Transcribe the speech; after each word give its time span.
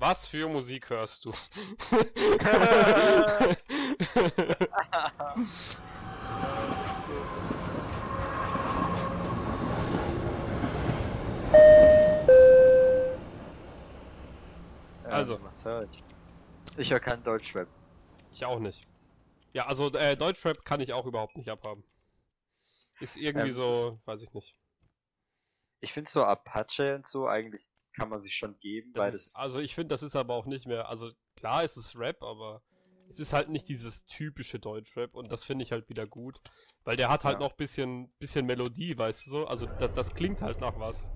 Was 0.00 0.26
für 0.26 0.48
Musik 0.48 0.88
hörst 0.88 1.26
du? 1.26 1.32
Also. 15.04 15.34
Ähm, 15.34 15.44
was 15.44 15.64
höre 15.66 15.86
ich? 15.90 16.02
Ich 16.78 16.90
höre 16.90 17.00
keinen 17.00 17.22
Deutschrap. 17.22 17.68
Ich 18.32 18.42
auch 18.46 18.58
nicht. 18.58 18.86
Ja, 19.52 19.66
also 19.66 19.92
äh, 19.92 20.16
Deutschrap 20.16 20.64
kann 20.64 20.80
ich 20.80 20.94
auch 20.94 21.04
überhaupt 21.04 21.36
nicht 21.36 21.50
abhaben. 21.50 21.84
Ist 23.00 23.18
irgendwie 23.18 23.48
Ähm, 23.48 23.52
so, 23.52 24.00
weiß 24.06 24.22
ich 24.22 24.32
nicht. 24.32 24.56
Ich 25.82 25.92
finde 25.92 26.10
so 26.10 26.24
Apache 26.24 26.94
und 26.94 27.06
so 27.06 27.28
eigentlich 27.28 27.69
kann 27.92 28.08
man 28.08 28.20
sich 28.20 28.36
schon 28.36 28.58
geben, 28.60 28.92
Das 28.92 28.96
weil 28.96 29.12
ist, 29.14 29.20
das. 29.24 29.34
also 29.36 29.60
ich 29.60 29.74
finde, 29.74 29.88
das 29.88 30.02
ist 30.02 30.16
aber 30.16 30.34
auch 30.34 30.46
nicht 30.46 30.66
mehr, 30.66 30.88
also 30.88 31.10
klar 31.36 31.62
ist 31.64 31.76
es 31.76 31.96
Rap, 31.96 32.22
aber 32.22 32.62
es 33.08 33.18
ist 33.20 33.32
halt 33.32 33.48
nicht 33.48 33.68
dieses 33.68 34.04
typische 34.04 34.58
Deutschrap 34.58 35.14
und 35.14 35.30
das 35.32 35.44
finde 35.44 35.62
ich 35.64 35.72
halt 35.72 35.88
wieder 35.88 36.06
gut, 36.06 36.40
weil 36.84 36.96
der 36.96 37.08
hat 37.08 37.24
halt 37.24 37.38
Ja. 37.38 37.40
noch 37.40 37.52
bisschen, 37.54 38.12
bisschen 38.18 38.46
Melodie, 38.46 38.96
weißt 38.98 39.26
du 39.26 39.30
so, 39.30 39.46
also 39.46 39.66
das, 39.78 39.92
das 39.92 40.12
klingt 40.14 40.42
halt 40.42 40.60
nach 40.60 40.76
was. 40.76 41.12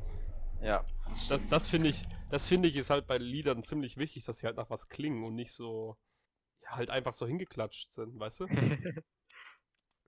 ja. 0.60 0.84
Das, 1.27 1.47
das 1.48 1.69
finde 1.69 1.88
ich, 1.88 2.06
das 2.28 2.47
finde 2.47 2.69
ich 2.69 2.77
ist 2.77 2.91
halt 2.91 3.06
bei 3.06 3.19
Liedern 3.19 3.62
ziemlich 3.64 3.97
wichtig, 3.97 4.25
dass 4.25 4.38
sie 4.38 4.47
halt 4.47 4.56
nach 4.56 4.70
was 4.70 4.88
klingen 4.88 5.25
und 5.25 5.34
nicht 5.34 5.52
so, 5.52 5.97
ja, 6.62 6.70
halt 6.77 6.91
einfach 6.91 7.14
so 7.14 7.27
hingeklatscht 7.27 7.92
sind, 7.95 8.19
weißt 8.20 8.41
du? 8.42 8.48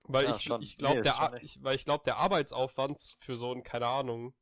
Weil 0.03 0.25
Ja, 0.25 0.31
ich, 0.31 0.55
ich 0.59 0.77
glaube, 0.77 0.99
Nee, 0.99 1.03
der, 1.03 1.35
ich, 1.41 1.61
weil 1.63 1.75
ich 1.75 1.85
glaube, 1.85 2.03
der 2.05 2.17
Arbeitsaufwand 2.17 2.99
für 3.19 3.35
so 3.37 3.51
ein, 3.53 3.63
keine 3.63 3.87
Ahnung, 3.87 4.33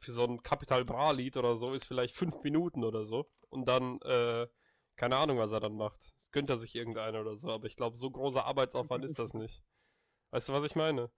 für 0.00 0.12
so 0.12 0.24
ein 0.24 0.42
Capital 0.42 0.84
Bra 0.84 1.10
Lied 1.12 1.36
oder 1.36 1.56
so 1.56 1.74
ist 1.74 1.84
vielleicht 1.84 2.16
fünf 2.16 2.42
Minuten 2.42 2.84
oder 2.84 3.04
so. 3.04 3.30
Und 3.50 3.68
dann, 3.68 4.00
äh, 4.02 4.48
keine 4.96 5.16
Ahnung, 5.16 5.38
was 5.38 5.52
er 5.52 5.60
dann 5.60 5.76
macht. 5.76 6.14
Gönnt 6.32 6.50
er 6.50 6.58
sich 6.58 6.74
irgendeine 6.74 7.20
oder 7.20 7.36
so. 7.36 7.50
Aber 7.50 7.66
ich 7.66 7.76
glaube, 7.76 7.96
so 7.96 8.10
großer 8.10 8.44
Arbeitsaufwand 8.44 9.04
ist 9.04 9.18
das 9.18 9.34
nicht. 9.34 9.62
Weißt 10.30 10.48
du, 10.48 10.52
was 10.52 10.64
ich 10.64 10.76
meine? 10.76 11.10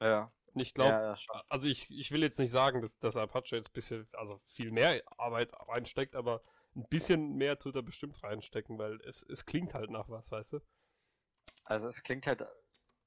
ja. 0.00 0.32
Und 0.54 0.60
ich 0.60 0.74
glaube, 0.74 0.90
ja, 0.94 1.12
ja, 1.14 1.44
also 1.48 1.68
ich, 1.68 1.90
ich 1.90 2.10
will 2.10 2.22
jetzt 2.22 2.38
nicht 2.38 2.50
sagen, 2.50 2.80
dass, 2.82 2.98
dass 2.98 3.16
Apache 3.16 3.56
jetzt 3.56 3.70
ein 3.70 3.72
bisschen, 3.74 4.08
also 4.12 4.40
viel 4.46 4.70
mehr 4.72 5.02
Arbeit 5.18 5.52
reinsteckt, 5.52 6.16
aber 6.16 6.42
ein 6.74 6.86
bisschen 6.88 7.36
mehr 7.36 7.58
tut 7.58 7.76
er 7.76 7.82
bestimmt 7.82 8.22
reinstecken, 8.22 8.78
weil 8.78 9.00
es, 9.02 9.22
es 9.22 9.44
klingt 9.44 9.74
halt 9.74 9.90
nach 9.90 10.08
was, 10.08 10.30
weißt 10.32 10.54
du? 10.54 10.60
Also 11.64 11.88
es 11.88 12.02
klingt 12.02 12.26
halt 12.26 12.44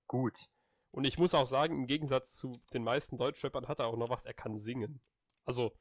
gut. 0.08 0.48
Und 0.92 1.06
ich 1.06 1.18
muss 1.18 1.34
auch 1.34 1.46
sagen, 1.46 1.76
im 1.80 1.88
Gegensatz 1.88 2.34
zu 2.36 2.62
den 2.74 2.84
meisten 2.84 3.18
Deutschrappern 3.18 3.68
hat 3.68 3.80
er 3.80 3.88
auch 3.88 3.98
noch 3.98 4.10
was, 4.10 4.26
er 4.26 4.34
kann 4.34 4.60
singen. 4.60 5.02
Also, 5.46 5.74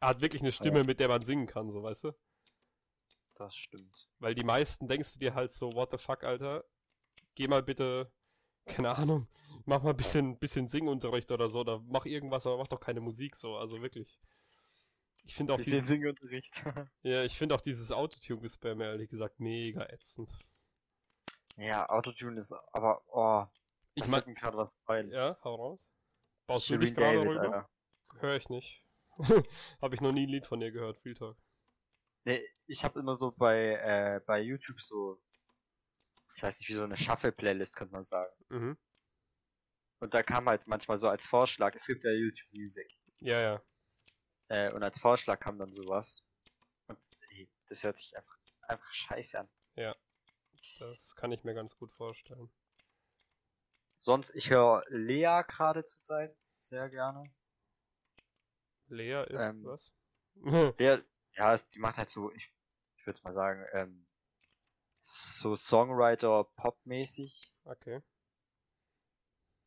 er 0.00 0.08
hat 0.08 0.20
wirklich 0.20 0.42
eine 0.42 0.52
Stimme, 0.52 0.78
Ja. 0.78 0.84
mit 0.84 1.00
der 1.00 1.08
man 1.08 1.24
singen 1.24 1.46
kann, 1.46 1.70
so 1.70 1.82
weißt 1.82 2.04
du? 2.04 2.12
Das 3.34 3.54
stimmt. 3.54 4.08
Weil 4.18 4.34
die 4.34 4.44
meisten 4.44 4.88
denkst 4.88 5.12
du 5.14 5.18
dir 5.20 5.34
halt 5.34 5.52
so, 5.52 5.74
what 5.74 5.90
the 5.90 5.98
fuck, 5.98 6.24
Alter, 6.24 6.64
geh 7.34 7.48
mal 7.48 7.62
bitte, 7.62 8.10
keine 8.64 8.96
Ahnung, 8.96 9.28
mach 9.66 9.82
mal 9.82 9.90
ein 9.90 9.96
bisschen, 9.96 10.38
bisschen 10.38 10.68
Singunterricht 10.68 11.30
oder 11.30 11.48
so, 11.48 11.60
oder 11.60 11.80
mach 11.86 12.06
irgendwas, 12.06 12.46
aber 12.46 12.58
mach 12.58 12.68
doch 12.68 12.80
keine 12.80 13.00
Musik 13.00 13.36
so, 13.36 13.56
also 13.56 13.80
wirklich. 13.82 14.18
Ich 15.22 15.34
finde 15.34 15.52
auch, 15.52 15.58
Bisschen 15.58 15.72
dieses, 15.72 15.88
Singunterricht. 15.88 16.64
ja, 17.02 17.24
ich 17.24 17.36
finde 17.36 17.54
auch 17.54 17.60
dieses 17.60 17.92
Autotune-Gespam 17.92 18.80
ehrlich 18.80 19.10
gesagt 19.10 19.38
mega 19.40 19.84
ätzend. 19.86 20.30
ja, 21.56 21.88
Autotune 21.88 22.40
ist 22.40 22.52
aber, 22.72 23.02
oh, 23.08 23.44
Ich 23.96 24.08
mir 24.08 24.22
gerade 24.22 24.56
was 24.56 24.70
ein. 24.86 25.10
ja, 25.10 25.38
hau 25.42 25.54
raus. 25.54 25.90
Baust 26.46 26.68
du 26.68 26.74
Shirin 26.74 26.80
dich 26.86 26.94
gerade 26.94 27.18
rüber? 27.20 27.68
Hör 28.20 28.36
ich 28.36 28.48
nicht. 28.48 28.84
Habe 29.82 29.94
ich 29.94 30.00
noch 30.00 30.12
nie 30.12 30.26
ein 30.26 30.28
Lied 30.28 30.46
von 30.46 30.60
ihr 30.60 30.70
gehört, 30.70 31.02
Real 31.04 31.14
Talk. 31.14 31.38
Nee, 32.24 32.46
ich 32.66 32.84
habe 32.84 32.98
immer 32.98 33.14
so 33.14 33.30
bei, 33.30 33.74
äh, 33.74 34.20
bei 34.26 34.40
YouTube 34.40 34.80
so, 34.80 35.22
ich 36.34 36.42
weiß 36.42 36.58
nicht, 36.58 36.68
wie 36.68 36.74
so 36.74 36.82
eine 36.82 36.96
Shuffle-Playlist, 36.96 37.76
könnte 37.76 37.92
man 37.92 38.02
sagen. 38.02 38.34
Mhm. 38.48 38.78
Und 40.00 40.12
da 40.12 40.22
kam 40.22 40.48
halt 40.48 40.66
manchmal 40.66 40.98
so 40.98 41.08
als 41.08 41.26
Vorschlag, 41.26 41.74
es 41.74 41.86
gibt 41.86 42.04
ja 42.04 42.10
YouTube 42.10 42.52
Music. 42.52 42.90
Ja, 43.20 43.40
ja. 43.40 43.62
Äh, 44.48 44.72
und 44.72 44.82
als 44.82 44.98
Vorschlag 44.98 45.38
kam 45.40 45.58
dann 45.58 45.72
sowas. 45.72 46.26
Und 46.88 46.98
ey, 47.30 47.48
das 47.68 47.84
hört 47.84 47.96
sich 47.96 48.14
einfach, 48.16 48.36
einfach 48.62 48.92
scheiße 48.92 49.38
an. 49.38 49.48
Das 50.78 51.14
kann 51.14 51.32
ich 51.32 51.44
mir 51.44 51.54
ganz 51.54 51.76
gut 51.76 51.92
vorstellen. 51.92 52.50
Sonst, 54.06 54.30
ich 54.36 54.50
höre 54.50 54.84
Lea 54.88 55.42
gerade 55.48 55.82
zur 55.84 56.00
Zeit 56.04 56.38
sehr 56.54 56.88
gerne. 56.90 57.24
Lea 58.88 59.24
ist 59.30 59.48
Ähm. 59.50 59.64
was? 59.64 59.92
Lea, 60.78 61.02
ja, 61.32 61.54
es- 61.54 61.68
die 61.70 61.80
macht 61.80 61.96
halt 61.96 62.08
so, 62.08 62.30
ich, 62.30 62.52
ich 62.98 63.04
würde 63.04 63.20
mal 63.24 63.32
sagen, 63.32 63.66
ähm, 63.72 64.06
so 65.02 65.56
Songwriter 65.56 66.44
Pop-mäßig, 66.56 67.52
okay. 67.64 68.00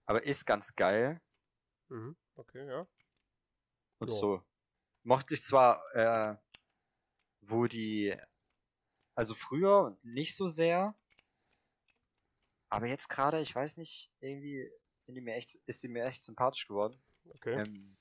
aber 0.05 0.23
ist 0.23 0.45
ganz 0.45 0.75
geil. 0.75 1.21
Mhm. 1.89 2.15
Okay, 2.37 2.65
ja. 2.67 2.87
Und 3.99 4.09
Ja. 4.09 4.15
so. 4.15 4.41
Mochte 5.03 5.33
ich 5.35 5.43
zwar, 5.43 5.83
äh, 5.95 6.37
wo 7.41 7.67
die, 7.67 8.15
also 9.15 9.35
früher 9.35 9.97
nicht 10.03 10.35
so 10.35 10.47
sehr, 10.47 10.98
aber 12.69 12.87
jetzt 12.87 13.09
gerade, 13.09 13.39
ich 13.41 13.53
weiß 13.53 13.77
nicht, 13.77 14.11
irgendwie 14.19 14.69
sind 14.97 15.15
die 15.15 15.21
mir 15.21 15.35
echt, 15.35 15.55
ist 15.65 15.83
die 15.83 15.87
mir 15.87 16.05
echt 16.05 16.23
sympathisch 16.23 16.67
geworden. 16.67 17.01
Okay. 17.35 17.53
Ähm, 17.61 17.97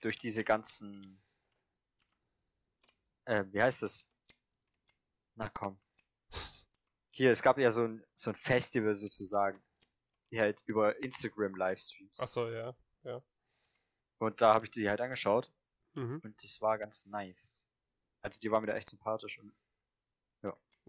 durch 0.00 0.18
diese 0.18 0.44
ganzen, 0.44 1.22
äh, 3.24 3.44
wie 3.50 3.62
heißt 3.62 3.82
das? 3.82 4.08
Na 5.34 5.48
komm. 5.48 5.78
Hier, 7.10 7.30
es 7.30 7.42
gab 7.42 7.58
ja 7.58 7.70
so 7.70 7.84
ein, 7.84 8.04
so 8.14 8.30
ein 8.30 8.36
Festival 8.36 8.94
sozusagen, 8.94 9.62
die 10.30 10.40
halt 10.40 10.62
über 10.66 11.02
Instagram 11.02 11.56
Livestreams. 11.56 12.18
Ach 12.20 12.28
so, 12.28 12.48
ja. 12.48 12.74
Und 14.18 14.40
da 14.40 14.54
habe 14.54 14.66
ich 14.66 14.70
die 14.70 14.88
halt 14.88 15.00
angeschaut 15.00 15.52
Mhm. 15.94 16.20
und 16.22 16.44
das 16.44 16.60
war 16.60 16.78
ganz 16.78 17.06
nice. 17.06 17.64
Also 18.22 18.40
die 18.40 18.50
war 18.50 18.60
mir 18.60 18.66
da 18.68 18.74
echt 18.76 18.90
sympathisch 18.90 19.38
und 19.38 19.52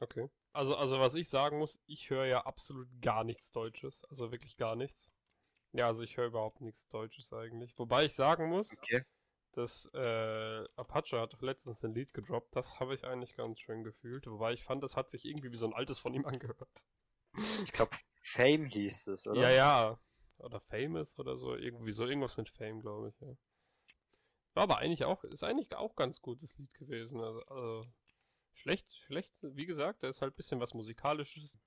Okay. 0.02 0.30
Also, 0.52 0.76
also 0.76 1.00
was 1.00 1.16
ich 1.16 1.30
sagen 1.30 1.60
muss, 1.60 1.80
ich 1.86 2.10
höre 2.10 2.26
ja 2.26 2.46
absolut 2.46 2.88
gar 3.02 3.24
nichts 3.24 3.52
Deutsches. 3.52 4.04
Also 4.06 4.32
wirklich 4.32 4.58
gar 4.58 4.76
nichts. 4.76 5.10
Ja, 5.74 5.88
also 5.88 6.02
ich 6.02 6.18
höre 6.18 6.28
überhaupt 6.28 6.62
nichts 6.62 6.88
Deutsches 6.88 7.32
eigentlich. 7.34 7.78
Wobei 7.78 8.06
ich 8.06 8.16
sagen 8.16 8.50
muss, 8.50 8.78
okay. 8.82 9.06
dass 9.52 9.90
äh, 9.94 10.66
Apache 10.76 11.20
hat 11.20 11.34
doch 11.34 11.42
letztens 11.42 11.84
ein 11.84 11.94
Lied 11.94 12.14
gedroppt. 12.14 12.56
Das 12.56 12.80
habe 12.80 12.96
ich 12.96 13.06
eigentlich 13.06 13.36
ganz 13.36 13.60
schön 13.60 13.84
gefühlt. 13.84 14.26
Wobei 14.26 14.54
ich 14.54 14.64
fand, 14.64 14.84
das 14.84 14.96
hat 14.96 15.10
sich 15.10 15.26
irgendwie 15.26 15.52
wie 15.52 15.58
so 15.58 15.68
ein 15.68 15.74
altes 15.74 16.00
von 16.00 16.14
ihm 16.14 16.26
angehört. 16.26 16.86
Ich 17.64 17.72
glaube 17.72 17.96
Fame 18.24 18.66
hieß 18.66 19.08
es, 19.08 19.28
oder? 19.28 19.42
Ja, 19.42 19.50
ja. 19.52 20.00
Oder 20.40 20.60
Famous 20.62 21.20
oder 21.20 21.38
so. 21.38 21.56
Irgendwie 21.56 21.92
so 21.92 22.06
irgendwas 22.06 22.38
mit 22.38 22.50
Fame, 22.50 22.80
glaube 22.80 23.10
ich, 23.10 23.20
ja. 23.20 23.36
War 24.56 24.64
aber 24.64 24.78
eigentlich 24.80 25.06
auch, 25.06 25.24
ist 25.26 25.44
eigentlich 25.44 25.76
auch 25.76 25.96
ganz 25.96 26.22
gutes 26.22 26.58
Lied 26.58 26.74
gewesen. 26.74 27.22
Also, 27.22 27.42
also 27.46 27.86
schlecht, 28.54 28.92
schlecht, 29.06 29.34
wie 29.56 29.66
gesagt, 29.66 30.04
da 30.04 30.08
ist 30.08 30.22
halt 30.22 30.34
ein 30.34 30.38
bisschen 30.38 30.60
was 30.60 30.74
Musikalisches. 30.74 31.60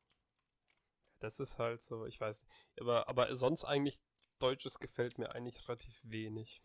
Das 1.21 1.39
ist 1.41 1.59
halt 1.59 1.83
so, 1.83 2.05
ich 2.07 2.21
weiß. 2.21 2.47
Aber, 2.81 3.09
aber 3.09 3.35
sonst 3.37 3.65
eigentlich, 3.65 4.01
Deutsches 4.39 4.81
gefällt 4.81 5.19
mir 5.19 5.33
eigentlich 5.33 5.69
relativ 5.69 6.01
wenig. 6.03 6.61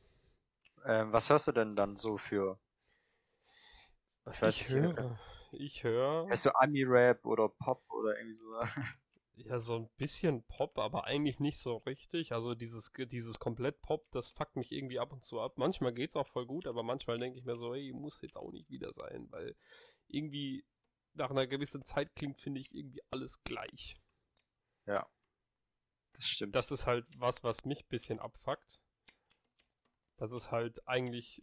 Ähm, 0.86 1.12
was 1.12 1.30
hörst 1.30 1.48
du 1.48 1.52
denn 1.52 1.76
dann 1.76 1.96
so 1.96 2.18
für? 2.18 2.60
Was 4.24 4.42
weiß 4.42 4.56
ich 4.56 4.70
nicht, 4.70 4.76
äh, 4.76 4.82
höre. 4.82 5.20
Ich 5.52 5.84
höre. 5.84 6.28
Hörst 6.28 6.46
du 6.46 6.56
Ami-Rap 6.56 7.26
oder 7.26 7.50
Pop 7.50 7.84
oder 7.90 8.18
irgendwie 8.18 8.34
so? 8.34 8.46
Ja, 9.36 9.60
so 9.60 9.76
ein 9.76 9.90
bisschen 9.98 10.44
Pop, 10.44 10.80
aber 10.80 11.04
eigentlich 11.06 11.40
nicht 11.40 11.60
so 11.60 11.78
richtig. 11.78 12.34
Also 12.34 12.56
dieses, 12.56 12.92
dieses 12.98 13.40
komplett 13.40 13.80
Pop, 13.82 14.10
das 14.12 14.32
fuckt 14.32 14.56
mich 14.56 14.72
irgendwie 14.72 15.00
ab 15.00 15.14
und 15.14 15.24
zu 15.24 15.40
ab. 15.40 15.54
Manchmal 15.58 15.94
geht's 15.94 16.16
auch 16.16 16.28
voll 16.28 16.48
gut, 16.48 16.66
aber 16.66 16.82
manchmal 16.82 17.20
denke 17.20 17.38
ich 17.38 17.46
mir 17.46 17.56
so, 17.56 17.76
ey, 17.76 17.94
muss 17.94 18.22
jetzt 18.22 18.36
auch 18.36 18.52
nicht 18.52 18.70
wieder 18.72 18.92
sein, 18.94 19.28
weil 19.30 19.56
irgendwie 20.09 20.65
nach 21.13 21.31
einer 21.31 21.48
gewissen 21.48 21.86
Zeit 21.86 22.15
klingt, 22.15 22.39
finde 22.42 22.62
ich, 22.62 22.74
irgendwie 22.74 23.01
alles 23.12 23.44
gleich. 23.44 23.98
ja. 24.86 25.07
Das 26.13 26.27
stimmt. 26.27 26.56
Das 26.56 26.71
ist 26.71 26.88
halt 26.88 27.06
was, 27.18 27.44
was 27.44 27.65
mich 27.65 27.83
ein 27.83 27.89
bisschen 27.89 28.19
abfuckt. 28.19 28.81
Dass 30.18 30.31
es 30.31 30.51
halt 30.51 30.88
eigentlich 30.88 31.42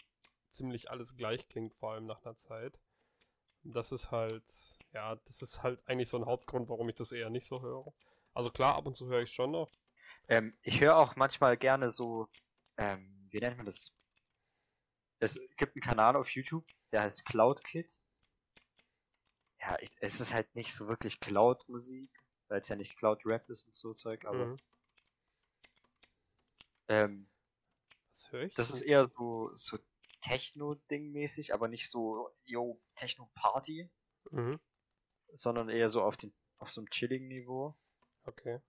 ziemlich 0.48 0.90
alles 0.90 1.16
gleich 1.16 1.48
klingt, 1.48 1.74
vor 1.74 1.92
allem 1.92 2.06
nach 2.06 2.24
einer 2.24 2.36
Zeit. 2.36 2.80
Und 3.62 3.74
das 3.74 3.92
ist 3.92 4.10
halt, 4.10 4.44
ja, 4.92 5.16
das 5.26 5.42
ist 5.42 5.62
halt 5.62 5.80
eigentlich 5.88 6.08
so 6.08 6.16
ein 6.18 6.26
Hauptgrund, 6.26 6.68
warum 6.68 6.88
ich 6.88 6.96
das 6.96 7.12
eher 7.12 7.30
nicht 7.30 7.46
so 7.46 7.62
höre. 7.62 7.92
Also 8.34 8.50
klar, 8.50 8.74
ab 8.74 8.86
und 8.86 8.94
zu 8.94 9.06
höre 9.06 9.22
ich 9.22 9.32
schon 9.32 9.52
noch. 9.52 9.70
Ähm, 10.28 10.56
ich 10.62 10.80
höre 10.80 10.96
auch 10.96 11.16
manchmal 11.16 11.56
gerne 11.56 11.88
so, 11.88 12.28
ähm, 12.76 13.28
wie 13.30 13.38
nennt 13.40 13.56
man 13.56 13.66
das? 13.66 13.92
Es 15.20 15.40
gibt 15.56 15.76
einen 15.76 15.82
Kanal 15.82 16.16
auf 16.16 16.28
YouTube, 16.30 16.66
der 16.92 17.02
heißt 17.02 17.24
Cloud 17.24 17.62
Kid. 17.64 18.00
Ja, 19.66 19.78
ich, 19.80 19.90
es 20.00 20.20
ist 20.20 20.34
halt 20.34 20.54
nicht 20.54 20.74
so 20.74 20.88
wirklich 20.88 21.20
Cloud-Musik, 21.20 22.10
weil 22.48 22.60
es 22.60 22.68
ja 22.68 22.76
nicht 22.76 22.96
Cloud-Rap 22.98 23.48
ist 23.48 23.66
und 23.66 23.74
so 23.74 23.94
Zeug, 23.94 24.24
aber 24.26 24.52
Mhm. 24.52 24.58
ähm, 26.88 27.26
Was 28.12 28.32
höre 28.32 28.42
ich? 28.42 28.54
das 28.54 28.68
denn? 28.68 28.76
ist 28.76 28.82
eher 28.82 29.04
so, 29.04 29.50
so 29.54 29.78
Techno-Ding 30.22 31.12
mäßig, 31.12 31.54
aber 31.54 31.68
nicht 31.68 31.90
so, 31.90 32.28
yo, 32.44 32.78
Techno-Party, 32.96 33.90
Mhm. 34.32 34.60
sondern 35.32 35.68
eher 35.70 35.88
so 35.88 36.02
auf, 36.02 36.16
den, 36.16 36.34
auf 36.58 36.70
so 36.70 36.80
einem 36.82 36.90
chilligen 36.90 37.28
Niveau. 37.28 37.74
Okay. 38.26 38.60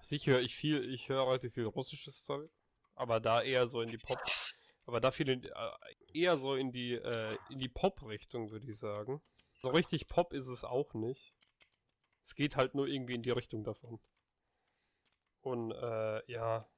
Sicher 0.00 0.32
höre 0.32 0.40
ich 0.40 0.54
viel, 0.56 0.84
ich 0.92 1.08
höre 1.08 1.26
relativ 1.26 1.54
viel 1.54 1.64
russisches 1.66 2.24
Zeug, 2.24 2.50
aber 2.94 3.20
da 3.20 3.40
eher 3.40 3.66
so 3.68 3.80
in 3.82 3.90
die 3.90 3.98
Pop, 3.98 4.20
aber 4.86 5.00
da 5.00 5.12
viel 5.12 5.28
in, 5.28 5.44
äh, 5.44 5.70
eher 6.12 6.36
so 6.36 6.56
in 6.56 6.72
die 6.72 6.94
äh, 6.94 7.38
in 7.48 7.60
die 7.60 7.68
Pop-Richtung, 7.68 8.50
würde 8.50 8.66
ich 8.68 8.78
sagen. 8.78 9.22
So 9.62 9.70
richtig 9.70 10.08
Pop 10.08 10.32
ist 10.32 10.48
es 10.48 10.64
auch 10.64 10.92
nicht. 10.92 11.34
Es 12.22 12.34
geht 12.34 12.56
halt 12.56 12.74
nur 12.74 12.88
irgendwie 12.88 13.14
in 13.14 13.22
die 13.22 13.30
Richtung 13.30 13.62
davon. 13.62 14.00
Und 15.40 15.72
äh, 15.72 16.30
ja, 16.30 16.68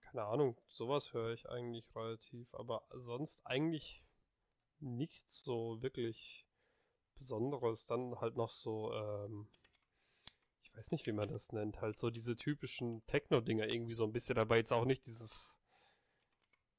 keine 0.00 0.24
Ahnung, 0.24 0.56
sowas 0.68 1.12
höre 1.12 1.32
ich 1.32 1.48
eigentlich 1.48 1.94
relativ, 1.94 2.52
aber 2.54 2.84
sonst 2.90 3.46
eigentlich 3.46 4.02
nichts 4.78 5.42
so 5.42 5.80
wirklich 5.82 6.46
Besonderes. 7.16 7.86
Dann 7.86 8.18
halt 8.20 8.36
noch 8.36 8.50
so, 8.50 8.92
ähm, 8.94 9.46
ich 10.62 10.74
weiß 10.74 10.92
nicht, 10.92 11.06
wie 11.06 11.12
man 11.12 11.28
das 11.28 11.52
nennt, 11.52 11.82
halt 11.82 11.98
so 11.98 12.10
diese 12.10 12.36
typischen 12.36 13.04
Techno-Dinger 13.06 13.68
irgendwie 13.68 13.94
so 13.94 14.04
ein 14.04 14.12
bisschen, 14.12 14.38
aber 14.38 14.56
jetzt 14.56 14.72
auch 14.72 14.86
nicht 14.86 15.06
dieses 15.06 15.60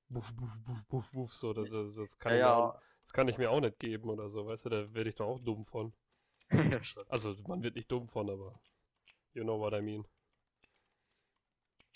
Buff, 0.10 0.34
Buff, 0.36 0.57
Buff, 0.66 0.84
Buff, 0.89 1.12
Buff, 1.12 1.34
so, 1.34 1.54
das, 1.54 1.69
das, 1.69 1.95
das, 1.95 2.19
kann 2.19 2.34
mir 2.34 2.54
auch, 2.54 2.81
das 3.12 3.16
kann 3.18 3.28
ich 3.28 3.38
mir 3.38 3.52
auch 3.52 3.60
nicht 3.60 3.78
geben 3.78 4.10
oder 4.10 4.30
so, 4.30 4.48
weißt 4.48 4.63
du, 4.63 4.69
da 4.69 4.94
werde 4.94 5.10
ich 5.10 5.16
doch 5.16 5.28
auch 5.28 5.40
dumm 5.40 5.66
von. 5.66 5.94
ja. 6.50 6.80
Also, 7.10 7.36
man 7.46 7.62
wird 7.62 7.75
nicht 7.75 7.92
dumm 7.92 8.08
von, 8.08 8.30
aber 8.30 8.58
you 9.34 9.44
know 9.44 9.60
what 9.60 9.74
I 9.74 9.81
mean. 9.81 10.08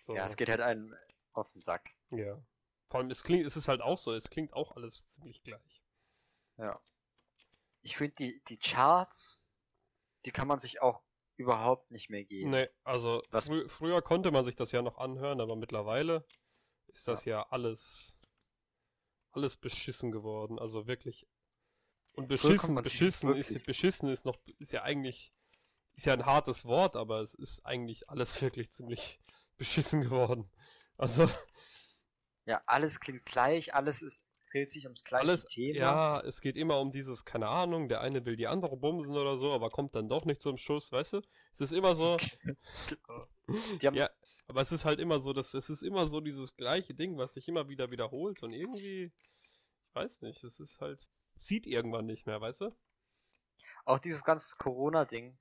So, 0.02 0.14
ja, 0.14 0.26
es 0.26 0.36
geht 0.36 0.50
halt 0.50 0.60
einem 0.60 0.94
auf 1.32 1.50
den 1.52 1.62
Sack. 1.62 1.92
ja. 2.12 2.38
Vor 2.90 3.00
allem, 3.00 3.10
es 3.10 3.24
klingt, 3.24 3.46
es 3.46 3.56
ist 3.56 3.70
halt 3.70 3.80
auch 3.80 3.98
so, 3.98 4.14
es 4.14 4.30
klingt 4.30 4.52
auch 4.52 4.76
alles 4.76 5.08
ziemlich 5.08 5.42
gleich. 5.42 5.82
Ja. 6.58 6.82
Ich 7.82 7.96
finde 7.96 8.16
die, 8.16 8.44
die 8.50 8.58
Charts, 8.58 9.42
die 10.26 10.32
kann 10.32 10.50
man 10.50 10.60
sich 10.60 10.82
auch 10.82 11.02
überhaupt 11.38 11.92
nicht 11.92 12.10
mehr 12.10 12.26
geben. 12.26 12.50
Nee, 12.50 12.68
also 12.84 13.24
frü 13.32 13.70
früher 13.70 14.02
konnte 14.02 14.32
man 14.32 14.44
sich 14.44 14.58
das 14.58 14.74
ja 14.74 14.82
noch 14.82 14.98
anhören, 14.98 15.40
aber 15.40 15.56
mittlerweile 15.56 16.26
ist 16.88 17.08
das 17.08 17.24
ja, 17.24 17.48
alles 17.50 18.20
alles 19.36 19.58
beschissen 19.58 20.12
geworden, 20.12 20.60
also 20.60 20.88
wirklich. 20.88 21.28
Und 22.14 22.28
beschissen, 22.28 22.76
beschissen 22.82 23.36
ist 23.36 23.66
beschissen 23.66 24.10
ist 24.10 24.26
noch 24.26 24.38
ist 24.60 24.74
ja 24.74 24.84
eigentlich 24.84 25.34
ist 25.96 26.06
ja 26.06 26.14
ein 26.14 26.26
hartes 26.26 26.66
Wort, 26.66 26.96
aber 26.96 27.22
es 27.22 27.36
ist 27.36 27.66
eigentlich 27.66 28.10
alles 28.10 28.42
wirklich 28.42 28.72
ziemlich 28.72 29.20
beschissen 29.58 30.02
geworden. 30.02 30.50
Also 30.98 31.30
Ja, 32.46 32.64
alles 32.66 33.00
klingt 33.00 33.26
gleich, 33.26 33.76
alles 33.76 34.02
ist, 34.02 34.28
dreht 34.52 34.72
sich 34.72 34.86
ums 34.86 35.04
gleiche 35.04 35.30
alles, 35.32 35.46
Thema. 35.48 35.80
ja, 35.80 36.22
es 36.22 36.42
geht 36.42 36.56
immer 36.58 36.80
um 36.80 36.92
dieses, 36.92 37.26
keine 37.26 37.48
Ahnung, 37.48 37.90
der 37.90 38.02
eine 38.02 38.26
will 38.26 38.36
die 38.36 38.48
andere 38.48 38.78
bumsen 38.78 39.16
oder 39.18 39.38
so, 39.38 39.52
aber 39.54 39.70
kommt 39.70 39.96
dann 39.96 40.10
doch 40.10 40.26
nicht 40.26 40.42
zum 40.42 40.58
Schuss, 40.58 40.92
weißt 40.92 41.14
du? 41.14 41.22
Es 41.54 41.62
ist 41.62 41.74
immer 41.74 41.96
so, 41.96 42.18
Die 43.82 43.88
haben, 43.88 43.96
Ja, 43.96 44.10
aber 44.48 44.62
es 44.62 44.72
ist 44.72 44.86
halt 44.86 45.00
immer 45.00 45.20
so, 45.20 45.34
dass 45.34 45.54
es 45.54 45.70
ist 45.70 45.82
immer 45.82 46.08
so 46.08 46.22
dieses 46.22 46.56
gleiche 46.56 46.94
Ding, 46.94 47.18
was 47.18 47.34
sich 47.34 47.48
immer 47.48 47.68
wieder 47.70 47.92
wiederholt 47.92 48.44
und 48.44 48.54
irgendwie, 48.54 49.12
ich 49.88 49.96
weiß 49.96 50.22
nicht, 50.22 50.44
es 50.44 50.60
ist 50.60 50.80
halt, 50.82 51.08
sieht 51.36 51.68
irgendwann 51.68 52.06
nicht 52.06 52.26
mehr, 52.28 52.40
weißt 52.42 52.62
du? 52.62 52.76
Auch 53.86 54.00
dieses 54.00 54.24
ganze 54.24 54.56
Corona-Ding. 54.58 55.38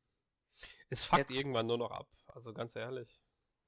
Es 0.89 1.05
fuckt 1.05 1.31
Jetzt- 1.31 1.33
irgendwann 1.33 1.67
nur 1.67 1.79
noch 1.79 1.91
ab, 1.91 2.09
also 2.27 2.53
ganz 2.55 2.77
ehrlich. 2.77 3.21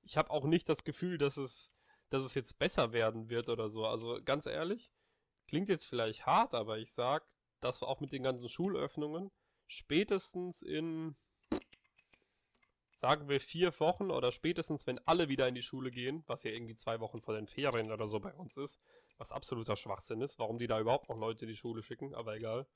Ich 0.02 0.16
habe 0.16 0.30
auch 0.30 0.44
nicht 0.44 0.68
das 0.68 0.84
Gefühl, 0.84 1.18
dass 1.18 1.36
es, 1.36 1.74
dass 2.10 2.22
es 2.22 2.34
jetzt 2.34 2.58
besser 2.58 2.92
werden 2.92 3.28
wird 3.28 3.48
oder 3.48 3.70
so, 3.70 3.86
also 3.86 4.20
ganz 4.24 4.46
ehrlich, 4.46 4.92
klingt 5.48 5.68
jetzt 5.68 5.86
vielleicht 5.86 6.26
hart, 6.26 6.54
aber 6.54 6.78
ich 6.78 6.92
sag, 6.92 7.26
dass 7.60 7.82
auch 7.82 8.00
mit 8.00 8.12
den 8.12 8.22
ganzen 8.22 8.48
Schulöffnungen 8.48 9.32
spätestens 9.66 10.62
in, 10.62 11.16
sagen 13.06 13.28
wir, 13.28 13.38
vier 13.38 13.78
Wochen 13.78 14.10
oder 14.10 14.32
spätestens, 14.32 14.84
wenn 14.88 14.98
alle 15.06 15.28
wieder 15.28 15.46
in 15.46 15.54
die 15.54 15.62
Schule 15.62 15.92
gehen, 15.92 16.24
was 16.26 16.42
ja 16.42 16.50
irgendwie 16.50 16.74
zwei 16.74 16.98
Wochen 16.98 17.20
vor 17.20 17.34
den 17.34 17.46
Ferien 17.46 17.92
oder 17.92 18.08
so 18.08 18.18
bei 18.18 18.34
uns 18.34 18.56
ist, 18.56 18.80
was 19.16 19.30
absoluter 19.30 19.76
Schwachsinn 19.76 20.20
ist, 20.22 20.40
warum 20.40 20.58
die 20.58 20.66
da 20.66 20.80
überhaupt 20.80 21.08
noch 21.08 21.16
Leute 21.16 21.44
in 21.44 21.50
die 21.50 21.56
Schule 21.56 21.84
schicken, 21.84 22.16
aber 22.16 22.34
egal. 22.34 22.66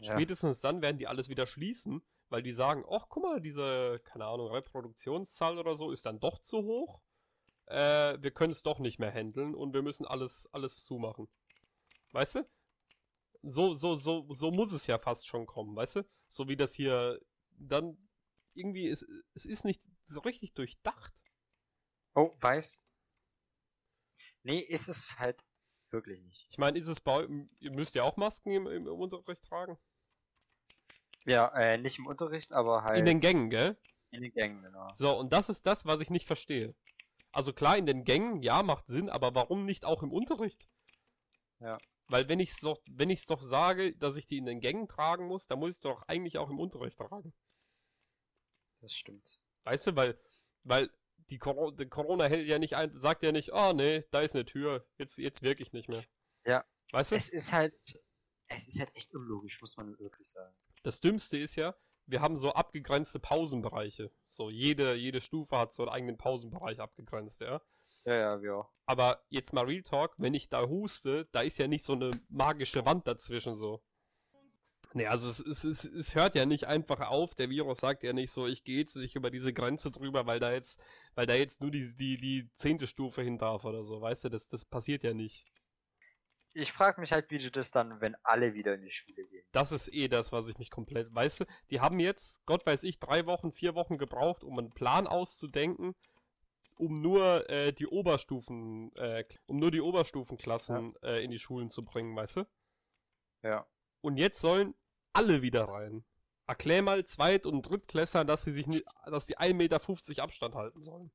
Ja. 0.00 0.12
Spätestens 0.12 0.60
dann 0.60 0.82
werden 0.82 0.98
die 0.98 1.08
alles 1.08 1.28
wieder 1.28 1.46
schließen, 1.46 2.00
weil 2.28 2.44
die 2.44 2.52
sagen, 2.52 2.84
ach 2.88 3.06
guck 3.08 3.24
mal, 3.24 3.40
diese, 3.40 4.00
keine 4.04 4.26
Ahnung, 4.26 4.52
Reproduktionszahl 4.52 5.58
oder 5.58 5.74
so 5.74 5.90
ist 5.90 6.06
dann 6.06 6.20
doch 6.20 6.38
zu 6.38 6.58
hoch. 6.58 7.00
Äh, 7.66 8.22
wir 8.22 8.30
können 8.30 8.52
es 8.52 8.62
doch 8.62 8.78
nicht 8.78 9.00
mehr 9.00 9.10
handeln 9.10 9.56
und 9.56 9.74
wir 9.74 9.82
müssen 9.82 10.06
alles, 10.06 10.48
alles 10.52 10.84
zumachen. 10.84 11.26
Weißt 12.12 12.36
du? 12.36 12.48
So, 13.42 13.72
so, 13.72 13.96
so, 13.96 14.26
so 14.30 14.52
muss 14.52 14.72
es 14.72 14.86
ja 14.86 14.96
fast 14.96 15.26
schon 15.26 15.46
kommen, 15.46 15.74
weißt 15.74 15.96
du? 15.96 16.04
So 16.28 16.46
wie 16.46 16.56
das 16.56 16.72
hier 16.72 17.18
dann 17.58 17.98
irgendwie, 18.58 18.88
es, 18.88 19.02
es 19.34 19.46
ist 19.46 19.64
nicht 19.64 19.82
so 20.04 20.20
richtig 20.20 20.54
durchdacht. 20.54 21.14
Oh, 22.14 22.34
weiß. 22.40 22.82
Nee, 24.42 24.58
ist 24.60 24.88
es 24.88 25.18
halt 25.18 25.44
wirklich 25.90 26.20
nicht. 26.22 26.46
Ich 26.50 26.58
meine, 26.58 26.78
ist 26.78 26.88
es 26.88 27.00
bei 27.00 27.26
ihr 27.60 27.70
müsst 27.70 27.94
ja 27.94 28.02
auch 28.02 28.16
Masken 28.16 28.52
im, 28.52 28.66
im, 28.66 28.86
Unterricht 28.86 29.44
tragen? 29.44 29.78
Ja, 31.24 31.48
äh, 31.56 31.78
nicht 31.78 31.98
im 31.98 32.06
Unterricht, 32.06 32.52
aber 32.52 32.84
halt 32.84 32.98
In 32.98 33.04
den 33.04 33.18
Gängen, 33.18 33.50
gell? 33.50 33.76
in 34.10 34.22
den 34.22 34.32
Gängen, 34.32 34.62
genau. 34.62 34.90
So, 34.94 35.16
und 35.18 35.32
das 35.32 35.48
ist 35.48 35.66
das, 35.66 35.84
was 35.84 36.00
ich 36.00 36.10
nicht 36.10 36.26
verstehe. 36.26 36.74
Also 37.30 37.52
klar, 37.52 37.76
in 37.76 37.86
den 37.86 38.04
Gängen, 38.04 38.42
ja, 38.42 38.62
macht 38.62 38.86
Sinn, 38.86 39.10
aber 39.10 39.34
warum 39.34 39.66
nicht 39.66 39.84
auch 39.84 40.02
im 40.02 40.12
Unterricht? 40.12 40.66
Ja. 41.60 41.78
Weil 42.06 42.28
wenn 42.28 42.40
ich 42.40 42.50
es 42.50 42.60
doch, 42.60 42.80
wenn 42.90 43.10
ich's 43.10 43.26
doch 43.26 43.42
sage, 43.42 43.94
dass 43.96 44.16
ich 44.16 44.26
die 44.26 44.38
in 44.38 44.46
den 44.46 44.60
Gängen 44.60 44.88
tragen 44.88 45.26
muss, 45.26 45.46
dann 45.46 45.58
muss 45.58 45.72
ich 45.72 45.76
es 45.76 45.80
doch 45.82 46.02
eigentlich 46.08 46.38
auch 46.38 46.48
im 46.48 46.58
Unterricht 46.58 46.96
tragen. 46.96 47.34
Das 48.80 48.92
stimmt. 48.92 49.38
Weißt 49.64 49.86
du, 49.88 49.96
weil, 49.96 50.18
weil 50.62 50.90
die, 51.30 51.38
Coro 51.38 51.70
die 51.70 51.88
Corona 51.88 52.24
hält 52.24 52.46
ja 52.46 52.58
nicht 52.58 52.76
ein, 52.76 52.96
sagt 52.96 53.22
ja 53.22 53.32
nicht, 53.32 53.52
oh 53.52 53.72
nee, 53.72 54.04
da 54.10 54.20
ist 54.20 54.34
eine 54.34 54.44
Tür, 54.44 54.86
jetzt, 54.98 55.18
jetzt 55.18 55.42
wirklich 55.42 55.72
nicht 55.72 55.88
mehr. 55.88 56.04
Ja. 56.44 56.64
Weißt 56.92 57.12
du? 57.12 57.16
Es 57.16 57.28
ist 57.28 57.52
halt, 57.52 57.74
es 58.46 58.66
ist 58.66 58.78
halt 58.78 58.94
echt 58.94 59.14
unlogisch, 59.14 59.60
muss 59.60 59.76
man 59.76 59.98
wirklich 59.98 60.28
sagen. 60.28 60.54
Das 60.82 61.00
Dümmste 61.00 61.38
ist 61.38 61.56
ja, 61.56 61.74
wir 62.06 62.20
haben 62.20 62.38
so 62.38 62.52
abgegrenzte 62.52 63.20
Pausenbereiche. 63.20 64.10
So, 64.26 64.48
jede, 64.48 64.94
jede 64.94 65.20
Stufe 65.20 65.58
hat 65.58 65.74
so 65.74 65.82
einen 65.82 65.92
eigenen 65.92 66.16
Pausenbereich 66.16 66.80
abgegrenzt, 66.80 67.40
ja. 67.40 67.60
Ja, 68.04 68.14
ja, 68.14 68.42
wir 68.42 68.56
auch. 68.56 68.72
Aber 68.86 69.22
jetzt 69.28 69.52
mal 69.52 69.66
Real 69.66 69.82
Talk, 69.82 70.14
wenn 70.16 70.32
ich 70.32 70.48
da 70.48 70.66
huste, 70.66 71.28
da 71.32 71.42
ist 71.42 71.58
ja 71.58 71.68
nicht 71.68 71.84
so 71.84 71.92
eine 71.92 72.10
magische 72.30 72.86
Wand 72.86 73.06
dazwischen 73.06 73.54
so. 73.54 73.82
Nee, 74.94 75.06
also 75.06 75.28
es, 75.28 75.38
es, 75.40 75.64
es, 75.64 75.84
es 75.84 76.14
hört 76.14 76.34
ja 76.34 76.46
nicht 76.46 76.66
einfach 76.66 77.00
auf, 77.00 77.34
der 77.34 77.50
Virus 77.50 77.78
sagt 77.78 78.02
ja 78.02 78.12
nicht 78.12 78.30
so, 78.30 78.46
ich 78.46 78.64
gehe 78.64 78.78
jetzt 78.78 78.96
nicht 78.96 79.16
über 79.16 79.30
diese 79.30 79.52
Grenze 79.52 79.90
drüber, 79.90 80.26
weil 80.26 80.40
da 80.40 80.52
jetzt, 80.52 80.80
weil 81.14 81.26
da 81.26 81.34
jetzt 81.34 81.60
nur 81.60 81.70
die, 81.70 81.94
die, 81.94 82.16
die 82.16 82.50
zehnte 82.54 82.86
Stufe 82.86 83.22
hin 83.22 83.38
darf 83.38 83.64
oder 83.64 83.84
so, 83.84 84.00
weißt 84.00 84.24
du, 84.24 84.28
das, 84.30 84.48
das 84.48 84.64
passiert 84.64 85.04
ja 85.04 85.12
nicht. 85.12 85.46
Ich 86.54 86.72
frage 86.72 87.00
mich 87.00 87.12
halt, 87.12 87.30
wie 87.30 87.38
du 87.38 87.50
das 87.50 87.70
dann, 87.70 88.00
wenn 88.00 88.16
alle 88.24 88.54
wieder 88.54 88.74
in 88.74 88.82
die 88.82 88.90
Schule 88.90 89.26
gehen. 89.26 89.44
Das 89.52 89.72
ist 89.72 89.92
eh 89.92 90.08
das, 90.08 90.32
was 90.32 90.48
ich 90.48 90.58
mich 90.58 90.70
komplett, 90.70 91.14
weißt 91.14 91.40
du, 91.40 91.44
die 91.70 91.80
haben 91.80 92.00
jetzt, 92.00 92.44
Gott 92.46 92.64
weiß 92.64 92.82
ich, 92.84 92.98
drei 92.98 93.26
Wochen, 93.26 93.52
vier 93.52 93.74
Wochen 93.74 93.98
gebraucht, 93.98 94.42
um 94.42 94.58
einen 94.58 94.70
Plan 94.70 95.06
auszudenken, 95.06 95.94
um 96.76 97.02
nur 97.02 97.48
äh, 97.50 97.72
die 97.72 97.86
Oberstufen, 97.86 98.94
äh, 98.96 99.24
um 99.46 99.58
nur 99.58 99.70
die 99.70 99.82
Oberstufenklassen 99.82 100.94
äh, 101.02 101.22
in 101.22 101.30
die 101.30 101.38
Schulen 101.38 101.68
zu 101.68 101.84
bringen, 101.84 102.16
weißt 102.16 102.38
du? 102.38 102.44
Ja. 103.42 103.66
Und 104.00 104.16
jetzt 104.16 104.40
sollen 104.40 104.74
alle 105.12 105.42
wieder 105.42 105.64
rein. 105.64 106.04
Erklär 106.46 106.82
mal 106.82 107.04
Zweit- 107.04 107.46
und 107.46 107.62
Drittklässern, 107.62 108.26
dass 108.26 108.44
sie 108.44 108.52
sich 108.52 108.66
nicht, 108.66 108.84
dass 109.06 109.26
die 109.26 109.38
1,50 109.38 109.54
Meter 109.54 110.22
Abstand 110.22 110.54
halten 110.54 110.82
sollen. 110.82 111.10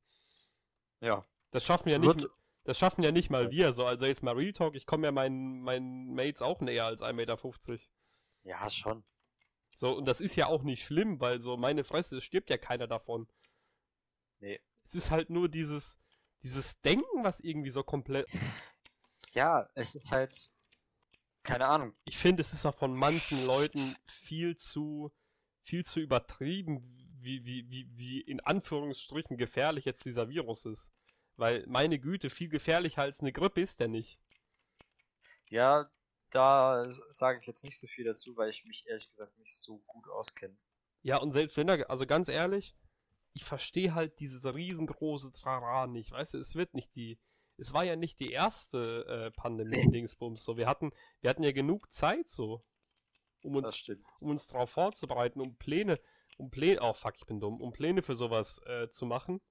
Ja. 0.99 1.25
Das 1.51 1.65
schaffen 1.65 1.89
ja 1.89 1.97
nicht, 1.97 2.15
Wird- 2.17 2.31
das 2.65 2.77
schaffen 2.77 3.03
ja 3.03 3.11
nicht 3.11 3.29
mal 3.29 3.51
wir 3.51 3.73
so. 3.73 3.85
Also 3.85 4.05
jetzt 4.05 4.23
mal 4.23 4.35
Real 4.35 4.53
Talk, 4.53 4.75
ich 4.75 4.85
komme 4.85 5.07
ja 5.07 5.11
meinen, 5.11 5.61
meinen 5.61 6.13
Mates 6.13 6.41
auch 6.41 6.61
näher 6.61 6.85
als 6.85 7.01
1,50 7.01 7.13
Meter. 7.13 7.37
Ja, 8.43 8.69
schon. 8.69 9.03
So, 9.75 9.91
und 9.97 10.05
das 10.05 10.21
ist 10.21 10.35
ja 10.35 10.45
auch 10.47 10.61
nicht 10.63 10.83
schlimm, 10.83 11.19
weil 11.19 11.41
so 11.41 11.57
meine 11.57 11.83
Fresse, 11.83 12.17
es 12.17 12.23
stirbt 12.23 12.49
ja 12.49 12.57
keiner 12.57 12.87
davon. 12.87 13.27
Nee. 14.39 14.59
Es 14.83 14.93
ist 14.93 15.09
halt 15.11 15.29
nur 15.29 15.49
dieses, 15.49 15.97
dieses 16.43 16.79
Denken, 16.81 17.23
was 17.23 17.39
irgendwie 17.39 17.69
so 17.71 17.83
komplett. 17.83 18.27
Ja, 19.33 19.67
es 19.73 19.95
ist 19.95 20.11
halt, 20.11 20.51
keine 21.43 21.67
Ahnung. 21.67 21.93
Ich 22.05 22.17
finde, 22.17 22.41
es 22.41 22.53
ist 22.53 22.65
auch 22.65 22.75
von 22.75 22.95
manchen 22.95 23.45
Leuten 23.45 23.95
viel 24.05 24.55
zu, 24.55 25.11
viel 25.61 25.85
zu 25.85 25.99
übertrieben, 25.99 26.81
wie, 27.19 27.45
wie, 27.45 27.69
wie, 27.69 27.87
wie 27.95 28.21
in 28.21 28.39
Anführungsstrichen 28.39 29.37
gefährlich 29.37 29.85
jetzt 29.85 30.05
dieser 30.05 30.29
Virus 30.29 30.65
ist. 30.65 30.91
Weil, 31.35 31.65
meine 31.67 31.99
Güte, 31.99 32.29
viel 32.29 32.49
gefährlicher 32.49 33.01
als 33.01 33.21
eine 33.21 33.31
Grippe 33.31 33.61
ist 33.61 33.79
der 33.79 33.87
nicht. 33.87 34.19
Ja, 35.49 35.89
da 36.31 36.91
sage 37.09 37.39
ich 37.39 37.47
jetzt 37.47 37.63
nicht 37.63 37.79
so 37.79 37.87
viel 37.87 38.05
dazu, 38.05 38.35
weil 38.37 38.49
ich 38.49 38.65
mich 38.65 38.85
ehrlich 38.87 39.09
gesagt 39.09 39.37
nicht 39.37 39.55
so 39.55 39.79
gut 39.87 40.07
auskenne. 40.09 40.55
Ja, 41.01 41.17
und 41.17 41.31
selbst 41.31 41.57
wenn 41.57 41.69
er, 41.69 41.89
also 41.89 42.05
ganz 42.05 42.27
ehrlich, 42.27 42.75
ich 43.33 43.43
verstehe 43.43 43.93
halt 43.93 44.19
dieses 44.19 44.45
riesengroße 44.45 45.31
Trara 45.33 45.87
nicht, 45.87 46.11
weißt 46.11 46.35
du, 46.35 46.37
es 46.37 46.55
wird 46.55 46.73
nicht 46.73 46.95
die, 46.95 47.19
es 47.57 47.73
war 47.73 47.83
ja 47.83 47.95
nicht 47.95 48.19
die 48.19 48.31
erste 48.31 49.05
äh, 49.05 49.31
Pandemie-Dingsbums. 49.31 50.43
So, 50.43 50.57
wir 50.57 50.67
hatten, 50.67 50.91
wir 51.21 51.29
hatten 51.29 51.43
ja 51.43 51.51
genug 51.51 51.91
Zeit 51.91 52.27
so, 52.27 52.63
um 53.43 53.55
uns, 53.55 53.87
um 54.19 54.29
uns 54.31 54.47
darauf 54.47 54.71
vorzubereiten, 54.71 55.41
um 55.41 55.55
Pläne, 55.57 55.99
um 56.37 56.49
Pläne, 56.49 56.81
oh 56.81 56.93
fuck, 56.93 57.15
ich 57.17 57.25
bin 57.25 57.39
dumm, 57.39 57.61
um 57.61 57.71
Pläne 57.73 58.01
für 58.01 58.15
sowas 58.15 58.59
äh, 58.65 58.89
zu 58.89 59.05
machen. 59.05 59.41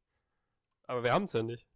Aber 0.85 1.05
wir 1.05 1.13
haben 1.13 1.25
es 1.25 1.33
ja 1.33 1.43
nicht. 1.43 1.69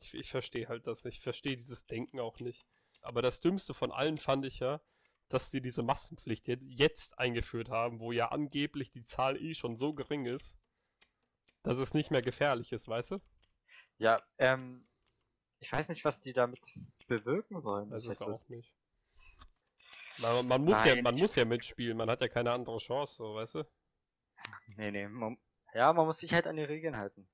Ich, 0.00 0.14
ich 0.14 0.30
verstehe 0.30 0.68
halt 0.68 0.86
das 0.86 1.04
nicht. 1.04 1.18
Ich 1.18 1.22
verstehe 1.22 1.56
dieses 1.56 1.86
Denken 1.86 2.20
auch 2.20 2.40
nicht. 2.40 2.66
Aber 3.02 3.20
das 3.22 3.40
Dümmste 3.40 3.74
von 3.74 3.92
allen 3.92 4.18
fand 4.18 4.44
ich 4.46 4.60
ja, 4.60 4.80
dass 5.28 5.50
sie 5.50 5.60
diese 5.60 5.82
Massenpflicht 5.82 6.48
je- 6.48 6.58
jetzt 6.62 7.18
eingeführt 7.18 7.68
haben, 7.68 8.00
wo 8.00 8.12
ja 8.12 8.28
angeblich 8.30 8.90
die 8.90 9.04
Zahl 9.04 9.36
eh 9.36 9.54
schon 9.54 9.76
so 9.76 9.92
gering 9.92 10.24
ist, 10.24 10.56
dass 11.62 11.78
es 11.78 11.92
nicht 11.92 12.10
mehr 12.10 12.22
gefährlich 12.22 12.72
ist, 12.72 12.88
weißt 12.88 13.10
du? 13.12 13.18
Ja, 13.98 14.22
ähm, 14.38 14.87
ich 15.60 15.72
weiß 15.72 15.88
nicht, 15.88 16.04
was 16.04 16.20
die 16.20 16.32
damit 16.32 16.60
bewirken 17.06 17.62
wollen. 17.64 17.90
Das 17.90 18.06
ist 18.06 18.22
auch 18.22 18.48
nicht. 18.48 18.72
Man, 20.18 20.48
man, 20.48 20.64
muss 20.64 20.84
ja, 20.84 21.00
man 21.00 21.14
muss 21.14 21.36
ja 21.36 21.44
mitspielen, 21.44 21.96
man 21.96 22.10
hat 22.10 22.20
ja 22.20 22.28
keine 22.28 22.50
andere 22.52 22.78
Chance, 22.78 23.16
so, 23.16 23.34
weißt 23.34 23.56
du? 23.56 23.64
Nee, 24.76 24.90
nee, 24.90 25.08
man, 25.08 25.38
ja, 25.74 25.92
man 25.92 26.06
muss 26.06 26.18
sich 26.18 26.32
halt 26.32 26.46
an 26.46 26.56
die 26.56 26.64
Regeln 26.64 26.96
halten. 26.96 27.28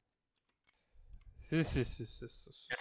Jetzt, 1.50 1.76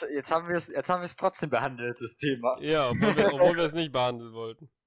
jetzt 0.10 0.32
haben 0.32 0.48
wir 0.48 0.56
es, 0.56 0.70
jetzt 0.70 0.90
haben 0.90 1.02
wir 1.02 1.06
es 1.06 1.18
trotzdem 1.18 1.50
behandelt, 1.50 1.98
das 2.00 2.16
Thema. 2.16 2.58
Ja, 2.62 2.90
obwohl 2.90 3.16
wir, 3.18 3.34
obwohl 3.34 3.58
wir 3.58 3.66
es 3.66 3.74
nicht 3.74 3.92
behandeln 3.92 4.34
wollten. 4.34 4.70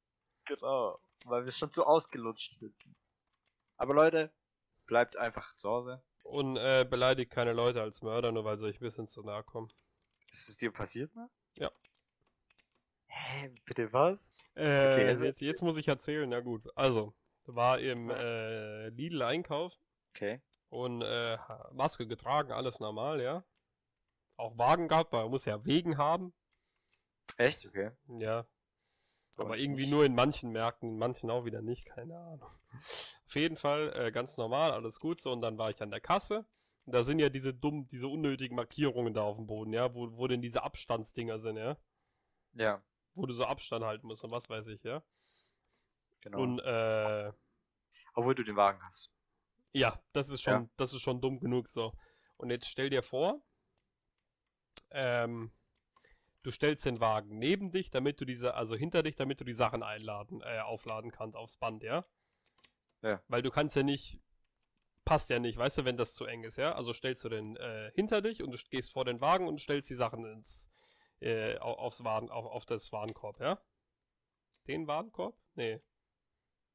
Genau. 0.48 1.00
Weil 1.25 1.42
wir 1.42 1.48
es 1.48 1.58
schon 1.58 1.72
zu 1.72 1.84
ausgelutscht 1.84 2.60
finden. 2.60 2.94
Aber 3.78 3.94
Leute, 3.94 4.32
bleibt 4.86 5.16
einfach 5.16 5.54
zu 5.56 5.68
Hause. 5.68 6.02
Und 6.25 6.56
äh, 6.56 6.86
beleidigt 6.88 7.32
keine 7.32 7.52
Leute 7.52 7.82
als 7.82 8.00
Mörder, 8.00 8.30
nur 8.30 8.44
weil 8.44 8.56
sie 8.56 8.66
euch 8.66 8.76
ein 8.76 8.84
bisschen 8.84 9.08
zu 9.08 9.22
nahe 9.25 9.42
kommen. 9.42 9.72
Ist 10.30 10.49
es 10.49 10.56
dir 10.56 10.73
passiert 10.73 11.14
mal? 11.14 11.28
Ja. 11.54 11.71
Hä, 13.06 13.49
bitte 13.64 13.92
was? 13.92 14.35
Äh, 14.54 14.61
Okay, 14.95 15.09
also- 15.09 15.25
jetzt, 15.25 15.40
jetzt 15.40 15.62
muss 15.62 15.76
ich 15.76 15.88
erzählen, 15.88 16.28
na 16.28 16.40
gut. 16.40 16.66
Also, 16.76 17.14
war 17.47 17.78
im 17.78 18.11
äh, 18.11 18.88
Lidl 18.88 19.23
Einkauf 19.23 19.75
Okay. 20.14 20.40
und 20.68 21.02
äh, 21.02 21.38
Maske 21.73 22.06
getragen, 22.06 22.52
alles 22.52 22.80
normal, 22.80 23.21
ja. 23.21 23.45
Auch 24.37 24.59
Wagen 24.59 24.88
gehabt, 24.88 25.12
weil 25.12 25.23
man 25.23 25.30
muss 25.30 25.45
ja 25.45 25.64
Wegen 25.64 25.97
haben. 25.97 26.35
Echt? 27.38 27.66
Okay. 27.66 27.90
Ja. 28.18 28.47
Aber 29.38 29.59
irgendwie 29.59 29.87
nur 29.87 30.04
in 30.04 30.14
manchen 30.14 30.50
Märkten, 30.52 30.90
in 30.90 30.99
manchen 30.99 31.30
auch 31.30 31.45
wieder 31.45 31.61
nicht, 31.62 31.85
keine 31.87 32.18
Ahnung. 32.18 32.50
Auf 33.26 33.35
jeden 33.35 33.56
Fall 33.56 33.92
äh, 33.95 34.11
ganz 34.11 34.37
normal, 34.38 34.73
alles 34.73 34.99
gut 34.99 35.21
so. 35.21 35.30
Und 35.33 35.40
dann 35.40 35.59
war 35.59 35.71
ich 35.71 35.80
an 35.83 35.90
der 35.90 36.00
Kasse. 36.00 36.47
Da 36.87 37.02
sind 37.02 37.19
ja 37.19 37.28
diese 37.28 37.52
dummen, 37.52 37.88
diese 37.88 38.09
unnötigen 38.09 38.55
Markierungen 38.57 39.12
da 39.12 39.23
auf 39.23 39.37
dem 39.37 39.47
Boden, 39.47 39.73
ja, 39.73 39.93
wo, 39.95 40.16
wo 40.16 40.26
denn 40.28 40.40
diese 40.43 40.62
Abstandsdinger 40.62 41.38
sind, 41.38 41.57
ja. 41.57 41.76
Ja, 42.55 42.83
Wo 43.14 43.26
du 43.26 43.35
so 43.35 43.45
Abstand 43.45 43.85
halten 43.85 44.07
musst 44.07 44.25
und 44.25 44.31
was 44.31 44.49
weiß 44.49 44.69
ich, 44.69 44.83
ja. 44.85 45.02
genau. 46.21 46.40
Und 46.40 46.61
äh, 46.61 47.33
Obwohl 48.14 48.35
du 48.35 48.45
den 48.45 48.57
Wagen 48.57 48.83
hast. 48.85 49.11
ja, 49.73 50.00
das 50.12 50.31
ist 50.31 50.43
schon, 50.43 50.52
Ja. 50.64 50.69
das 50.76 50.93
ist 50.93 51.02
schon 51.02 51.21
dumm 51.21 51.40
genug 51.40 51.69
so. 51.69 51.93
Und 52.37 52.50
jetzt 52.50 52.69
stell 52.69 52.90
dir 52.90 53.02
vor, 53.02 53.43
ähm, 54.90 55.50
du 56.43 56.50
stellst 56.50 56.85
den 56.87 57.00
Wagen 57.00 57.38
neben 57.38 57.73
dich, 57.73 57.90
damit 57.90 58.21
du 58.21 58.25
diese, 58.25 58.55
also 58.55 58.76
hinter 58.76 59.02
dich, 59.02 59.16
damit 59.16 59.40
du 59.40 59.45
die 59.45 59.52
Sachen 59.52 59.83
einladen, 59.83 60.40
äh, 60.43 60.61
aufladen 60.61 61.11
kannst 61.11 61.37
aufs 61.37 61.57
Band, 61.57 61.83
ja? 61.83 62.05
Ja. 63.02 63.23
Weil 63.28 63.43
du 63.43 63.50
kannst 63.50 63.76
ja 63.76 63.83
nicht, 63.83 64.21
passt 65.06 65.30
ja 65.30 65.38
nicht, 65.38 65.56
weißt 65.56 65.78
du, 65.78 65.86
wenn 65.86 65.96
das 65.96 66.14
zu 66.14 66.26
eng 66.26 66.44
ist, 66.44 66.58
ja? 66.58 66.75
Also 66.75 66.92
stellst 66.92 67.25
du 67.25 67.30
den 67.30 67.56
äh, 67.56 67.90
hinter 67.94 68.20
dich 68.20 68.42
und 68.42 68.50
du 68.52 68.58
gehst 68.70 68.92
vor 68.92 69.06
den 69.06 69.22
Wagen 69.22 69.48
und 69.48 69.60
stellst 69.60 69.88
die 69.88 69.94
Sachen 69.94 70.26
ins, 70.26 70.70
äh, 71.20 71.58
au- 71.60 71.78
aufs 71.78 72.04
Waren, 72.04 72.28
auf, 72.28 72.44
auf 72.44 72.66
das 72.66 72.92
Warenkorb, 72.92 73.40
ja? 73.40 73.58
Den 74.68 74.86
Warenkorb? 74.86 75.34
Nee. 75.54 75.80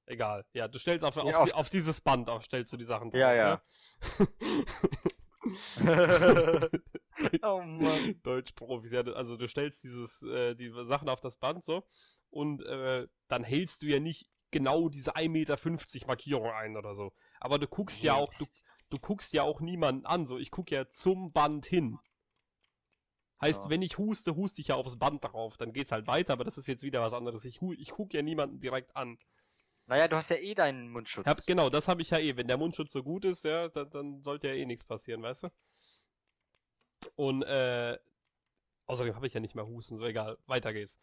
Egal. 0.07 0.45
Ja, 0.53 0.67
du 0.67 0.79
stellst 0.79 1.05
auf, 1.05 1.15
Ja, 1.15 1.23
auf, 1.23 1.35
auf 1.35 1.45
die, 1.45 1.53
auf 1.53 1.69
dieses 1.69 2.01
Band 2.01 2.29
auf, 2.29 2.43
stellst 2.43 2.73
du 2.73 2.77
die 2.77 2.85
Sachen 2.85 3.11
Ja, 3.13 3.33
ja? 3.33 3.61
oh 7.43 7.61
Mann. 7.61 8.19
Deutschprofis, 8.23 8.91
ja, 8.91 9.01
also 9.01 9.37
du 9.37 9.47
stellst 9.47 9.83
dieses, 9.83 10.23
äh, 10.23 10.55
die 10.55 10.71
Sachen 10.83 11.09
auf 11.09 11.19
das 11.21 11.37
Band 11.37 11.63
so 11.63 11.83
und 12.29 12.63
äh, 12.65 13.07
dann 13.27 13.43
hältst 13.43 13.81
du 13.81 13.87
ja 13.87 13.99
nicht 13.99 14.29
genau 14.51 14.89
diese 14.89 15.15
1,50 15.15 15.29
Meter 16.01 16.07
Markierung 16.07 16.51
ein 16.51 16.77
oder 16.77 16.93
so. 16.93 17.13
Aber 17.41 17.59
du 17.59 17.67
guckst 17.67 18.01
ja 18.03 18.13
auch, 18.13 18.31
du, 18.33 18.45
du 18.91 18.99
guckst 18.99 19.33
ja 19.33 19.43
auch 19.43 19.59
niemanden 19.59 20.05
an, 20.05 20.25
so 20.25 20.37
ich 20.37 20.51
gucke 20.51 20.73
ja 20.73 20.89
zum 20.89 21.33
Band 21.33 21.65
hin. 21.65 21.99
Heißt, 23.41 23.65
Ja. 23.65 23.69
wenn 23.71 23.81
ich 23.81 23.97
huste, 23.97 24.35
huste 24.35 24.61
ich 24.61 24.67
ja 24.67 24.75
aufs 24.75 24.97
Band 24.97 25.23
drauf, 25.25 25.57
dann 25.57 25.73
geht's 25.73 25.91
halt 25.91 26.05
weiter, 26.05 26.33
aber 26.33 26.43
das 26.43 26.59
ist 26.59 26.67
jetzt 26.67 26.83
wieder 26.83 27.01
was 27.01 27.13
anderes. 27.13 27.43
Ich, 27.43 27.59
ich 27.61 27.89
gucke 27.89 28.15
ja 28.15 28.21
niemanden 28.21 28.59
direkt 28.59 28.95
an. 28.95 29.17
Naja, 29.87 30.07
du 30.07 30.15
hast 30.15 30.29
ja 30.29 30.37
eh 30.37 30.53
deinen 30.53 30.89
Mundschutz. 30.89 31.25
Hab, 31.25 31.37
genau, 31.47 31.71
das 31.71 31.87
habe 31.87 32.03
ich 32.03 32.11
ja 32.11 32.19
eh. 32.19 32.37
Wenn 32.37 32.47
der 32.47 32.57
Mundschutz 32.57 32.93
so 32.93 33.01
gut 33.03 33.25
ist, 33.25 33.43
ja, 33.43 33.67
dann, 33.69 33.89
dann 33.89 34.23
sollte 34.23 34.47
ja 34.47 34.53
eh 34.53 34.65
nichts 34.67 34.85
passieren, 34.85 35.23
weißt 35.23 35.43
du? 35.43 35.49
Und 37.15 37.41
äh, 37.41 37.97
außerdem 38.85 39.15
habe 39.15 39.25
ich 39.25 39.33
ja 39.33 39.39
nicht 39.39 39.55
mehr 39.55 39.65
Husten, 39.65 39.97
so 39.97 40.05
egal, 40.05 40.37
weiter 40.45 40.71
geht's. 40.71 40.99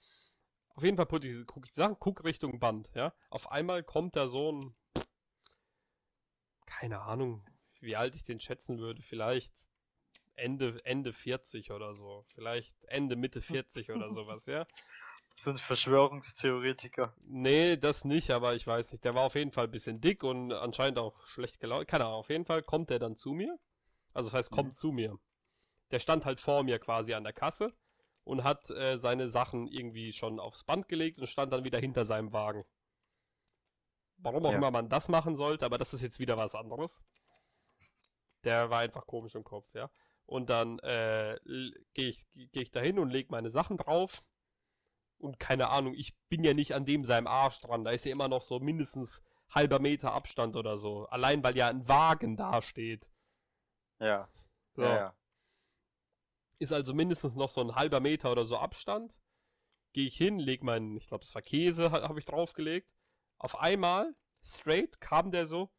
Auf 0.77 0.85
jeden 0.85 0.97
Fall 0.97 1.07
gucke 1.07 1.27
ich, 1.27 1.45
guck 1.47 1.67
ich 1.67 1.73
die 1.73 1.81
Sachen, 1.81 1.97
guck 1.99 2.23
Richtung 2.23 2.61
Band, 2.61 2.93
ja. 2.95 3.13
Auf 3.31 3.51
einmal 3.51 3.83
kommt 3.83 4.15
da 4.15 4.29
so 4.29 4.53
ein, 4.53 4.77
keine 6.69 7.01
Ahnung, 7.03 7.45
wie 7.81 7.97
alt 7.97 8.15
ich 8.15 8.25
den 8.25 8.41
schätzen 8.41 8.79
würde, 8.79 9.03
vielleicht 9.03 9.55
Ende, 10.37 10.81
Ende 10.85 11.13
40 11.13 11.73
oder 11.73 11.95
so. 11.95 12.25
Vielleicht 12.35 12.77
Ende, 12.87 13.17
Mitte 13.17 13.43
40 13.43 13.91
oder 13.93 14.11
sowas, 14.13 14.47
ja. 14.47 14.67
So 15.37 15.53
ein 15.53 15.59
Verschwörungstheoretiker. 15.59 17.15
Nee, 17.31 17.77
das 17.77 18.05
nicht, 18.05 18.31
aber 18.31 18.55
ich 18.55 18.67
weiß 18.67 18.93
nicht. 18.93 19.05
Der 19.05 19.15
war 19.15 19.23
auf 19.25 19.35
jeden 19.35 19.53
Fall 19.53 19.65
ein 19.67 19.71
bisschen 19.71 20.01
dick 20.01 20.23
und 20.25 20.53
anscheinend 20.53 20.99
auch 20.99 21.27
schlecht 21.27 21.61
gelaunt. 21.61 21.87
Keine 21.89 22.05
Ahnung, 22.07 22.19
auf 22.21 22.31
jeden 22.31 22.45
Fall 22.47 22.63
kommt 22.63 22.91
der 22.91 22.99
dann 22.99 23.17
zu 23.17 23.33
mir. 23.33 23.59
Also 24.15 24.29
das 24.31 24.35
heißt, 24.35 24.51
kommt 24.51 24.73
Mhm. 24.73 24.75
zu 24.75 24.93
mir. 24.93 25.19
Der 25.93 26.01
stand 26.01 26.25
halt 26.27 26.41
vor 26.41 26.65
mir 26.65 26.79
quasi 26.81 27.15
an 27.15 27.25
der 27.25 27.33
Kasse 27.35 27.75
und 28.25 28.45
hat 28.45 28.71
äh, 28.71 28.99
seine 28.99 29.29
Sachen 29.31 29.69
irgendwie 29.69 30.13
schon 30.13 30.41
aufs 30.41 30.65
Band 30.65 30.89
gelegt 30.89 31.19
und 31.19 31.29
stand 31.29 31.53
dann 31.53 31.65
wieder 31.65 31.79
hinter 31.81 32.05
seinem 32.05 32.33
Wagen. 32.33 32.65
Warum 34.19 34.45
auch 34.47 34.51
Ja. 34.53 34.59
immer 34.59 34.71
man 34.71 34.89
das 34.89 35.09
machen 35.09 35.37
sollte, 35.37 35.65
aber 35.65 35.79
das 35.79 35.95
ist 35.95 36.03
jetzt 36.03 36.19
wieder 36.19 36.37
was 36.37 36.55
anderes. 36.55 37.05
Der 38.45 38.71
war 38.71 38.81
einfach 38.81 39.07
komisch 39.07 39.35
im 39.35 39.45
Kopf, 39.45 39.73
ja. 39.75 39.91
Und 40.27 40.51
dann 40.51 40.79
äh, 40.81 41.39
gehe 41.95 42.09
ich, 42.09 42.27
geh 42.35 42.61
ich 42.63 42.71
dahin 42.71 42.99
und 42.99 43.11
lege 43.11 43.29
meine 43.31 43.51
Sachen 43.51 43.77
drauf. 43.79 44.23
Und 45.19 45.41
keine 45.41 45.69
Ahnung, 45.71 45.95
ich 45.95 46.17
bin 46.29 46.45
ja 46.45 46.55
nicht 46.55 46.75
an 46.75 46.85
dem 46.85 47.05
seinem 47.05 47.27
Arsch 47.27 47.61
dran. 47.61 47.85
Da 47.85 47.91
ist 47.91 48.05
ja 48.05 48.13
immer 48.13 48.29
noch 48.29 48.43
so 48.43 48.61
mindestens 48.61 49.23
halber 49.51 49.79
Meter 49.81 50.13
Abstand 50.13 50.55
oder 50.55 50.79
so. 50.79 51.07
Allein 51.07 51.43
weil 51.43 51.57
ja 51.57 51.69
ein 51.69 51.89
Wagen 51.89 52.37
da 52.37 52.61
steht. 52.63 53.09
Ja. 53.99 54.29
So. 54.75 54.83
Ja, 54.83 54.95
ja. 54.97 55.15
Ist 56.61 56.73
also 56.73 56.93
mindestens 56.95 57.35
noch 57.37 57.49
so 57.49 57.61
ein 57.61 57.75
halber 57.75 58.01
Meter 58.01 58.31
oder 58.31 58.45
so 58.45 58.59
Abstand. 58.59 59.19
Gehe 59.93 60.07
ich 60.07 60.17
hin, 60.17 60.39
leg 60.39 60.63
meinen, 60.63 60.97
ich 60.97 61.07
glaube, 61.09 61.25
es 61.25 61.35
war 61.35 61.43
Käse, 61.43 61.91
ha- 61.91 62.09
habe 62.09 62.19
ich 62.19 62.25
draufgelegt. 62.27 62.93
Auf 63.39 63.59
einmal, 63.59 64.15
straight, 64.43 65.01
kam 65.01 65.31
der 65.31 65.47
so. 65.47 65.71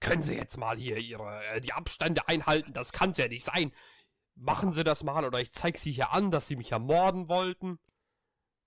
Können 0.00 0.22
Sie 0.22 0.34
jetzt 0.34 0.56
mal 0.56 0.76
hier 0.76 0.98
Ihre, 0.98 1.44
äh, 1.46 1.60
die 1.60 1.72
Abstände 1.72 2.28
einhalten? 2.28 2.72
Das 2.72 2.92
kann's 2.92 3.18
ja 3.18 3.28
nicht 3.28 3.44
sein. 3.44 3.72
Machen 4.36 4.72
Sie 4.72 4.84
das 4.84 5.02
mal 5.02 5.24
oder 5.24 5.40
ich 5.40 5.50
zeig 5.50 5.78
Sie 5.78 5.90
hier 5.90 6.12
an, 6.12 6.30
dass 6.30 6.46
Sie 6.46 6.56
mich 6.56 6.72
ermorden 6.72 7.28
wollten. 7.28 7.78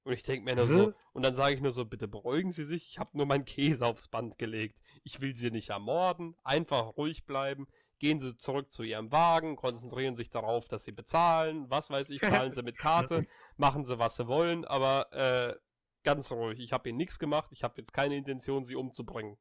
Und 0.04 0.14
ich 0.14 0.24
denke 0.24 0.44
mir 0.44 0.56
nur 0.56 0.68
so, 0.68 0.88
Hä? 0.88 0.94
und 1.14 1.22
dann 1.22 1.36
sage 1.36 1.54
ich 1.56 1.62
nur 1.62 1.72
so, 1.72 1.86
bitte 1.86 2.08
beruhigen 2.08 2.52
Sie 2.52 2.66
sich, 2.66 2.88
ich 2.88 3.00
habe 3.00 3.16
nur 3.16 3.28
meinen 3.28 3.46
Käse 3.46 3.86
aufs 3.86 4.08
Band 4.08 4.38
gelegt. 4.40 4.80
Ich 5.04 5.22
will 5.22 5.36
Sie 5.36 5.52
nicht 5.52 5.70
ermorden, 5.70 6.36
einfach 6.44 6.98
ruhig 6.98 7.26
bleiben. 7.26 7.68
Gehen 8.00 8.20
Sie 8.20 8.36
zurück 8.36 8.72
zu 8.72 8.82
Ihrem 8.82 9.12
Wagen, 9.12 9.56
konzentrieren 9.56 10.16
sich 10.16 10.32
darauf, 10.32 10.68
dass 10.68 10.84
Sie 10.86 10.92
bezahlen, 10.92 11.70
was 11.70 11.92
weiß 11.92 12.10
ich, 12.10 12.20
zahlen 12.20 12.52
Sie 12.52 12.64
mit 12.64 12.80
Karte, 12.80 13.28
machen 13.58 13.86
Sie, 13.86 14.00
was 14.00 14.16
Sie 14.16 14.28
wollen, 14.28 14.66
aber 14.66 15.14
äh, 15.14 15.56
ganz 16.04 16.32
ruhig, 16.32 16.60
ich 16.60 16.74
habe 16.74 16.90
Ihnen 16.90 16.98
nichts 16.98 17.20
gemacht, 17.20 17.50
ich 17.52 17.64
habe 17.64 17.76
jetzt 17.78 17.94
keine 17.94 18.16
Intention, 18.16 18.66
Sie 18.66 18.76
umzubringen. 18.76 19.38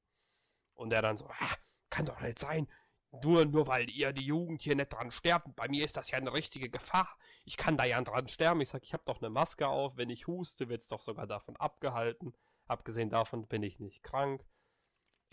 Und 0.75 0.93
er 0.93 1.03
dann 1.03 1.17
so, 1.17 1.27
ah, 1.27 1.57
kann 1.91 2.07
doch 2.07 2.21
nicht 2.21 2.39
sein, 2.39 2.69
nur, 3.13 3.45
nur 3.45 3.67
weil 3.67 3.91
ihr 3.91 4.13
die 4.13 4.25
Jugend 4.25 4.63
hier 4.63 4.77
nicht 4.77 4.93
dran 4.93 5.11
sterbt, 5.11 5.55
bei 5.57 5.69
mir 5.69 5.85
ist 5.85 5.97
das 5.97 6.11
ja 6.11 6.19
eine 6.19 6.33
richtige 6.33 6.71
Gefahr. 6.71 7.17
Ich 7.45 7.57
kann 7.57 7.77
da 7.77 7.85
ja 7.85 8.01
dran 8.03 8.29
sterben. 8.29 8.61
Ich 8.61 8.69
sag, 8.69 8.85
ich 8.85 8.93
habe 8.93 9.03
doch 9.05 9.21
eine 9.21 9.31
Maske 9.31 9.67
auf. 9.67 9.97
Wenn 9.97 10.11
ich 10.11 10.29
huste, 10.29 10.69
wird's 10.69 10.87
doch 10.87 11.01
sogar 11.01 11.27
davon 11.27 11.57
abgehalten. 11.57 12.35
Abgesehen 12.67 13.11
davon 13.11 13.49
bin 13.49 13.65
ich 13.65 13.81
nicht 13.81 14.05
krank. 14.05 14.45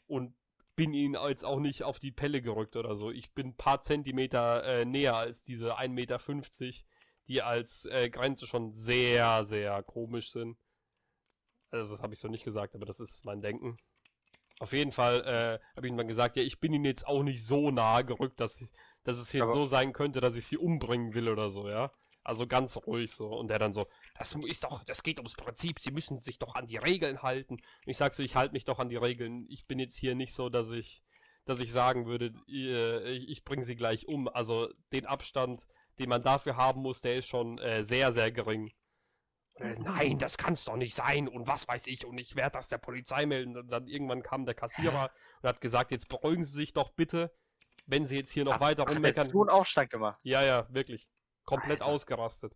Und 0.08 0.36
bin 0.76 0.94
ihnen 0.94 1.18
jetzt 1.28 1.46
auch 1.46 1.60
nicht 1.60 1.84
auf 1.84 2.00
die 2.00 2.12
Pelle 2.12 2.42
gerückt 2.42 2.76
oder 2.76 2.96
so. 2.96 3.12
Ich 3.12 3.34
bin 3.34 3.50
ein 3.50 3.58
paar 3.58 3.82
Zentimeter 3.82 4.64
äh, 4.64 4.86
näher 4.86 5.16
als 5.16 5.44
diese 5.44 5.78
1,50 5.78 5.90
Meter, 5.90 6.20
die 7.28 7.42
als 7.42 7.86
äh, 7.86 8.10
Grenze 8.10 8.48
schon 8.48 8.74
sehr, 8.74 9.44
sehr 9.44 9.84
komisch 9.84 10.32
sind. 10.32 10.58
Also 11.72 11.94
das 11.94 12.02
habe 12.04 12.14
ich 12.14 12.20
so 12.20 12.28
nicht 12.28 12.44
gesagt, 12.46 12.76
aber 12.76 12.86
das 12.86 13.00
ist 13.00 13.26
mein 13.26 13.42
Denken. 13.42 13.78
Auf 14.60 14.74
jeden 14.74 14.92
Fall 14.92 15.22
äh, 15.22 15.76
habe 15.76 15.86
ich 15.88 15.92
ihm 15.92 15.98
dann 15.98 16.08
gesagt, 16.08 16.36
ja, 16.36 16.44
ich 16.44 16.60
bin 16.60 16.74
ihnen 16.74 16.86
jetzt 16.86 17.06
auch 17.08 17.22
nicht 17.24 17.46
so 17.46 17.70
nahe 17.70 18.04
gerückt, 18.04 18.40
dass, 18.40 18.60
ich, 18.62 18.72
dass 19.04 19.18
es 19.18 19.32
jetzt 19.34 19.44
Aber- 19.44 19.54
so 19.54 19.66
sein 19.66 19.94
könnte, 19.94 20.20
dass 20.22 20.36
ich 20.36 20.48
sie 20.48 20.58
umbringen 20.58 21.14
will 21.14 21.30
oder 21.30 21.52
so, 21.52 21.70
ja. 21.70 21.92
Also 22.24 22.46
ganz 22.48 22.76
ruhig 22.76 23.12
so. 23.14 23.28
Und 23.28 23.48
der 23.50 23.60
dann 23.60 23.72
so, 23.72 23.88
das 24.18 24.36
ist 24.36 24.64
doch, 24.64 24.84
das 24.84 25.04
geht 25.04 25.18
ums 25.20 25.36
Prinzip, 25.36 25.80
Sie 25.80 25.92
müssen 25.92 26.20
sich 26.20 26.40
doch 26.40 26.56
an 26.56 26.68
die 26.68 26.76
Regeln 26.78 27.22
halten. 27.22 27.54
Und 27.56 27.62
ich 27.86 27.96
sag 27.98 28.14
so, 28.14 28.22
ich 28.24 28.36
halte 28.36 28.54
mich 28.54 28.66
doch 28.66 28.80
an 28.80 28.90
die 28.90 28.98
Regeln. 28.98 29.46
Ich 29.50 29.66
bin 29.66 29.80
jetzt 29.80 29.98
hier 29.98 30.14
nicht 30.16 30.34
so, 30.34 30.50
dass 30.50 30.72
ich, 30.72 31.04
dass 31.46 31.62
ich 31.62 31.72
sagen 31.72 32.06
würde, 32.06 32.34
ich, 32.48 33.30
ich 33.30 33.44
bringe 33.46 33.64
sie 33.64 33.78
gleich 33.78 34.08
um. 34.10 34.28
Also 34.28 34.68
den 34.92 35.06
Abstand, 35.06 35.68
den 36.00 36.10
man 36.10 36.22
dafür 36.22 36.58
haben 36.58 36.82
muss, 36.82 37.00
der 37.00 37.16
ist 37.18 37.28
schon 37.28 37.60
äh, 37.60 37.84
sehr, 37.84 38.12
sehr 38.12 38.30
gering. 38.32 38.74
Äh, 39.60 39.76
nein, 39.80 40.18
das 40.20 40.38
kann's 40.38 40.66
doch 40.66 40.76
nicht 40.76 40.94
sein 40.96 41.28
und 41.28 41.48
was 41.48 41.68
weiß 41.68 41.88
ich 41.88 42.06
und 42.06 42.18
ich 42.18 42.36
werde 42.36 42.54
das 42.58 42.68
der 42.68 42.78
Polizei 42.78 43.26
melden. 43.26 43.58
Und 43.58 43.70
dann 43.70 43.88
irgendwann 43.88 44.22
kam 44.24 44.46
der 44.46 44.56
Kassierer 44.56 45.12
und 45.42 45.50
hat 45.50 45.62
gesagt, 45.62 45.92
jetzt 45.92 46.10
beruhigen 46.10 46.44
Sie 46.44 46.54
sich 46.54 46.74
doch 46.74 46.90
bitte, 46.90 47.32
wenn 47.86 48.06
Sie 48.06 48.18
jetzt 48.18 48.32
hier 48.32 48.46
noch 48.46 48.56
Ach, 48.56 48.62
weiter 48.62 48.84
ach, 48.88 48.92
rummeckern. 48.94 49.26
hat 49.26 49.32
so 49.32 49.42
einen 49.42 49.50
Aufstand 49.50 49.90
gemacht. 49.90 50.20
Ja, 50.24 50.44
ja, 50.44 50.68
wirklich. 50.70 51.10
Komplett 51.46 51.82
Alter. 51.82 51.94
ausgerastet. 51.94 52.56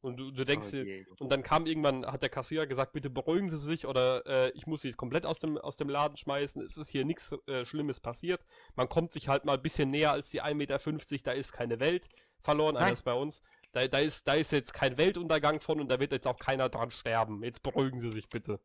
Und 0.00 0.16
du, 0.16 0.32
du 0.32 0.44
denkst 0.44 0.66
Oh 0.68 0.70
dir, 0.70 1.06
und 1.20 1.30
dann 1.30 1.44
kam 1.44 1.64
irgendwann, 1.64 2.04
hat 2.04 2.22
der 2.22 2.28
Kassierer 2.28 2.66
gesagt, 2.66 2.92
bitte 2.92 3.08
beruhigen 3.08 3.48
Sie 3.50 3.56
sich 3.56 3.86
oder 3.86 4.26
äh, 4.26 4.50
ich 4.50 4.66
muss 4.66 4.82
Sie 4.82 4.92
komplett 4.92 5.24
aus 5.24 5.38
dem, 5.38 5.56
aus 5.56 5.76
dem 5.76 5.88
Laden 5.88 6.16
schmeißen. 6.16 6.60
Es 6.60 6.76
ist 6.76 6.88
hier 6.88 7.04
nichts 7.04 7.32
äh, 7.46 7.64
Schlimmes 7.64 8.00
passiert. 8.00 8.44
Man 8.74 8.88
kommt 8.88 9.12
sich 9.12 9.28
halt 9.28 9.44
mal 9.44 9.54
ein 9.54 9.62
bisschen 9.62 9.90
näher 9.92 10.10
als 10.10 10.30
die 10.30 10.42
1,50 10.42 10.54
Meter, 10.54 10.78
da 11.22 11.32
ist 11.32 11.52
keine 11.52 11.78
Welt 11.78 12.08
verloren, 12.40 12.74
Nein. 12.74 12.84
anders 12.84 13.02
bei 13.02 13.14
uns. 13.14 13.42
Da, 13.72 13.88
da, 13.88 13.98
ist, 13.98 14.28
da 14.28 14.34
ist 14.34 14.52
jetzt 14.52 14.74
kein 14.74 14.98
Weltuntergang 14.98 15.60
von 15.60 15.80
und 15.80 15.88
da 15.88 15.98
wird 15.98 16.12
jetzt 16.12 16.26
auch 16.26 16.38
keiner 16.38 16.68
dran 16.68 16.90
sterben. 16.90 17.42
Jetzt 17.42 17.62
beruhigen 17.62 17.98
Sie 17.98 18.10
sich 18.10 18.28
bitte. 18.28 18.60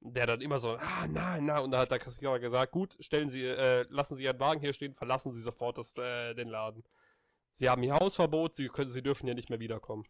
Der 0.00 0.26
dann 0.26 0.42
immer 0.42 0.58
so, 0.58 0.76
ah, 0.76 1.06
nein, 1.08 1.46
nein. 1.46 1.62
Und 1.62 1.70
da 1.70 1.78
hat 1.78 1.90
der 1.90 1.98
Kassierer 1.98 2.38
gesagt, 2.38 2.72
gut, 2.72 2.94
stellen 3.00 3.30
Sie, 3.30 3.44
äh, 3.46 3.86
lassen 3.88 4.16
Sie 4.16 4.24
Ihren 4.24 4.38
Wagen 4.38 4.60
hier 4.60 4.74
stehen, 4.74 4.94
verlassen 4.94 5.32
Sie 5.32 5.40
sofort 5.40 5.78
das, 5.78 5.96
äh, 5.96 6.34
den 6.34 6.48
Laden. 6.48 6.84
Sie 7.54 7.70
haben 7.70 7.82
hier 7.82 7.94
Hausverbot, 7.94 8.54
Sie, 8.54 8.68
können, 8.68 8.90
Sie 8.90 9.02
dürfen 9.02 9.26
hier 9.26 9.34
nicht 9.34 9.48
mehr 9.48 9.60
wiederkommen. 9.60 10.04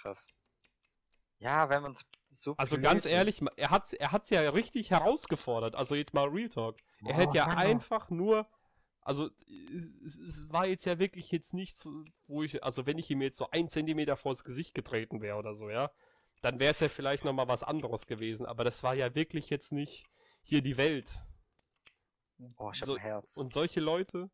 Krass. 0.00 0.28
Ja, 1.38 1.68
wenn 1.68 1.82
man 1.82 1.94
so. 2.30 2.54
Also 2.56 2.78
ganz 2.78 3.04
ehrlich, 3.04 3.40
ist. 3.40 3.48
er 3.56 3.70
hat's, 3.70 3.92
er 3.92 4.12
hat's 4.12 4.30
ja 4.30 4.48
richtig 4.50 4.90
herausgefordert. 4.90 5.74
Also 5.74 5.94
jetzt 5.96 6.14
mal 6.14 6.28
Real 6.28 6.48
Talk. 6.48 6.76
Er 7.04 7.14
Oh, 7.14 7.18
hätte 7.18 7.36
ja 7.36 7.46
einfach 7.46 8.10
nur, 8.10 8.46
also 9.06 9.30
es, 10.04 10.16
es 10.16 10.52
war 10.52 10.66
jetzt 10.66 10.84
ja 10.84 10.98
wirklich 10.98 11.30
jetzt 11.30 11.54
nichts, 11.54 11.88
wo 12.26 12.42
ich, 12.42 12.64
also 12.64 12.86
wenn 12.86 12.98
ich 12.98 13.08
ihm 13.08 13.22
jetzt 13.22 13.38
so 13.38 13.48
ein 13.52 13.68
Zentimeter 13.68 14.16
vors 14.16 14.42
Gesicht 14.42 14.74
getreten 14.74 15.20
wäre 15.20 15.36
oder 15.38 15.54
so, 15.54 15.70
ja, 15.70 15.92
dann 16.42 16.58
wäre 16.58 16.72
es 16.72 16.80
ja 16.80 16.88
vielleicht 16.88 17.24
noch 17.24 17.32
mal 17.32 17.46
was 17.46 17.62
anderes 17.62 18.08
gewesen. 18.08 18.46
Aber 18.46 18.64
das 18.64 18.82
war 18.82 18.94
ja 18.94 19.14
wirklich 19.14 19.48
jetzt 19.48 19.70
nicht 19.70 20.06
hier 20.42 20.60
die 20.60 20.76
Welt. 20.76 21.08
Oh, 22.56 22.72
ich 22.72 22.80
hab 22.80 22.86
so- 22.86 22.94
ein 22.94 23.00
Herz. 23.00 23.36
Und 23.36 23.54
solche 23.54 23.78
Leute, 23.78 24.28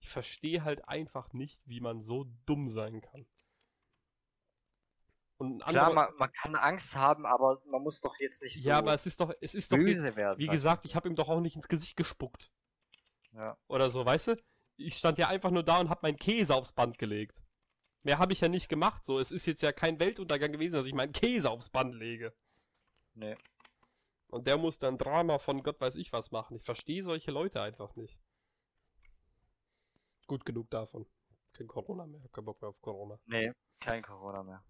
ich 0.00 0.08
verstehe 0.08 0.64
halt 0.64 0.88
einfach 0.88 1.34
nicht, 1.34 1.60
wie 1.66 1.80
man 1.80 2.00
so 2.00 2.24
dumm 2.46 2.68
sein 2.68 3.02
kann. 3.02 3.26
Und 5.36 5.62
Klar, 5.66 5.92
man, 5.92 6.08
man 6.16 6.32
kann 6.32 6.56
Angst 6.56 6.96
haben, 6.96 7.26
aber 7.26 7.60
man 7.66 7.82
muss 7.82 8.00
doch 8.00 8.18
jetzt 8.20 8.42
nicht 8.42 8.62
so 8.62 8.70
ja, 8.70 8.78
aber 8.78 8.94
es 8.94 9.04
ist 9.04 9.20
doch, 9.20 9.34
es 9.42 9.54
ist 9.54 9.70
doch 9.70 9.76
böse 9.76 10.16
werden. 10.16 10.38
Wie 10.38 10.46
sag 10.46 10.52
gesagt, 10.52 10.84
ich 10.86 10.96
habe 10.96 11.08
ihm 11.10 11.14
doch 11.14 11.28
auch 11.28 11.40
nicht 11.40 11.56
ins 11.56 11.68
Gesicht 11.68 11.96
gespuckt. 11.96 12.50
Ja. 13.34 13.56
Oder 13.68 13.90
so, 13.90 14.04
weißt 14.04 14.28
du? 14.28 14.42
Ich 14.76 14.96
stand 14.96 15.18
ja 15.18 15.28
einfach 15.28 15.50
nur 15.50 15.62
da 15.62 15.78
und 15.78 15.88
habe 15.88 16.00
meinen 16.02 16.16
Käse 16.16 16.54
aufs 16.54 16.72
Band 16.72 16.98
gelegt. 16.98 17.42
Mehr 18.02 18.18
habe 18.18 18.32
ich 18.32 18.40
ja 18.40 18.48
nicht 18.48 18.68
gemacht. 18.68 19.04
So, 19.04 19.18
es 19.18 19.30
ist 19.30 19.46
jetzt 19.46 19.62
ja 19.62 19.72
kein 19.72 19.98
Weltuntergang 19.98 20.52
gewesen, 20.52 20.74
dass 20.74 20.86
ich 20.86 20.94
meinen 20.94 21.12
Käse 21.12 21.50
aufs 21.50 21.70
Band 21.70 21.94
lege. 21.94 22.34
Nee. 23.14 23.36
Und 24.28 24.46
der 24.46 24.56
muss 24.56 24.78
dann 24.78 24.98
Drama 24.98 25.38
von 25.38 25.62
Gott 25.62 25.80
weiß 25.80 25.96
ich 25.96 26.12
was 26.12 26.30
machen. 26.30 26.56
Ich 26.56 26.64
verstehe 26.64 27.02
solche 27.02 27.30
Leute 27.30 27.62
einfach 27.62 27.94
nicht. 27.96 28.18
Gut 30.26 30.44
genug 30.44 30.70
davon. 30.70 31.06
Kein 31.52 31.68
Corona 31.68 32.06
mehr. 32.06 32.20
Kein 32.32 32.44
Bock 32.44 32.60
mehr 32.60 32.70
auf 32.70 32.80
Corona. 32.80 33.18
Nee, 33.26 33.52
kein 33.80 34.02
Corona 34.02 34.42
mehr. 34.42 34.64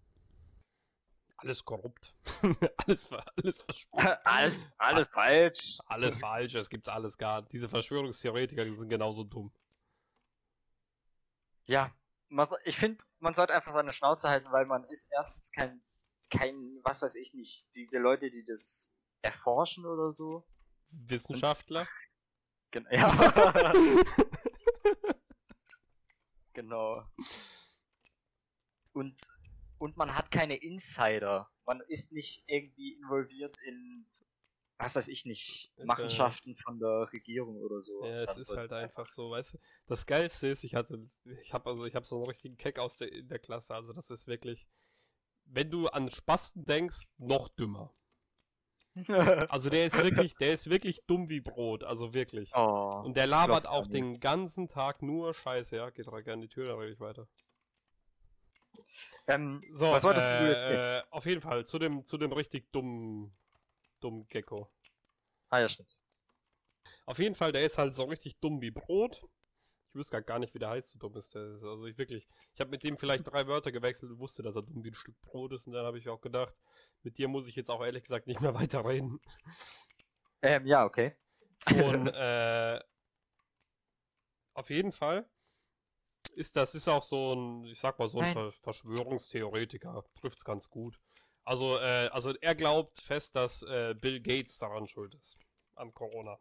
Alles 1.37 1.63
korrupt. 1.63 2.13
alles, 2.87 3.09
alles 3.11 3.61
verschwunden. 3.61 4.07
alles, 4.23 4.59
alles 4.77 5.07
falsch. 5.09 5.77
Alles 5.85 6.17
falsch. 6.17 6.55
Es 6.55 6.69
gibt's 6.69 6.89
alles 6.89 7.17
gar. 7.17 7.41
Diese 7.43 7.67
Verschwörungstheoretiker 7.69 8.63
die 8.63 8.73
sind 8.73 8.89
genauso 8.89 9.23
dumm. 9.23 9.51
Ja, 11.65 11.91
man, 12.29 12.47
ich 12.63 12.77
finde, 12.77 13.03
man 13.19 13.33
sollte 13.33 13.53
einfach 13.53 13.71
seine 13.71 13.93
Schnauze 13.93 14.29
halten, 14.29 14.51
weil 14.51 14.65
man 14.65 14.83
ist 14.85 15.07
erstens 15.11 15.51
kein, 15.51 15.81
kein, 16.29 16.79
was 16.83 17.01
weiß 17.01 17.15
ich 17.15 17.33
nicht, 17.33 17.65
diese 17.75 17.99
Leute, 17.99 18.29
die 18.29 18.43
das 18.43 18.93
erforschen 19.21 19.85
oder 19.85 20.11
so. 20.11 20.45
Wissenschaftler. 20.89 21.87
Gen 22.71 22.87
ja. 22.91 23.07
genau. 26.53 27.03
Und, 28.93 29.15
und 29.77 29.97
man 29.97 30.15
hat 30.15 30.31
keine 30.31 30.55
Insider. 30.55 31.49
Man 31.65 31.81
ist 31.87 32.11
nicht 32.11 32.43
irgendwie 32.47 32.93
involviert 32.93 33.57
in, 33.65 34.05
was 34.77 34.95
weiß 34.95 35.07
ich 35.07 35.25
nicht, 35.25 35.71
Machenschaften 35.83 36.55
von 36.57 36.79
der 36.79 37.09
Regierung 37.11 37.57
oder 37.57 37.81
so. 37.81 38.03
Ja, 38.03 38.23
es 38.23 38.37
ist 38.37 38.55
halt 38.55 38.71
einfach 38.73 39.07
so, 39.07 39.31
weißt 39.31 39.55
du. 39.55 39.57
Das 39.87 40.05
Geilste 40.05 40.47
ist, 40.47 40.63
ich 40.63 40.75
hatte, 40.75 41.09
ich 41.41 41.53
habe 41.53 41.69
also, 41.69 41.85
ich 41.85 41.95
habe 41.95 42.05
so 42.05 42.17
einen 42.17 42.27
richtigen 42.27 42.57
Keck 42.57 42.79
aus 42.79 42.97
der, 42.97 43.11
in 43.11 43.27
der 43.27 43.39
Klasse. 43.39 43.73
Also 43.73 43.93
das 43.93 44.09
ist 44.11 44.27
wirklich, 44.27 44.67
wenn 45.45 45.69
du 45.69 45.87
an 45.87 46.09
Spasten 46.09 46.65
denkst, 46.65 47.07
noch 47.17 47.49
dümmer. 47.49 47.93
Also 49.49 49.69
der 49.69 49.85
ist 49.85 50.01
wirklich, 50.01 50.35
der 50.35 50.53
ist 50.53 50.69
wirklich 50.69 51.01
dumm 51.05 51.27
wie 51.27 51.41
Brot, 51.41 51.83
also 51.83 52.13
wirklich. 52.13 52.51
oh, 52.55 53.01
Und 53.03 53.17
der 53.17 53.27
labert 53.27 53.67
auch 53.67 53.87
den 53.87 54.21
ganzen 54.21 54.69
Tag 54.69 55.01
nur 55.01 55.33
Scheiße, 55.33 55.75
ja. 55.75 55.89
Geht 55.89 56.05
direkt 56.05 56.29
an 56.29 56.39
die 56.39 56.47
Tür, 56.47 56.69
dann 56.69 56.79
rede 56.79 56.93
ich 56.93 56.99
weiter. 57.01 57.27
Ähm, 59.27 59.63
So, 59.73 59.91
was 59.91 60.03
wolltest 60.03 60.29
äh, 60.29 60.39
du 60.39 60.47
jetzt 60.47 60.63
reden? 60.69 60.83
äh, 60.99 61.03
auf 61.11 61.25
jeden 61.25 61.41
Fall, 61.41 61.65
zu 61.65 61.79
dem, 61.79 62.03
zu 62.05 62.17
dem 62.17 62.31
richtig 62.31 62.71
dummen, 62.71 63.31
dummen 64.01 64.27
Gecko. 64.29 64.69
Ah 65.49 65.59
ja, 65.59 65.67
stimmt. 65.69 65.97
Auf 67.05 67.19
jeden 67.19 67.35
Fall, 67.35 67.51
der 67.51 67.65
ist 67.65 67.77
halt 67.77 67.95
so 67.95 68.03
richtig 68.05 68.39
dumm 68.39 68.61
wie 68.61 68.71
Brot. 68.71 69.23
Ich 69.89 69.95
wüsste 69.95 70.21
gar 70.21 70.39
nicht, 70.39 70.53
wie 70.53 70.59
der 70.59 70.69
heißt, 70.69 70.89
so 70.89 70.99
dumm 70.99 71.15
ist 71.15 71.33
der. 71.35 71.53
ist. 71.53 71.63
Also 71.63 71.87
ich 71.87 71.97
wirklich, 71.97 72.27
ich 72.53 72.59
habe 72.59 72.69
mit 72.69 72.83
dem 72.83 72.97
vielleicht 72.97 73.25
drei 73.27 73.47
Wörter 73.47 73.71
gewechselt 73.71 74.11
und 74.11 74.19
wusste, 74.19 74.43
dass 74.43 74.55
er 74.55 74.63
dumm 74.63 74.83
wie 74.83 74.89
ein 74.89 74.95
Stück 74.95 75.19
Brot 75.21 75.53
ist. 75.53 75.67
Und 75.67 75.73
dann 75.73 75.85
habe 75.85 75.97
ich 75.97 76.09
auch 76.09 76.21
gedacht, 76.21 76.53
mit 77.03 77.17
dir 77.17 77.27
muss 77.27 77.47
ich 77.47 77.55
jetzt 77.55 77.71
auch 77.71 77.83
ehrlich 77.83 78.03
gesagt 78.03 78.27
nicht 78.27 78.41
mehr 78.41 78.53
weiterreden. 78.55 79.19
Ähm, 80.41 80.65
ja, 80.65 80.85
okay. 80.85 81.15
Und 81.67 82.07
äh, 82.13 82.79
auf 84.53 84.69
jeden 84.69 84.91
Fall 84.91 85.29
ist 86.35 86.55
das 86.55 86.75
ist 86.75 86.87
auch 86.87 87.03
so 87.03 87.33
ein, 87.33 87.65
ich 87.65 87.79
sag 87.79 87.97
mal 87.99 88.09
so 88.09 88.19
ein 88.19 88.25
Nein. 88.25 88.33
Ver 88.33 88.51
Verschwörungstheoretiker. 88.51 90.03
Trifft's 90.19 90.45
ganz 90.45 90.69
gut. 90.69 90.99
Also, 91.43 91.77
äh, 91.77 92.09
also 92.11 92.33
er 92.41 92.55
glaubt 92.55 92.99
fest, 93.01 93.35
dass 93.35 93.63
äh, 93.63 93.95
Bill 93.99 94.19
Gates 94.21 94.57
daran 94.57 94.87
schuld 94.87 95.13
ist. 95.15 95.37
An 95.75 95.93
Corona. 95.93 96.39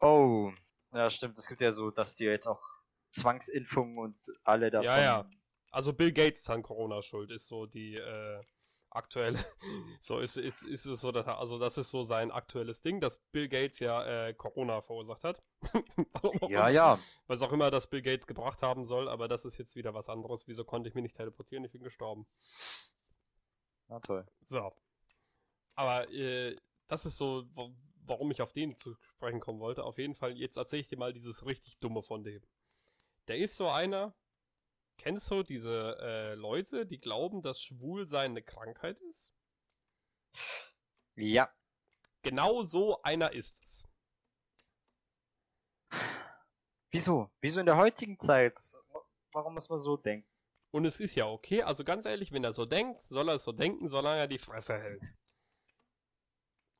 Oh, 0.00 0.52
ja, 0.92 1.10
stimmt. 1.10 1.38
Es 1.38 1.46
gibt 1.46 1.60
ja 1.60 1.70
so, 1.70 1.90
dass 1.90 2.14
die 2.14 2.24
jetzt 2.24 2.46
auch 2.46 2.62
Zwangsimpfungen 3.10 3.98
und 3.98 4.18
alle 4.44 4.70
davon. 4.70 4.86
Ja, 4.86 5.00
ja. 5.00 5.30
Also 5.70 5.92
Bill 5.92 6.12
Gates 6.12 6.40
ist 6.40 6.50
an 6.50 6.62
Corona 6.62 7.02
schuld, 7.02 7.30
ist 7.30 7.46
so 7.46 7.66
die 7.66 7.96
äh, 7.96 8.42
aktuelle. 8.90 9.38
so 10.00 10.18
ist, 10.20 10.36
ist, 10.36 10.62
ist 10.62 10.86
es 10.86 11.00
so, 11.00 11.12
dass, 11.12 11.26
er- 11.26 11.38
also 11.38 11.58
das 11.58 11.78
ist 11.78 11.90
so 11.90 12.02
sein 12.02 12.30
aktuelles 12.30 12.80
Ding, 12.80 13.00
dass 13.00 13.18
Bill 13.32 13.48
Gates 13.48 13.78
ja 13.80 14.04
äh, 14.28 14.34
Corona 14.34 14.80
verursacht 14.82 15.24
hat. 15.24 15.42
Ja, 16.48 16.60
immer. 16.60 16.68
ja. 16.70 16.98
Was 17.26 17.42
auch 17.42 17.52
immer 17.52 17.70
das 17.70 17.88
Bill 17.88 18.02
Gates 18.02 18.26
gebracht 18.26 18.62
haben 18.62 18.84
soll, 18.86 19.08
aber 19.08 19.28
das 19.28 19.44
ist 19.44 19.58
jetzt 19.58 19.76
wieder 19.76 19.92
was 19.94 20.08
anderes. 20.08 20.46
Wieso 20.46 20.64
konnte 20.64 20.88
ich 20.88 20.94
mich 20.94 21.02
nicht 21.02 21.16
teleportieren? 21.16 21.64
Ich 21.64 21.72
bin 21.72 21.82
gestorben. 21.82 22.26
Na 23.88 24.00
toll. 24.00 24.26
So. 24.44 24.72
Aber 25.74 26.08
äh, 26.10 26.56
das 26.86 27.06
ist 27.06 27.16
so, 27.18 27.44
warum 28.04 28.30
ich 28.30 28.42
auf 28.42 28.52
den 28.52 28.76
zu 28.76 28.94
sprechen 29.16 29.40
kommen 29.40 29.60
wollte. 29.60 29.84
Auf 29.84 29.98
jeden 29.98 30.14
Fall, 30.14 30.36
jetzt 30.36 30.56
erzähle 30.56 30.80
ich 30.80 30.88
dir 30.88 30.98
mal 30.98 31.12
dieses 31.12 31.44
richtig 31.46 31.78
Dumme 31.78 32.02
von 32.02 32.24
dem. 32.24 32.42
Der 33.28 33.36
ist 33.38 33.56
so 33.56 33.68
einer. 33.68 34.14
Kennst 34.98 35.30
du 35.30 35.42
diese 35.42 35.96
äh, 36.00 36.34
Leute, 36.34 36.84
die 36.84 36.98
glauben, 36.98 37.40
dass 37.42 37.60
Schwulsein 37.62 38.32
eine 38.32 38.42
Krankheit 38.42 39.00
ist? 39.00 39.32
Ja. 41.14 41.52
Genau 42.22 42.62
so 42.62 43.00
einer 43.02 43.32
ist 43.32 43.62
es. 43.62 43.88
Wieso? 46.90 47.30
Wieso 47.40 47.60
in 47.60 47.66
der 47.66 47.76
heutigen 47.76 48.18
Zeit? 48.18 48.58
Warum 49.32 49.54
muss 49.54 49.68
man 49.68 49.78
so 49.78 49.96
denken? 49.96 50.28
Und 50.70 50.84
es 50.84 51.00
ist 51.00 51.14
ja 51.14 51.26
okay. 51.26 51.62
Also 51.62 51.84
ganz 51.84 52.04
ehrlich, 52.04 52.32
wenn 52.32 52.44
er 52.44 52.52
so 52.52 52.66
denkt, 52.66 52.98
soll 53.00 53.28
er 53.28 53.36
es 53.36 53.44
so 53.44 53.52
denken, 53.52 53.88
solange 53.88 54.20
er 54.20 54.28
die 54.28 54.38
Fresse 54.38 54.78
hält. 54.78 55.02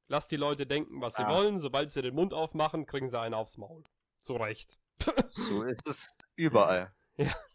Lass 0.09 0.27
die 0.27 0.37
Leute 0.37 0.67
denken, 0.67 1.01
was 1.01 1.15
sie 1.15 1.25
Ah. 1.25 1.31
wollen. 1.35 1.59
Sobald 1.59 1.91
sie 1.91 2.03
den 2.03 2.15
Mund 2.15 2.35
aufmachen, 2.35 2.87
kriegen 2.87 3.09
sie 3.09 3.19
einen 3.19 3.35
aufs 3.35 3.59
Maul. 3.59 3.83
Zu 4.21 4.35
Recht. 4.37 4.79
So 5.31 5.63
ist 5.63 5.87
es 5.87 6.17
überall. 6.35 6.93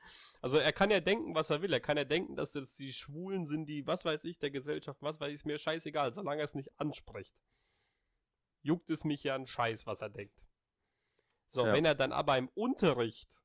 Also 0.44 0.58
er 0.58 0.74
kann 0.74 0.92
ja 0.92 1.00
denken, 1.00 1.34
was 1.36 1.50
er 1.50 1.62
will. 1.62 1.72
Er 1.72 1.80
kann 1.80 1.96
ja 1.96 2.04
denken, 2.04 2.36
dass 2.36 2.54
jetzt 2.54 2.78
die 2.80 2.92
Schwulen 2.92 3.48
sind, 3.48 3.66
die, 3.66 3.88
was 3.88 4.04
weiß 4.04 4.26
ich, 4.26 4.40
der 4.40 4.52
Gesellschaft, 4.52 5.02
was 5.02 5.22
weiß 5.22 5.30
ich, 5.30 5.36
ist 5.36 5.46
mir 5.46 5.58
scheißegal, 5.58 6.12
solange 6.14 6.42
er 6.42 6.46
es 6.46 6.54
nicht 6.54 6.70
anspricht. 6.78 7.34
Juckt 8.62 8.90
es 8.92 9.06
mich 9.06 9.24
ja 9.24 9.36
einen 9.36 9.48
Scheiß, 9.48 9.88
was 9.88 10.02
er 10.02 10.10
denkt. 10.10 10.46
So, 11.48 11.64
Ja. 11.66 11.74
wenn 11.74 11.86
er 11.86 11.96
dann 11.96 12.12
aber 12.12 12.38
im 12.38 12.50
Unterricht, 12.50 13.42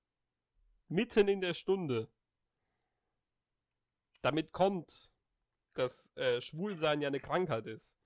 mitten 0.89 1.29
in 1.29 1.41
der 1.41 1.55
Stunde, 1.55 2.11
damit 4.23 4.51
kommt, 4.51 5.15
dass 5.75 6.17
äh, 6.17 6.41
Schwulsein 6.41 7.01
ja 7.01 7.07
eine 7.07 7.21
Krankheit 7.21 7.67
ist, 7.69 7.97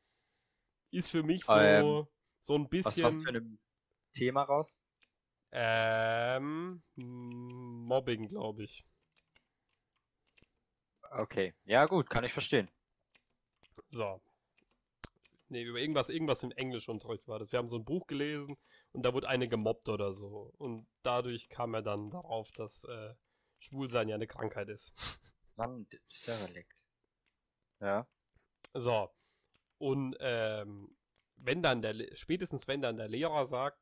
ist 0.91 1.09
für 1.11 1.23
mich 1.23 1.47
so, 1.47 1.55
Ähm, 1.55 2.07
so 2.41 2.57
ein 2.57 2.65
Was, 2.65 2.69
bisschen 2.69 3.05
was 3.05 3.17
für 3.17 3.29
ein 3.31 3.59
Thema 4.13 4.43
raus? 4.43 4.79
Ähm, 5.53 6.83
Mobbing, 6.97 8.29
glaube 8.29 8.65
ich. 8.65 8.85
Okay. 11.11 11.55
Ja, 11.65 11.85
gut, 11.87 12.09
kann 12.09 12.25
ich 12.25 12.33
verstehen. 12.33 12.71
So. 13.91 14.21
Nee, 15.49 15.65
über 15.65 15.79
irgendwas, 15.79 16.09
irgendwas 16.09 16.43
im 16.43 16.53
Englischunterricht 16.53 17.29
war 17.29 17.39
das. 17.39 17.53
Wir 17.53 17.59
haben 17.59 17.69
so 17.69 17.77
ein 17.77 17.85
Buch 17.85 18.07
gelesen 18.07 18.57
und 18.93 19.03
da 19.03 19.13
wurde 19.13 19.29
eine 19.29 19.49
gemobbt 19.49 19.91
oder 19.91 20.13
so. 20.13 20.55
Und 20.57 20.87
dadurch 21.03 21.51
kam 21.51 21.75
er 21.75 21.83
dann 21.83 22.11
darauf, 22.11 22.51
dass 22.53 22.85
äh, 22.85 23.15
Schwulsein 23.59 24.09
ja 24.09 24.15
eine 24.15 24.27
Krankheit 24.27 24.71
ist. 24.71 24.95
Mann, 25.57 25.87
ist 26.09 26.29
ja. 27.81 28.07
So. 28.73 29.11
Und 29.77 30.17
ähm, 30.21 30.97
wenn 31.37 31.63
dann 31.63 31.83
der, 31.83 31.95
spätestens 32.15 32.67
wenn 32.69 32.81
dann 32.81 32.97
der 32.97 33.09
Lehrer 33.09 33.45
sagt, 33.45 33.79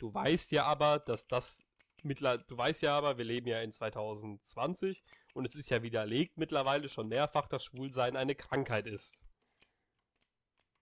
du 0.00 0.12
weißt 0.12 0.52
ja 0.52 0.64
aber, 0.64 0.98
dass 0.98 1.26
das 1.28 1.64
mittler, 2.02 2.38
du 2.38 2.56
weißt 2.56 2.82
ja 2.82 2.96
aber, 2.96 3.18
wir 3.18 3.24
leben 3.24 3.46
ja 3.46 3.60
in 3.60 3.72
2020 3.72 5.04
und 5.34 5.46
es 5.46 5.54
ist 5.54 5.70
ja 5.70 5.82
widerlegt 5.82 6.36
mittlerweile 6.38 6.88
schon 6.88 7.08
mehrfach, 7.08 7.46
dass 7.46 7.64
Schwulsein 7.64 8.16
eine 8.16 8.34
Krankheit 8.34 8.86
ist. 8.86 9.24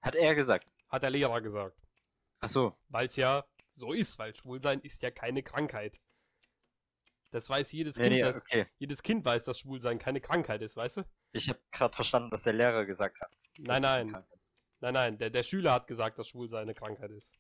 Hat 0.01 0.15
er 0.15 0.35
gesagt. 0.35 0.75
Hat 0.89 1.03
der 1.03 1.11
Lehrer 1.11 1.41
gesagt. 1.41 1.77
Ach 2.41 2.49
so. 2.49 2.79
Weil 2.89 3.09
es 3.09 3.17
ja 3.17 3.45
so 3.69 3.93
ist, 3.93 4.19
weil 4.19 4.35
Schwulsein 4.35 4.81
ist 4.81 5.03
ja 5.03 5.11
keine 5.11 5.43
Krankheit. 5.43 5.99
Das 7.31 7.51
weiß 7.51 7.73
jedes 7.73 7.97
Nee, 7.97 8.05
Kind, 8.05 8.15
nee, 8.15 8.23
das, 8.23 8.37
okay. 8.37 8.67
jedes 8.79 9.03
Kind 9.03 9.25
weiß, 9.25 9.45
dass 9.45 9.59
Schwulsein 9.59 9.99
keine 9.99 10.21
Krankheit 10.21 10.63
ist, 10.63 10.77
weißt 10.77 10.99
du? 10.99 11.03
Ich 11.33 11.49
habe 11.49 11.61
gerade 11.73 11.95
verstanden, 11.95 12.31
dass 12.31 12.45
der 12.45 12.55
Lehrer 12.55 12.87
gesagt 12.87 13.21
hat. 13.21 13.31
Nein, 13.59 13.83
nein. 13.83 14.25
Nein, 14.81 14.95
nein, 14.95 15.19
der, 15.19 15.31
der 15.31 15.43
Schüler 15.43 15.73
hat 15.73 15.89
gesagt, 15.89 16.19
dass 16.19 16.29
Schwulsein 16.29 16.63
eine 16.63 16.75
Krankheit 16.75 17.11
ist. 17.11 17.35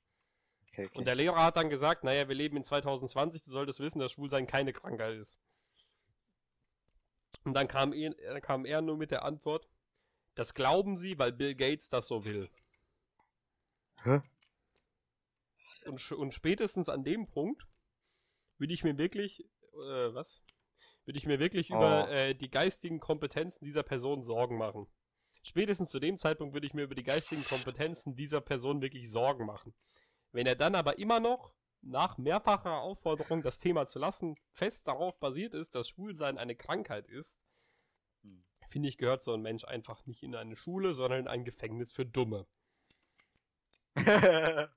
Okay, 0.78 0.86
okay. 0.86 0.98
Und 0.98 1.06
der 1.06 1.16
Lehrer 1.16 1.42
hat 1.42 1.56
dann 1.56 1.70
gesagt, 1.70 2.04
naja, 2.04 2.28
wir 2.28 2.36
leben 2.36 2.56
in 2.56 2.62
2020, 2.62 3.42
du 3.42 3.50
solltest 3.50 3.80
wissen, 3.80 3.98
dass 3.98 4.12
Schwulsein 4.12 4.46
keine 4.46 4.72
Krankheit 4.72 5.16
ist. 5.16 5.40
Und 7.44 7.54
dann 7.54 7.66
kam 7.66 7.92
er, 7.92 8.14
dann 8.14 8.40
kam 8.40 8.64
er 8.64 8.80
nur 8.80 8.96
mit 8.96 9.10
der 9.10 9.24
Antwort, 9.24 9.68
das 10.36 10.54
glauben 10.54 10.96
sie, 10.96 11.18
weil 11.18 11.32
Bill 11.32 11.56
Gates 11.56 11.88
das 11.88 12.06
so 12.06 12.24
will. 12.24 12.48
Hä? 14.04 14.20
Und, 15.86 16.12
und 16.12 16.32
spätestens 16.32 16.88
an 16.88 17.02
dem 17.02 17.26
Punkt 17.26 17.66
würde 18.58 18.72
ich 18.72 18.84
mir 18.84 18.98
wirklich, 18.98 19.40
äh, 19.72 20.14
was? 20.14 20.44
Würde 21.04 21.18
ich 21.18 21.26
mir 21.26 21.40
wirklich 21.40 21.70
über 21.70 22.06
Oh. 22.08 22.12
äh, 22.12 22.34
die 22.34 22.50
geistigen 22.50 23.00
Kompetenzen 23.00 23.64
dieser 23.64 23.82
Person 23.82 24.22
Sorgen 24.22 24.58
machen. 24.58 24.86
Spätestens 25.42 25.90
zu 25.90 25.98
dem 25.98 26.18
Zeitpunkt 26.18 26.54
würde 26.54 26.66
ich 26.66 26.74
mir 26.74 26.82
über 26.82 26.94
die 26.94 27.02
geistigen 27.02 27.42
Kompetenzen 27.44 28.14
dieser 28.14 28.40
Person 28.40 28.80
wirklich 28.80 29.10
Sorgen 29.10 29.46
machen. 29.46 29.74
Wenn 30.32 30.46
er 30.46 30.56
dann 30.56 30.74
aber 30.74 30.98
immer 30.98 31.20
noch 31.20 31.52
nach 31.80 32.18
mehrfacher 32.18 32.80
Aufforderung, 32.82 33.42
das 33.42 33.58
Thema 33.58 33.86
zu 33.86 33.98
lassen, 33.98 34.36
fest 34.52 34.88
darauf 34.88 35.18
basiert 35.18 35.54
ist, 35.54 35.74
dass 35.74 35.88
Schwulsein 35.88 36.38
eine 36.38 36.56
Krankheit 36.56 37.06
ist, 37.06 37.40
Hm. 38.22 38.44
finde 38.68 38.88
ich, 38.88 38.98
gehört 38.98 39.22
so 39.22 39.32
ein 39.32 39.42
Mensch 39.42 39.64
einfach 39.64 40.04
nicht 40.06 40.22
in 40.22 40.34
eine 40.34 40.56
Schule, 40.56 40.92
sondern 40.92 41.20
in 41.20 41.28
ein 41.28 41.44
Gefängnis 41.44 41.92
für 41.92 42.04
Dumme. 42.06 42.46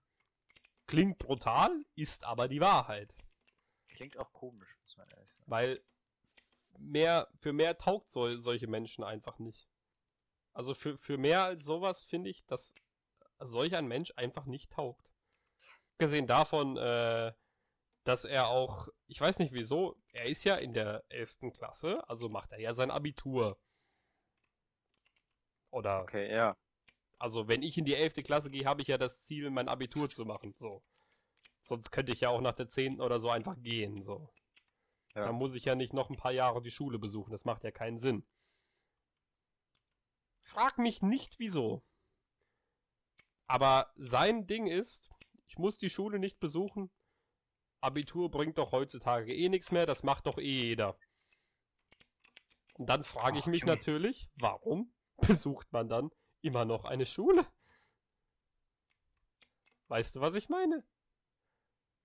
Klingt 0.88 1.20
brutal, 1.20 1.86
ist 1.96 2.24
aber 2.24 2.48
die 2.48 2.62
Wahrheit. 2.62 3.16
Klingt 3.90 4.18
auch 4.18 4.32
komisch, 4.34 4.78
muss 4.82 4.98
man 4.98 5.10
ehrlich 5.10 5.32
sagen. 5.32 5.52
Weil 5.52 5.82
mehr, 6.78 7.30
für 7.40 7.54
mehr 7.54 7.78
taugt 7.78 8.12
so, 8.12 8.42
solche 8.42 8.68
Menschen 8.68 9.04
einfach 9.04 9.40
nicht. 9.40 9.68
Also 10.54 10.74
für, 10.74 10.98
für 10.98 11.18
mehr 11.18 11.44
als 11.44 11.64
sowas 11.64 12.04
finde 12.04 12.30
ich, 12.30 12.46
dass 12.46 12.74
solch 13.40 13.76
ein 13.76 13.88
Mensch 13.88 14.12
einfach 14.16 14.46
nicht 14.46 14.72
taugt. 14.72 15.11
Gesehen 16.02 16.26
davon, 16.26 16.78
äh, 16.78 17.32
dass 18.04 18.26
er 18.26 18.48
auch, 18.48 18.88
ich 19.06 19.22
weiß 19.22 19.38
nicht 19.38 19.54
wieso, 19.54 19.96
er 20.14 20.26
ist 20.26 20.44
ja 20.44 20.56
in 20.56 20.74
der 20.74 21.04
11. 21.10 21.54
Klasse, 21.54 22.04
also 22.10 22.28
macht 22.28 22.52
er 22.52 22.60
ja 22.60 22.74
sein 22.74 22.90
Abitur. 22.90 23.60
Oder, 25.70 26.02
Okay, 26.02 26.34
ja. 26.34 26.58
also 27.20 27.48
wenn 27.48 27.62
ich 27.62 27.78
in 27.78 27.86
die 27.86 27.94
11. 27.94 28.24
Klasse 28.24 28.50
gehe, 28.50 28.66
habe 28.66 28.82
ich 28.82 28.88
ja 28.88 28.98
das 28.98 29.24
Ziel, 29.26 29.52
mein 29.52 29.70
Abitur 29.70 30.10
zu 30.10 30.26
machen. 30.26 30.56
So. 30.58 30.82
Sonst 31.62 31.92
könnte 31.92 32.12
ich 32.12 32.22
ja 32.22 32.30
auch 32.30 32.42
nach 32.42 32.56
der 32.56 32.68
10. 32.68 33.00
oder 33.00 33.20
so 33.20 33.30
einfach 33.30 33.56
gehen. 33.62 34.04
So. 34.04 34.34
Ja. 35.14 35.26
Dann 35.26 35.36
muss 35.36 35.54
ich 35.54 35.66
ja 35.66 35.76
nicht 35.76 35.94
noch 35.94 36.10
ein 36.10 36.18
paar 36.18 36.32
Jahre 36.32 36.64
die 36.64 36.72
Schule 36.72 36.98
besuchen. 36.98 37.30
Das 37.30 37.46
macht 37.46 37.64
ja 37.64 37.70
keinen 37.70 38.00
Sinn. 38.00 38.26
Frag 40.42 40.80
mich 40.80 41.04
nicht 41.04 41.38
wieso. 41.38 41.84
Aber 43.46 43.92
sein 43.98 44.48
Ding 44.48 44.66
ist, 44.66 45.12
ich 45.52 45.58
muss 45.58 45.78
die 45.78 45.90
Schule 45.90 46.18
nicht 46.18 46.40
besuchen. 46.40 46.90
Abitur 47.82 48.32
bringt 48.32 48.58
doch 48.58 48.72
heutzutage 48.72 49.36
eh 49.36 49.50
nichts 49.50 49.74
mehr, 49.74 49.86
das 49.86 50.02
macht 50.02 50.26
doch 50.28 50.38
eh 50.38 50.62
jeder. 50.70 50.98
Und 52.76 52.88
dann 52.88 53.04
frage 53.04 53.38
ich 53.38 53.48
mich 53.48 53.66
natürlich, 53.66 54.30
warum 54.36 54.94
besucht 55.28 55.70
man 55.74 55.90
dann 55.90 56.10
immer 56.42 56.64
noch 56.64 56.86
eine 56.86 57.06
Schule? 57.06 57.46
Weißt 59.90 60.16
du, 60.16 60.22
was 60.22 60.36
ich 60.36 60.48
meine? 60.48 60.86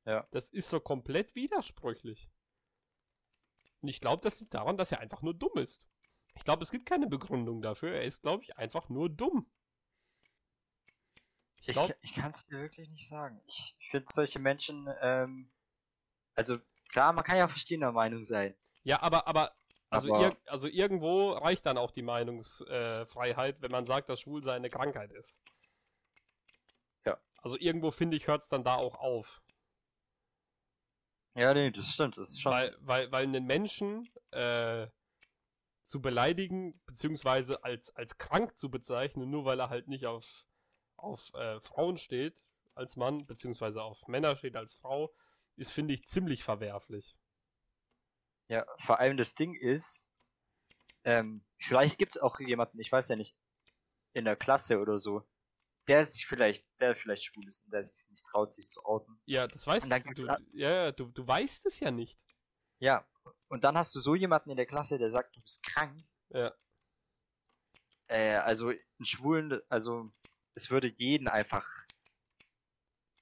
Ja. 0.06 0.26
Das 0.32 0.50
ist 0.50 0.68
so 0.68 0.80
komplett 0.80 1.36
widersprüchlich. 1.36 2.28
Und 3.80 3.88
ich 3.88 4.00
glaube, 4.00 4.22
das 4.24 4.40
liegt 4.40 4.54
daran, 4.54 4.76
dass 4.76 4.90
er 4.90 4.98
einfach 4.98 5.22
nur 5.22 5.34
dumm 5.34 5.56
ist. 5.58 5.86
Ich 6.34 6.42
glaube, 6.42 6.64
es 6.64 6.72
gibt 6.72 6.86
keine 6.86 7.06
Begründung 7.06 7.62
dafür. 7.62 7.94
Er 7.94 8.02
ist, 8.02 8.22
glaube 8.22 8.42
ich, 8.42 8.56
einfach 8.56 8.88
nur 8.88 9.08
dumm. 9.08 9.48
Ich 11.68 11.76
Ich, 12.02 12.14
kann 12.14 12.30
es 12.30 12.46
dir 12.46 12.60
wirklich 12.60 12.88
nicht 12.90 13.08
sagen. 13.08 13.40
Ich, 13.46 13.74
ich 13.78 13.88
finde 13.90 14.06
solche 14.12 14.38
Menschen, 14.38 14.88
ähm, 15.00 15.50
also 16.34 16.58
klar, 16.90 17.12
man 17.12 17.24
kann 17.24 17.38
ja 17.38 17.48
verschiedener 17.48 17.92
Meinung 17.92 18.24
sein. 18.24 18.54
ja, 18.84 19.02
aber, 19.02 19.26
aber, 19.26 19.52
also, 19.90 20.14
Aber- 20.14 20.26
ir 20.26 20.36
also 20.46 20.68
irgendwo 20.68 21.32
reicht 21.32 21.64
dann 21.66 21.78
auch 21.78 21.90
die 21.90 22.02
Meinungsfreiheit, 22.02 23.60
wenn 23.62 23.70
man 23.70 23.86
sagt, 23.86 24.08
dass 24.08 24.20
Schwulsein 24.20 24.56
eine 24.56 24.70
Krankheit 24.70 25.12
ist. 25.12 25.38
Ja. 27.04 27.16
Also 27.38 27.56
irgendwo, 27.58 27.90
finde 27.90 28.16
ich, 28.16 28.26
hört 28.26 28.42
es 28.42 28.48
dann 28.48 28.64
da 28.64 28.74
auch 28.74 28.96
auf. 28.96 29.42
Ja, 31.34 31.52
nee, 31.54 31.70
das 31.70 31.92
stimmt. 31.92 32.16
Das 32.16 32.30
ist 32.30 32.40
schon. 32.40 32.52
Weil, 32.52 32.76
weil, 32.80 33.12
weil 33.12 33.24
einen 33.24 33.44
Menschen 33.44 34.08
äh, 34.30 34.88
zu 35.84 36.00
beleidigen, 36.00 36.80
beziehungsweise 36.86 37.62
als, 37.62 37.94
als 37.94 38.16
krank 38.18 38.56
zu 38.56 38.70
bezeichnen, 38.70 39.30
nur 39.30 39.44
weil 39.44 39.60
er 39.60 39.68
halt 39.68 39.86
nicht 39.86 40.06
auf, 40.06 40.46
auf 40.96 41.32
äh, 41.34 41.60
Frauen 41.60 41.98
steht, 41.98 42.44
als 42.74 42.96
Mann, 42.96 43.26
beziehungsweise 43.26 43.82
auf 43.82 44.06
Männer 44.06 44.36
steht 44.36 44.56
als 44.56 44.74
Frau, 44.74 45.14
ist, 45.56 45.72
finde 45.72 45.94
ich, 45.94 46.06
ziemlich 46.06 46.44
verwerflich. 46.44 47.16
Ja, 48.48 48.66
vor 48.78 49.00
allem 49.00 49.16
das 49.16 49.34
Ding 49.34 49.54
ist, 49.54 50.06
ähm, 51.04 51.44
vielleicht 51.58 51.98
gibt 51.98 52.16
es 52.16 52.22
auch 52.22 52.38
jemanden, 52.38 52.78
ich 52.78 52.92
weiß 52.92 53.08
ja 53.08 53.16
nicht, 53.16 53.34
in 54.12 54.24
der 54.24 54.36
Klasse 54.36 54.78
oder 54.78 54.98
so, 54.98 55.26
der 55.88 56.04
sich 56.04 56.26
vielleicht, 56.26 56.64
der 56.80 56.96
vielleicht 56.96 57.24
schwul 57.24 57.46
ist 57.46 57.64
und 57.64 57.72
der 57.72 57.82
sich 57.82 58.08
nicht 58.10 58.26
traut, 58.26 58.52
sich 58.52 58.68
zu 58.68 58.84
outen. 58.84 59.20
Ja, 59.24 59.46
das 59.46 59.66
weißt 59.66 59.90
du. 59.90 60.14
Du, 60.14 60.36
ja, 60.52 60.92
du, 60.92 61.06
du 61.06 61.26
weißt 61.26 61.66
es 61.66 61.80
ja 61.80 61.90
nicht. 61.90 62.20
Ja, 62.78 63.06
und 63.48 63.64
dann 63.64 63.76
hast 63.76 63.94
du 63.94 64.00
so 64.00 64.14
jemanden 64.14 64.50
in 64.50 64.56
der 64.56 64.66
Klasse, 64.66 64.98
der 64.98 65.10
sagt, 65.10 65.36
du 65.36 65.40
bist 65.40 65.62
krank. 65.62 66.04
Ja. 66.30 66.52
Äh, 68.08 68.36
also 68.36 68.68
einen 68.68 69.04
Schwulen, 69.04 69.60
also 69.68 70.10
es 70.56 70.70
würde 70.70 70.88
jeden 70.88 71.28
einfach 71.28 71.68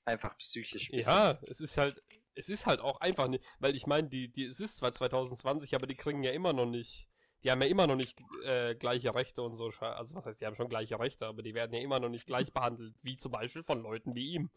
einfach 0.06 0.36
psychisch 0.38 0.90
Ja, 0.90 1.38
es 1.46 1.60
ist 1.60 1.76
halt, 1.76 2.02
es 2.34 2.48
ist 2.48 2.66
halt 2.66 2.80
auch 2.80 3.00
einfach 3.00 3.28
nicht, 3.28 3.44
weil 3.58 3.76
ich 3.76 3.86
meine, 3.86 4.08
die, 4.08 4.30
die, 4.30 4.44
es 4.44 4.60
ist 4.60 4.76
zwar 4.76 4.92
2020, 4.92 5.74
aber 5.74 5.86
die 5.86 5.96
kriegen 5.96 6.22
ja 6.22 6.30
immer 6.30 6.52
noch 6.52 6.66
nicht, 6.66 7.08
die 7.42 7.50
haben 7.50 7.60
ja 7.60 7.68
immer 7.68 7.86
noch 7.86 7.96
nicht 7.96 8.22
äh, 8.44 8.74
gleiche 8.74 9.14
Rechte 9.14 9.42
und 9.42 9.56
so, 9.56 9.70
also 9.80 10.14
was 10.14 10.26
heißt, 10.26 10.40
die 10.40 10.46
haben 10.46 10.54
schon 10.54 10.68
gleiche 10.68 10.98
Rechte, 10.98 11.26
aber 11.26 11.42
die 11.42 11.54
werden 11.54 11.74
ja 11.74 11.80
immer 11.80 12.00
noch 12.00 12.08
nicht 12.08 12.26
gleich 12.26 12.52
behandelt, 12.52 12.94
wie 13.02 13.16
zum 13.16 13.32
Beispiel 13.32 13.64
von 13.64 13.82
Leuten 13.82 14.14
wie 14.14 14.32
ihm. 14.32 14.50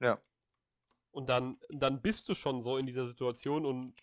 Ja. 0.00 0.20
Und 1.10 1.28
dann, 1.28 1.60
dann 1.68 2.02
bist 2.02 2.28
du 2.28 2.34
schon 2.34 2.62
so 2.62 2.76
in 2.76 2.86
dieser 2.86 3.06
Situation 3.06 3.64
und 3.64 3.94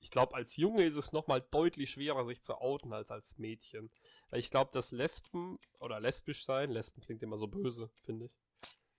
ich 0.00 0.10
glaube, 0.10 0.34
als 0.34 0.56
Junge 0.56 0.84
ist 0.84 0.96
es 0.96 1.12
nochmal 1.12 1.40
deutlich 1.50 1.90
schwerer, 1.90 2.26
sich 2.26 2.42
zu 2.42 2.60
outen 2.60 2.92
als 2.92 3.10
als 3.10 3.38
Mädchen. 3.38 3.90
Weil 4.30 4.40
ich 4.40 4.50
glaube, 4.50 4.70
dass 4.72 4.92
Lesben 4.92 5.58
oder 5.78 6.00
lesbisch 6.00 6.44
sein, 6.44 6.70
Lesben 6.70 7.00
klingt 7.00 7.22
immer 7.22 7.38
so 7.38 7.46
böse, 7.46 7.90
finde 8.04 8.26
ich. 8.26 8.32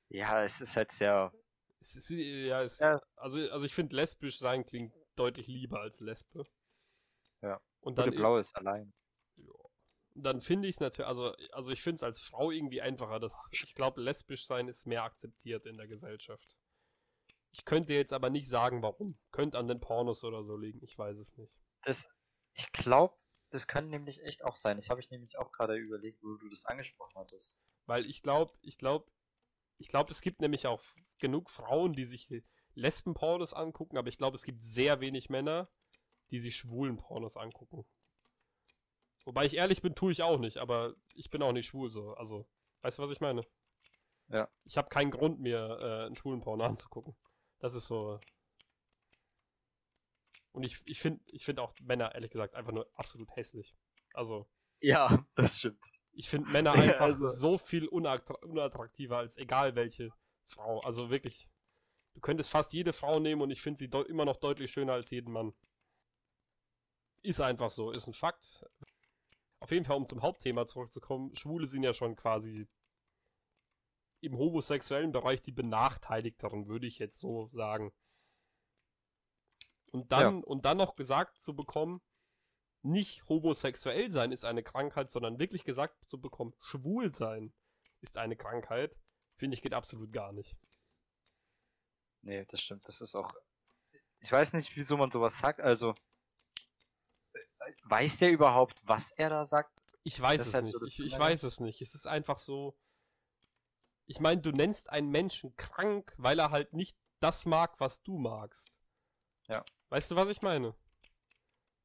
Ja, 0.09 0.43
es 0.43 0.61
ist 0.61 0.75
halt 0.75 0.91
sehr. 0.91 1.33
Es 1.79 1.95
ist, 1.95 2.09
ja, 2.09 2.61
es, 2.63 2.79
Ja. 2.79 3.01
Also, 3.15 3.39
also 3.51 3.65
ich 3.65 3.73
finde, 3.73 3.95
lesbisch 3.95 4.39
sein 4.39 4.65
klingt 4.65 4.93
deutlich 5.15 5.47
lieber 5.47 5.81
als 5.81 5.99
Lesbe. 5.99 6.45
Ja. 7.41 7.61
Und 7.81 7.97
dann, 7.97 8.11
Blau 8.11 8.37
ist 8.37 8.55
allein. 8.55 8.93
ja. 9.35 9.53
Und 10.15 10.23
dann 10.23 10.41
finde 10.41 10.67
ich 10.67 10.77
es 10.77 10.79
natürlich, 10.79 11.07
also, 11.07 11.35
also 11.51 11.71
ich 11.71 11.81
finde 11.81 11.97
es 11.97 12.03
als 12.03 12.19
Frau 12.19 12.49
irgendwie 12.49 12.81
einfacher. 12.81 13.19
Dass, 13.19 13.49
ich 13.51 13.75
glaube, 13.75 14.01
lesbisch 14.01 14.45
sein 14.45 14.67
ist 14.67 14.87
mehr 14.87 15.03
akzeptiert 15.03 15.65
in 15.65 15.77
der 15.77 15.87
Gesellschaft. 15.87 16.57
Ich 17.57 17.65
könnte 17.65 17.93
jetzt 17.93 18.13
aber 18.13 18.29
nicht 18.29 18.47
sagen, 18.47 18.83
warum. 18.83 19.17
Könnte 19.31 19.57
an 19.57 19.67
den 19.67 19.79
Pornos 19.79 20.23
oder 20.23 20.43
so 20.43 20.55
liegen, 20.55 20.79
ich 20.83 20.97
weiß 20.97 21.17
es 21.17 21.35
nicht. 21.37 21.51
Das, 21.83 22.07
ich 22.53 22.71
glaube, 22.71 23.17
das 23.49 23.67
können 23.67 23.89
nämlich 23.89 24.21
echt 24.21 24.43
auch 24.43 24.55
sein. 24.55 24.77
Das 24.77 24.91
habe 24.91 25.01
ich 25.01 25.09
nämlich 25.09 25.39
auch 25.39 25.51
gerade 25.51 25.75
überlegt, 25.75 26.21
wo 26.21 26.35
du 26.35 26.49
das 26.49 26.65
angesprochen 26.65 27.15
hattest. 27.15 27.57
Weil 27.87 28.05
ich 28.05 28.21
glaube, 28.21 28.53
ich 28.61 28.77
glaube, 28.77 29.09
ich 29.79 29.87
glaube, 29.87 30.11
es 30.11 30.21
gibt 30.21 30.39
nämlich 30.39 30.67
auch 30.67 30.83
genug 31.17 31.49
Frauen, 31.49 31.93
die 31.93 32.05
sich 32.05 32.29
Lesben-Pornos 32.75 33.53
angucken, 33.53 33.97
aber 33.97 34.09
ich 34.09 34.19
glaube, 34.19 34.35
es 34.35 34.43
gibt 34.43 34.61
sehr 34.61 35.01
wenig 35.01 35.29
Männer, 35.29 35.67
die 36.29 36.39
sich 36.39 36.55
schwulen 36.55 36.97
Pornos 36.97 37.37
angucken. 37.37 37.87
Wobei 39.25 39.45
ich 39.45 39.55
ehrlich 39.55 39.81
bin, 39.81 39.95
tue 39.95 40.11
ich 40.11 40.21
auch 40.21 40.37
nicht, 40.37 40.57
aber 40.57 40.93
ich 41.15 41.31
bin 41.31 41.41
auch 41.41 41.53
nicht 41.53 41.65
schwul 41.65 41.89
so. 41.89 42.13
Also, 42.13 42.47
weißt 42.81 42.99
du, 42.99 43.03
was 43.03 43.11
ich 43.11 43.19
meine? 43.19 43.41
Ja. 44.27 44.47
Ich 44.63 44.77
habe 44.77 44.89
keinen 44.89 45.09
Grund, 45.09 45.39
mir 45.39 45.79
äh, 45.81 46.05
einen 46.05 46.15
schwulen 46.15 46.41
Porno 46.41 46.63
anzugucken. 46.63 47.15
Das 47.59 47.73
ist 47.75 47.87
so. 47.87 48.19
Und 50.51 50.63
ich, 50.63 50.81
ich 50.85 50.99
finde 50.99 51.21
ich 51.27 51.45
find 51.45 51.59
auch 51.59 51.73
Männer, 51.81 52.13
ehrlich 52.15 52.31
gesagt, 52.31 52.55
einfach 52.55 52.71
nur 52.71 52.89
absolut 52.95 53.29
hässlich. 53.35 53.75
Also. 54.13 54.47
Ja, 54.79 55.25
das 55.35 55.59
stimmt. 55.59 55.83
Ich 56.13 56.29
finde 56.29 56.49
Männer 56.49 56.75
Ja, 56.75 56.81
einfach 56.81 57.01
also- 57.21 57.27
so 57.27 57.57
viel 57.57 57.87
unattra 57.87 58.33
unattraktiver 58.43 59.17
als 59.17 59.37
egal 59.37 59.75
welche 59.75 60.11
Frau. 60.47 60.79
Also 60.81 61.09
wirklich. 61.09 61.47
Du 62.13 62.21
könntest 62.21 62.49
fast 62.49 62.73
jede 62.73 62.93
Frau 62.93 63.19
nehmen 63.19 63.43
und 63.43 63.51
ich 63.51 63.61
finde 63.61 63.77
sie 63.77 63.89
immer 64.09 64.25
noch 64.25 64.37
deutlich 64.37 64.71
schöner 64.71 64.93
als 64.93 65.11
jeden 65.11 65.31
Mann. 65.31 65.53
Ist 67.21 67.41
einfach 67.41 67.69
so, 67.69 67.91
ist 67.91 68.07
ein 68.07 68.13
Fakt. 68.15 68.65
Auf 69.59 69.69
jeden 69.71 69.85
Fall, 69.85 69.97
um 69.97 70.07
zum 70.07 70.23
Hauptthema 70.23 70.65
zurückzukommen, 70.65 71.35
Schwule 71.35 71.67
sind 71.67 71.83
ja 71.83 71.93
schon 71.93 72.15
quasi 72.15 72.67
im 74.21 74.37
homosexuellen 74.37 75.11
Bereich 75.11 75.41
die 75.41 75.51
benachteiligteren, 75.51 76.67
würde 76.67 76.87
ich 76.87 76.99
jetzt 76.99 77.19
so 77.19 77.47
sagen. 77.51 77.93
Und 79.91 80.11
dann, 80.11 80.43
und 80.43 80.65
dann 80.65 80.77
noch 80.77 80.95
gesagt 80.95 81.39
zu 81.39 81.55
bekommen, 81.55 82.01
nicht 82.81 83.27
homosexuell 83.27 84.11
sein 84.11 84.31
ist 84.31 84.45
eine 84.45 84.63
Krankheit, 84.63 85.11
sondern 85.11 85.39
wirklich 85.39 85.63
gesagt 85.63 86.05
zu 86.05 86.19
bekommen, 86.19 86.53
schwul 86.59 87.13
sein 87.13 87.53
ist 88.01 88.17
eine 88.17 88.35
Krankheit, 88.35 88.95
finde 89.37 89.55
ich 89.55 89.61
geht 89.61 89.73
absolut 89.73 90.11
gar 90.11 90.31
nicht. 90.31 90.57
Nee, 92.21 92.45
das 92.45 92.61
stimmt. 92.61 92.87
Das 92.87 93.01
ist 93.01 93.15
auch. 93.15 93.33
Ich 94.19 94.31
weiß 94.31 94.53
nicht, 94.53 94.75
wieso 94.75 94.97
man 94.97 95.11
sowas 95.11 95.37
sagt. 95.39 95.61
Also. 95.61 95.95
äh, 97.33 97.71
Weiß 97.83 98.19
der 98.19 98.31
überhaupt, 98.31 98.79
was 98.83 99.11
er 99.11 99.29
da 99.29 99.45
sagt? 99.45 99.83
Ich 100.03 100.19
weiß 100.19 100.39
Das 100.39 100.47
es 100.47 100.53
halt 100.53 100.65
nicht. 100.65 100.77
so 100.77 100.85
ich, 100.85 100.99
ich 100.99 101.17
weiß 101.17 101.43
es 101.43 101.59
nicht. 101.59 101.81
Es 101.81 101.95
ist 101.95 102.07
einfach 102.07 102.37
so. 102.39 102.75
Ich 104.07 104.19
meine, 104.19 104.41
du 104.41 104.51
nennst 104.51 104.89
einen 104.89 105.09
Menschen 105.09 105.55
krank, 105.57 106.13
weil 106.17 106.39
er 106.39 106.49
halt 106.49 106.73
nicht 106.73 106.97
das 107.19 107.45
mag, 107.45 107.79
was 107.79 108.01
du 108.03 108.17
magst. 108.17 108.79
Ja. 109.47 109.65
Weißt 109.89 110.11
du, 110.11 110.15
was 110.15 110.29
ich 110.29 110.41
meine? 110.41 110.73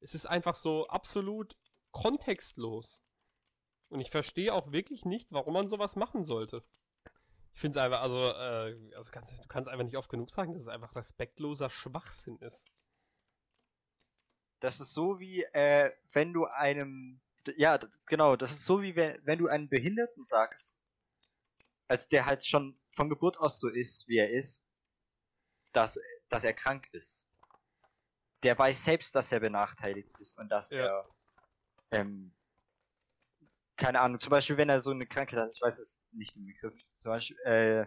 Es 0.01 0.15
ist 0.15 0.27
einfach 0.27 0.55
so 0.55 0.87
absolut 0.89 1.57
kontextlos. 1.91 3.05
Und 3.89 4.01
ich 4.01 4.11
verstehe 4.11 4.55
auch 4.55 4.73
wirklich 4.73 5.05
nicht, 5.05 5.31
warum 5.33 5.55
man 5.55 5.69
sowas 5.69 5.97
machen 5.97 6.25
sollte. 6.25 6.65
Ich 7.55 7.61
finde 7.61 7.79
es 7.79 7.85
einfach, 7.85 8.01
also, 8.01 8.19
äh, 8.19 8.95
also 8.97 9.13
kannst, 9.13 9.39
du 9.39 9.49
kannst 9.49 9.69
einfach 9.69 9.85
nicht 9.85 9.99
oft 9.99 10.09
genug 10.09 10.31
sagen, 10.31 10.55
dass 10.55 10.63
es 10.63 10.69
einfach 10.69 10.95
respektloser 10.97 11.69
Schwachsinn 11.69 12.39
ist. 12.39 12.67
Das 14.61 14.81
ist 14.81 14.95
so 14.95 15.19
wie, 15.19 15.43
äh, 15.43 15.93
wenn 16.13 16.33
du 16.33 16.47
einem. 16.47 17.21
Ja, 17.57 17.79
genau, 18.07 18.37
das 18.37 18.53
ist 18.53 18.65
so 18.65 18.81
wie 18.81 18.95
wenn, 18.95 19.21
wenn 19.27 19.39
du 19.39 19.49
einem 19.49 19.69
Behinderten 19.69 20.23
sagst, 20.23 20.79
als 21.93 22.09
der 22.09 22.25
halt 22.25 22.43
schon 22.47 22.81
von 22.97 23.11
Geburt 23.11 23.39
aus 23.39 23.61
so 23.61 23.69
ist, 23.69 24.09
wie 24.09 24.17
er 24.17 24.31
ist, 24.31 24.65
dass, 25.73 26.01
dass 26.31 26.43
er 26.43 26.55
krank 26.55 26.89
ist. 26.93 27.29
Der 28.43 28.59
weiß 28.59 28.83
selbst, 28.85 29.15
dass 29.15 29.31
er 29.31 29.41
benachteiligt 29.41 30.09
ist 30.19 30.39
und 30.39 30.49
dass 30.49 30.71
Ja. 30.71 30.87
er, 30.87 31.09
ähm, 31.91 32.33
keine 33.77 34.01
Ahnung, 34.01 34.21
zum 34.21 34.31
Beispiel, 34.31 34.57
wenn 34.57 34.71
er 34.71 34.81
so 34.81 34.91
eine 34.91 35.07
Krankheit 35.07 35.39
hat, 35.39 35.51
ich 35.55 35.61
weiß 35.61 35.79
es 35.79 36.03
nicht 36.13 36.35
im 36.35 36.47
Begriff, 36.47 36.75
zum 36.97 37.11
Beispiel, 37.13 37.39
äh, 37.41 37.87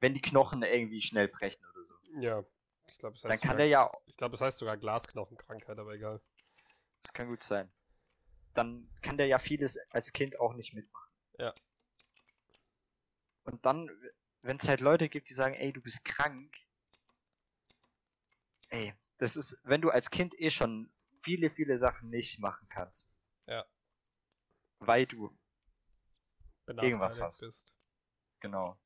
wenn 0.00 0.12
die 0.12 0.20
Knochen 0.20 0.62
irgendwie 0.62 1.00
schnell 1.00 1.28
brechen 1.28 1.64
oder 1.72 1.82
so. 1.82 1.94
Ja. 2.20 2.44
Ich 2.88 2.98
glaube, 2.98 3.16
es 3.16 3.22
Dann 3.22 3.32
heißt 3.32 3.40
kann 3.40 3.52
sogar, 3.52 3.58
der 3.58 3.68
ja 3.68 3.90
Ich 4.04 4.16
glaube, 4.18 4.34
es 4.34 4.42
heißt 4.42 4.58
sogar 4.58 4.76
Glasknochenkrankheit, 4.76 5.78
aber 5.78 5.94
egal. 5.94 6.20
Das 7.00 7.14
kann 7.14 7.28
gut 7.28 7.42
sein. 7.42 7.72
Dann 8.52 8.86
kann 9.00 9.16
der 9.16 9.28
ja 9.28 9.38
vieles 9.38 9.78
als 9.92 10.12
Kind 10.12 10.38
auch 10.38 10.52
nicht 10.52 10.74
mitmachen. 10.74 11.10
Ja. 11.38 11.54
Und 13.44 13.64
dann, 13.64 13.90
wenn 14.42 14.56
es 14.56 14.68
halt 14.68 14.80
Leute 14.80 15.08
gibt, 15.08 15.28
die 15.28 15.34
sagen, 15.34 15.54
ey, 15.54 15.72
du 15.72 15.80
bist 15.80 16.04
krank. 16.04 16.54
Ey, 18.68 18.94
das 19.18 19.36
ist, 19.36 19.58
wenn 19.62 19.80
du 19.80 19.90
als 19.90 20.10
Kind 20.10 20.38
eh 20.40 20.50
schon 20.50 20.92
viele, 21.22 21.50
viele 21.50 21.78
Sachen 21.78 22.10
nicht 22.10 22.38
machen 22.38 22.68
kannst. 22.68 23.08
Ja. 23.46 23.64
Weil 24.80 25.06
du, 25.06 25.36
Irgendwas 26.66 27.20
hast. 27.20 27.40
bist. 27.40 27.76
genau. 28.40 28.78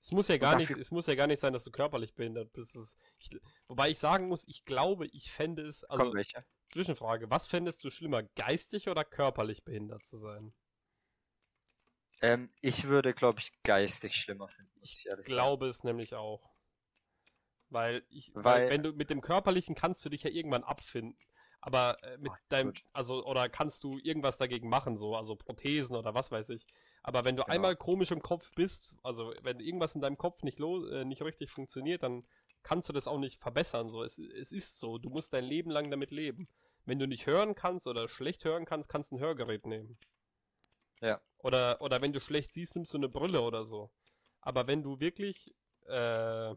Es 0.00 0.12
muss 0.12 0.28
ja 0.28 0.38
gar 0.38 0.56
nicht, 0.56 0.70
es 0.70 0.90
muss 0.90 1.06
ja 1.06 1.14
gar 1.16 1.26
nicht 1.26 1.40
sein, 1.40 1.52
dass 1.52 1.64
du 1.64 1.72
körperlich 1.72 2.14
behindert 2.14 2.52
bist. 2.52 2.76
Es, 2.76 2.96
ich, 3.18 3.30
wobei 3.66 3.90
ich 3.90 3.98
sagen 3.98 4.28
muss, 4.28 4.46
ich 4.46 4.64
glaube, 4.64 5.06
ich 5.08 5.32
fände 5.32 5.62
es, 5.62 5.84
also? 5.84 6.14
Zwischenfrage, 6.68 7.30
was 7.30 7.46
fändest 7.46 7.82
du 7.82 7.90
schlimmer, 7.90 8.22
geistig 8.22 8.88
oder 8.88 9.04
körperlich 9.04 9.64
behindert 9.64 10.04
zu 10.04 10.16
sein? 10.16 10.54
Ähm, 12.20 12.50
ich 12.60 12.84
würde, 12.84 13.14
glaube 13.14 13.40
ich, 13.40 13.52
geistig 13.62 14.14
schlimmer 14.16 14.48
finden. 14.48 14.70
Ich 14.82 15.06
ehrlich 15.06 15.26
glaube 15.26 15.68
es 15.68 15.84
nämlich 15.84 16.14
auch. 16.14 16.50
Weil 17.70 18.02
ich, 18.08 18.34
weil, 18.34 18.44
Weil- 18.44 18.70
wenn 18.70 18.82
du 18.82 18.92
mit 18.92 19.10
dem 19.10 19.20
körperlichen 19.20 19.74
kannst 19.74 20.04
du 20.04 20.08
dich 20.08 20.22
ja 20.22 20.30
irgendwann 20.30 20.64
abfinden. 20.64 21.16
Aber 21.60 22.02
äh, 22.04 22.16
mit 22.18 22.30
Oh, 22.32 22.36
deinem, 22.50 22.68
gut. 22.68 22.82
also, 22.92 23.24
oder 23.26 23.48
kannst 23.48 23.82
du 23.82 23.98
irgendwas 23.98 24.36
dagegen 24.38 24.68
machen, 24.68 24.96
so, 24.96 25.16
also 25.16 25.34
Prothesen 25.34 25.96
oder 25.96 26.14
was 26.14 26.30
weiß 26.30 26.50
ich. 26.50 26.66
Aber 27.02 27.24
wenn 27.24 27.36
du 27.36 27.42
Genau. 27.42 27.52
einmal 27.52 27.76
komisch 27.76 28.12
im 28.12 28.22
Kopf 28.22 28.52
bist, 28.54 28.94
also 29.02 29.34
wenn 29.42 29.58
irgendwas 29.58 29.94
in 29.96 30.00
deinem 30.00 30.16
Kopf 30.16 30.42
nicht, 30.44 30.60
lo 30.60 30.86
äh, 30.86 31.04
nicht 31.04 31.20
richtig 31.22 31.50
funktioniert, 31.50 32.04
dann 32.04 32.24
kannst 32.62 32.88
du 32.88 32.92
das 32.92 33.08
auch 33.08 33.18
nicht 33.18 33.40
verbessern. 33.40 33.88
So. 33.88 34.02
Es, 34.04 34.18
es 34.18 34.52
ist 34.52 34.78
so, 34.78 34.98
du 34.98 35.10
musst 35.10 35.32
dein 35.32 35.44
Leben 35.44 35.70
lang 35.70 35.90
damit 35.90 36.10
leben. 36.12 36.48
Wenn 36.84 36.98
du 37.00 37.06
nicht 37.06 37.26
hören 37.26 37.54
kannst 37.54 37.86
oder 37.86 38.08
schlecht 38.08 38.44
hören 38.44 38.64
kannst, 38.64 38.88
kannst 38.88 39.10
du 39.10 39.16
ein 39.16 39.20
Hörgerät 39.20 39.66
nehmen. 39.66 39.98
Ja. 41.00 41.20
Oder, 41.38 41.80
oder 41.80 42.02
wenn 42.02 42.12
du 42.12 42.20
schlecht 42.20 42.52
siehst, 42.52 42.74
nimmst 42.74 42.92
du 42.92 42.98
eine 42.98 43.08
Brille 43.08 43.42
oder 43.42 43.64
so. 43.64 43.90
Aber 44.40 44.66
wenn 44.66 44.82
du 44.82 45.00
wirklich, 45.00 45.54
äh, 45.86 46.54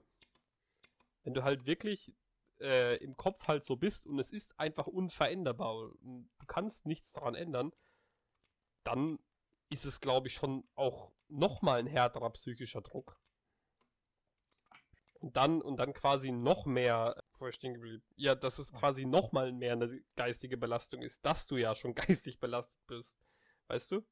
wenn 1.23 1.33
du 1.33 1.43
halt 1.43 1.65
wirklich 1.65 2.13
äh, 2.59 2.97
im 2.97 3.15
Kopf 3.17 3.47
halt 3.47 3.63
so 3.63 3.75
bist 3.75 4.07
und 4.07 4.19
es 4.19 4.31
ist 4.31 4.59
einfach 4.59 4.87
unveränderbar 4.87 5.75
und 5.75 6.29
du 6.39 6.45
kannst 6.47 6.85
nichts 6.85 7.11
daran 7.11 7.35
ändern, 7.35 7.71
dann 8.83 9.19
ist 9.69 9.85
es, 9.85 10.01
glaube 10.01 10.27
ich, 10.27 10.33
schon 10.33 10.67
auch 10.75 11.11
nochmal 11.27 11.79
ein 11.79 11.87
härterer 11.87 12.29
psychischer 12.31 12.81
Druck. 12.81 13.17
Und 15.19 15.37
dann, 15.37 15.61
und 15.61 15.77
dann 15.77 15.93
quasi 15.93 16.31
noch 16.31 16.65
mehr? 16.65 17.23
Ja, 18.15 18.33
dass 18.33 18.57
es 18.57 18.73
quasi 18.73 19.05
nochmal 19.05 19.51
mehr 19.51 19.73
eine 19.73 20.01
geistige 20.15 20.57
Belastung 20.57 21.03
ist, 21.03 21.25
dass 21.25 21.47
du 21.47 21.57
ja 21.57 21.75
schon 21.75 21.93
geistig 21.95 22.39
belastet 22.39 22.79
bist. 22.87 23.19
Weißt 23.67 23.91
du? 23.91 24.03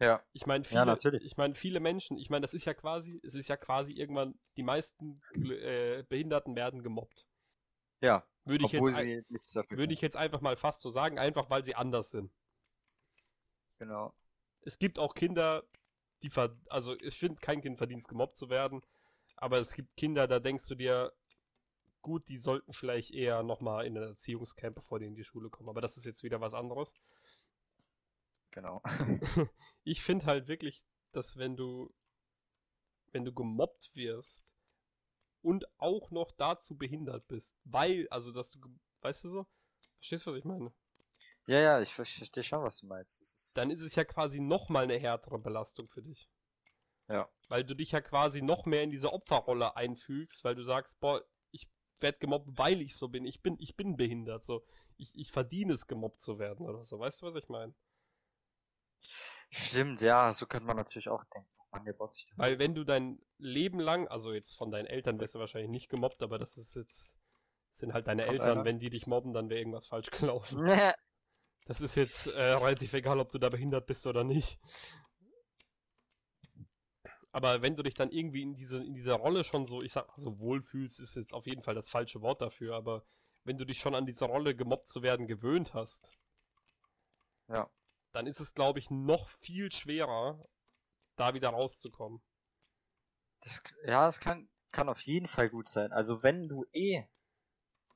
Ja. 0.00 0.22
Ich 0.32 0.46
meine, 0.46 0.62
Ja, 0.64 0.68
viele, 0.68 0.86
natürlich. 0.86 1.24
ich 1.24 1.36
meine, 1.36 1.54
viele 1.54 1.80
Menschen, 1.80 2.18
ich 2.18 2.28
meine, 2.28 2.42
das 2.42 2.54
ist 2.54 2.64
ja 2.66 2.74
quasi, 2.74 3.20
es 3.24 3.34
ist 3.34 3.48
ja 3.48 3.56
quasi 3.56 3.92
irgendwann, 3.92 4.38
die 4.56 4.62
meisten 4.62 5.20
äh, 5.34 6.04
Behinderten 6.08 6.54
werden 6.54 6.82
gemobbt. 6.82 7.26
Ja. 8.00 8.24
Würde 8.44 8.64
ich, 8.64 8.74
Obwohl 8.74 8.90
jetzt, 8.90 8.98
ein- 9.00 9.06
sie 9.06 9.22
nichts 9.28 9.52
dafür 9.52 9.78
würde 9.78 9.92
ich 9.92 10.00
jetzt 10.00 10.16
einfach 10.16 10.40
mal 10.40 10.56
fast 10.56 10.82
so 10.82 10.90
sagen, 10.90 11.18
einfach 11.18 11.50
weil 11.50 11.64
sie 11.64 11.74
anders 11.74 12.10
sind. 12.10 12.30
Genau. 13.78 14.14
Es 14.62 14.78
gibt 14.78 14.98
auch 14.98 15.14
Kinder, 15.14 15.62
die 16.22 16.30
ver 16.30 16.56
also 16.68 16.94
ich 17.00 17.18
finde, 17.18 17.40
kein 17.40 17.60
Kind 17.62 17.78
verdient 17.78 18.06
gemobbt 18.08 18.36
zu 18.36 18.50
werden, 18.50 18.82
aber 19.36 19.58
es 19.58 19.74
gibt 19.74 19.96
Kinder, 19.96 20.26
da 20.28 20.40
denkst 20.40 20.66
du 20.68 20.74
dir, 20.74 21.12
gut, 22.02 22.28
die 22.28 22.38
sollten 22.38 22.72
vielleicht 22.72 23.12
eher 23.12 23.42
nochmal 23.42 23.86
in 23.86 23.96
ein 23.98 24.04
Erziehungscamp, 24.04 24.76
bevor 24.76 24.98
die 25.00 25.06
in 25.06 25.16
die 25.16 25.24
Schule 25.24 25.50
kommen, 25.50 25.68
aber 25.70 25.80
das 25.82 25.96
ist 25.96 26.06
jetzt 26.06 26.22
wieder 26.24 26.40
was 26.40 26.54
anderes. 26.54 26.94
Genau. 28.56 28.80
ich 29.84 30.02
finde 30.02 30.24
halt 30.24 30.48
wirklich, 30.48 30.86
dass 31.12 31.36
wenn 31.36 31.58
du, 31.58 31.94
wenn 33.12 33.26
du 33.26 33.34
gemobbt 33.34 33.94
wirst 33.94 34.56
und 35.42 35.66
auch 35.78 36.10
noch 36.10 36.32
dazu 36.32 36.74
behindert 36.74 37.28
bist, 37.28 37.58
weil, 37.64 38.08
also 38.08 38.32
dass 38.32 38.52
du, 38.52 38.60
weißt 39.02 39.24
du 39.24 39.28
so, 39.28 39.46
verstehst 39.98 40.24
du, 40.24 40.30
was 40.30 40.38
ich 40.38 40.46
meine? 40.46 40.72
ja, 41.46 41.60
ja, 41.60 41.80
ich 41.82 41.92
verstehe 41.92 42.42
schon, 42.42 42.62
was 42.62 42.78
du 42.78 42.86
meinst. 42.86 43.20
Ist, 43.20 43.58
Dann 43.58 43.70
ist 43.70 43.82
es 43.82 43.94
ja 43.94 44.06
quasi 44.06 44.40
nochmal 44.40 44.84
eine 44.84 44.98
härtere 44.98 45.38
Belastung 45.38 45.90
für 45.90 46.02
dich. 46.02 46.26
Ja. 47.08 47.28
Weil 47.48 47.62
du 47.62 47.76
dich 47.76 47.92
ja 47.92 48.00
quasi 48.00 48.40
noch 48.40 48.64
mehr 48.64 48.82
in 48.82 48.90
diese 48.90 49.12
Opferrolle 49.12 49.76
einfügst, 49.76 50.44
weil 50.44 50.54
du 50.54 50.62
sagst, 50.62 50.98
boah, 51.00 51.22
ich 51.50 51.68
werde 52.00 52.18
gemobbt, 52.20 52.56
weil 52.56 52.80
ich 52.80 52.96
so 52.96 53.08
bin. 53.08 53.26
Ich 53.26 53.42
bin, 53.42 53.58
ich 53.60 53.76
bin 53.76 53.98
behindert, 53.98 54.46
so. 54.46 54.64
Ich, 54.96 55.14
ich 55.14 55.30
verdiene 55.30 55.74
es, 55.74 55.86
gemobbt 55.86 56.22
zu 56.22 56.38
werden 56.38 56.66
oder 56.66 56.86
so. 56.86 56.98
Weißt 56.98 57.20
du, 57.20 57.26
was 57.26 57.36
ich 57.36 57.50
meine? 57.50 57.74
Stimmt, 59.50 60.00
ja, 60.00 60.32
so 60.32 60.46
könnte 60.46 60.66
man 60.66 60.76
natürlich 60.76 61.08
auch 61.08 61.24
denken. 61.24 61.48
Mann, 61.70 61.84
der 61.84 61.92
baut 61.92 62.14
sich. 62.14 62.26
Weil 62.36 62.58
wenn 62.58 62.74
du 62.74 62.84
dein 62.84 63.18
Leben 63.38 63.80
lang, 63.80 64.08
also 64.08 64.32
jetzt 64.32 64.56
von 64.56 64.70
deinen 64.70 64.86
Eltern 64.86 65.20
wirst 65.20 65.34
du 65.34 65.38
wahrscheinlich 65.38 65.70
nicht 65.70 65.88
gemobbt, 65.88 66.22
aber 66.22 66.38
das 66.38 66.56
ist 66.56 66.74
jetzt, 66.76 67.18
sind 67.72 67.92
halt 67.92 68.06
deine 68.06 68.24
Von 68.24 68.32
Eltern, 68.34 68.50
einer? 68.52 68.64
wenn 68.64 68.78
die 68.78 68.90
dich 68.90 69.06
mobben, 69.06 69.32
dann 69.32 69.48
wäre 69.50 69.60
irgendwas 69.60 69.86
falsch 69.86 70.10
gelaufen. 70.10 70.62
Nee. 70.64 70.92
Das 71.66 71.80
ist 71.80 71.96
jetzt 71.96 72.28
äh, 72.28 72.40
relativ 72.40 72.94
egal, 72.94 73.18
ob 73.18 73.30
du 73.30 73.38
da 73.38 73.48
behindert 73.48 73.86
bist 73.86 74.06
oder 74.06 74.22
nicht. 74.22 74.60
Aber 77.32 77.60
wenn 77.60 77.76
du 77.76 77.82
dich 77.82 77.94
dann 77.94 78.10
irgendwie 78.10 78.42
in, 78.42 78.54
diese, 78.54 78.82
in 78.84 78.94
dieser 78.94 79.14
Rolle 79.16 79.44
schon 79.44 79.66
so, 79.66 79.82
ich 79.82 79.92
sag 79.92 80.08
mal 80.08 80.16
so, 80.16 80.38
wohlfühlst, 80.38 81.00
ist 81.00 81.16
jetzt 81.16 81.34
auf 81.34 81.46
jeden 81.46 81.62
Fall 81.62 81.74
das 81.74 81.90
falsche 81.90 82.22
Wort 82.22 82.40
dafür, 82.40 82.74
aber 82.76 83.04
wenn 83.44 83.58
du 83.58 83.64
dich 83.64 83.78
schon 83.78 83.94
an 83.94 84.06
dieser 84.06 84.26
Rolle 84.26 84.54
gemobbt 84.56 84.86
zu 84.88 85.02
werden 85.02 85.26
gewöhnt 85.26 85.74
hast, 85.74 86.16
Ja. 87.48 87.68
Dann 88.16 88.26
ist 88.26 88.40
es, 88.40 88.54
glaube 88.54 88.78
ich, 88.78 88.90
noch 88.90 89.28
viel 89.28 89.70
schwerer, 89.70 90.42
da 91.16 91.34
wieder 91.34 91.50
rauszukommen. 91.50 92.22
Das, 93.42 93.62
ja, 93.84 94.08
es 94.08 94.20
kann, 94.20 94.48
kann 94.72 94.88
auf 94.88 95.00
jeden 95.00 95.28
Fall 95.28 95.50
gut 95.50 95.68
sein. 95.68 95.92
Also 95.92 96.22
wenn 96.22 96.48
du 96.48 96.64
eh. 96.72 97.04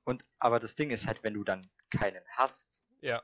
Und 0.04 0.24
aber 0.38 0.60
das 0.60 0.74
Ding 0.74 0.90
ist 0.90 1.06
halt, 1.06 1.22
wenn 1.22 1.34
du 1.34 1.42
dann 1.42 1.70
keinen 1.90 2.22
hast, 2.28 2.86
Ja. 3.00 3.22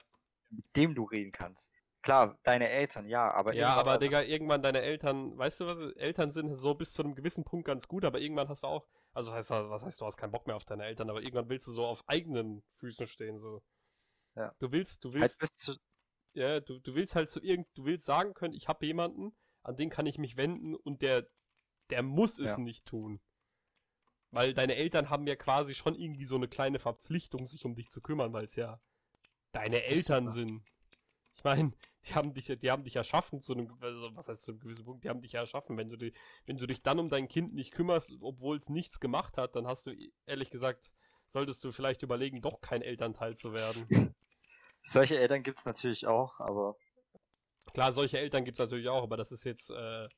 mit 0.49 0.65
dem 0.75 0.95
du 0.95 1.05
reden 1.05 1.33
kannst. 1.33 1.71
Klar, 2.01 2.39
deine 2.45 2.71
Eltern, 2.71 3.09
ja, 3.09 3.31
aber 3.31 3.53
Ja, 3.53 3.75
aber 3.75 3.99
Digga, 3.99 4.23
irgendwann 4.23 4.63
deine 4.63 4.81
Eltern, 4.81 5.37
weißt 5.37 5.61
du 5.61 5.67
was, 5.67 5.79
Eltern 5.97 6.31
sind 6.31 6.57
so 6.57 6.75
bis 6.75 6.93
zu 6.93 7.03
einem 7.03 7.15
gewissen 7.15 7.45
Punkt 7.45 7.67
ganz 7.67 7.89
gut, 7.89 8.05
aber 8.05 8.21
irgendwann 8.21 8.49
hast 8.49 8.63
du 8.63 8.69
auch, 8.69 8.87
also 9.13 9.33
heißt, 9.33 9.51
was 9.51 9.85
heißt, 9.85 10.01
du 10.01 10.07
hast 10.07 10.17
keinen 10.17 10.31
Bock 10.31 10.47
mehr 10.47 10.57
auf 10.57 10.65
deine 10.65 10.85
Eltern, 10.85 11.11
aber 11.11 11.21
irgendwann 11.21 11.49
willst 11.49 11.67
du 11.67 11.73
so 11.73 11.85
auf 11.85 12.03
eigenen 12.07 12.63
Füßen 12.77 13.07
stehen, 13.07 13.39
so. 13.41 13.63
Ja. 14.37 14.55
Du 14.61 14.71
willst, 14.71 15.05
du 15.05 15.13
halt 15.13 15.23
willst, 15.23 15.41
bis 15.41 15.53
zu, 15.53 15.77
ja, 16.37 16.61
du, 16.61 16.79
du 16.79 16.95
willst 16.95 17.17
halt 17.17 17.31
so 17.31 17.41
irgend, 17.41 17.67
du 17.75 17.85
willst 17.87 18.05
sagen 18.05 18.35
können, 18.35 18.55
ich 18.55 18.69
habe 18.69 18.85
jemanden, 18.87 19.35
an 19.63 19.77
den 19.77 19.91
kann 19.91 20.07
ich 20.07 20.19
mich 20.19 20.37
wenden 20.37 20.75
und 20.75 21.01
der, 21.03 21.27
der 21.91 22.03
muss 22.03 22.39
es 22.39 22.59
Ja. 22.59 22.59
nicht 22.59 22.85
tun. 22.87 23.21
Weil 24.31 24.53
deine 24.53 24.75
Eltern 24.75 25.09
haben 25.09 25.27
ja 25.27 25.35
quasi 25.35 25.75
schon 25.75 25.95
irgendwie 25.95 26.27
so 26.27 26.37
eine 26.37 26.47
kleine 26.49 26.79
Verpflichtung, 26.79 27.47
sich 27.47 27.65
um 27.65 27.75
dich 27.75 27.89
zu 27.89 28.03
kümmern, 28.03 28.33
weil 28.35 28.45
es 28.45 28.55
ja 28.57 28.81
deine 29.53 29.83
Eltern 29.85 30.29
sind. 30.29 30.63
Ich 31.35 31.43
meine, 31.43 31.73
die 32.07 32.15
haben 32.15 32.35
dich, 32.35 32.47
die 32.47 32.71
haben 32.71 32.85
dich 32.85 32.97
erschaffen 32.97 33.41
zu 33.41 33.55
einem, 33.55 33.75
also 33.81 34.15
was 34.15 34.29
heißt 34.29 34.43
zu 34.43 34.53
einem 34.53 34.61
gewissen 34.61 34.85
Punkt, 34.85 35.05
die 35.05 35.09
haben 35.09 35.23
dich 35.23 35.33
ja 35.33 35.41
erschaffen. 35.41 35.79
Wenn 35.79 35.89
du, 35.89 35.97
dich, 35.97 36.15
wenn 36.45 36.59
du 36.59 36.67
dich 36.67 36.83
dann 36.83 36.99
um 36.99 37.09
dein 37.09 37.29
Kind 37.29 37.55
nicht 37.55 37.73
kümmerst, 37.73 38.13
obwohl 38.21 38.59
es 38.59 38.69
nichts 38.69 39.01
gemacht 39.01 39.39
hat, 39.39 39.57
dann 39.57 39.67
hast 39.67 39.87
du, 39.87 39.95
ehrlich 40.27 40.51
gesagt, 40.51 40.91
solltest 41.29 41.65
du 41.65 41.73
vielleicht 41.73 42.03
überlegen, 42.03 42.43
doch 42.43 42.61
kein 42.61 42.83
Elternteil 42.83 43.37
zu 43.37 43.55
werden. 43.55 43.87
solche 44.87 45.19
Eltern 45.19 45.43
gibt's 45.43 45.67
natürlich 45.67 46.07
auch, 46.07 46.41
aber 46.41 46.79
Klar, 47.73 47.93
solche 47.93 48.19
Eltern 48.19 48.45
gibt 48.45 48.55
es 48.57 48.59
natürlich 48.59 48.89
auch, 48.89 49.03
aber 49.05 49.17
das 49.17 49.31
ist 49.33 49.45
jetzt, 49.45 49.71
äh, 49.71 50.09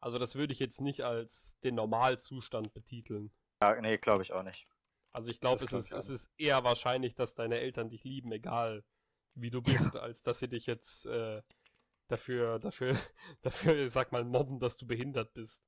also 0.00 0.18
das 0.18 0.34
würde 0.36 0.52
ich 0.52 0.58
jetzt 0.60 0.80
nicht 0.80 1.02
als 1.04 1.58
den 1.64 1.74
Normalzustand 1.76 2.72
betiteln. 2.74 3.32
ja, 3.60 3.78
nee, 3.80 3.98
glaube 3.98 4.22
ich 4.22 4.32
auch 4.32 4.42
nicht. 4.42 4.66
Also 5.12 5.30
ich 5.30 5.40
glaube, 5.40 5.64
es, 5.64 5.72
ist, 5.72 5.92
es 5.92 6.08
ist 6.10 6.30
eher 6.36 6.62
wahrscheinlich, 6.64 7.14
dass 7.14 7.34
deine 7.34 7.58
Eltern 7.58 7.88
dich 7.88 8.04
lieben, 8.04 8.30
egal 8.32 8.84
wie 9.34 9.50
du 9.50 9.62
bist, 9.62 9.96
als 9.96 10.22
dass 10.22 10.38
sie 10.40 10.48
dich 10.48 10.66
jetzt 10.66 11.06
äh, 11.06 11.42
dafür, 12.08 12.58
dafür, 12.60 12.96
dafür, 13.42 13.88
sag 13.88 14.12
mal, 14.12 14.24
mobben, 14.24 14.60
dass 14.60 14.76
du 14.78 14.86
behindert 14.86 15.32
bist. 15.34 15.64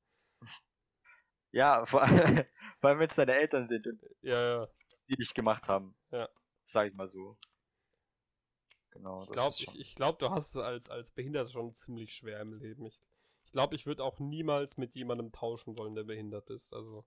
Ja, 1.52 1.84
vor, 1.87 2.06
vor 2.80 2.90
allem 2.90 2.98
wenn 3.00 3.08
es 3.08 3.16
deine 3.16 3.34
Eltern 3.37 3.66
sind 3.66 3.87
und 3.87 4.00
Ja, 4.22 4.40
ja. 4.61 4.68
die 5.08 5.16
dich 5.16 5.34
gemacht 5.34 5.68
haben. 5.68 5.96
Ja. 6.11 6.28
Sag 6.64 6.87
ich 6.88 6.94
mal 6.94 7.08
so. 7.08 7.37
Genau. 8.90 9.22
Ich 9.24 9.31
glaube, 9.31 9.55
ich, 9.61 9.79
ich 9.79 9.94
glaub, 9.94 10.18
du 10.18 10.31
hast 10.31 10.51
es 10.55 10.57
als, 10.61 10.90
als 10.90 11.12
Behinderter 11.12 11.51
schon 11.51 11.72
ziemlich 11.72 12.12
schwer 12.14 12.40
im 12.40 12.53
Leben. 12.55 12.87
Ich, 12.87 13.03
ich 13.44 13.53
glaube, 13.53 13.74
ich 13.74 13.87
würde 13.87 14.05
auch 14.05 14.18
niemals 14.18 14.77
mit 14.77 14.94
jemandem 14.94 15.33
tauschen 15.33 15.77
wollen, 15.77 15.94
der 15.94 16.05
behindert 16.05 16.51
ist. 16.51 16.72
Also, 16.72 17.05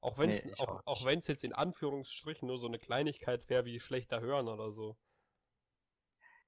auch 0.00 0.18
wenn 0.18 0.30
es 0.30 0.44
Nee, 0.44 0.54
auch, 0.58 0.82
auch 0.86 1.04
wenn's 1.04 1.26
jetzt 1.28 1.44
in 1.44 1.52
Anführungsstrichen 1.54 2.46
nur 2.48 2.58
so 2.58 2.66
eine 2.68 2.78
Kleinigkeit 2.78 3.48
wäre 3.50 3.64
wie 3.64 3.80
schlechter 3.80 4.20
hören 4.20 4.48
oder 4.48 4.70
so. 4.70 4.96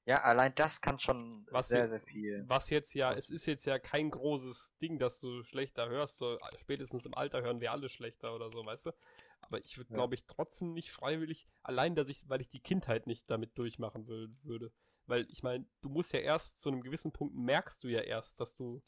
Ja, 0.06 0.22
allein 0.22 0.54
das 0.54 0.80
kann 0.80 0.98
schon 0.98 1.46
Was 1.50 1.68
sehr, 1.68 1.88
sehr 1.88 2.00
viel. 2.00 2.46
Was 2.48 2.70
jetzt 2.70 2.94
ja, 2.94 3.12
es 3.12 3.30
ist 3.30 3.46
jetzt 3.46 3.66
ja 3.66 3.78
kein 3.78 4.10
großes 4.10 4.74
Ding, 4.80 4.98
dass 4.98 5.20
du 5.20 5.42
schlechter 5.44 5.88
hörst. 5.88 6.18
So, 6.18 6.38
spätestens 6.60 7.06
im 7.06 7.14
Alter 7.14 7.42
hören 7.42 7.60
wir 7.60 7.72
alle 7.72 7.88
schlechter 7.88 8.34
oder 8.34 8.50
so, 8.50 8.64
weißt 8.64 8.86
du? 8.86 8.92
Aber 9.42 9.58
ich 9.64 9.76
würde, 9.76 9.90
Ja. 9.90 9.94
glaube 9.94 10.14
ich, 10.14 10.26
trotzdem 10.26 10.72
nicht 10.72 10.92
freiwillig, 10.92 11.48
allein, 11.62 11.94
dass 11.94 12.08
ich, 12.08 12.28
weil 12.28 12.40
ich 12.40 12.48
die 12.48 12.60
Kindheit 12.60 13.06
nicht 13.06 13.28
damit 13.30 13.56
durchmachen 13.58 14.06
will, 14.06 14.34
würde. 14.42 14.72
Weil 15.06 15.26
ich 15.30 15.42
meine, 15.42 15.66
du 15.82 15.88
musst 15.88 16.12
ja 16.12 16.20
erst 16.20 16.60
zu 16.62 16.70
einem 16.70 16.82
gewissen 16.82 17.12
Punkt 17.12 17.34
merkst 17.34 17.82
du 17.84 17.88
ja 17.88 18.00
erst, 18.00 18.40
dass 18.40 18.56
du 18.56 18.82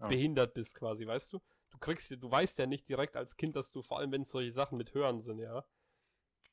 Ja. 0.00 0.08
behindert 0.08 0.52
bist, 0.54 0.74
quasi, 0.74 1.06
weißt 1.06 1.32
du? 1.32 1.40
Du 1.70 1.78
kriegst, 1.78 2.10
du 2.10 2.30
weißt 2.30 2.58
ja 2.58 2.66
nicht 2.66 2.88
direkt 2.88 3.16
als 3.16 3.36
Kind, 3.36 3.56
dass 3.56 3.70
du, 3.70 3.80
vor 3.82 3.98
allem 3.98 4.12
wenn 4.12 4.22
es 4.22 4.30
solche 4.30 4.50
Sachen 4.50 4.76
mit 4.76 4.92
Hören 4.94 5.20
sind, 5.20 5.38
ja, 5.38 5.64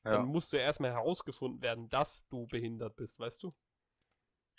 Ja, 0.04 0.20
dann 0.20 0.26
musst 0.26 0.52
du 0.52 0.58
ja 0.58 0.64
erstmal 0.64 0.92
herausgefunden 0.92 1.62
werden, 1.62 1.88
dass 1.90 2.28
du 2.28 2.46
behindert 2.48 2.96
bist, 2.96 3.20
weißt 3.20 3.42
du? 3.42 3.54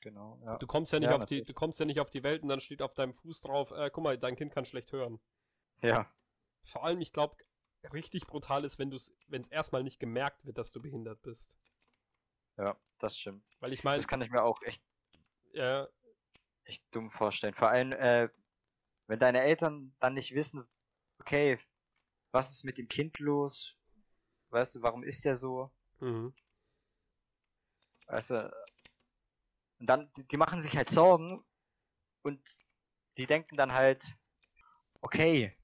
genau. 0.02 0.40
Ja. 0.44 0.60
Du 0.60 0.68
kommst 0.68 0.94
ja 0.94 1.00
nicht 1.00 1.12
Ja, 1.12 1.16
auf 1.16 1.26
die, 1.26 1.42
natürlich. 1.42 1.44
du 1.44 1.56
kommst 1.56 1.80
ja 1.80 1.88
nicht 1.88 2.00
auf 2.00 2.12
die 2.12 2.22
Welt 2.22 2.44
und 2.44 2.50
dann 2.50 2.60
steht 2.62 2.84
auf 2.84 2.94
deinem 2.94 3.16
Fuß 3.16 3.42
drauf, 3.42 3.72
äh, 3.72 3.90
guck 3.92 4.04
mal, 4.04 4.18
dein 4.18 4.36
Kind 4.36 4.54
kann 4.54 4.64
schlecht 4.64 4.92
hören. 4.92 5.20
ja, 5.82 6.12
Vor 6.64 6.86
allem, 6.86 7.02
ich 7.02 7.12
glaube, 7.12 7.36
richtig 7.94 8.28
brutal 8.28 8.66
ist, 8.66 8.80
wenn 8.80 8.90
du 8.90 8.98
es, 8.98 9.14
wenn 9.28 9.42
es 9.42 9.50
erstmal 9.50 9.84
nicht 9.84 10.00
gemerkt 10.00 10.46
wird, 10.46 10.58
dass 10.58 10.72
du 10.72 10.82
behindert 10.82 11.22
bist. 11.22 11.58
ja, 12.58 12.78
das 13.00 13.18
stimmt. 13.18 13.44
Weil 13.60 13.74
ich 13.74 13.84
meine, 13.84 13.98
Das 13.98 14.08
kann 14.08 14.22
ich 14.22 14.30
mir 14.30 14.44
auch 14.44 14.62
echt, 14.64 14.82
ja, 15.54 15.88
echt 16.66 16.84
dumm 16.92 17.12
vorstellen. 17.12 17.54
Vor 17.54 17.70
allem, 17.70 17.92
äh, 17.94 18.30
wenn 19.08 19.20
deine 19.20 19.42
Eltern 19.42 19.96
dann 20.00 20.14
nicht 20.14 20.34
wissen, 20.36 20.68
okay, 21.20 21.60
was 22.32 22.52
ist 22.52 22.64
mit 22.64 22.78
dem 22.78 22.88
Kind 22.88 23.20
los? 23.20 23.76
Weißt 24.52 24.76
du, 24.76 24.82
warum 24.82 25.04
ist 25.04 25.26
der 25.26 25.36
so? 25.36 25.72
mhm. 26.00 26.34
Weißt 28.08 28.32
du, 28.32 28.52
und 29.80 29.88
dann, 29.88 30.12
die, 30.18 30.28
die 30.28 30.38
machen 30.38 30.62
sich 30.62 30.76
halt 30.76 30.90
Sorgen 30.90 31.44
und 32.24 32.42
die 33.18 33.26
denken 33.28 33.58
dann 33.58 33.74
halt, 33.74 34.18
okay, 35.02 35.56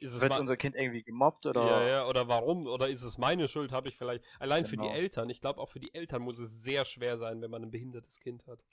wird 0.00 0.38
unser 0.38 0.56
Kind 0.56 0.76
irgendwie 0.76 1.02
gemobbt 1.02 1.46
oder 1.46 1.64
ja, 1.64 1.86
ja, 1.86 2.06
oder 2.06 2.28
warum? 2.28 2.66
Oder 2.66 2.88
ist 2.88 3.02
es 3.02 3.18
meine 3.18 3.48
Schuld? 3.48 3.72
Habe 3.72 3.88
ich 3.88 3.96
vielleicht. 3.96 4.24
Allein 4.38 4.64
für 4.64 4.76
die 4.76 4.82
Genau. 4.82 4.94
Eltern. 4.94 5.30
Ich 5.30 5.40
glaube, 5.40 5.60
auch 5.60 5.68
für 5.68 5.80
die 5.80 5.94
Eltern 5.94 6.22
muss 6.22 6.38
es 6.38 6.62
sehr 6.62 6.84
schwer 6.84 7.16
sein, 7.18 7.40
wenn 7.42 7.50
man 7.50 7.62
ein 7.62 7.70
behindertes 7.70 8.20
Kind 8.20 8.46
hat. 8.46 8.64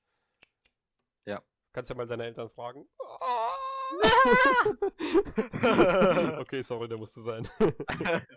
Ja. 1.26 1.42
Kannst 1.74 1.90
ja 1.90 1.96
mal 1.96 2.08
deine 2.08 2.26
Eltern 2.26 2.50
fragen. 2.50 2.88
okay, 6.40 6.62
sorry, 6.62 6.88
der 6.88 6.98
musste 6.98 7.22
sein. 7.22 7.48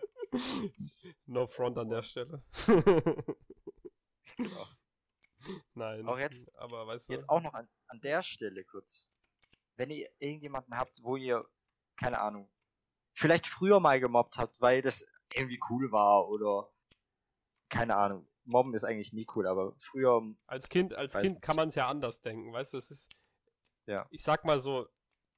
no 1.25 1.47
front 1.47 1.77
an 1.77 1.89
der 1.89 2.01
Stelle. 2.03 2.43
Genau. 4.37 4.67
Nein. 5.73 6.07
Auch 6.07 6.19
jetzt- 6.19 6.53
Aber 6.57 6.87
weißt 6.87 7.09
du. 7.09 7.13
Jetzt 7.13 7.29
auch 7.29 7.41
noch 7.41 7.53
an, 7.53 7.67
an 7.87 7.99
der 8.01 8.21
Stelle 8.21 8.63
kurz. 8.63 9.09
Wenn 9.75 9.89
ihr 9.89 10.09
irgendjemanden 10.19 10.77
habt, 10.77 11.01
wo 11.03 11.15
ihr, 11.15 11.45
keine 11.97 12.19
Ahnung, 12.19 12.49
vielleicht 13.21 13.47
früher 13.47 13.79
mal 13.79 13.99
gemobbt 13.99 14.37
habt, 14.37 14.59
weil 14.59 14.81
das 14.81 15.05
irgendwie 15.33 15.59
cool 15.69 15.91
war 15.91 16.27
oder 16.27 16.69
keine 17.69 17.95
Ahnung. 17.95 18.27
Mobben 18.43 18.73
ist 18.73 18.83
eigentlich 18.83 19.13
nie 19.13 19.27
cool, 19.35 19.47
aber 19.47 19.75
früher, 19.79 20.21
Als 20.47 20.67
Kind, 20.67 20.93
als 20.95 21.13
Kind 21.13 21.35
nicht. 21.35 21.41
kann 21.41 21.55
man 21.55 21.69
es 21.69 21.75
ja 21.75 21.87
anders 21.87 22.21
denken, 22.21 22.51
weißt 22.51 22.73
du, 22.73 22.77
es 22.77 22.91
ist. 22.91 23.09
Ja. 23.85 24.07
Ich 24.09 24.23
sag 24.23 24.43
mal 24.45 24.59
so, 24.59 24.87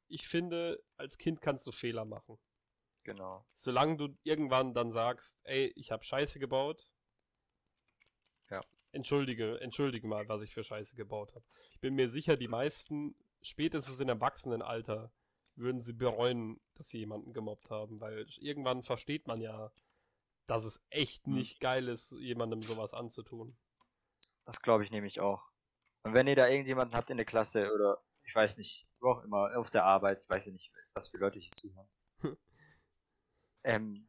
ich 0.08 0.28
finde, 0.28 0.82
als 0.98 1.18
Kind 1.18 1.42
kannst 1.42 1.68
du 1.68 1.72
Fehler 1.72 2.06
machen. 2.06 2.40
genau. 3.04 3.46
Solange 3.54 3.98
du 3.98 4.18
irgendwann 4.24 4.74
dann 4.74 4.92
sagst, 4.92 5.40
ey, 5.44 5.72
ich 5.76 5.92
habe 5.92 6.04
Scheiße 6.04 6.40
gebaut. 6.40 6.90
Ja. 8.50 8.62
Entschuldige, 8.92 9.60
entschuldige 9.62 10.08
mal, 10.08 10.28
was 10.30 10.42
ich 10.44 10.54
für 10.54 10.64
Scheiße 10.64 10.96
gebaut 10.96 11.34
habe. 11.36 11.46
Ich 11.72 11.80
bin 11.80 11.96
mir 11.96 12.10
sicher, 12.10 12.38
die 12.38 12.48
meisten, 12.48 13.16
spätestens 13.42 14.00
im 14.00 14.10
Erwachsenenalter, 14.10 15.12
würden 15.56 15.82
sie 15.82 15.94
bereuen, 15.94 16.60
dass 16.76 16.90
sie 16.90 17.00
jemanden 17.00 17.34
gemobbt 17.34 17.70
haben, 17.70 18.00
weil 18.00 18.26
irgendwann 18.40 18.84
versteht 18.84 19.28
man 19.28 19.42
ja, 19.42 19.72
dass 20.48 20.66
es 20.66 20.84
echt 20.90 21.26
Hm. 21.26 21.34
nicht 21.36 21.60
geil 21.60 21.88
ist, 21.88 22.12
jemandem 22.20 22.62
sowas 22.64 22.94
anzutun. 22.94 23.56
Das 24.46 24.62
glaube 24.62 24.84
ich 24.84 24.92
nämlich 24.92 25.20
auch. 25.20 25.44
Und 26.04 26.14
wenn 26.14 26.28
ihr 26.28 26.36
da 26.36 26.48
irgendjemanden 26.48 26.96
habt 26.98 27.10
in 27.10 27.18
der 27.18 27.26
Klasse 27.26 27.72
oder 27.74 28.04
ich 28.26 28.36
weiß 28.36 28.58
nicht, 28.58 28.84
wo 29.00 29.12
auch 29.12 29.24
immer, 29.24 29.56
auf 29.58 29.70
der 29.70 29.86
Arbeit, 29.86 30.22
ich 30.24 30.30
weiß 30.30 30.46
ja 30.48 30.52
nicht, 30.54 30.72
was 30.94 31.08
für 31.10 31.18
Leute 31.18 31.40
hier 31.40 31.52
zuhören. 31.52 31.88
ähm, 33.64 34.08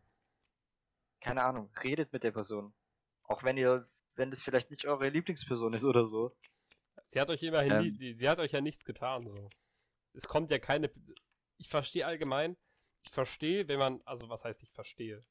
keine 1.20 1.42
Ahnung, 1.45 1.70
redet 1.82 2.12
mit 2.12 2.22
der 2.22 2.32
Person. 2.32 2.74
Auch 3.24 3.42
wenn 3.42 3.57
ihr, 3.57 3.88
wenn 4.16 4.30
das 4.30 4.42
vielleicht 4.42 4.70
nicht 4.70 4.86
eure 4.86 5.09
Lieblingsperson 5.09 5.74
ist 5.74 5.84
oder 5.84 6.07
so. 6.07 6.36
Sie 7.07 7.20
hat 7.20 7.30
euch 7.30 7.42
immerhin 7.42 7.72
Ähm. 7.72 7.97
nie, 7.99 8.14
sie 8.14 8.28
hat 8.28 8.38
euch 8.38 8.53
ja 8.53 8.61
nichts 8.61 8.84
getan, 8.84 9.28
so. 9.28 9.51
Es 10.12 10.28
kommt 10.28 10.51
ja 10.51 10.59
keine. 10.59 10.90
Ich 11.57 11.68
verstehe 11.68 12.07
allgemein, 12.07 12.57
ich 13.02 13.11
verstehe, 13.11 13.68
wenn 13.68 13.78
man, 13.78 14.02
also 14.05 14.28
was 14.28 14.44
heißt 14.44 14.62
ich 14.62 14.70
verstehe? 14.72 15.24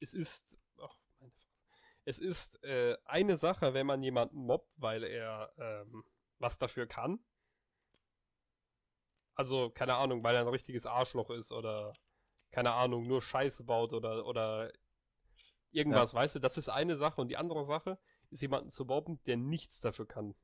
Es 0.00 0.14
ist, 0.14 0.58
ach, 0.80 0.96
meine 1.20 1.32
Fresse. 1.32 1.62
Es 2.04 2.18
ist 2.18 2.62
äh, 2.64 2.96
eine 3.04 3.36
Sache, 3.36 3.74
wenn 3.74 3.86
man 3.86 4.02
jemanden 4.02 4.36
mobbt, 4.36 4.70
weil 4.76 5.04
er 5.04 5.52
ähm, 5.58 6.04
was 6.38 6.58
dafür 6.58 6.86
kann. 6.86 7.18
Also, 9.34 9.70
keine 9.70 9.94
Ahnung, 9.94 10.24
weil 10.24 10.34
er 10.34 10.42
ein 10.42 10.48
richtiges 10.48 10.86
Arschloch 10.86 11.30
ist 11.30 11.52
oder, 11.52 11.94
keine 12.50 12.72
Ahnung, 12.72 13.06
nur 13.06 13.22
Scheiße 13.22 13.64
baut 13.64 13.92
oder, 13.92 14.26
oder 14.26 14.72
irgendwas, 15.70 16.14
weißt 16.14 16.36
du, 16.36 16.38
das 16.40 16.58
ist 16.58 16.68
eine 16.68 16.96
Sache. 16.96 17.20
Und 17.20 17.28
die 17.28 17.36
andere 17.36 17.64
Sache 17.64 17.98
ist 18.30 18.42
jemanden 18.42 18.70
zu 18.70 18.84
mobben, 18.84 19.22
der 19.24 19.36
nichts 19.36 19.80
dafür 19.80 20.06
kann. 20.06 20.34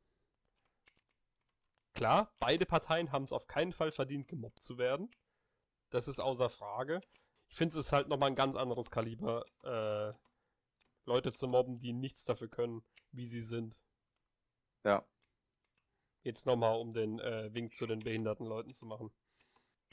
Klar, 1.95 2.33
beide 2.41 2.67
Parteien 2.67 3.13
haben 3.13 3.25
es 3.25 3.33
auf 3.33 3.47
keinen 3.47 3.73
Fall 3.73 3.93
verdient, 3.93 4.29
gemobbt 4.29 4.63
zu 4.63 4.79
werden. 4.79 5.11
Das 5.91 6.09
ist 6.09 6.19
außer 6.19 6.51
Frage. 6.51 7.01
Ich 7.49 7.57
finde 7.57 7.79
es 7.79 7.87
ist 7.87 7.93
halt 7.93 8.09
nochmal 8.09 8.31
ein 8.31 8.37
ganz 8.37 8.57
anderes 8.57 8.91
Kaliber, 8.91 9.45
äh, 9.63 10.13
Leute 11.05 11.33
zu 11.33 11.47
mobben, 11.47 11.79
die 11.79 11.93
nichts 11.93 12.25
dafür 12.25 12.49
können, 12.49 12.83
wie 13.13 13.27
sie 13.27 13.41
sind. 13.41 13.79
Ja. 14.83 15.07
Jetzt 16.23 16.47
nochmal, 16.47 16.81
um 16.81 16.93
den 16.95 17.21
äh, 17.21 17.53
Wink 17.53 17.75
zu 17.75 17.87
den 17.87 18.01
behinderten 18.01 18.47
Leuten 18.47 18.73
zu 18.73 18.87
machen. 18.87 19.13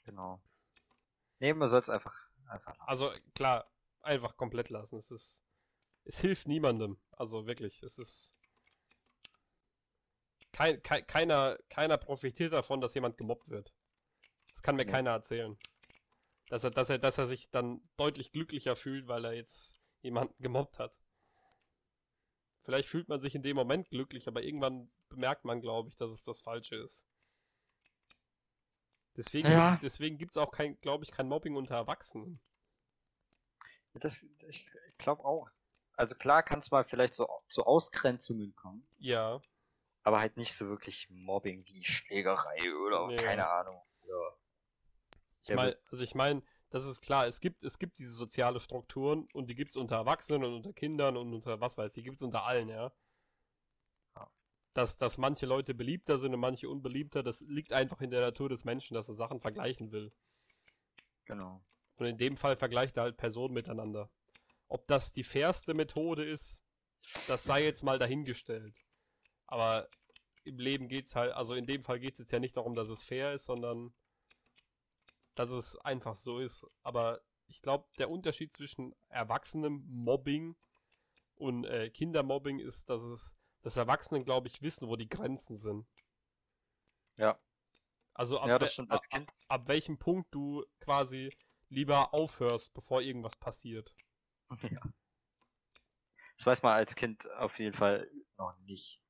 Genau. 0.04 0.42
Nee, 1.40 1.54
man 1.54 1.68
soll 1.68 1.82
es 1.82 1.90
einfach, 1.90 2.16
einfach 2.48 2.78
lassen. 2.78 2.90
Also 2.90 3.12
klar, 3.36 3.70
einfach 4.02 4.38
komplett 4.38 4.70
lassen. 4.70 4.98
Es 4.98 5.12
ist. 5.12 5.46
Es 6.04 6.20
hilft 6.20 6.48
niemandem. 6.48 7.00
Also 7.12 7.46
wirklich, 7.46 7.84
es 7.84 8.00
ist. 8.00 8.36
Kein, 10.52 10.82
kei- 10.84 11.02
keiner, 11.02 11.58
keiner 11.70 11.98
profitiert 11.98 12.54
davon, 12.54 12.82
dass 12.82 12.94
jemand 12.94 13.18
gemobbt 13.18 13.50
wird. 13.50 13.74
Das 14.50 14.62
kann 14.62 14.76
mir 14.76 14.86
Nee. 14.86 14.92
keiner 14.92 15.12
erzählen. 15.12 15.58
Dass 16.50 16.64
er, 16.66 16.72
dass, 16.72 16.90
er, 16.90 16.98
dass 17.00 17.18
er 17.18 17.26
sich 17.26 17.50
dann 17.50 17.82
deutlich 17.96 18.32
glücklicher 18.34 18.76
fühlt, 18.76 19.08
weil 19.08 19.24
er 19.24 19.34
jetzt 19.34 19.80
jemanden 20.02 20.36
gemobbt 20.44 20.80
hat. 20.80 20.94
Vielleicht 22.64 22.90
fühlt 22.90 23.08
man 23.08 23.22
sich 23.22 23.34
in 23.34 23.44
dem 23.44 23.56
Moment 23.56 23.90
glücklich, 23.90 24.28
aber 24.28 24.44
irgendwann 24.44 24.92
bemerkt 25.10 25.46
man, 25.46 25.62
glaube 25.62 25.90
ich, 25.90 25.96
dass 25.96 26.12
es 26.12 26.24
das 26.24 26.42
Falsche 26.42 26.76
ist. 26.76 27.08
Deswegen, 29.18 29.50
Ja. 29.50 29.78
deswegen 29.82 30.18
gibt 30.18 30.32
es 30.32 30.38
auch 30.38 30.52
kein, 30.52 30.80
glaube 30.82 31.04
ich, 31.04 31.12
kein 31.12 31.28
Mobbing 31.28 31.56
unter 31.56 31.76
Erwachsenen. 31.76 32.40
Das, 33.94 34.26
ich 34.48 34.66
glaube 34.98 35.24
auch. 35.26 35.50
Also 35.98 36.16
klar 36.16 36.44
kann 36.44 36.60
es 36.60 36.72
mal 36.72 36.86
vielleicht 36.86 37.14
so 37.14 37.28
zu 37.48 37.66
Ausgrenzungen 37.66 38.56
kommen, 38.56 38.88
Ja, 39.00 39.42
aber 40.04 40.20
halt 40.20 40.38
nicht 40.38 40.54
so 40.54 40.68
wirklich 40.68 41.08
Mobbing 41.10 41.66
wie 41.68 41.84
Schlägerei 41.84 42.58
oder 42.88 43.08
Nee. 43.08 43.16
keine 43.18 43.48
Ahnung. 43.50 43.82
Oder 44.04 44.38
Ich 45.42 45.48
Der 45.48 45.56
meine, 45.56 45.72
wird- 45.72 45.92
also 45.92 46.04
ich 46.04 46.16
meine, 46.16 46.44
das 46.70 46.86
ist 46.86 47.02
klar, 47.02 47.28
es 47.28 47.40
gibt, 47.42 47.64
es 47.64 47.78
gibt 47.80 47.98
diese 48.00 48.14
soziale 48.14 48.60
Strukturen 48.60 49.28
und 49.34 49.50
die 49.50 49.56
gibt 49.56 49.72
es 49.72 49.78
unter 49.78 49.96
Erwachsenen 49.98 50.44
und 50.44 50.54
unter 50.54 50.74
Kindern 50.74 51.18
und 51.18 51.34
unter 51.34 51.60
was 51.60 51.78
weiß 51.78 51.92
ich, 51.98 52.04
die 52.04 52.04
gibt 52.04 52.18
es 52.18 52.24
unter 52.24 52.44
allen, 52.46 52.70
ja. 52.70 52.92
Ja. 54.16 54.32
Dass, 54.74 54.98
dass 54.98 55.18
manche 55.18 55.46
Leute 55.46 55.74
beliebter 55.74 56.18
sind 56.20 56.34
und 56.34 56.40
manche 56.40 56.70
unbeliebter, 56.70 57.24
das 57.24 57.42
liegt 57.42 57.74
einfach 57.74 58.02
in 58.02 58.12
der 58.12 58.22
Natur 58.22 58.50
des 58.50 58.64
Menschen, 58.66 58.94
dass 58.96 59.10
er 59.10 59.16
Sachen 59.16 59.40
vergleichen 59.42 59.92
will. 59.92 60.12
genau. 61.26 61.62
Und 61.98 62.06
in 62.08 62.18
dem 62.18 62.36
Fall 62.38 62.56
vergleicht 62.56 62.98
er 62.98 63.04
halt 63.04 63.18
Personen 63.18 63.54
miteinander. 63.54 64.10
Ob 64.68 64.88
das 64.88 65.12
die 65.12 65.24
fairste 65.24 65.74
Methode 65.76 66.24
ist, 66.28 66.64
das 67.28 67.44
sei 67.44 67.64
jetzt 67.64 67.84
mal 67.84 68.00
dahingestellt. 68.00 68.76
Aber 69.52 69.90
im 70.46 70.58
Leben 70.58 70.88
geht's 70.88 71.16
halt, 71.16 71.34
also 71.34 71.54
in 71.56 71.68
dem 71.68 71.84
Fall 71.84 72.00
geht 72.00 72.14
es 72.14 72.20
jetzt 72.20 72.32
ja 72.32 72.40
nicht 72.40 72.56
darum, 72.56 72.74
dass 72.74 72.88
es 72.90 73.04
fair 73.04 73.34
ist, 73.34 73.46
sondern 73.46 73.94
dass 75.36 75.52
es 75.52 75.78
einfach 75.80 76.16
so 76.16 76.40
ist. 76.40 76.66
Aber 76.84 77.22
ich 77.48 77.62
glaube, 77.62 77.86
der 77.98 78.10
Unterschied 78.10 78.54
zwischen 78.54 78.96
erwachsenem 79.10 79.84
Mobbing 79.90 80.56
und 81.36 81.66
äh, 81.66 81.90
Kindermobbing 81.90 82.60
ist, 82.60 82.90
dass 82.90 83.04
es, 83.04 83.36
dass 83.62 83.76
Erwachsenen, 83.76 84.24
glaube 84.24 84.48
ich, 84.48 84.62
wissen, 84.62 84.88
wo 84.88 84.96
die 84.96 85.10
Grenzen 85.10 85.58
sind. 85.58 85.86
Ja. 87.18 87.38
Also 88.14 88.40
ab, 88.40 88.48
Ja, 88.48 88.62
we- 88.62 88.90
ab, 88.90 89.10
Kind. 89.10 89.34
ab 89.50 89.68
welchem 89.68 89.98
Punkt 89.98 90.34
du 90.34 90.64
quasi 90.80 91.36
lieber 91.70 92.14
aufhörst, 92.14 92.74
bevor 92.74 93.02
irgendwas 93.02 93.36
passiert. 93.36 93.94
ja. 94.72 94.82
Das 96.38 96.46
weiß 96.46 96.64
man 96.64 96.74
als 96.74 96.96
Kind 96.96 97.30
auf 97.32 97.60
jeden 97.60 97.76
Fall 97.76 98.10
noch 98.38 98.58
nicht. 98.60 99.02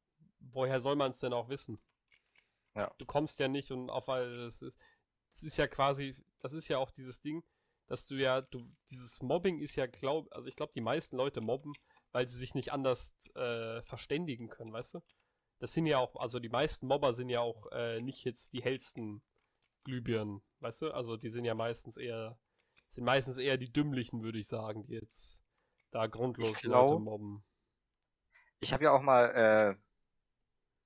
Woher 0.52 0.80
soll 0.80 0.96
man 0.96 1.12
es 1.12 1.20
denn 1.20 1.34
auch 1.34 1.50
wissen? 1.50 1.80
Ja. 2.76 2.94
Du 2.98 3.06
kommst 3.06 3.40
ja 3.40 3.48
nicht 3.48 3.72
und 3.72 3.90
auf 3.90 4.10
all 4.10 4.46
das 4.46 4.62
ist, 4.62 4.80
das 5.32 5.44
ist 5.44 5.58
ja 5.58 5.68
quasi, 5.68 6.16
das 6.40 6.54
ist 6.54 6.68
ja 6.68 6.78
auch 6.78 6.92
dieses 6.92 7.22
Ding, 7.22 7.44
dass 7.88 8.08
du 8.08 8.16
ja, 8.16 8.42
du, 8.42 8.70
dieses 8.90 9.22
Mobbing 9.22 9.60
ist 9.60 9.76
ja, 9.76 9.86
glaub, 9.86 10.32
also 10.32 10.48
ich 10.48 10.56
glaube, 10.56 10.72
die 10.74 10.82
meisten 10.82 11.18
Leute 11.18 11.42
mobben, 11.42 11.74
weil 12.12 12.28
sie 12.28 12.38
sich 12.38 12.56
nicht 12.56 12.72
anders 12.72 13.16
äh, 13.36 13.82
verständigen 13.84 14.50
können, 14.50 14.72
weißt 14.74 14.96
du? 14.96 15.02
Das 15.60 15.74
sind 15.74 15.86
ja 15.86 16.00
auch, 16.00 16.16
also 16.16 16.40
die 16.40 16.50
meisten 16.50 16.88
Mobber 16.88 17.14
sind 17.14 17.30
ja 17.30 17.42
auch 17.42 17.72
äh, 17.72 18.02
nicht 18.02 18.24
jetzt 18.24 18.54
die 18.54 18.64
hellsten 18.64 19.22
Glühbirnen, 19.84 20.42
weißt 20.60 20.84
du? 20.84 20.92
Also 20.92 21.18
die 21.18 21.30
sind 21.30 21.46
ja 21.46 21.54
meistens 21.54 21.98
eher, 21.98 22.38
sind 22.88 23.04
meistens 23.04 23.38
eher 23.38 23.58
die 23.58 23.72
Dümmlichen, 23.72 24.24
würde 24.24 24.40
ich 24.40 24.48
sagen, 24.48 24.86
die 24.86 24.94
jetzt 24.94 25.44
da 25.92 26.08
grundlos 26.08 26.60
glaub- 26.62 26.90
Leute 26.90 27.02
mobben. 27.02 27.44
Ich 28.60 28.74
habe 28.74 28.86
ja 28.86 28.92
auch 28.92 29.02
mal 29.02 29.26
äh, 29.36 29.76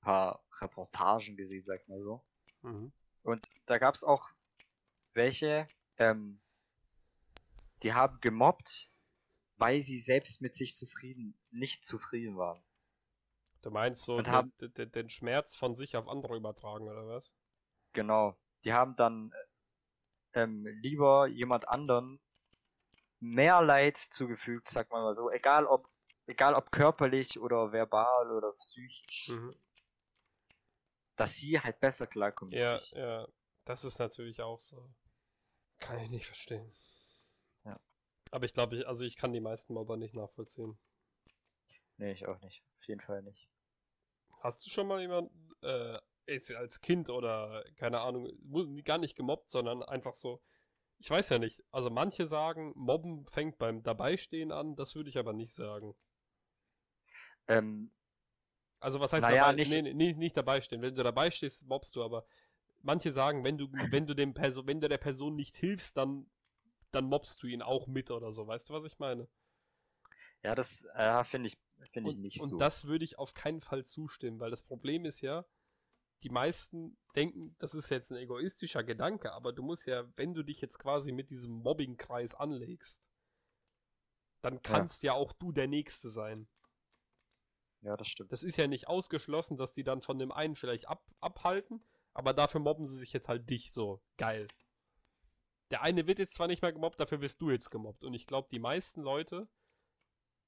paar 0.06 0.44
Reportagen 0.62 1.36
gesehen, 1.36 1.64
sag 1.64 1.82
ich 1.82 1.88
mal 1.88 2.02
so. 2.02 2.24
Mhm. 2.62 2.92
Und 3.24 3.50
da 3.66 3.80
gab 3.80 3.96
es 3.96 4.04
auch 4.04 4.30
welche, 5.14 5.68
ähm, 5.98 6.40
die 7.82 7.94
haben 7.94 8.20
gemobbt, 8.22 8.92
weil 9.58 9.80
sie 9.80 9.98
selbst 9.98 10.42
mit 10.42 10.54
sich 10.54 10.76
zufrieden, 10.76 11.38
nicht 11.50 11.86
zufrieden 11.86 12.38
waren. 12.38 12.64
Du 13.64 13.72
meinst 13.72 14.04
so 14.04 14.18
den, 14.18 14.28
haben- 14.28 14.54
den, 14.60 15.10
Schmerz 15.10 15.56
von 15.56 15.76
sich 15.76 15.98
auf 15.98 16.08
andere 16.08 16.38
übertragen, 16.38 16.88
oder 16.88 17.08
was? 17.08 17.34
Genau. 17.94 18.38
Die 18.64 18.74
haben 18.74 18.96
dann 18.96 19.34
ähm, 20.34 20.68
lieber 20.82 21.28
jemand 21.28 21.68
anderen 21.68 22.20
mehr 23.20 23.62
Leid 23.64 23.98
zugefügt, 23.98 24.70
sag 24.70 24.92
mal 24.92 25.02
mal 25.02 25.14
so, 25.14 25.32
egal 25.32 25.66
ob, 25.66 25.90
egal 26.28 26.54
ob 26.54 26.72
körperlich 26.72 27.40
oder 27.40 27.72
verbal 27.72 28.32
oder 28.32 28.52
psychisch, 28.60 29.30
Mhm. 29.30 29.56
Dass 31.16 31.36
sie 31.36 31.60
halt 31.60 31.80
besser 31.80 32.08
klarkommen 32.08 32.54
Ja, 32.54 32.80
ja. 32.92 33.28
Das 33.66 33.84
ist 33.84 34.00
natürlich 34.00 34.42
auch 34.42 34.60
so. 34.60 34.94
Kann 35.80 36.00
ich 36.00 36.10
nicht 36.10 36.26
verstehen. 36.26 36.74
Ja. 37.64 37.80
Aber 38.32 38.46
ich 38.46 38.54
glaube, 38.54 38.78
ich, 38.78 38.88
also 38.88 39.04
ich 39.04 39.16
kann 39.16 39.34
die 39.34 39.40
meisten 39.40 39.74
Mobber 39.74 39.98
nicht 39.98 40.14
nachvollziehen. 40.14 40.78
Nee, 41.98 42.12
ich 42.12 42.28
auch 42.28 42.40
nicht. 42.42 42.64
Auf 42.80 42.88
jeden 42.88 43.02
Fall 43.02 43.22
nicht. 43.24 43.50
Hast 44.42 44.66
du 44.66 44.70
schon 44.70 44.88
mal 44.88 45.02
jemanden, 45.02 45.52
äh, 45.62 46.00
als 46.56 46.82
Kind 46.82 47.10
oder 47.10 47.64
keine 47.76 48.02
Ahnung, 48.02 48.32
gar 48.84 48.98
nicht 48.98 49.16
gemobbt, 49.16 49.50
sondern 49.50 49.84
einfach 49.84 50.16
so, 50.16 50.42
ich 50.98 51.10
weiß 51.10 51.30
ja 51.30 51.40
nicht. 51.40 51.64
Also 51.72 51.90
manche 51.90 52.28
sagen, 52.28 52.74
Mobben 52.76 53.26
fängt 53.28 53.58
beim 53.58 53.84
Dabeistehen 53.84 54.52
an, 54.52 54.76
das 54.76 54.96
würde 54.96 55.10
ich 55.10 55.18
aber 55.18 55.34
nicht 55.34 55.54
sagen. 55.54 55.96
Ähm, 57.48 57.92
Also 58.80 59.00
was 59.00 59.14
heißt 59.14 59.24
Naja, 59.24 59.52
dabei? 59.52 59.54
nicht- 59.54 59.70
Nee, 59.70 59.82
nee, 59.94 60.14
nicht 60.14 60.38
dabei 60.38 60.62
stehen. 60.62 60.82
Wenn 60.82 60.96
du 60.96 61.04
dabei 61.04 61.32
stehst, 61.32 61.68
mobst 61.68 61.96
du, 61.96 62.04
aber 62.04 62.26
manche 62.82 63.12
sagen, 63.12 63.44
wenn 63.44 63.58
du, 63.58 63.68
wenn 63.92 64.08
du 64.08 64.14
dem 64.16 64.34
Person, 64.34 64.68
wenn 64.68 64.82
du 64.82 64.90
der 64.90 64.98
Person 65.00 65.36
nicht 65.36 65.58
hilfst, 65.58 65.98
dann, 65.98 66.28
dann 66.92 67.06
mobst 67.06 67.42
du 67.44 67.48
ihn 67.48 67.62
auch 67.62 67.88
mit 67.88 68.12
oder 68.12 68.32
so. 68.32 68.48
Weißt 68.48 68.70
du, 68.70 68.74
was 68.74 68.86
ich 68.86 69.00
meine? 69.00 69.28
ja, 70.44 70.56
das 70.56 70.86
äh, 70.96 71.24
finde 71.26 71.48
ich, 71.48 71.58
finde 71.92 72.10
ich 72.12 72.16
Und, 72.16 72.18
nicht 72.18 72.42
und 72.42 72.48
so. 72.48 72.62
das 72.62 72.86
würde 72.86 73.04
ich 73.04 73.18
auf 73.20 73.34
keinen 73.34 73.60
Fall 73.62 73.84
zustimmen, 73.86 74.40
weil 74.40 74.52
das 74.52 74.64
Problem 74.64 75.06
ist 75.06 75.20
ja, 75.22 75.46
die 76.24 76.30
meisten 76.30 76.98
denken, 77.16 77.56
das 77.60 77.76
ist 77.76 77.90
jetzt 77.92 78.12
ein 78.12 78.18
egoistischer 78.18 78.84
Gedanke, 78.84 79.34
aber 79.34 79.54
du 79.54 79.64
musst 79.64 79.88
ja, 79.88 80.06
wenn 80.18 80.34
du 80.36 80.44
dich 80.44 80.62
jetzt 80.62 80.80
quasi 80.80 81.12
mit 81.14 81.30
diesem 81.32 81.54
Mobbingkreis 81.54 82.36
anlegst, 82.36 83.04
dann 84.42 84.62
kannst 84.62 85.04
ja 85.04 85.12
auch 85.14 85.34
du 85.34 85.52
der 85.52 85.68
Nächste 85.68 86.10
sein. 86.10 86.48
Ja, 87.86 87.96
das 87.96 88.08
stimmt. 88.08 88.32
Das 88.32 88.42
ist 88.42 88.58
ja 88.58 88.66
nicht 88.66 88.88
ausgeschlossen, 88.88 89.58
dass 89.58 89.72
die 89.72 89.84
dann 89.84 90.02
von 90.02 90.18
dem 90.18 90.32
einen 90.32 90.56
vielleicht 90.56 90.88
ab, 90.88 91.06
abhalten, 91.20 91.84
aber 92.14 92.34
dafür 92.34 92.60
mobben 92.60 92.88
sie 92.88 92.98
sich 92.98 93.14
jetzt 93.14 93.30
halt 93.30 93.48
dich 93.48 93.72
so. 93.72 94.02
Geil. 94.18 94.48
Der 95.70 95.84
eine 95.84 96.08
wird 96.08 96.18
jetzt 96.18 96.34
zwar 96.34 96.48
nicht 96.48 96.64
mehr 96.64 96.74
gemobbt, 96.74 97.00
dafür 97.00 97.22
wirst 97.22 97.42
du 97.42 97.52
jetzt 97.52 97.70
gemobbt. 97.70 98.04
Und 98.04 98.16
ich 98.16 98.26
glaube, 98.26 98.48
die 98.52 98.60
meisten 98.60 99.02
Leute 99.02 99.48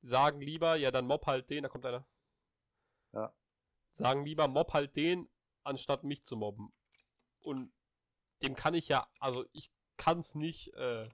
sagen 0.02 0.42
lieber, 0.42 0.76
ja, 0.76 0.90
dann 0.90 1.06
mob 1.06 1.28
halt 1.28 1.50
den, 1.52 1.62
da 1.64 1.70
kommt 1.70 1.86
einer. 1.86 2.08
Ja. 3.14 3.34
Sagen 3.92 4.26
lieber, 4.26 4.48
mob 4.48 4.74
halt 4.74 4.96
den, 4.96 5.30
anstatt 5.64 6.04
mich 6.04 6.24
zu 6.24 6.38
mobben. 6.38 6.74
Und 7.40 7.72
dem 8.42 8.56
kann 8.56 8.74
ich 8.74 8.88
ja, 8.88 9.08
also 9.20 9.46
ich 9.54 9.72
kann 9.98 10.20
es 10.20 10.34
nicht 10.34 10.74
äh, 10.74 11.08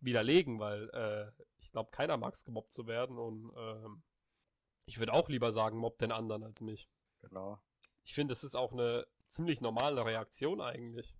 widerlegen, 0.00 0.58
weil 0.58 0.90
äh, 0.90 1.42
ich 1.56 1.72
glaube, 1.72 1.90
keiner 1.90 2.18
mag 2.18 2.34
es 2.34 2.44
gemobbt 2.44 2.74
zu 2.74 2.86
werden 2.86 3.18
und 3.18 3.50
ähm, 3.56 4.02
ich 4.86 4.98
würde 4.98 5.12
auch 5.12 5.28
lieber 5.28 5.52
sagen, 5.52 5.78
mobb 5.78 5.98
den 5.98 6.12
anderen 6.12 6.44
als 6.44 6.60
mich. 6.60 6.88
Genau. 7.20 7.58
Ich 8.04 8.14
finde, 8.14 8.32
das 8.32 8.44
ist 8.44 8.54
auch 8.54 8.72
eine 8.72 9.06
ziemlich 9.28 9.60
normale 9.60 10.04
Reaktion 10.04 10.60
eigentlich. 10.60 11.16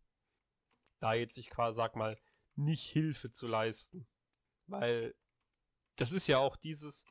Da 1.00 1.14
jetzt 1.14 1.38
ich 1.38 1.50
quasi, 1.50 1.76
sag 1.76 1.96
mal, 1.96 2.18
nicht 2.56 2.84
Hilfe 2.84 3.30
zu 3.32 3.46
leisten. 3.46 4.06
Weil 4.66 5.14
das 5.96 6.12
ist 6.12 6.26
ja 6.26 6.38
auch 6.38 6.56
dieses, 6.56 7.06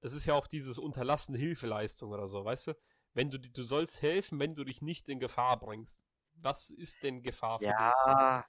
das 0.00 0.12
ist 0.12 0.26
ja 0.26 0.34
auch 0.34 0.46
dieses 0.46 0.78
unterlassene 0.78 1.38
Hilfeleistung 1.38 2.10
oder 2.10 2.26
so, 2.26 2.44
weißt 2.44 2.68
du? 2.68 2.74
Wenn 3.14 3.30
du, 3.30 3.38
du 3.38 3.62
sollst 3.62 4.00
helfen, 4.02 4.38
wenn 4.40 4.54
du 4.54 4.64
dich 4.64 4.80
nicht 4.82 5.08
in 5.08 5.20
Gefahr 5.20 5.58
bringst. 5.58 6.02
Was 6.34 6.70
ist 6.70 7.02
denn 7.02 7.22
Gefahr 7.22 7.58
für 7.58 7.66
dich? 7.66 7.76
Ja, 7.76 8.46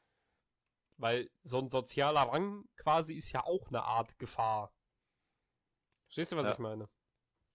Weil 0.98 1.30
so 1.42 1.60
ein 1.60 1.70
sozialer 1.70 2.22
Rang 2.22 2.66
quasi 2.78 3.16
ist 3.16 3.32
ja 3.34 3.44
auch 3.44 3.68
eine 3.68 3.84
Art 3.84 4.18
Gefahr. 4.20 4.74
Verstehst 6.06 6.32
du, 6.32 6.38
was 6.38 6.46
Ja. 6.46 6.54
ich 6.54 6.60
meine? 6.60 6.90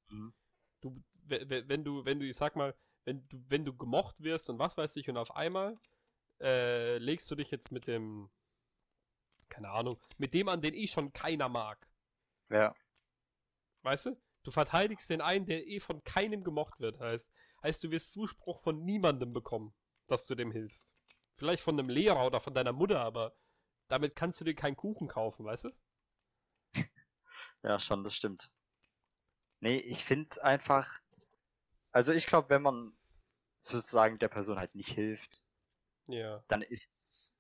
Mhm. 0.09 0.33
Du, 0.81 1.03
wenn 1.25 1.85
du, 1.85 2.05
wenn 2.05 2.21
du, 2.21 2.27
ich 2.27 2.37
sag 2.37 2.57
mal, 2.57 2.75
wenn 3.05 3.27
du, 3.29 3.45
wenn 3.49 3.65
du 3.65 3.77
gemocht 3.77 4.17
wirst 4.21 4.49
und 4.51 4.59
was 4.59 4.77
weiß 4.77 4.97
ich, 4.97 5.09
und 5.09 5.17
auf 5.17 5.35
einmal 5.35 5.79
äh, 6.41 6.99
legst 6.99 7.31
du 7.31 7.35
dich 7.35 7.51
jetzt 7.51 7.73
mit 7.73 7.87
dem, 7.87 8.31
keine 9.49 9.71
Ahnung, 9.71 10.01
mit 10.19 10.35
dem 10.35 10.49
an, 10.49 10.63
den 10.63 10.75
eh 10.75 10.87
schon 10.87 11.13
keiner 11.13 11.49
mag. 11.49 11.89
Ja. 12.51 12.75
Weißt 13.83 14.07
du? 14.07 14.21
Du 14.45 14.51
verteidigst 14.51 15.11
den 15.11 15.21
einen, 15.21 15.47
der 15.47 15.67
eh 15.67 15.81
von 15.81 16.03
keinem 16.05 16.45
gemocht 16.45 16.81
wird. 16.81 16.99
Heißt, 17.01 17.33
heißt, 17.63 17.85
du 17.85 17.91
wirst 17.91 18.13
Zuspruch 18.13 18.61
von 18.61 18.85
niemandem 18.85 19.33
bekommen, 19.33 19.75
dass 20.07 20.27
du 20.27 20.35
dem 20.35 20.53
hilfst. 20.53 20.95
Vielleicht 21.37 21.63
von 21.63 21.79
einem 21.79 21.89
Lehrer 21.89 22.27
oder 22.27 22.41
von 22.41 22.55
deiner 22.55 22.73
Mutter, 22.73 23.01
aber 23.01 23.37
damit 23.89 24.17
kannst 24.17 24.41
du 24.41 24.45
dir 24.45 24.55
keinen 24.55 24.77
Kuchen 24.77 25.09
kaufen, 25.09 25.45
weißt 25.45 25.65
du? 25.65 25.71
Ja, 27.65 27.81
schon, 27.81 28.05
das 28.05 28.15
stimmt. 28.15 28.53
Nee, 29.61 29.79
ich 29.79 30.05
finde 30.05 30.43
einfach, 30.43 30.89
also 31.93 32.13
ich 32.13 32.27
glaube, 32.27 32.49
wenn 32.51 32.63
man 32.63 32.97
sozusagen 33.61 34.19
der 34.19 34.29
Person 34.29 34.59
halt 34.59 34.75
nicht 34.75 34.91
hilft, 34.91 35.43
Ja. 36.07 36.43
dann 36.49 36.63
ist 36.63 37.35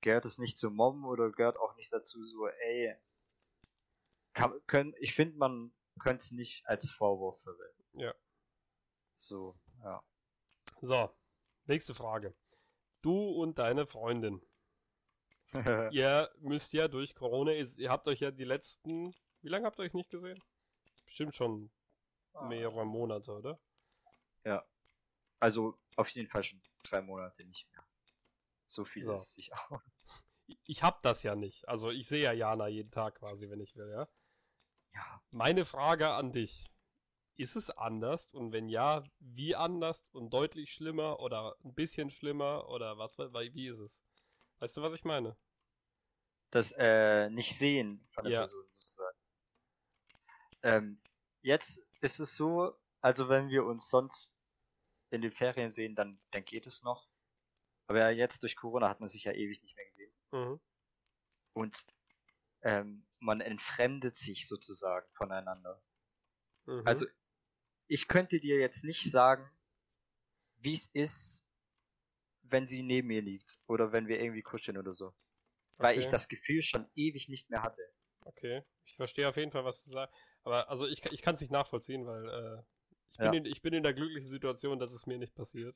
gehört 0.00 0.24
es 0.24 0.38
nicht 0.38 0.56
zu 0.56 0.70
Mobben 0.70 1.04
oder 1.04 1.32
gehört 1.32 1.56
auch 1.58 1.74
nicht 1.76 1.92
dazu 1.92 2.24
so, 2.26 2.46
ey, 2.46 2.94
kann, 4.34 4.60
können, 4.66 4.94
ich 5.00 5.14
finde, 5.14 5.36
man 5.38 5.72
könnte 5.98 6.22
es 6.22 6.30
nicht 6.30 6.66
als 6.66 6.90
Vorwurf 6.92 7.40
verwenden. 7.42 7.98
Ja. 7.98 8.14
So, 9.16 9.58
ja. 9.82 10.02
So, 10.80 11.10
nächste 11.64 11.94
Frage. 11.94 12.34
Du 13.02 13.30
und 13.30 13.58
deine 13.58 13.86
Freundin. 13.86 14.42
Ihr 15.92 16.30
müsst 16.38 16.72
ja 16.74 16.86
durch 16.86 17.14
Corona, 17.14 17.52
ihr 17.52 17.90
habt 17.90 18.06
euch 18.08 18.20
ja 18.20 18.30
die 18.30 18.44
letzten, 18.44 19.14
wie 19.42 19.48
lange 19.48 19.64
habt 19.66 19.78
ihr 19.78 19.84
euch 19.84 19.94
nicht 19.94 20.10
gesehen? 20.10 20.42
Bestimmt 21.06 21.34
schon 21.34 21.70
mehrere 22.42 22.84
Monate, 22.84 23.32
oder? 23.32 23.58
Also 25.40 25.78
auf 25.96 26.08
jeden 26.10 26.28
Fall 26.28 26.44
schon 26.44 26.62
drei 26.82 27.00
Monate 27.00 27.44
nicht 27.44 27.70
mehr. 27.72 27.86
So 28.64 28.84
viel 28.84 29.02
So. 29.02 29.14
ist 29.14 29.34
sich 29.34 29.52
auch. 29.54 29.80
Ich 30.64 30.84
hab 30.84 31.02
das 31.02 31.24
ja 31.24 31.34
nicht. 31.34 31.68
Also 31.68 31.90
ich 31.90 32.06
sehe 32.06 32.22
ja 32.22 32.32
Jana 32.32 32.68
jeden 32.68 32.92
Tag 32.92 33.16
quasi, 33.16 33.50
wenn 33.50 33.58
ich 33.58 33.74
will, 33.74 33.90
ja. 33.90 34.08
Ja. 34.94 35.20
Meine 35.32 35.64
Frage 35.64 36.10
an 36.10 36.32
dich. 36.32 36.66
Ist 37.34 37.56
es 37.56 37.68
anders? 37.68 38.32
Und 38.32 38.52
wenn 38.52 38.68
ja, 38.68 39.02
wie 39.18 39.56
anders 39.56 40.06
und 40.12 40.30
deutlich 40.32 40.72
schlimmer 40.72 41.18
oder 41.18 41.56
ein 41.64 41.74
bisschen 41.74 42.10
schlimmer 42.10 42.68
oder 42.68 42.96
was, 42.96 43.18
weil, 43.18 43.54
wie 43.54 43.66
ist 43.66 43.80
es? 43.80 44.04
Weißt 44.60 44.76
du, 44.76 44.82
was 44.82 44.94
ich 44.94 45.04
meine? 45.04 45.36
Das 46.52 46.72
äh, 46.78 47.28
nicht 47.30 47.58
sehen 47.58 48.06
von 48.12 48.22
der 48.22 48.32
Ja. 48.32 48.40
Person 48.42 48.64
sozusagen. 48.70 49.15
Ähm, 50.62 51.00
jetzt 51.42 51.82
ist 52.00 52.20
es 52.20 52.36
so, 52.36 52.76
also 53.00 53.28
wenn 53.28 53.48
wir 53.48 53.64
uns 53.64 53.88
sonst 53.88 54.36
in 55.10 55.22
den 55.22 55.32
Ferien 55.32 55.70
sehen, 55.70 55.94
dann, 55.94 56.20
dann 56.30 56.44
geht 56.44 56.66
es 56.66 56.82
noch. 56.82 57.08
Aber 57.86 58.00
ja, 58.00 58.10
jetzt 58.10 58.42
durch 58.42 58.56
Corona 58.56 58.88
hat 58.88 59.00
man 59.00 59.08
sich 59.08 59.24
ja 59.24 59.32
ewig 59.32 59.62
nicht 59.62 59.76
mehr 59.76 59.86
gesehen. 59.86 60.12
Mhm. 60.32 60.60
Und 61.52 61.86
ähm, 62.62 63.06
man 63.20 63.40
entfremdet 63.40 64.16
sich 64.16 64.46
sozusagen 64.46 65.06
voneinander. 65.14 65.80
Mhm. 66.66 66.82
Also 66.84 67.06
ich 67.86 68.08
könnte 68.08 68.40
dir 68.40 68.58
jetzt 68.58 68.84
nicht 68.84 69.10
sagen, 69.10 69.48
wie 70.56 70.72
es 70.72 70.88
ist, 70.88 71.48
wenn 72.42 72.66
sie 72.66 72.82
neben 72.82 73.08
mir 73.08 73.22
liegt 73.22 73.58
oder 73.68 73.92
wenn 73.92 74.08
wir 74.08 74.20
irgendwie 74.20 74.42
kuscheln 74.42 74.78
oder 74.78 74.92
so. 74.92 75.14
Weil 75.78 75.98
ich 75.98 76.06
das 76.06 76.28
Gefühl 76.28 76.62
schon 76.62 76.90
ewig 76.94 77.28
nicht 77.28 77.50
mehr 77.50 77.62
hatte. 77.62 77.82
Okay, 78.24 78.64
ich 78.86 78.96
verstehe 78.96 79.28
auf 79.28 79.36
jeden 79.36 79.52
Fall, 79.52 79.64
was 79.64 79.84
du 79.84 79.90
sagst. 79.90 80.14
Aber 80.46 80.68
also 80.70 80.86
ich, 80.86 81.04
ich 81.10 81.22
kann 81.22 81.34
es 81.34 81.40
nicht 81.40 81.50
nachvollziehen, 81.50 82.06
weil 82.06 82.28
äh, 82.28 82.62
ich, 83.10 83.18
bin 83.18 83.24
Ja. 83.24 83.32
in, 83.32 83.44
ich 83.46 83.62
bin 83.62 83.74
in 83.74 83.82
der 83.82 83.94
glücklichen 83.94 84.30
Situation, 84.30 84.78
dass 84.78 84.92
es 84.92 85.04
mir 85.04 85.18
nicht 85.18 85.34
passiert. 85.34 85.74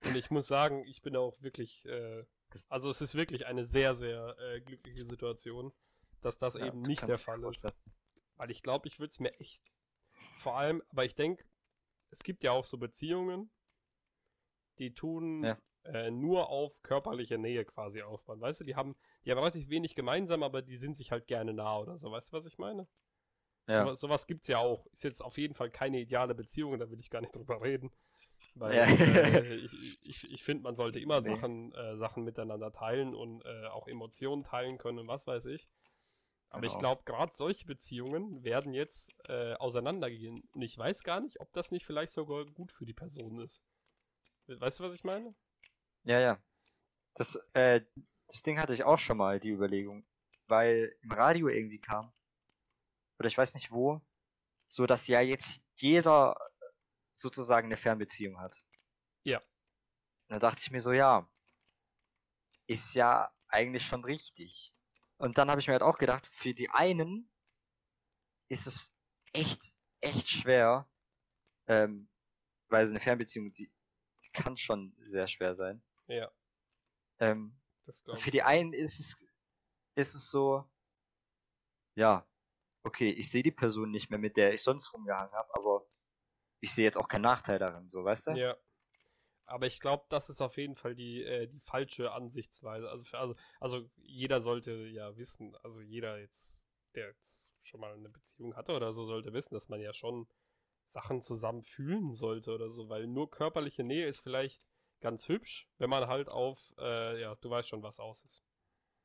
Und 0.00 0.16
ich 0.16 0.30
muss 0.30 0.46
sagen, 0.46 0.82
ich 0.86 1.02
bin 1.02 1.14
auch 1.14 1.38
wirklich, 1.42 1.84
äh, 1.84 2.24
also 2.70 2.88
es 2.88 3.02
ist 3.02 3.16
wirklich 3.16 3.44
eine 3.44 3.66
sehr, 3.66 3.94
sehr 3.94 4.34
äh, 4.38 4.60
glückliche 4.62 5.04
Situation, 5.04 5.74
dass 6.22 6.38
das 6.38 6.56
Ja, 6.56 6.66
eben 6.68 6.80
nicht 6.80 7.06
der 7.06 7.18
Fall 7.18 7.44
ist. 7.44 7.70
Weil 8.38 8.50
ich 8.50 8.62
glaube, 8.62 8.88
ich 8.88 8.98
würde 8.98 9.10
es 9.10 9.20
mir 9.20 9.38
echt, 9.40 9.62
vor 10.38 10.56
allem, 10.56 10.82
aber 10.88 11.04
ich 11.04 11.14
denke, 11.14 11.44
es 12.10 12.22
gibt 12.22 12.44
ja 12.44 12.52
auch 12.52 12.64
so 12.64 12.78
Beziehungen, 12.78 13.50
die 14.78 14.94
tun 14.94 15.44
Ja. 15.44 15.58
äh, 15.84 16.10
nur 16.10 16.48
auf 16.48 16.80
körperliche 16.82 17.36
Nähe 17.36 17.66
quasi 17.66 18.00
aufbauen. 18.00 18.40
Weißt 18.40 18.60
du, 18.60 18.64
die 18.64 18.74
haben, 18.74 18.96
die 19.26 19.30
haben 19.30 19.38
relativ 19.38 19.68
wenig 19.68 19.94
gemeinsam, 19.94 20.42
aber 20.42 20.62
die 20.62 20.78
sind 20.78 20.96
sich 20.96 21.12
halt 21.12 21.26
gerne 21.26 21.52
nah 21.52 21.78
oder 21.78 21.98
so. 21.98 22.10
Weißt 22.10 22.32
du, 22.32 22.36
was 22.38 22.46
ich 22.46 22.56
meine? 22.56 22.88
Ja. 23.68 23.84
Sowas, 23.84 24.00
sowas 24.00 24.26
gibt 24.26 24.42
es 24.42 24.48
ja 24.48 24.58
auch. 24.58 24.86
Ist 24.92 25.04
jetzt 25.04 25.22
auf 25.22 25.38
jeden 25.38 25.54
Fall 25.54 25.70
keine 25.70 26.00
ideale 26.00 26.34
Beziehung, 26.34 26.78
da 26.78 26.90
will 26.90 27.00
ich 27.00 27.10
gar 27.10 27.20
nicht 27.20 27.34
drüber 27.36 27.60
reden. 27.62 27.90
Weil 28.54 28.76
Ja. 28.76 28.84
äh, 28.84 29.54
ich, 29.56 29.74
ich, 30.02 30.30
ich 30.32 30.44
finde, 30.44 30.62
man 30.64 30.76
sollte 30.76 31.00
immer 31.00 31.20
Nee. 31.20 31.28
Sachen, 31.36 31.72
äh, 31.74 31.96
Sachen 31.96 32.24
miteinander 32.24 32.72
teilen 32.72 33.14
und 33.14 33.44
äh, 33.44 33.66
auch 33.66 33.88
Emotionen 33.88 34.44
teilen 34.44 34.78
können 34.78 34.98
und 35.00 35.08
was 35.08 35.26
weiß 35.26 35.46
ich. 35.46 35.68
Aber 36.50 36.66
ich 36.66 36.72
Genau. 36.72 36.80
glaube, 36.80 37.02
gerade 37.04 37.34
solche 37.34 37.66
Beziehungen 37.66 38.42
werden 38.44 38.72
jetzt 38.72 39.12
äh, 39.28 39.54
auseinandergehen. 39.54 40.42
Und 40.54 40.62
ich 40.62 40.78
weiß 40.78 41.02
gar 41.02 41.20
nicht, 41.20 41.40
ob 41.40 41.52
das 41.52 41.70
nicht 41.72 41.84
vielleicht 41.86 42.12
sogar 42.12 42.46
gut 42.46 42.72
für 42.72 42.86
die 42.86 42.94
Person 42.94 43.40
ist. 43.40 43.64
Weißt 44.46 44.80
du, 44.80 44.84
was 44.84 44.94
ich 44.94 45.04
meine? 45.04 45.34
Ja, 46.04 46.20
ja. 46.20 46.38
Das, 47.14 47.36
äh, 47.54 47.82
das 48.28 48.42
Ding 48.42 48.58
hatte 48.60 48.74
ich 48.74 48.84
auch 48.84 48.98
schon 48.98 49.18
mal, 49.18 49.40
die 49.40 49.50
Überlegung. 49.50 50.06
Weil 50.48 50.94
im 51.02 51.12
Radio 51.12 51.48
irgendwie 51.48 51.80
kam. 51.80 52.12
Oder 53.18 53.28
ich 53.28 53.38
weiß 53.38 53.54
nicht 53.54 53.70
wo. 53.70 54.00
So, 54.68 54.86
dass 54.86 55.06
ja 55.06 55.20
jetzt 55.20 55.62
jeder 55.76 56.36
sozusagen 57.10 57.66
eine 57.66 57.76
Fernbeziehung 57.76 58.40
hat. 58.40 58.64
Ja. 59.22 59.40
Da 60.28 60.38
dachte 60.38 60.60
ich 60.62 60.70
mir 60.70 60.80
so, 60.80 60.92
ja. 60.92 61.28
Ist 62.66 62.94
ja 62.94 63.32
eigentlich 63.48 63.84
schon 63.84 64.04
richtig. 64.04 64.74
Und 65.18 65.38
dann 65.38 65.50
habe 65.50 65.60
ich 65.60 65.66
mir 65.66 65.74
halt 65.74 65.82
auch 65.82 65.98
gedacht, 65.98 66.26
für 66.26 66.52
die 66.52 66.68
einen 66.70 67.30
ist 68.48 68.66
es 68.66 68.94
echt, 69.32 69.74
echt 70.00 70.28
schwer, 70.28 70.88
ähm, 71.66 72.08
weil 72.68 72.84
so 72.84 72.90
eine 72.92 73.00
Fernbeziehung, 73.00 73.52
die, 73.52 73.70
die 74.24 74.30
kann 74.30 74.56
schon 74.56 74.94
sehr 75.00 75.26
schwer 75.26 75.54
sein. 75.54 75.82
Ja, 76.06 76.30
Ähm, 77.18 77.56
für 78.18 78.30
die 78.30 78.42
einen 78.42 78.72
ist 78.72 79.00
es, 79.00 79.26
ist 79.94 80.14
es 80.14 80.30
so, 80.30 80.68
ja, 81.94 82.26
okay, 82.86 83.10
ich 83.10 83.30
sehe 83.30 83.42
die 83.42 83.50
Person 83.50 83.90
nicht 83.90 84.10
mehr, 84.10 84.18
mit 84.18 84.36
der 84.36 84.54
ich 84.54 84.62
sonst 84.62 84.92
rumgehangen 84.94 85.32
habe, 85.32 85.54
aber 85.54 85.84
ich 86.60 86.72
sehe 86.72 86.84
jetzt 86.84 86.96
auch 86.96 87.08
keinen 87.08 87.22
Nachteil 87.22 87.58
darin, 87.58 87.88
so, 87.88 88.04
weißt 88.04 88.28
du? 88.28 88.30
Ja. 88.32 88.56
Aber 89.44 89.66
ich 89.66 89.78
glaube, 89.78 90.04
das 90.08 90.28
ist 90.28 90.40
auf 90.40 90.56
jeden 90.56 90.74
Fall 90.74 90.94
die, 90.94 91.22
äh, 91.22 91.46
die 91.46 91.60
falsche 91.60 92.12
Ansichtsweise. 92.12 92.88
Also, 92.90 93.04
für, 93.04 93.18
also, 93.18 93.34
also 93.60 93.90
jeder 93.96 94.40
sollte 94.40 94.72
ja 94.72 95.16
wissen, 95.16 95.54
also 95.62 95.80
jeder 95.80 96.18
jetzt, 96.18 96.58
der 96.94 97.08
jetzt 97.08 97.52
schon 97.62 97.80
mal 97.80 97.92
eine 97.92 98.08
Beziehung 98.08 98.56
hatte 98.56 98.74
oder 98.74 98.92
so, 98.92 99.04
sollte 99.04 99.32
wissen, 99.32 99.54
dass 99.54 99.68
man 99.68 99.80
ja 99.80 99.92
schon 99.92 100.26
Sachen 100.86 101.22
zusammen 101.22 101.62
fühlen 101.62 102.14
sollte 102.14 102.52
oder 102.52 102.70
so, 102.70 102.88
weil 102.88 103.06
nur 103.06 103.30
körperliche 103.30 103.84
Nähe 103.84 104.06
ist 104.06 104.20
vielleicht 104.20 104.62
ganz 105.00 105.28
hübsch, 105.28 105.68
wenn 105.78 105.90
man 105.90 106.08
halt 106.08 106.28
auf, 106.28 106.58
äh, 106.78 107.20
ja, 107.20 107.34
du 107.36 107.50
weißt 107.50 107.68
schon, 107.68 107.82
was 107.82 108.00
aus 108.00 108.24
ist. 108.24 108.42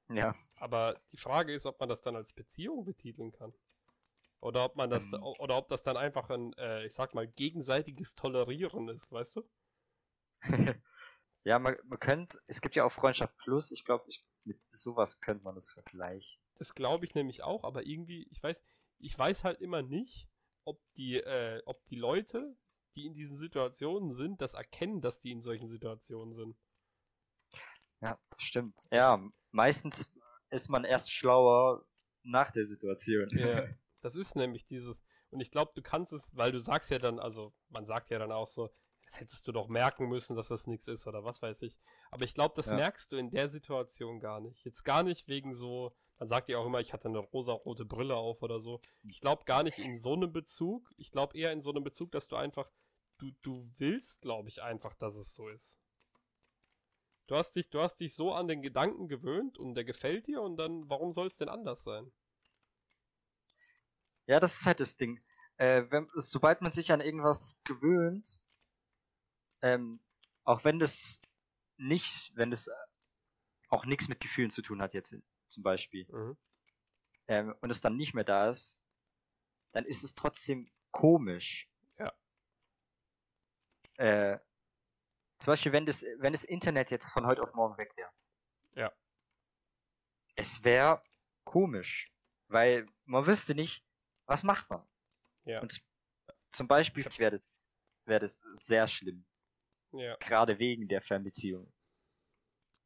Ja, 0.10 0.36
Aber 0.56 1.00
die 1.12 1.18
Frage 1.18 1.54
ist, 1.54 1.66
ob 1.66 1.80
man 1.80 1.90
das 1.90 2.02
dann 2.02 2.16
als 2.16 2.34
Beziehung 2.34 2.84
betiteln 2.84 3.32
kann. 3.32 3.54
Oder 4.42 4.66
ob 4.66 4.76
man 4.76 4.90
das, 4.90 5.14
Ähm. 5.14 5.24
oder 5.24 5.58
ob 5.58 5.70
das 5.70 5.84
dann 5.84 5.98
einfach 5.98 6.30
ein, 6.30 6.54
äh, 6.54 6.86
ich 6.86 6.94
sag 6.94 7.14
mal, 7.14 7.28
gegenseitiges 7.28 8.16
Tolerieren 8.16 8.90
ist, 8.90 9.12
weißt 9.12 9.38
du? 9.38 9.50
ja, 11.44 11.60
man, 11.60 11.78
man 11.86 12.00
könnte, 12.00 12.40
es 12.48 12.62
gibt 12.62 12.76
ja 12.76 12.84
auch 12.84 12.92
Freundschaft 12.92 13.38
Plus, 13.38 13.72
ich 13.72 13.86
glaube, 13.86 14.06
mit 14.44 14.60
sowas 14.70 15.22
könnte 15.22 15.44
man 15.44 15.54
das 15.56 15.72
vergleichen. 15.72 16.42
Das 16.56 16.74
glaube 16.74 17.06
ich 17.06 17.14
nämlich 17.14 17.44
auch, 17.44 17.64
aber 17.64 17.86
irgendwie, 17.86 18.28
ich 18.32 18.42
weiß, 18.42 18.64
ich 19.00 19.18
weiß 19.18 19.44
halt 19.44 19.62
immer 19.62 19.84
nicht, 19.84 20.28
ob 20.66 20.80
die, 20.96 21.18
äh, 21.18 21.62
ob 21.66 21.84
die 21.86 21.96
Leute, 21.96 22.56
die 22.96 23.06
in 23.06 23.14
diesen 23.14 23.36
Situationen 23.36 24.14
sind, 24.14 24.42
das 24.42 24.56
erkennen, 24.56 25.02
dass 25.02 25.20
die 25.20 25.32
in 25.32 25.42
solchen 25.42 25.68
Situationen 25.68 26.34
sind. 26.34 26.58
Ja, 28.02 28.20
stimmt. 28.38 28.84
Ja, 28.92 29.24
meistens 29.52 30.08
ist 30.50 30.70
man 30.70 30.84
erst 30.84 31.14
schlauer 31.14 31.86
nach 32.24 32.52
der 32.52 32.64
Situation. 32.64 33.30
Ja, 33.38 33.68
das 34.02 34.16
ist 34.16 34.36
nämlich 34.36 34.66
dieses, 34.66 35.04
und 35.30 35.40
ich 35.40 35.52
glaube, 35.52 35.72
du 35.76 35.82
kannst 35.82 36.14
es, 36.14 36.36
weil 36.36 36.52
du 36.52 36.60
sagst 36.60 36.90
ja 36.92 37.00
dann, 37.00 37.20
also 37.20 37.54
man 37.70 37.86
sagt 37.86 38.10
ja 38.10 38.20
dann 38.20 38.32
auch 38.32 38.48
so, 38.48 38.70
das 39.06 39.20
hättest 39.20 39.48
du 39.48 39.52
doch 39.52 39.68
merken 39.68 40.08
müssen, 40.08 40.36
dass 40.36 40.48
das 40.48 40.68
nichts 40.68 40.88
ist 40.88 41.08
oder 41.08 41.24
was 41.24 41.42
weiß 41.42 41.62
ich. 41.64 41.78
Aber 42.12 42.24
ich 42.24 42.34
glaube, 42.34 42.54
das 42.56 42.68
Ja. 42.68 42.76
merkst 42.76 43.12
du 43.12 43.18
in 43.18 43.30
der 43.30 43.50
Situation 43.50 44.20
gar 44.20 44.40
nicht. 44.40 44.64
Jetzt 44.64 44.84
gar 44.84 45.04
nicht 45.04 45.28
wegen 45.28 45.54
so, 45.54 45.94
man 46.18 46.28
sagt 46.30 46.50
ja 46.50 46.58
auch 46.58 46.66
immer, 46.66 46.80
ich 46.80 46.94
hatte 46.94 47.08
eine 47.10 47.20
rosa-rote 47.20 47.84
Brille 47.86 48.16
auf 48.16 48.42
oder 48.42 48.60
so. 48.60 48.82
Ich 49.04 49.20
glaube 49.20 49.44
gar 49.46 49.64
nicht 49.64 49.80
in 49.80 49.98
so 49.98 50.14
einem 50.14 50.32
Bezug. 50.32 50.90
Ich 50.98 51.12
glaube 51.12 51.38
eher 51.38 51.52
in 51.52 51.62
so 51.62 51.72
einem 51.72 51.84
Bezug, 51.84 52.12
dass 52.12 52.28
du 52.28 52.36
einfach, 52.36 52.70
du, 53.18 53.32
du 53.42 53.70
willst, 53.78 54.22
glaube 54.22 54.50
ich, 54.50 54.62
einfach, 54.62 54.94
dass 54.94 55.16
es 55.16 55.34
so 55.34 55.50
ist. 55.50 55.80
Du 57.28 57.36
hast 57.36 57.56
dich, 57.56 57.70
du 57.70 57.80
hast 57.82 57.96
dich 58.02 58.14
so 58.16 58.34
an 58.34 58.48
den 58.48 58.62
Gedanken 58.62 59.08
gewöhnt 59.08 59.58
und 59.58 59.76
der 59.76 59.84
gefällt 59.84 60.28
dir 60.28 60.42
und 60.42 60.58
dann, 60.58 60.90
warum 60.90 61.12
soll 61.12 61.28
es 61.28 61.38
denn 61.38 61.50
anders 61.50 61.84
sein? 61.84 62.12
Ja, 64.32 64.40
das 64.40 64.58
ist 64.62 64.66
halt 64.66 64.80
das 64.80 64.96
Ding. 64.96 65.22
äh, 65.58 65.84
wenn, 65.92 66.10
sobald 66.16 66.62
man 66.62 66.72
sich 66.72 66.92
an 66.94 67.02
irgendwas 67.02 67.60
gewöhnt, 67.66 68.42
ähm, 69.62 70.00
auch 70.46 70.64
wenn 70.64 70.80
das 70.80 71.22
nicht, 71.78 72.32
wenn 72.36 72.50
das 72.50 72.70
auch 73.68 73.86
nichts 73.86 74.08
mit 74.08 74.22
Gefühlen 74.22 74.50
zu 74.50 74.62
tun 74.62 74.82
hat 74.82 74.94
jetzt 74.94 75.16
zum 75.48 75.64
Beispiel, 75.64 76.08
Mhm. 76.10 76.38
ähm, 77.28 77.56
und 77.60 77.70
es 77.70 77.82
dann 77.82 77.98
nicht 77.98 78.14
mehr 78.14 78.24
da 78.24 78.50
ist, 78.50 78.82
dann 79.74 79.86
ist 79.86 80.04
es 80.04 80.16
trotzdem 80.16 80.72
komisch. 80.92 81.68
Ja. 82.00 82.14
Äh, 83.98 84.40
zum 85.40 85.52
Beispiel, 85.52 85.74
wenn 85.74 85.86
das, 85.86 86.04
wenn 86.20 86.32
das 86.32 86.46
Internet 86.46 86.90
jetzt 86.90 87.10
von 87.10 87.26
heute 87.26 87.44
auf 87.44 87.54
morgen 87.54 87.78
weg 87.78 87.92
wäre. 87.98 88.10
Ja. 88.76 88.94
Es 90.36 90.64
wäre 90.64 91.04
komisch, 91.44 92.12
weil 92.48 92.88
man 93.06 93.28
wüsste 93.28 93.56
nicht, 93.56 93.84
was 94.32 94.44
macht 94.44 94.70
man. 94.70 94.82
Ja. 95.44 95.62
Und 95.62 95.84
zum 96.52 96.68
Beispiel 96.68 97.06
wäre 97.18 97.38
das, 97.38 97.66
wäre 98.06 98.22
das 98.22 98.40
sehr 98.64 98.88
schlimm, 98.88 99.26
Ja. 99.92 100.16
gerade 100.18 100.58
wegen 100.58 100.88
der 100.88 101.02
Fernbeziehung. 101.02 101.72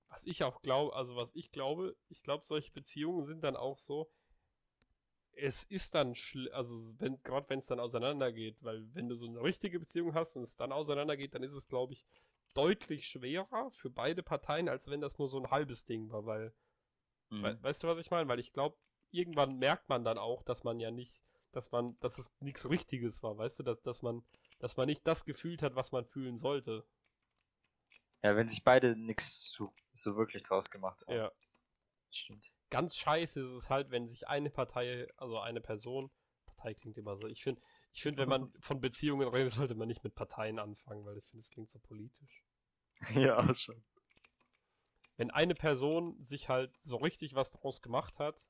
Was 0.10 0.26
ich 0.26 0.44
auch 0.44 0.62
glaube, 0.64 0.96
also 0.96 1.16
was 1.16 1.32
ich 1.36 1.52
glaube, 1.52 1.96
ich 2.10 2.24
glaube, 2.24 2.44
solche 2.44 2.72
Beziehungen 2.72 3.24
sind 3.24 3.44
dann 3.44 3.56
auch 3.56 3.78
so, 3.78 4.10
es 5.34 5.66
ist 5.66 5.94
dann, 5.94 6.16
schl 6.16 6.50
also 6.52 6.74
wenn, 7.00 7.22
gerade 7.22 7.48
wenn 7.50 7.60
es 7.60 7.68
dann 7.68 7.80
auseinandergeht, 7.80 8.64
weil 8.64 8.88
wenn 8.96 9.08
du 9.10 9.16
so 9.16 9.28
eine 9.28 9.42
richtige 9.44 9.80
Beziehung 9.80 10.16
hast 10.16 10.36
und 10.38 10.44
es 10.44 10.56
dann 10.56 10.72
auseinandergeht, 10.72 11.36
dann 11.36 11.44
ist 11.44 11.54
es, 11.54 11.68
glaube 11.68 11.94
ich, 11.94 12.06
deutlich 12.56 13.06
schwerer 13.06 13.70
für 13.72 13.90
beide 13.90 14.24
Parteien, 14.24 14.70
als 14.70 14.90
wenn 14.90 15.02
das 15.02 15.20
nur 15.20 15.28
so 15.28 15.38
ein 15.40 15.52
halbes 15.52 15.86
Ding 15.86 16.10
war, 16.10 16.26
weil, 16.26 16.54
Mhm. 17.30 17.44
we 17.44 17.58
weißt 17.62 17.84
du, 17.84 17.88
was 17.88 17.98
ich 17.98 18.10
meine? 18.10 18.30
Weil 18.30 18.40
ich 18.40 18.54
glaube, 18.54 18.78
irgendwann 19.12 19.58
merkt 19.58 19.90
man 19.90 20.04
dann 20.06 20.18
auch, 20.18 20.44
dass 20.44 20.64
man 20.64 20.80
ja 20.80 20.92
nicht, 20.92 21.22
dass 21.56 21.72
man, 21.72 21.98
dass 22.00 22.18
es 22.18 22.32
nichts 22.42 22.70
Richtiges 22.70 23.24
war, 23.24 23.38
weißt 23.38 23.60
du, 23.60 23.64
dass, 23.64 23.82
dass 23.82 24.02
man, 24.02 24.24
dass 24.60 24.78
man 24.78 24.88
nicht 24.88 25.06
das 25.08 25.26
gefühlt 25.26 25.62
hat, 25.62 25.76
was 25.76 25.92
man 25.92 26.06
fühlen 26.06 26.38
sollte. 26.38 26.86
Ja, 28.24 28.36
wenn 28.36 28.50
sich 28.50 28.64
beide 28.64 28.96
nichts 28.96 29.52
so, 29.52 29.74
so 29.94 30.16
wirklich 30.16 30.44
draus 30.44 30.70
gemacht 30.70 31.02
haben. 31.08 31.16
Ja. 31.16 31.32
Stimmt. 32.12 32.50
ganz 32.70 32.96
scheiße 32.96 33.42
ist 33.42 33.52
es 33.52 33.70
halt, 33.70 33.92
wenn 33.92 34.08
sich 34.08 34.28
eine 34.30 34.50
Partei, 34.50 35.08
also 35.18 35.38
eine 35.40 35.60
Person, 35.60 36.10
Partei 36.46 36.74
klingt 36.74 36.98
immer 36.98 37.18
so, 37.18 37.28
ich 37.28 37.44
finde, 37.44 37.62
ich 37.92 38.02
finde, 38.02 38.22
wenn 38.22 38.30
man 38.30 38.54
von 38.60 38.80
Beziehungen 38.80 39.28
redet, 39.28 39.54
sollte 39.54 39.76
man 39.76 39.88
nicht 39.88 40.04
mit 40.04 40.16
Parteien 40.16 40.60
anfangen, 40.60 41.06
weil 41.06 41.18
ich 41.18 41.26
finde, 41.26 41.42
es 41.42 41.50
klingt 41.50 41.72
so 41.72 41.80
politisch. 41.80 42.44
ja, 43.14 43.54
schon. 43.54 43.84
Wenn 45.18 45.32
eine 45.32 45.56
Person 45.56 46.22
sich 46.24 46.50
halt 46.50 46.74
so 46.82 46.98
richtig 46.98 47.36
was 47.36 47.52
draus 47.52 47.82
gemacht 47.82 48.20
hat 48.20 48.48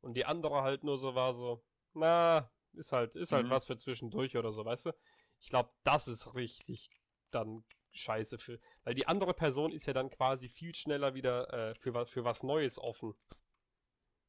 und 0.00 0.14
die 0.14 0.24
andere 0.24 0.62
halt 0.62 0.84
nur 0.84 0.98
so 0.98 1.14
war 1.14 1.34
so, 1.34 1.64
na, 1.98 2.50
ist 2.74 2.92
halt, 2.92 3.14
ist 3.16 3.32
halt 3.32 3.46
Mhm. 3.46 3.50
was 3.50 3.66
für 3.66 3.76
zwischendurch 3.76 4.36
oder 4.36 4.52
so, 4.52 4.64
weißt 4.64 4.86
du? 4.86 4.92
Ich 5.40 5.48
glaube, 5.50 5.70
das 5.84 6.08
ist 6.08 6.34
richtig 6.34 6.90
dann 7.30 7.64
scheiße 7.92 8.38
für, 8.38 8.60
weil 8.84 8.94
die 8.94 9.06
andere 9.06 9.34
Person 9.34 9.72
ist 9.72 9.86
ja 9.86 9.92
dann 9.92 10.10
quasi 10.10 10.48
viel 10.48 10.74
schneller 10.74 11.14
wieder 11.14 11.52
äh, 11.52 11.74
für, 11.76 11.94
was, 11.94 12.10
für 12.10 12.24
was 12.24 12.42
Neues 12.42 12.78
offen. 12.78 13.14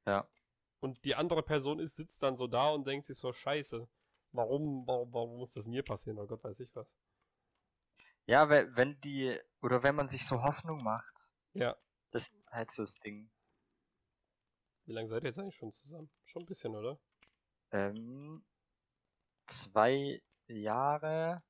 Ja. 0.06 0.28
Und 0.82 1.04
die 1.06 1.16
andere 1.16 1.44
Person 1.44 1.80
ist, 1.80 1.96
sitzt 1.98 2.22
dann 2.24 2.38
so 2.38 2.48
da 2.48 2.70
und 2.70 2.88
denkt 2.88 3.06
sich 3.06 3.18
so, 3.18 3.32
scheiße, 3.34 3.88
warum, 4.32 4.86
warum, 4.88 5.14
warum 5.14 5.38
muss 5.38 5.54
das 5.54 5.68
mir 5.68 5.84
passieren? 5.84 6.20
Oh 6.20 6.28
Gott, 6.28 6.44
weiß 6.44 6.60
ich 6.62 6.74
was. 6.76 6.96
Ja, 8.26 8.48
wenn, 8.50 8.76
wenn 8.76 9.02
die, 9.02 9.38
oder 9.62 9.84
wenn 9.84 9.96
man 9.96 10.08
sich 10.08 10.26
so 10.26 10.42
Hoffnung 10.44 10.84
macht, 10.84 11.32
Ja. 11.54 11.76
das 12.12 12.30
ist 12.30 12.36
halt 12.52 12.72
so 12.72 12.84
das 12.84 13.00
Ding. 13.00 13.30
Wie 14.86 14.94
lange 14.94 15.08
seid 15.10 15.24
ihr 15.24 15.28
jetzt 15.30 15.40
eigentlich 15.40 15.56
schon 15.56 15.72
zusammen? 15.72 16.10
Schon 16.26 16.44
ein 16.44 16.46
bisschen, 16.46 16.76
oder? 16.76 17.00
Ähm, 17.72 18.44
zwei 19.48 20.22
Jahre, 20.48 21.44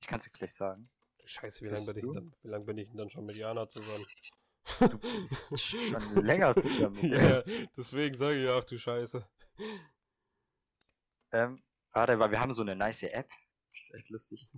ich 0.00 0.06
kann 0.06 0.18
es 0.18 0.24
dir 0.24 0.30
gleich 0.30 0.52
sagen. 0.54 0.90
Du 1.18 1.26
Scheiße, 1.26 1.64
wie 1.64 1.68
lange 1.68 1.86
bin, 1.86 1.96
ich 2.08 2.14
dann- 2.14 2.34
wie 2.42 2.48
lang 2.48 2.66
bin 2.66 2.78
ich 2.78 2.88
denn 2.88 2.98
dann 2.98 3.10
schon 3.10 3.24
mit 3.24 3.36
Jana 3.36 3.68
zusammen? 3.68 4.04
Du 4.80 4.98
bist 4.98 5.38
schon 5.56 6.16
länger 6.24 6.54
zusammen. 6.56 6.96
Ja, 7.08 7.42
deswegen 7.76 8.14
sage 8.16 8.42
ich, 8.42 8.48
ach 8.48 8.64
du 8.64 8.78
Scheiße. 8.78 9.26
Ähm, 11.32 11.62
warte, 11.92 12.18
weil 12.18 12.30
wir 12.30 12.40
haben 12.40 12.52
so 12.52 12.62
eine 12.62 12.76
nice 12.76 13.04
App. 13.04 13.28
Das 13.70 13.80
ist 13.80 13.94
echt 13.94 14.08
lustig. 14.10 14.48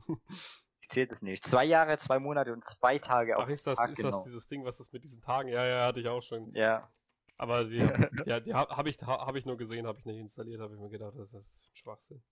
Die 0.82 0.88
zählt 0.88 1.12
es 1.12 1.22
nicht. 1.22 1.44
Zwei 1.46 1.64
Jahre, 1.64 1.96
zwei 1.98 2.18
Monate 2.18 2.52
und 2.52 2.64
zwei 2.64 2.98
Tage 2.98 3.36
auf 3.36 3.44
Ach, 3.44 3.48
ist 3.48 3.66
das, 3.66 3.78
Tag 3.78 3.90
ist 3.90 3.96
genau. 3.96 4.10
das 4.10 4.24
dieses 4.24 4.46
Ding, 4.48 4.64
was 4.64 4.80
ist 4.80 4.92
mit 4.92 5.04
diesen 5.04 5.22
Tagen? 5.22 5.48
Ja, 5.48 5.64
ja, 5.64 5.86
hatte 5.86 6.00
ich 6.00 6.08
auch 6.08 6.20
schon. 6.22 6.52
Ja, 6.54 6.90
Aber 7.36 7.64
die, 7.64 7.76
ja, 8.26 8.40
die 8.40 8.54
habe 8.54 8.76
hab 8.76 8.86
ich, 8.86 8.98
ha, 9.02 9.26
hab 9.26 9.36
ich 9.36 9.46
nur 9.46 9.56
gesehen, 9.56 9.86
habe 9.86 9.98
ich 9.98 10.04
nicht 10.06 10.18
installiert, 10.18 10.60
habe 10.60 10.74
ich 10.74 10.80
mir 10.80 10.90
gedacht, 10.90 11.14
das 11.16 11.32
ist 11.34 11.68
Schwachsinn. 11.74 12.22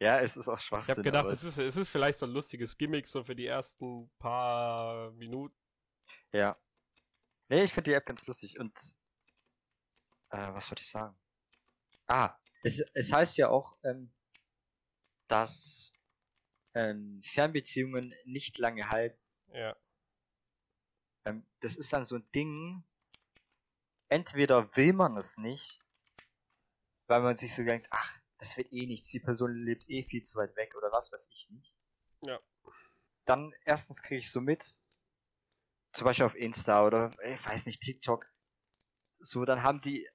Ja, 0.00 0.20
es 0.20 0.36
ist 0.36 0.48
auch 0.48 0.58
Ich 0.58 0.64
Schwachsinn. 0.66 0.94
habe 0.96 1.02
gedacht, 1.02 1.30
es 1.30 1.44
ist, 1.44 1.58
es 1.58 1.76
ist 1.76 1.88
vielleicht 1.88 2.18
so 2.18 2.26
ein 2.26 2.32
lustiges 2.32 2.76
Gimmick, 2.76 3.06
so 3.06 3.22
für 3.22 3.36
die 3.36 3.46
ersten 3.46 4.10
paar 4.18 5.12
Minuten. 5.12 5.54
Ja. 6.32 6.56
Nee, 7.48 7.64
ich 7.64 7.74
finde 7.74 7.90
die 7.90 7.94
App 7.94 8.06
ganz 8.06 8.26
lustig 8.26 8.58
und 8.58 8.72
äh, 10.30 10.52
was 10.54 10.70
wollte 10.70 10.82
ich 10.82 10.88
sagen? 10.90 11.16
Ah, 12.06 12.36
es, 12.64 12.80
es 12.94 13.12
heißt 13.12 13.38
ja 13.38 13.48
auch, 13.48 13.76
ähm, 13.84 14.12
dass 15.28 15.92
ähm, 16.74 17.22
Fernbeziehungen 17.34 18.14
nicht 18.24 18.58
lange 18.58 18.90
halten. 18.90 19.18
Ja, 19.52 19.76
Ähm, 21.24 21.46
das 21.60 21.76
ist 21.76 21.92
dann 21.92 22.04
so 22.04 22.16
ein 22.16 22.30
Ding, 22.34 22.84
entweder 24.10 24.76
will 24.76 24.92
man 24.92 25.16
es 25.16 25.38
nicht, 25.38 25.80
weil 27.08 27.20
man 27.20 27.36
sich 27.36 27.54
so 27.54 27.62
denkt, 27.62 27.88
ach, 27.90 28.20
das 28.38 28.56
wird 28.56 28.72
eh 28.72 28.86
nichts, 28.86 29.10
die 29.10 29.20
Person 29.20 29.54
lebt 29.54 29.84
eh 29.90 30.02
viel 30.02 30.22
zu 30.22 30.38
weit 30.38 30.56
weg 30.56 30.74
oder 30.76 30.90
was 30.92 31.12
weiß 31.12 31.28
ich 31.30 31.50
nicht. 31.50 31.74
Ja. 32.26 32.40
Dann 33.24 33.54
erstens 33.64 34.02
kriege 34.02 34.18
ich 34.18 34.30
so 34.30 34.42
mit, 34.42 34.78
zum 35.92 36.04
Beispiel 36.04 36.26
auf 36.26 36.34
Insta 36.34 36.84
oder 36.86 37.10
ich 37.24 37.44
weiß 37.46 37.66
nicht, 37.66 37.80
TikTok. 37.80 38.24
So, 39.20 39.44
dann 39.44 39.62
haben 39.62 39.80
die 39.82 40.08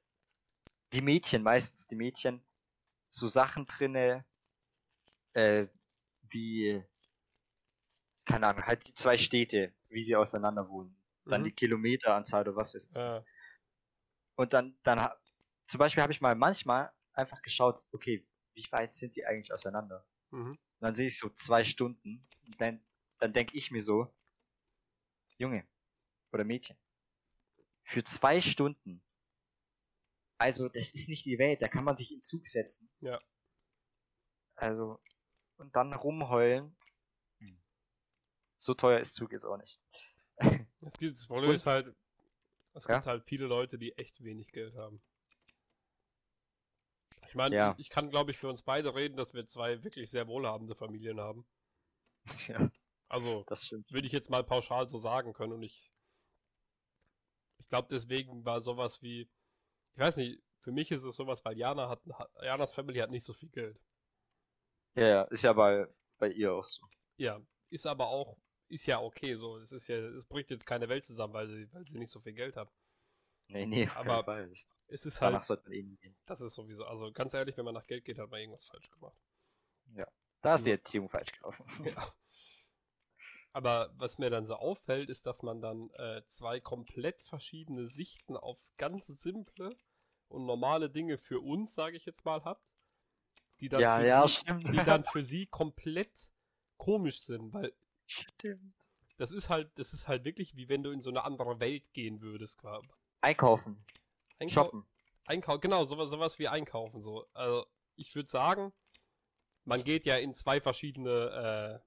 die 0.93 1.01
Mädchen, 1.01 1.43
meistens 1.43 1.85
die 1.85 1.95
Mädchen, 1.95 2.43
so 3.09 3.27
Sachen 3.27 3.67
drinne, 3.67 4.25
äh, 5.33 5.67
wie, 6.29 6.83
keine 8.25 8.47
Ahnung, 8.47 8.63
halt 8.65 8.85
die 8.87 8.93
zwei 8.93 9.17
Städte, 9.17 9.73
wie 9.89 10.01
sie 10.03 10.15
auseinander 10.15 10.69
wohnen. 10.69 10.95
Dann 11.27 11.43
Mhm. 11.43 11.45
die 11.45 11.51
Kilometeranzahl 11.51 12.41
oder 12.41 12.55
was 12.55 12.73
weiß 12.73 12.87
ich. 12.91 12.95
ja, 12.95 13.23
Und 14.35 14.53
dann, 14.53 14.77
dann, 14.83 15.09
zum 15.67 15.79
Beispiel 15.79 16.03
habe 16.03 16.13
ich 16.13 16.21
mal 16.21 16.35
manchmal 16.35 16.91
einfach 17.13 17.41
geschaut, 17.41 17.81
okay, 17.91 18.27
wie 18.53 18.67
weit 18.71 18.93
sind 18.93 19.15
die 19.15 19.25
eigentlich 19.25 19.53
auseinander? 19.53 20.05
mhm. 20.31 20.51
Und 20.51 20.59
dann 20.79 20.93
sehe 20.93 21.07
ich 21.07 21.17
so 21.17 21.29
zwei 21.29 21.63
Stunden. 21.63 22.27
Und 22.45 22.59
dann, 22.59 22.85
dann 23.19 23.33
denke 23.33 23.57
ich 23.57 23.71
mir 23.71 23.81
so, 23.81 24.13
Junge 25.37 25.67
oder 26.31 26.43
Mädchen, 26.43 26.77
für 27.83 28.03
zwei 28.03 28.41
Stunden, 28.41 29.01
also 30.37 30.67
das 30.67 30.91
ist 30.91 31.07
nicht 31.07 31.25
die 31.25 31.39
Welt, 31.39 31.61
da 31.61 31.67
kann 31.67 31.85
man 31.85 31.95
sich 31.95 32.11
in 32.11 32.21
Zug 32.21 32.47
setzen. 32.47 32.89
Ja. 32.99 33.21
Also, 34.55 35.01
und 35.57 35.75
dann 35.75 35.93
rumheulen. 35.93 36.75
Hm. 37.39 37.57
So 38.57 38.73
teuer 38.73 38.99
ist 38.99 39.15
Zug 39.15 39.31
jetzt 39.31 39.45
auch 39.45 39.57
nicht. 39.57 39.79
Es 40.81 40.99
gibt, 40.99 41.13
das 41.13 41.27
Problem 41.27 41.51
ist 41.51 41.65
halt, 41.65 41.95
es 42.75 42.87
Ja? 42.87 42.95
gibt 42.95 43.07
halt 43.07 43.23
viele 43.25 43.47
Leute, 43.47 43.77
die 43.79 43.97
echt 43.97 44.23
wenig 44.23 44.51
Geld 44.51 44.75
haben. 44.75 45.01
Ich 47.27 47.35
meine, 47.35 47.55
Ja. 47.55 47.75
ich, 47.77 47.89
kann, 47.91 48.09
glaube 48.09 48.31
ich, 48.31 48.37
für 48.37 48.49
uns 48.49 48.63
beide 48.63 48.95
reden, 48.95 49.15
dass 49.15 49.33
wir 49.35 49.45
zwei 49.45 49.83
wirklich 49.83 50.09
sehr 50.09 50.27
wohlhabende 50.27 50.73
Familien 50.75 51.19
haben. 51.19 51.45
ja, 52.47 52.69
Also, 53.09 53.47
das 53.47 53.71
würde 53.89 54.05
ich 54.05 54.13
jetzt 54.13 54.29
mal 54.29 54.43
pauschal 54.43 54.87
so 54.87 54.99
sagen 54.99 55.33
können. 55.33 55.53
Und 55.53 55.63
ich, 55.63 55.91
ich 57.57 57.67
glaube, 57.67 57.87
deswegen 57.91 58.45
war 58.45 58.61
sowas 58.61 59.01
wie, 59.01 59.21
ich 59.95 59.99
weiß 60.01 60.17
nicht, 60.17 60.41
für 60.61 60.71
mich 60.71 60.91
ist 60.91 61.03
es 61.03 61.15
sowas, 61.15 61.45
weil 61.45 61.57
Jana 61.57 61.89
hat, 61.89 62.01
Janas 62.43 62.73
Family 62.73 62.99
hat 62.99 63.11
nicht 63.11 63.25
so 63.25 63.33
viel 63.33 63.49
Geld. 63.49 63.79
Ja, 64.95 65.07
ja, 65.07 65.21
ist 65.23 65.43
ja 65.43 65.53
bei, 65.53 65.87
bei 66.17 66.29
ihr 66.29 66.53
auch 66.53 66.65
so. 66.65 66.85
Ja, 67.17 67.41
ist 67.69 67.85
aber 67.87 68.07
auch, 68.07 68.37
ist 68.67 68.85
ja 68.85 68.99
okay 69.01 69.35
so. 69.35 69.57
Es 69.57 69.71
ist 69.71 69.87
ja, 69.87 69.97
es 69.97 70.25
bricht 70.25 70.49
jetzt 70.49 70.65
keine 70.65 70.89
Welt 70.89 71.05
zusammen, 71.05 71.33
weil 71.33 71.47
sie, 71.49 71.71
weil 71.73 71.87
sie 71.87 71.97
nicht 71.97 72.11
so 72.11 72.19
viel 72.19 72.33
Geld 72.33 72.55
hat. 72.55 72.69
Nee, 73.47 73.65
nee, 73.65 73.87
Aber 73.89 74.49
Es 74.87 75.05
ist 75.05 75.21
Danach 75.21 75.47
halt, 75.47 75.61
das 76.25 76.41
ist 76.41 76.53
sowieso, 76.53 76.85
also 76.85 77.11
ganz 77.11 77.33
ehrlich, 77.33 77.57
wenn 77.57 77.65
man 77.65 77.73
nach 77.75 77.85
Geld 77.87 78.05
geht, 78.05 78.17
hat 78.17 78.29
man 78.29 78.39
irgendwas 78.39 78.65
falsch 78.65 78.89
gemacht. 78.91 79.17
Da 80.41 80.53
ist 80.55 80.65
die 80.65 80.69
Ja. 80.69 80.75
Erziehung 80.75 81.09
falsch 81.09 81.31
gelaufen. 81.31 81.65
Ja. 81.85 82.13
Aber 83.53 83.93
was 83.97 84.17
mir 84.17 84.29
dann 84.29 84.45
so 84.45 84.55
auffällt, 84.55 85.09
ist, 85.09 85.25
dass 85.25 85.41
man 85.41 85.61
dann 85.61 85.89
äh, 85.91 86.21
zwei 86.27 86.59
komplett 86.59 87.23
verschiedene 87.23 87.85
Sichten 87.85 88.35
auf 88.35 88.57
ganz 88.77 89.07
simple 89.07 89.77
und 90.27 90.45
normale 90.45 90.89
Dinge 90.89 91.17
für 91.17 91.39
uns, 91.39 91.73
sage 91.73 91.95
ich 91.95 92.05
jetzt 92.05 92.25
mal, 92.25 92.43
hat, 92.43 92.59
die 93.61 93.69
dann, 93.69 93.81
Ja, 93.81 93.99
für, 93.99 94.05
ja, 94.05 94.27
sie, 94.27 94.43
die 94.71 94.83
dann 94.83 95.05
für 95.05 95.23
sie 95.23 95.45
komplett 95.47 96.31
komisch 96.77 97.21
sind, 97.21 97.53
weil 97.53 97.73
stimmt. 98.07 98.89
das 99.17 99.31
ist 99.31 99.49
halt, 99.49 99.71
das 99.75 99.93
ist 99.93 100.07
halt 100.07 100.25
wirklich 100.25 100.55
wie 100.55 100.69
wenn 100.69 100.83
du 100.83 100.91
in 100.91 101.01
so 101.01 101.09
eine 101.09 101.23
andere 101.23 101.59
Welt 101.59 101.93
gehen 101.93 102.21
würdest, 102.21 102.57
quasi. 102.57 102.87
Einkaufen, 103.21 103.85
Einkau 104.39 104.53
shoppen. 104.53 104.85
Einkau 105.25 105.59
genau, 105.59 105.85
sowas, 105.85 106.09
sowas 106.09 106.39
wie 106.39 106.47
einkaufen 106.47 107.01
so. 107.01 107.27
Also 107.33 107.65
ich 107.95 108.13
würde 108.15 108.29
sagen, 108.29 108.73
man 109.63 109.83
geht 109.83 110.05
ja 110.05 110.17
in 110.17 110.33
zwei 110.33 110.61
verschiedene, 110.61 111.81
äh, 111.81 111.85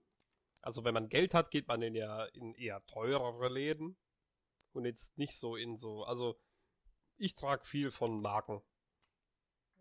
also 0.62 0.84
wenn 0.84 0.94
man 0.94 1.08
Geld 1.08 1.34
hat, 1.34 1.50
geht 1.50 1.68
man 1.68 1.82
in 1.82 1.94
ja 1.94 2.24
in 2.26 2.54
eher 2.54 2.84
teurere 2.86 3.48
Läden 3.48 3.96
und 4.72 4.84
jetzt 4.84 5.16
nicht 5.18 5.36
so 5.38 5.56
in 5.56 5.76
so, 5.76 6.04
also 6.04 6.38
ich 7.16 7.34
trage 7.34 7.64
viel 7.64 7.90
von 7.90 8.20
Marken. 8.20 8.62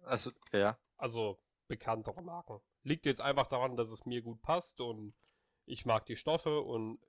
Also, 0.04 0.32
ja. 0.52 0.78
Also 0.98 1.40
bekanntere 1.68 2.22
Marken. 2.22 2.60
Liegt 2.84 3.06
jetzt 3.06 3.22
einfach 3.22 3.48
daran, 3.48 3.76
dass 3.76 3.90
es 3.90 4.06
mir 4.06 4.22
gut 4.22 4.42
passt 4.42 4.80
und 4.80 5.14
ich 5.68 5.86
mag 5.86 6.06
die 6.08 6.16
Stoffe 6.16 6.62
und 6.62 7.00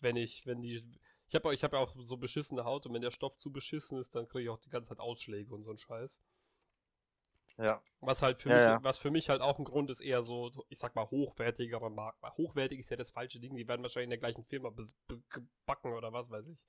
wenn 0.00 0.16
ich, 0.16 0.46
wenn 0.46 0.60
die, 0.62 0.84
ich 1.28 1.34
habe 1.34 1.54
ich 1.54 1.64
hab 1.64 1.72
ja 1.72 1.78
auch 1.78 1.94
so 1.98 2.16
beschissene 2.16 2.64
Haut 2.64 2.86
und 2.86 2.94
wenn 2.94 3.02
der 3.02 3.10
Stoff 3.12 3.36
zu 3.36 3.52
beschissen 3.52 3.98
ist, 3.98 4.14
dann 4.16 4.28
kriege 4.28 4.44
ich 4.44 4.50
auch 4.50 4.60
die 4.60 4.70
ganze 4.70 4.90
Zeit 4.90 5.00
Ausschläge 5.00 5.54
und 5.54 5.62
so 5.62 5.70
ein 5.72 5.78
Scheiß. 5.78 6.20
Ja. 7.58 7.82
Was 8.00 8.22
halt 8.22 8.40
für 8.40 8.48
Ja, 8.48 8.54
mich, 8.54 8.70
ja. 8.70 8.82
was 8.82 8.98
für 8.98 9.10
mich 9.10 9.28
halt 9.28 9.40
auch 9.42 9.58
ein 9.58 9.64
Grund 9.64 9.90
ist, 9.90 10.00
eher 10.00 10.22
so, 10.22 10.50
ich 10.68 10.78
sag 10.78 10.94
mal, 10.94 11.10
hochwertigere 11.10 11.90
Marken. 11.90 12.26
Hochwertig 12.36 12.78
ist 12.80 12.90
ja 12.90 12.96
das 12.96 13.10
falsche 13.10 13.40
Ding, 13.40 13.54
die 13.56 13.68
werden 13.68 13.82
wahrscheinlich 13.82 14.06
in 14.06 14.10
der 14.10 14.18
gleichen 14.18 14.44
Firma 14.44 14.70
gebacken 15.28 15.92
oder 15.92 16.12
was 16.12 16.30
weiß 16.30 16.46
ich. 16.48 16.64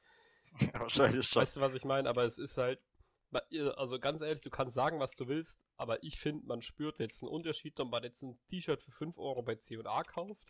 Wahrscheinlich 0.73 1.27
schon. 1.27 1.43
Weißt 1.43 1.55
du, 1.57 1.61
was 1.61 1.75
ich 1.75 1.85
meine? 1.85 2.09
Aber 2.09 2.23
es 2.23 2.37
ist 2.37 2.57
halt, 2.57 2.81
also 3.75 3.99
ganz 3.99 4.21
ehrlich, 4.21 4.41
du 4.41 4.49
kannst 4.49 4.75
sagen, 4.75 4.99
was 4.99 5.15
du 5.15 5.27
willst, 5.27 5.61
aber 5.77 6.03
ich 6.03 6.19
finde, 6.19 6.45
man 6.47 6.61
spürt 6.61 6.99
jetzt 6.99 7.21
einen 7.23 7.31
Unterschied, 7.31 7.79
ob 7.79 7.89
man 7.91 8.03
jetzt 8.03 8.23
ein 8.23 8.39
T-Shirt 8.47 8.81
für 8.81 8.91
5 8.91 9.17
Euro 9.17 9.41
bei 9.43 9.55
C&A 9.55 10.03
kauft 10.03 10.45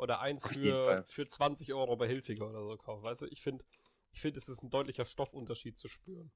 oder 0.00 0.20
eins 0.20 0.48
für, 0.48 1.04
für 1.08 1.26
20 1.26 1.74
Euro 1.74 1.96
bei 1.96 2.08
Hilfiger 2.08 2.48
oder 2.48 2.64
so 2.66 2.76
kauft. 2.78 3.02
Weißt 3.02 3.22
du, 3.22 3.26
ich 3.26 3.42
finde, 3.42 3.64
ich 4.12 4.20
finde, 4.20 4.38
es 4.38 4.48
ist 4.48 4.62
ein 4.62 4.70
deutlicher 4.70 5.04
Stoffunterschied 5.04 5.78
zu 5.78 5.88
spüren. 5.88 6.32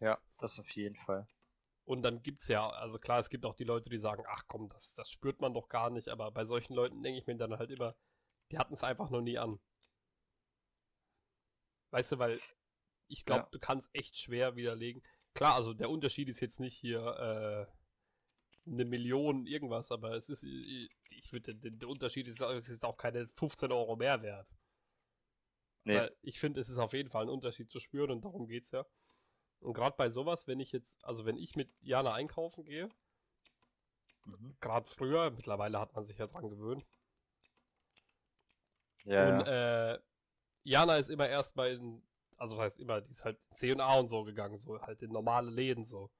Ja, 0.00 0.18
das 0.38 0.58
auf 0.58 0.68
jeden 0.70 0.96
Fall. 0.96 1.26
Und 1.84 2.02
dann 2.02 2.22
gibt's 2.22 2.48
ja, 2.48 2.68
also 2.70 2.98
klar, 2.98 3.18
es 3.18 3.28
gibt 3.28 3.44
auch 3.44 3.54
die 3.54 3.64
Leute, 3.64 3.90
die 3.90 3.98
sagen, 3.98 4.24
ach 4.26 4.44
komm, 4.46 4.68
das, 4.70 4.94
das 4.94 5.10
spürt 5.10 5.40
man 5.40 5.52
doch 5.52 5.68
gar 5.68 5.90
nicht, 5.90 6.08
aber 6.08 6.30
bei 6.30 6.44
solchen 6.44 6.74
Leuten 6.74 7.02
denke 7.02 7.18
ich 7.18 7.26
mir 7.26 7.36
dann 7.36 7.58
halt 7.58 7.70
immer, 7.70 7.94
die 8.50 8.58
hatten 8.58 8.74
es 8.74 8.84
einfach 8.84 9.10
noch 9.10 9.20
nie 9.20 9.38
an. 9.38 9.60
Weißt 11.90 12.12
du, 12.12 12.18
weil 12.18 12.40
ich 13.08 13.26
glaube, 13.26 13.44
Ja. 13.44 13.48
du 13.52 13.58
kannst 13.58 13.94
echt 13.94 14.16
schwer 14.16 14.56
widerlegen. 14.56 15.02
Klar, 15.34 15.54
also 15.56 15.74
der 15.74 15.90
Unterschied 15.90 16.28
ist 16.28 16.40
jetzt 16.40 16.60
nicht 16.60 16.76
hier 16.76 17.00
äh, 17.68 17.81
eine 18.66 18.84
Million 18.84 19.46
irgendwas, 19.46 19.90
aber 19.90 20.12
es 20.12 20.28
ist, 20.28 20.44
äh, 20.44 20.88
ich 21.10 21.32
würde, 21.32 21.54
der, 21.54 21.88
Unterschied 21.88 22.28
ist, 22.28 22.40
es 22.40 22.68
ist 22.68 22.84
auch 22.84 22.96
keine 22.96 23.28
15 23.28 23.72
Euro 23.72 23.96
mehr 23.96 24.22
wert. 24.22 24.48
Nee. 25.84 25.96
Weil 25.96 26.16
ich 26.22 26.38
finde, 26.38 26.60
es 26.60 26.68
ist 26.68 26.78
auf 26.78 26.92
jeden 26.92 27.10
Fall 27.10 27.24
ein 27.24 27.28
Unterschied 27.28 27.70
zu 27.70 27.80
spüren 27.80 28.10
und 28.10 28.24
darum 28.24 28.46
geht's 28.46 28.70
ja. 28.70 28.86
Und 29.60 29.74
gerade 29.74 29.96
bei 29.96 30.10
sowas, 30.10 30.46
wenn 30.46 30.60
ich 30.60 30.72
jetzt, 30.72 31.04
also 31.04 31.24
wenn 31.24 31.36
ich 31.36 31.56
mit 31.56 31.70
Jana 31.80 32.14
einkaufen 32.14 32.64
gehe, 32.64 32.88
Mhm. 34.24 34.56
gerade 34.60 34.88
früher, 34.88 35.30
mittlerweile 35.30 35.80
hat 35.80 35.94
man 35.94 36.04
sich 36.04 36.18
ja 36.18 36.26
dran 36.26 36.48
gewöhnt. 36.48 36.84
Ja, 39.04 39.40
und 39.40 39.46
äh, 39.48 39.98
Jana 40.62 40.96
ist 40.96 41.10
immer 41.10 41.28
erst 41.28 41.56
bei, 41.56 41.78
also 42.36 42.60
heißt 42.60 42.78
immer, 42.78 43.00
die 43.00 43.10
ist 43.10 43.24
halt 43.24 43.38
in 43.50 43.56
C&A 43.56 43.98
und 43.98 44.08
so 44.08 44.22
gegangen, 44.22 44.58
so 44.58 44.80
halt 44.80 45.02
in 45.02 45.10
normale 45.10 45.50
Läden 45.50 45.84
so. 45.84 46.10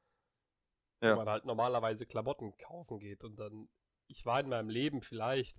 Ja. 1.03 1.13
Wo 1.13 1.17
man 1.17 1.29
halt 1.29 1.45
normalerweise 1.45 2.07
Klamotten 2.07 2.57
kaufen 2.59 2.99
geht. 3.01 3.25
Und 3.25 3.37
dann, 3.37 3.69
ich 4.07 4.25
war 4.25 4.39
in 4.41 4.49
meinem 4.49 4.69
Leben 4.69 5.03
vielleicht 5.03 5.59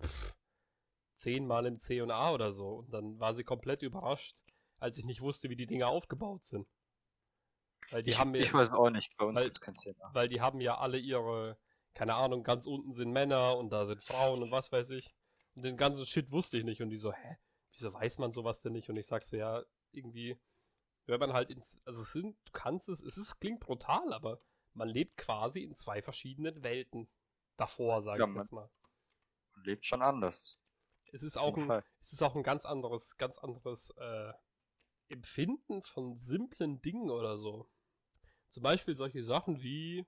zehnmal 1.15 1.65
im 1.65 1.77
C&A 1.79 2.33
oder 2.33 2.51
so. 2.53 2.69
Und 2.79 2.91
dann 2.93 3.19
war 3.19 3.33
sie 3.33 3.43
komplett 3.43 3.81
überrascht, 3.81 4.37
als 4.77 4.97
ich 4.97 5.05
nicht 5.05 5.21
wusste, 5.21 5.49
wie 5.49 5.55
die 5.55 5.65
Dinger 5.67 5.87
aufgebaut 5.89 6.45
sind. 6.45 6.67
Weil 7.91 8.03
die 8.03 8.11
ich, 8.11 8.19
haben 8.19 8.31
mir, 8.31 8.39
ich 8.39 8.53
weiß 8.53 8.71
auch 8.71 8.89
nicht, 8.89 9.15
bei 9.17 9.25
uns 9.25 9.37
weil- 9.39 9.45
gibt's 9.45 9.61
kein 9.61 9.75
Thema. 9.75 10.09
weil 10.13 10.29
die 10.29 10.41
haben 10.41 10.61
ja 10.61 10.77
alle 10.77 10.97
ihre, 10.97 11.57
keine 11.93 12.15
Ahnung, 12.15 12.43
ganz 12.43 12.65
unten 12.65 12.93
sind 12.93 13.11
Männer 13.11 13.57
und 13.57 13.69
da 13.71 13.85
sind 13.85 14.01
Frauen 14.01 14.41
und 14.41 14.51
was 14.51 14.71
weiß 14.71 14.91
ich. 14.91 15.13
Und 15.55 15.63
den 15.63 15.77
ganzen 15.77 16.05
Shit 16.05 16.31
wusste 16.31 16.57
ich 16.57 16.63
nicht 16.63 16.81
und 16.81 16.89
die 16.89 16.97
so, 16.97 17.11
hä, 17.13 17.37
wieso 17.71 17.93
weiß 17.93 18.17
man 18.19 18.31
sowas 18.31 18.61
denn 18.61 18.73
nicht? 18.73 18.89
Und 18.89 18.95
ich 18.97 19.05
sag 19.07 19.23
so, 19.23 19.35
ja, 19.35 19.61
irgendwie, 19.91 20.39
wenn 21.05 21.19
man 21.19 21.33
halt 21.33 21.49
ins, 21.51 21.79
also 21.85 22.01
es 22.01 22.13
sind, 22.13 22.35
du 22.45 22.51
kannst 22.53 22.87
es, 22.89 23.01
es 23.01 23.17
ist, 23.17 23.39
klingt 23.39 23.59
brutal, 23.59 24.13
aber 24.13 24.39
man 24.73 24.89
lebt 24.89 25.17
quasi 25.17 25.63
in 25.63 25.75
zwei 25.75 26.01
verschiedenen 26.01 26.63
Welten 26.63 27.09
davor, 27.57 28.01
sage 28.01 28.23
Ja, 28.23 28.29
ich 28.29 28.35
jetzt 28.35 28.51
mal. 28.51 28.69
Man 29.55 29.65
lebt 29.65 29.85
schon 29.85 30.01
anders. 30.01 30.57
Es 31.11 31.23
ist 31.23 31.37
auch 31.37 31.55
ein, 31.57 31.67
Fall. 31.67 31.83
es 32.01 32.13
ist 32.13 32.21
auch 32.23 32.35
ein 32.35 32.43
ganz 32.43 32.65
anderes, 32.65 33.17
ganz 33.17 33.37
anderes 33.37 33.91
äh, 33.97 34.33
Empfinden 35.09 35.83
von 35.83 36.17
simplen 36.17 36.81
Dingen 36.81 37.09
oder 37.09 37.37
so. 37.37 37.69
Zum 38.49 38.63
Beispiel 38.63 38.95
solche 38.95 39.23
Sachen 39.23 39.61
wie, 39.61 40.05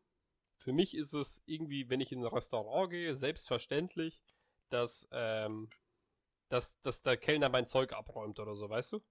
für 0.57 0.73
mich 0.73 0.95
ist 0.95 1.13
es 1.13 1.41
irgendwie, 1.45 1.89
wenn 1.89 2.01
ich 2.01 2.11
in 2.11 2.21
ein 2.23 2.27
Restaurant 2.27 2.91
gehe, 2.91 3.15
selbstverständlich, 3.15 4.21
dass, 4.69 5.07
ähm, 5.11 5.69
dass, 6.49 6.79
dass 6.81 7.01
der 7.03 7.17
Kellner 7.17 7.49
mein 7.49 7.67
Zeug 7.67 7.93
abräumt 7.93 8.39
oder 8.39 8.55
so, 8.55 8.69
weißt 8.69 8.93
du? 8.93 9.03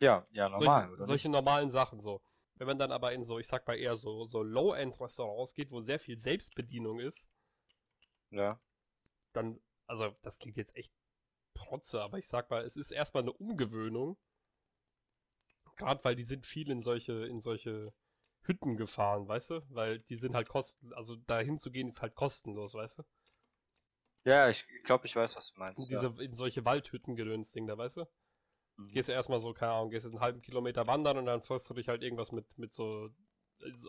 Ja, 0.00 0.26
ja, 0.30 0.48
normal, 0.48 0.88
solche, 0.88 1.06
solche 1.06 1.28
normalen 1.28 1.70
Sachen 1.70 2.00
so. 2.00 2.22
Wenn 2.56 2.66
man 2.66 2.78
dann 2.78 2.92
aber 2.92 3.12
in 3.12 3.24
so, 3.24 3.38
ich 3.38 3.48
sag 3.48 3.66
mal 3.66 3.74
eher 3.76 3.96
so, 3.96 4.24
so 4.24 4.42
Low-End-Restaurants 4.42 5.54
geht, 5.54 5.70
wo 5.70 5.80
sehr 5.80 5.98
viel 5.98 6.18
Selbstbedienung 6.18 7.00
ist? 7.00 7.28
Ja. 8.30 8.60
dann, 9.32 9.60
also 9.86 10.14
das 10.22 10.38
klingt 10.38 10.56
jetzt 10.56 10.76
echt 10.76 10.92
protze, 11.54 12.00
aber 12.02 12.18
ich 12.18 12.28
sag 12.28 12.50
mal, 12.50 12.64
es 12.64 12.76
ist 12.76 12.90
erstmal 12.90 13.22
eine 13.22 13.32
Umgewöhnung. 13.32 14.16
Gerade 15.76 16.02
weil 16.04 16.14
die 16.14 16.22
sind 16.22 16.46
viel 16.46 16.70
in 16.70 16.80
solche, 16.80 17.26
in 17.26 17.40
solche 17.40 17.92
Hütten 18.42 18.76
gefahren, 18.76 19.26
weißt 19.26 19.50
du? 19.50 19.62
Weil 19.70 20.00
die 20.00 20.16
sind 20.16 20.34
halt 20.34 20.48
kosten, 20.48 20.92
also 20.94 21.16
dahin 21.16 21.58
zu 21.58 21.70
gehen 21.70 21.88
ist 21.88 22.02
halt 22.02 22.14
kostenlos, 22.14 22.74
weißt 22.74 22.98
du? 22.98 23.02
Ja, 24.24 24.48
ich 24.48 24.64
glaube, 24.84 25.06
ich 25.06 25.16
weiß, 25.16 25.36
was 25.36 25.52
du 25.52 25.60
meinst. 25.60 25.82
In, 25.82 25.88
diese, 25.88 26.14
in 26.22 26.34
solche 26.34 26.64
Waldhütten 26.64 27.16
Ding 27.16 27.66
da, 27.66 27.76
weißt 27.76 27.98
du? 27.98 28.06
Mhm. 28.78 28.90
Gehst 28.92 29.08
du 29.08 29.12
erstmal 29.12 29.40
so, 29.40 29.52
keine 29.54 29.72
Ahnung, 29.72 29.90
gehst 29.90 30.06
einen 30.06 30.20
halben 30.20 30.42
Kilometer 30.42 30.86
wandern 30.86 31.18
und 31.18 31.26
dann 31.26 31.42
frisst 31.42 31.68
du 31.70 31.74
dich 31.74 31.88
halt 31.88 32.02
irgendwas 32.02 32.32
mit, 32.32 32.58
mit 32.58 32.72
so, 32.72 33.10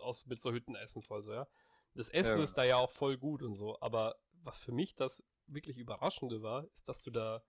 aus, 0.01 0.25
mit 0.25 0.41
so 0.41 0.51
Hüttenessen 0.51 1.03
voll, 1.03 1.21
so, 1.23 1.33
ja? 1.33 1.47
Das 1.95 2.09
Essen 2.09 2.39
Ja. 2.39 2.41
ist 2.41 2.55
da 2.55 2.63
ja 2.63 2.77
auch 2.77 2.91
voll 2.91 3.17
gut 3.17 3.41
und 3.43 3.55
so, 3.55 3.79
aber 3.81 4.15
was 4.43 4.59
für 4.59 4.71
mich 4.71 4.95
das 4.95 5.23
wirklich 5.47 5.77
Überraschende 5.77 6.41
war, 6.41 6.65
ist, 6.73 6.89
dass 6.89 7.01
du 7.03 7.11
da 7.11 7.43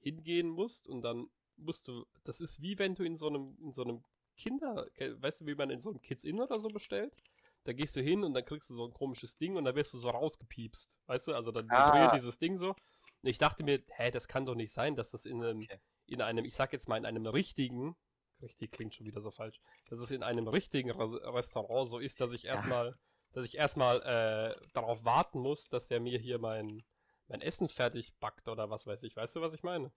hingehen 0.00 0.48
musst 0.48 0.86
und 0.88 1.02
dann 1.02 1.28
musst 1.56 1.88
du, 1.88 2.06
das 2.24 2.40
ist 2.40 2.60
wie 2.62 2.78
wenn 2.78 2.94
du 2.94 3.04
in 3.04 3.16
so 3.16 3.28
einem, 3.28 3.58
in 3.62 3.72
so 3.72 3.82
einem 3.84 4.04
Kinder, 4.36 4.86
weißt 4.98 5.42
du, 5.42 5.46
wie 5.46 5.54
man 5.54 5.70
in 5.70 5.80
so 5.80 5.90
einem 5.90 6.00
Kids 6.00 6.24
Inn 6.24 6.40
oder 6.40 6.58
so 6.60 6.70
bestellt? 6.70 7.16
Da 7.64 7.72
gehst 7.72 7.96
du 7.96 8.00
hin 8.02 8.24
und 8.24 8.34
dann 8.34 8.44
kriegst 8.44 8.70
du 8.70 8.74
so 8.74 8.84
ein 8.86 8.92
komisches 8.92 9.36
Ding 9.38 9.56
und 9.56 9.64
dann 9.64 9.74
wirst 9.76 9.94
du 9.94 9.98
so 9.98 10.10
rausgepiepst, 10.10 10.98
weißt 11.06 11.28
du? 11.28 11.34
Also 11.34 11.52
dann 11.52 11.74
Ah. 11.74 11.76
vibriert 11.76 12.12
dieses 12.12 12.38
Ding 12.38 12.56
so. 12.58 12.70
Und 12.70 13.28
ich 13.30 13.38
dachte 13.38 13.64
mir, 13.64 13.82
hä, 13.88 14.10
das 14.10 14.28
kann 14.28 14.46
doch 14.46 14.54
nicht 14.54 14.72
sein, 14.72 14.94
dass 14.96 15.10
das 15.10 15.26
in 15.26 15.42
einem, 15.42 15.68
Okay. 15.68 15.80
In 16.06 16.22
einem, 16.22 16.44
ich 16.44 16.54
sag 16.54 16.72
jetzt 16.72 16.88
mal, 16.88 16.96
in 16.98 17.06
einem 17.06 17.26
richtigen, 17.26 17.96
richtig 18.42 18.72
klingt 18.72 18.94
schon 18.94 19.06
wieder 19.06 19.20
so 19.20 19.30
falsch, 19.30 19.60
dass 19.88 20.00
es 20.00 20.10
in 20.10 20.22
einem 20.22 20.48
richtigen 20.48 20.90
Re 20.90 21.34
Restaurant 21.34 21.88
so 21.88 21.98
ist, 21.98 22.20
dass 22.20 22.32
ich 22.32 22.44
Ja. 22.44 22.50
erstmal, 22.52 22.96
dass 23.32 23.46
ich 23.46 23.56
erstmal 23.56 24.02
äh, 24.02 24.68
darauf 24.72 25.04
warten 25.04 25.40
muss, 25.40 25.68
dass 25.68 25.88
der 25.88 26.00
mir 26.00 26.18
hier 26.18 26.38
mein, 26.38 26.84
mein 27.28 27.40
Essen 27.40 27.68
fertig 27.68 28.14
backt 28.20 28.48
oder 28.48 28.70
was 28.70 28.86
weiß 28.86 29.02
ich. 29.04 29.16
Weißt 29.16 29.36
du, 29.36 29.40
was 29.40 29.54
ich 29.54 29.62
meine? 29.62 29.92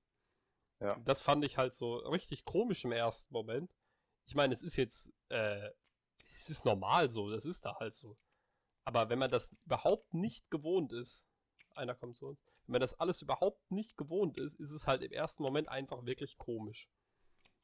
Ja. 0.79 0.97
Das 1.05 1.21
fand 1.21 1.43
ich 1.43 1.57
halt 1.57 1.75
so 1.75 1.97
richtig 1.97 2.45
komisch 2.45 2.85
im 2.85 2.91
ersten 2.91 3.33
Moment. 3.33 3.71
Ich 4.25 4.35
meine, 4.35 4.53
es 4.53 4.63
ist 4.63 4.75
jetzt, 4.77 5.11
äh, 5.29 5.69
es 6.25 6.49
ist 6.49 6.65
normal 6.65 7.09
so, 7.09 7.29
das 7.29 7.45
ist 7.45 7.65
da 7.65 7.75
halt 7.79 7.93
so. 7.93 8.17
Aber 8.85 9.09
wenn 9.09 9.19
man 9.19 9.31
das 9.31 9.51
überhaupt 9.65 10.13
nicht 10.13 10.49
gewohnt 10.49 10.93
ist, 10.93 11.27
einer 11.75 11.95
kommt 11.95 12.17
zu 12.17 12.27
uns, 12.27 12.39
wenn 12.73 12.81
das 12.81 12.99
alles 12.99 13.21
überhaupt 13.21 13.71
nicht 13.71 13.97
gewohnt 13.97 14.37
ist, 14.37 14.55
ist 14.55 14.71
es 14.71 14.87
halt 14.87 15.01
im 15.01 15.11
ersten 15.11 15.43
Moment 15.43 15.69
einfach 15.69 16.05
wirklich 16.05 16.37
komisch. 16.37 16.89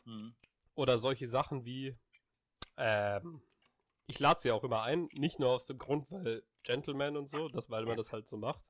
Mhm. 0.06 0.36
Oder 0.74 0.98
solche 0.98 1.28
Sachen 1.28 1.64
wie, 1.66 1.96
ähm, 2.78 3.42
ich 4.08 4.20
lade 4.20 4.42
sie 4.42 4.52
auch 4.52 4.64
immer 4.64 4.84
ein, 4.84 5.08
nicht 5.14 5.40
nur 5.40 5.50
aus 5.50 5.68
dem 5.68 5.78
Grund, 5.78 6.10
weil 6.12 6.44
Gentleman 6.64 7.18
und 7.18 7.28
so, 7.28 7.50
das, 7.50 7.70
weil 7.70 7.86
man 7.86 7.98
das 7.98 8.12
halt 8.12 8.28
so 8.28 8.38
macht. 8.38 8.64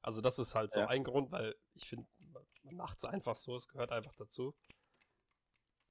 Also 0.00 0.20
das 0.20 0.38
ist 0.38 0.54
halt 0.54 0.72
so 0.72 0.80
Ja. 0.80 0.88
ein 0.88 1.04
Grund, 1.04 1.30
weil 1.30 1.56
ich 1.74 1.86
finde, 1.86 2.06
man 2.62 2.76
macht 2.76 2.98
es 2.98 3.04
einfach 3.04 3.36
so, 3.36 3.54
es 3.54 3.68
gehört 3.68 3.92
einfach 3.92 4.14
dazu. 4.16 4.54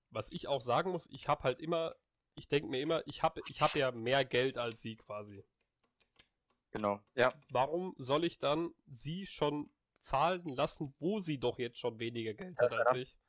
Was 0.09 0.31
ich 0.31 0.47
auch 0.47 0.61
sagen 0.61 0.91
muss, 0.91 1.07
ich 1.07 1.27
habe 1.27 1.43
halt 1.43 1.59
immer, 1.59 1.95
ich 2.35 2.49
denke 2.49 2.69
mir 2.69 2.81
immer, 2.81 3.05
ich 3.07 3.23
habe 3.23 3.41
ich 3.47 3.61
hab 3.61 3.75
ja 3.75 3.91
mehr 3.91 4.25
Geld 4.25 4.57
als 4.57 4.81
sie 4.81 4.95
quasi. 4.95 5.45
Genau. 6.71 6.99
Ja. 7.15 7.33
Warum 7.49 7.93
soll 7.97 8.23
ich 8.23 8.39
dann 8.39 8.73
sie 8.87 9.25
schon 9.25 9.69
zahlen 10.01 10.47
lassen, 10.49 10.93
wo 10.99 11.19
sie 11.19 11.39
doch 11.39 11.59
jetzt 11.59 11.77
schon 11.79 11.99
weniger 11.99 12.33
Geld 12.33 12.57
hat 12.59 12.71
als 12.73 12.93
ich? 12.93 13.19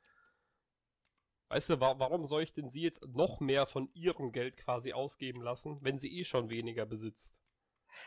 Weißt 1.49 1.69
du, 1.69 1.79
wa 1.79 1.99
warum 1.99 2.23
soll 2.25 2.43
ich 2.43 2.53
denn 2.53 2.69
sie 2.71 2.81
jetzt 2.81 3.05
noch 3.07 3.39
mehr 3.39 3.65
von 3.67 3.89
ihrem 3.93 4.31
Geld 4.31 4.57
quasi 4.57 4.93
ausgeben 4.93 5.41
lassen, 5.41 5.77
wenn 5.81 5.99
sie 5.99 6.17
eh 6.19 6.23
schon 6.25 6.49
weniger 6.49 6.85
besitzt? 6.85 7.39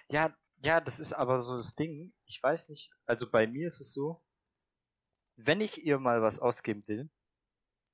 Ja, 0.08 0.36
ja, 0.62 0.80
das 0.80 0.98
ist 0.98 1.12
aber 1.12 1.40
so 1.40 1.56
das 1.56 1.74
Ding. 1.74 2.12
Ich 2.24 2.42
weiß 2.42 2.68
nicht, 2.70 2.90
also 3.06 3.30
bei 3.30 3.46
mir 3.46 3.66
ist 3.68 3.80
es 3.80 3.92
so, 3.92 4.22
wenn 5.36 5.60
ich 5.60 5.84
ihr 5.84 5.98
mal 5.98 6.22
was 6.22 6.40
ausgeben 6.40 6.86
will, 6.88 7.10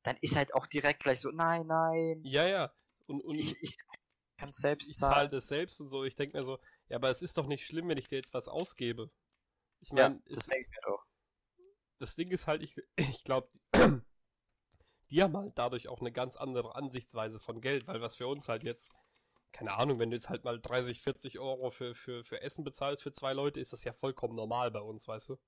dann 0.04 0.16
ist 0.20 0.36
halt 0.36 0.54
auch 0.54 0.66
direkt 0.66 1.02
gleich 1.02 1.20
so, 1.20 1.30
nein, 1.30 1.66
nein, 1.66 2.22
Ja, 2.22 2.46
ja. 2.46 2.72
Und, 3.06 3.20
und 3.22 3.38
ich, 3.38 3.56
ich 3.62 3.76
kann 4.38 4.52
selbst 4.52 4.88
ich 4.88 4.98
zahle 4.98 5.28
zahlen. 5.28 5.30
das 5.30 5.48
selbst 5.48 5.80
und 5.80 5.88
so. 5.88 6.04
Ich 6.04 6.16
denke 6.16 6.36
mir 6.36 6.44
so, 6.44 6.58
ja, 6.88 6.96
aber 6.96 7.10
es 7.10 7.22
ist 7.22 7.36
doch 7.38 7.46
nicht 7.46 7.66
schlimm, 7.66 7.88
wenn 7.88 7.98
ich 7.98 8.08
dir 8.08 8.16
jetzt 8.16 8.34
was 8.34 8.48
ausgebe. 8.48 9.10
Ich 9.82 9.92
meine, 9.92 10.18
das 10.30 10.48
ich 10.48 10.48
mir 10.48 10.80
doch. 10.86 11.04
das 11.98 12.14
Ding 12.16 12.30
ist 12.30 12.46
halt, 12.46 12.62
ich, 12.62 12.76
ich 12.96 13.24
glaube, 13.24 13.48
die 15.10 15.22
haben 15.22 15.36
halt 15.36 15.52
dadurch 15.58 15.88
auch 15.88 16.00
eine 16.00 16.10
ganz 16.12 16.36
andere 16.36 16.74
Ansichtsweise 16.74 17.38
von 17.38 17.60
Geld, 17.60 17.86
weil 17.86 18.00
was 18.00 18.16
für 18.16 18.26
uns 18.26 18.48
halt 18.48 18.64
jetzt, 18.64 18.92
keine 19.52 19.74
Ahnung, 19.74 19.98
wenn 19.98 20.10
du 20.10 20.16
jetzt 20.16 20.30
halt 20.30 20.44
mal 20.44 20.60
30, 20.60 21.02
40 21.02 21.38
Euro 21.40 21.70
für, 21.70 21.94
für, 21.94 22.24
für 22.24 22.40
Essen 22.42 22.64
bezahlst 22.64 23.02
für 23.02 23.12
zwei 23.12 23.32
Leute, 23.34 23.60
ist 23.60 23.72
das 23.72 23.84
ja 23.84 23.92
vollkommen 23.92 24.34
normal 24.36 24.70
bei 24.70 24.80
uns, 24.80 25.08
weißt 25.08 25.30
du? 25.30 25.38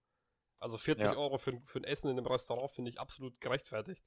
Also 0.60 0.78
40 0.78 1.12
Ja. 1.12 1.16
Euro 1.16 1.38
für, 1.38 1.60
für 1.64 1.80
ein 1.80 1.84
Essen 1.84 2.10
in 2.10 2.18
einem 2.18 2.26
Restaurant 2.26 2.72
finde 2.72 2.90
ich 2.90 3.00
absolut 3.00 3.40
gerechtfertigt. 3.40 4.02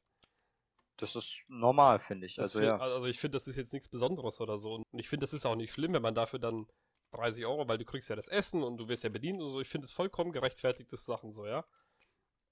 Das 0.98 1.16
ist 1.16 1.44
normal, 1.48 2.00
finde 2.00 2.28
ich. 2.28 2.36
Das 2.36 2.54
Also 2.54 2.60
fi- 2.60 2.66
ja. 2.66 2.78
also 2.78 3.08
ich 3.08 3.20
finde, 3.20 3.36
das 3.36 3.48
ist 3.48 3.56
jetzt 3.58 3.74
nichts 3.74 3.90
Besonderes 3.90 4.40
oder 4.42 4.58
so. 4.58 4.76
Und 4.76 4.86
ich 4.94 5.10
finde, 5.10 5.24
das 5.24 5.34
ist 5.34 5.46
auch 5.46 5.56
nicht 5.56 5.72
schlimm, 5.72 5.94
wenn 5.94 6.02
man 6.02 6.16
dafür 6.16 6.40
dann 6.40 6.68
30 7.12 7.46
Euro, 7.46 7.68
weil 7.68 7.78
du 7.78 7.86
kriegst 7.86 8.10
ja 8.10 8.16
das 8.16 8.28
Essen 8.28 8.64
und 8.64 8.78
du 8.78 8.88
wirst 8.88 9.04
ja 9.04 9.10
bedient 9.10 9.42
und 9.42 9.52
so. 9.52 9.62
Ich 9.62 9.70
finde 9.70 9.86
es 9.86 9.92
vollkommen 9.92 10.32
gerechtfertigtes 10.32 11.06
Sachen 11.06 11.32
so, 11.32 11.46
ja? 11.46 11.66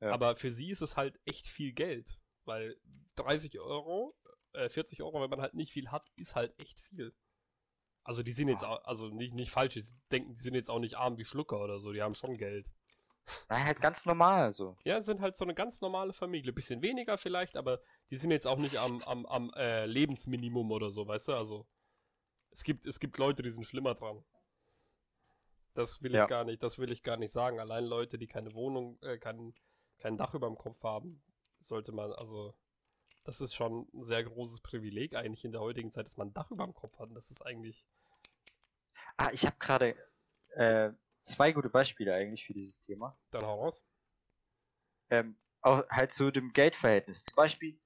Ja. 0.02 0.12
Aber 0.12 0.36
für 0.36 0.52
sie 0.52 0.70
ist 0.70 0.82
es 0.82 0.98
halt 0.98 1.20
echt 1.26 1.48
viel 1.48 1.74
Geld. 1.74 2.20
Weil 2.46 2.78
30 3.16 3.60
Euro, 3.60 4.16
äh, 4.54 4.70
40 4.70 5.02
Euro, 5.02 5.22
wenn 5.22 5.30
man 5.30 5.42
halt 5.42 5.56
nicht 5.56 5.72
viel 5.72 5.92
hat, 5.92 6.08
ist 6.16 6.36
halt 6.36 6.58
echt 6.60 6.80
viel. 6.80 7.14
Also 8.04 8.22
die 8.22 8.32
sind 8.34 8.50
jetzt, 8.50 8.62
Ja. 8.62 8.70
auch, 8.70 8.84
also 8.86 9.10
nicht, 9.10 9.34
nicht 9.34 9.50
falsch, 9.52 9.74
die 9.74 9.84
denken, 10.12 10.36
die 10.36 10.42
sind 10.42 10.54
jetzt 10.54 10.70
auch 10.70 10.80
nicht 10.80 10.96
arm 10.96 11.18
wie 11.18 11.26
Schlucker 11.26 11.60
oder 11.60 11.80
so, 11.80 11.92
die 11.92 12.04
haben 12.04 12.14
schon 12.14 12.38
Geld. 12.38 12.72
Nein, 13.50 13.66
halt 13.66 13.82
ganz 13.82 14.06
normal 14.06 14.54
so. 14.54 14.78
Ja, 14.86 15.02
sind 15.02 15.22
halt 15.22 15.36
so 15.38 15.44
eine 15.46 15.56
ganz 15.56 15.82
normale 15.82 16.14
Familie. 16.14 16.54
Bisschen 16.54 16.84
weniger 16.84 17.18
vielleicht, 17.18 17.58
aber 17.58 17.82
die 18.12 18.18
sind 18.18 18.30
jetzt 18.30 18.46
auch 18.46 18.60
nicht 18.60 18.78
am, 18.78 19.02
am, 19.04 19.26
am 19.26 19.52
äh, 19.56 19.88
Lebensminimum 19.88 20.72
oder 20.72 20.92
so, 20.92 21.08
weißt 21.08 21.30
du? 21.30 21.34
Also 21.34 21.68
es 22.52 22.64
gibt, 22.64 22.86
es 22.86 23.00
gibt 23.00 23.18
Leute, 23.18 23.42
die 23.42 23.50
sind 23.50 23.64
schlimmer 23.66 23.96
dran. 23.96 24.24
Das 25.76 26.02
will 26.02 26.12
ich 26.12 26.20
Ja. 26.20 26.26
gar 26.26 26.46
nicht, 26.46 26.64
das 26.64 26.80
will 26.80 26.92
ich 26.92 27.04
gar 27.04 27.18
nicht 27.18 27.32
sagen. 27.32 27.60
Allein 27.60 27.86
Leute, 27.86 28.18
die 28.18 28.28
keine 28.28 28.54
Wohnung, 28.54 28.98
äh, 29.02 29.18
kein, 29.18 29.54
kein 30.00 30.18
Dach 30.18 30.34
über 30.34 30.48
dem 30.48 30.58
Kopf 30.58 30.82
haben, 30.84 31.22
sollte 31.60 31.92
man, 31.92 32.12
also 32.14 32.56
das 33.26 33.42
ist 33.42 33.54
schon 33.56 33.88
ein 33.94 34.04
sehr 34.04 34.24
großes 34.24 34.62
Privileg 34.62 35.16
eigentlich 35.16 35.44
in 35.46 35.52
der 35.52 35.62
heutigen 35.62 35.92
Zeit, 35.92 36.06
dass 36.06 36.18
man 36.18 36.30
ein 36.30 36.34
Dach 36.34 36.50
über 36.52 36.64
dem 36.64 36.74
Kopf 36.74 36.98
hat. 37.00 37.10
Das 37.14 37.30
ist 37.30 37.42
eigentlich. 37.42 37.86
Ah, 39.18 39.32
ich 39.32 39.46
habe 39.46 39.58
gerade 39.60 39.96
äh, 40.50 40.92
zwei 41.20 41.52
gute 41.52 41.70
Beispiele 41.70 42.14
eigentlich 42.14 42.46
für 42.46 42.54
dieses 42.54 42.80
Thema. 42.80 43.18
Dann 43.32 43.46
hau 43.46 43.64
raus. 43.64 43.84
Ähm, 45.10 45.38
auch 45.62 45.88
halt 45.90 46.12
zu 46.12 46.32
dem 46.32 46.54
Geldverhältnis. 46.54 47.24
Zum 47.24 47.36
Beispiel, 47.36 47.80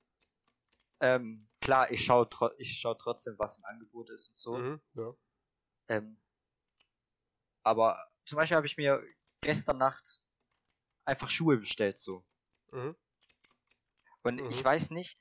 ähm, 0.99 1.47
klar, 1.61 1.91
ich 1.91 2.03
schaue 2.03 2.27
ich 2.57 2.79
schau 2.79 2.93
trotzdem, 2.93 3.39
was 3.39 3.57
im 3.57 3.65
Angebot 3.65 4.09
ist 4.09 4.27
und 4.27 4.37
so. 4.37 4.57
Mhm, 4.57 4.81
ja. 4.93 5.13
Ähm, 5.87 6.17
aber 7.63 8.07
zum 8.25 8.37
Beispiel 8.37 8.57
habe 8.57 8.67
ich 8.67 8.77
mir 8.77 9.03
gestern 9.41 9.77
Nacht 9.77 10.23
einfach 11.05 11.29
Schuhe 11.29 11.57
bestellt 11.57 11.97
so. 11.97 12.23
Mhm. 12.71 12.95
Und 14.23 14.35
Mhm. 14.35 14.49
ich 14.51 14.63
weiß 14.63 14.91
nicht, 14.91 15.19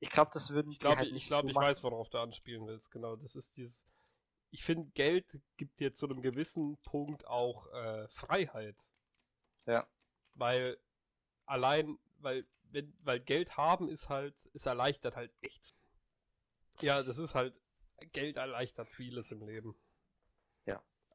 ich 0.00 0.10
glaube, 0.10 0.30
das 0.32 0.50
würden 0.50 0.70
Ich 0.70 0.78
glaube, 0.78 0.98
halt 0.98 1.08
ich, 1.08 1.14
nicht 1.14 1.26
glaub, 1.28 1.42
so 1.42 1.48
ich 1.48 1.54
machen. 1.54 1.66
weiß, 1.66 1.82
worauf 1.84 2.10
du 2.10 2.18
anspielen 2.18 2.66
willst. 2.66 2.90
Genau, 2.90 3.16
das 3.16 3.34
ist 3.36 3.56
dieses. 3.56 3.84
Ich 4.50 4.62
finde, 4.64 4.90
Geld 4.92 5.40
gibt 5.56 5.80
dir 5.80 5.92
zu 5.94 6.06
einem 6.08 6.22
gewissen 6.22 6.76
Punkt 6.78 7.26
auch 7.26 7.66
äh, 7.72 8.08
Freiheit. 8.08 8.76
Ja. 9.66 9.86
Weil 10.34 10.78
allein, 11.46 11.98
weil, 12.18 12.46
wenn, 12.70 12.96
weil 13.02 13.20
Geld 13.20 13.56
haben 13.56 13.88
ist 13.88 14.08
halt, 14.08 14.34
ist 14.52 14.66
erleichtert 14.66 15.16
halt 15.16 15.32
echt. 15.40 15.74
Ja, 16.80 17.02
das 17.02 17.18
ist 17.18 17.34
halt, 17.34 17.54
Geld 18.12 18.36
erleichtert 18.36 18.88
vieles 18.90 19.32
im 19.32 19.42
Leben. 19.42 19.74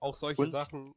Auch 0.02 0.16
solche 0.16 0.42
Und- 0.42 0.52
Sachen, 0.52 0.94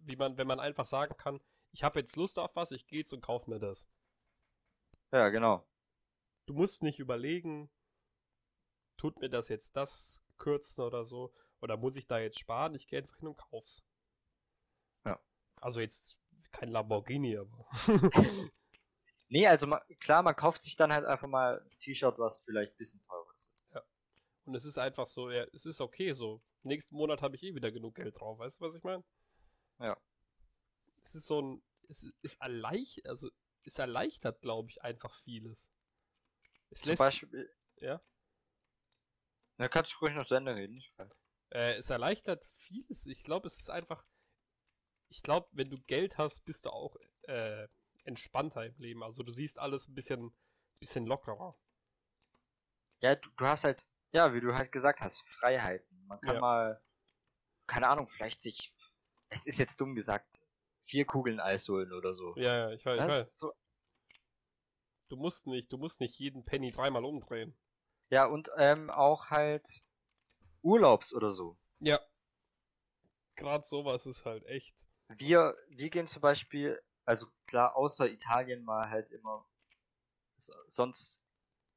wie 0.00 0.14
man, 0.16 0.36
wenn 0.38 0.46
man 0.46 0.60
einfach 0.60 0.86
sagen 0.86 1.16
kann, 1.16 1.40
ich 1.72 1.82
habe 1.82 1.98
jetzt 1.98 2.14
Lust 2.14 2.38
auf 2.38 2.54
was, 2.54 2.70
ich 2.70 2.86
gehe 2.86 3.00
jetzt 3.00 3.12
und 3.12 3.22
kauf 3.22 3.48
mir 3.48 3.58
das. 3.58 3.88
Ja, 5.12 5.28
genau. 5.30 5.66
du 6.46 6.54
musst 6.54 6.82
nicht 6.82 7.00
überlegen, 7.00 7.70
tut 8.96 9.18
mir 9.20 9.30
das 9.30 9.48
jetzt 9.48 9.76
das 9.76 10.22
kürzen 10.36 10.84
oder 10.84 11.04
so, 11.04 11.32
oder 11.60 11.76
muss 11.76 11.96
ich 11.96 12.06
da 12.06 12.18
jetzt 12.18 12.38
sparen? 12.38 12.74
Ich 12.74 12.86
gehe 12.86 12.98
einfach 13.00 13.16
hin 13.16 13.28
und 13.28 13.38
kauf's. 13.38 13.82
Ja. 15.06 15.18
Also 15.56 15.80
jetzt 15.80 16.20
kein 16.52 16.68
Lamborghini, 16.68 17.36
aber. 17.38 17.66
Nee, 19.28 19.48
also 19.48 19.66
ma 19.66 19.80
klar, 20.00 20.22
man 20.22 20.36
kauft 20.36 20.62
sich 20.62 20.76
dann 20.76 20.92
halt 20.92 21.06
einfach 21.06 21.26
mal 21.26 21.58
ein 21.60 21.78
T-Shirt, 21.80 22.18
was 22.18 22.40
vielleicht 22.44 22.74
ein 22.74 22.76
bisschen 22.76 23.02
teurer 23.08 23.22
ist. 23.22 23.23
Und 24.44 24.54
es 24.54 24.64
ist 24.64 24.78
einfach 24.78 25.06
so, 25.06 25.30
ja, 25.30 25.44
es 25.52 25.66
ist 25.66 25.80
okay 25.80 26.12
so. 26.12 26.42
Nächsten 26.62 26.96
Monat 26.96 27.22
habe 27.22 27.36
ich 27.36 27.42
eh 27.42 27.54
wieder 27.54 27.70
genug 27.70 27.96
Geld 27.96 28.18
drauf, 28.18 28.38
weißt 28.38 28.60
du, 28.60 28.64
was 28.64 28.74
ich 28.74 28.82
meine? 28.82 29.04
Ja. 29.78 29.96
Es 31.04 31.14
ist 31.14 31.26
so 31.26 31.40
ein, 31.40 31.62
es 31.88 32.10
ist 32.22 32.40
erleichtert, 32.40 33.06
also 33.06 33.30
es 33.64 33.78
erleichtert, 33.78 34.40
glaube 34.40 34.70
ich, 34.70 34.82
einfach 34.82 35.14
vieles. 35.22 35.70
Es 36.70 36.80
Zum 36.80 36.90
lässt, 36.90 36.98
Beispiel. 36.98 37.50
Ja? 37.76 38.00
Da 39.56 39.68
kannst 39.68 39.94
du 39.94 39.98
ruhig 39.98 40.14
noch 40.14 40.26
zu 40.26 40.34
Ende 40.34 40.54
reden. 40.54 40.76
Ich 40.76 40.92
weiß. 40.96 41.10
Äh, 41.50 41.76
es 41.76 41.90
erleichtert 41.90 42.44
vieles. 42.56 43.06
Ich 43.06 43.22
glaube, 43.22 43.46
es 43.46 43.58
ist 43.58 43.70
einfach. 43.70 44.04
Ich 45.08 45.22
glaube, 45.22 45.48
wenn 45.52 45.70
du 45.70 45.80
Geld 45.82 46.18
hast, 46.18 46.44
bist 46.44 46.64
du 46.64 46.70
auch 46.70 46.96
äh, 47.22 47.68
entspannter 48.04 48.66
im 48.66 48.76
Leben. 48.78 49.02
Also 49.02 49.22
du 49.22 49.30
siehst 49.30 49.58
alles 49.58 49.88
ein 49.88 49.94
bisschen, 49.94 50.34
bisschen 50.80 51.06
lockerer. 51.06 51.56
Ja, 53.00 53.14
du, 53.14 53.30
du 53.36 53.44
hast 53.44 53.64
halt, 53.64 53.86
ja, 54.14 54.32
wie 54.32 54.40
du 54.40 54.54
halt 54.54 54.72
gesagt 54.72 55.00
hast, 55.00 55.22
Freiheiten. 55.28 56.06
Man 56.06 56.20
kann 56.20 56.36
Ja. 56.36 56.40
mal, 56.40 56.82
keine 57.66 57.88
Ahnung, 57.88 58.08
vielleicht 58.08 58.40
sich, 58.40 58.72
es 59.28 59.44
ist 59.46 59.58
jetzt 59.58 59.80
dumm 59.80 59.94
gesagt, 59.94 60.40
vier 60.86 61.04
Kugeln 61.04 61.40
Eis 61.40 61.68
holen 61.68 61.92
oder 61.92 62.14
so. 62.14 62.34
Ja, 62.36 62.68
ja, 62.68 62.70
ich 62.70 62.86
weiß, 62.86 63.00
ich 63.00 63.06
Ne? 63.06 63.12
weiß. 63.12 63.38
So, 63.38 63.52
Du 65.08 65.16
musst 65.16 65.46
nicht, 65.46 65.70
du 65.72 65.76
musst 65.78 66.00
nicht 66.00 66.18
jeden 66.18 66.44
Penny 66.44 66.72
dreimal 66.72 67.04
umdrehen. 67.04 67.54
ja, 68.10 68.24
und 68.24 68.50
ähm, 68.56 68.90
auch 68.90 69.30
halt 69.30 69.84
Urlaubs 70.62 71.12
oder 71.12 71.30
so. 71.30 71.58
Ja. 71.80 72.00
Gerade 73.36 73.64
sowas 73.64 74.06
ist 74.06 74.24
halt 74.24 74.46
echt. 74.46 74.74
Wir, 75.08 75.56
wir 75.68 75.90
gehen 75.90 76.06
zum 76.06 76.22
Beispiel, 76.22 76.80
also 77.04 77.26
klar, 77.46 77.76
außer 77.76 78.08
Italien 78.08 78.64
mal 78.64 78.88
halt 78.90 79.10
immer, 79.10 79.44
so- 80.38 80.54
sonst 80.68 81.20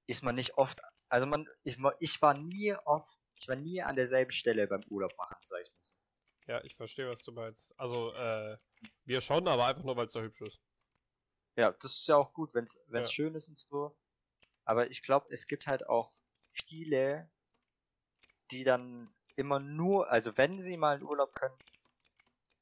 ist 0.07 0.23
man 0.23 0.35
nicht 0.35 0.57
oft, 0.57 0.79
also 1.09 1.27
man, 1.27 1.47
ich, 1.63 1.81
war- 1.81 1.95
ich 1.99 2.21
war 2.21 2.33
nie 2.33 2.73
oft, 2.85 3.17
ich 3.35 3.47
war 3.47 3.55
nie 3.55 3.81
an 3.81 3.95
derselben 3.95 4.31
Stelle 4.31 4.67
beim 4.67 4.83
Urlaub 4.89 5.15
machen, 5.17 5.37
sag 5.41 5.61
ich 5.61 5.71
mal 5.71 5.81
so. 5.81 5.93
Ja, 6.47 6.63
ich 6.63 6.75
verstehe, 6.75 7.09
was 7.09 7.23
du 7.23 7.31
meinst. 7.31 7.77
Also, 7.79 8.13
äh, 8.13 8.57
wir 9.05 9.21
schon, 9.21 9.47
aber 9.47 9.65
einfach 9.65 9.83
nur, 9.83 9.95
weil 9.97 10.05
es 10.05 10.13
so 10.13 10.21
hübsch 10.21 10.41
ist. 10.41 10.61
Ja, 11.57 11.71
das 11.73 11.91
ist 11.91 12.07
ja 12.07 12.15
auch 12.15 12.31
gut, 12.33 12.53
wenn 12.53 12.63
es 12.63 12.79
Ja. 12.93 13.05
schön 13.11 13.35
ist 13.35 13.49
und 13.49 13.57
so. 13.57 13.97
Aber 14.65 14.89
ich 14.91 15.01
glaube, 15.03 15.27
es 15.31 15.47
gibt 15.47 15.67
halt 15.67 15.87
auch 15.87 16.13
viele, 16.53 17.31
die 18.51 18.63
dann 18.65 19.13
immer 19.37 19.59
nur, 19.59 20.09
also 20.11 20.35
wenn 20.37 20.59
sie 20.59 20.75
mal 20.77 20.97
in 20.97 21.03
Urlaub 21.03 21.33
können, 21.33 21.57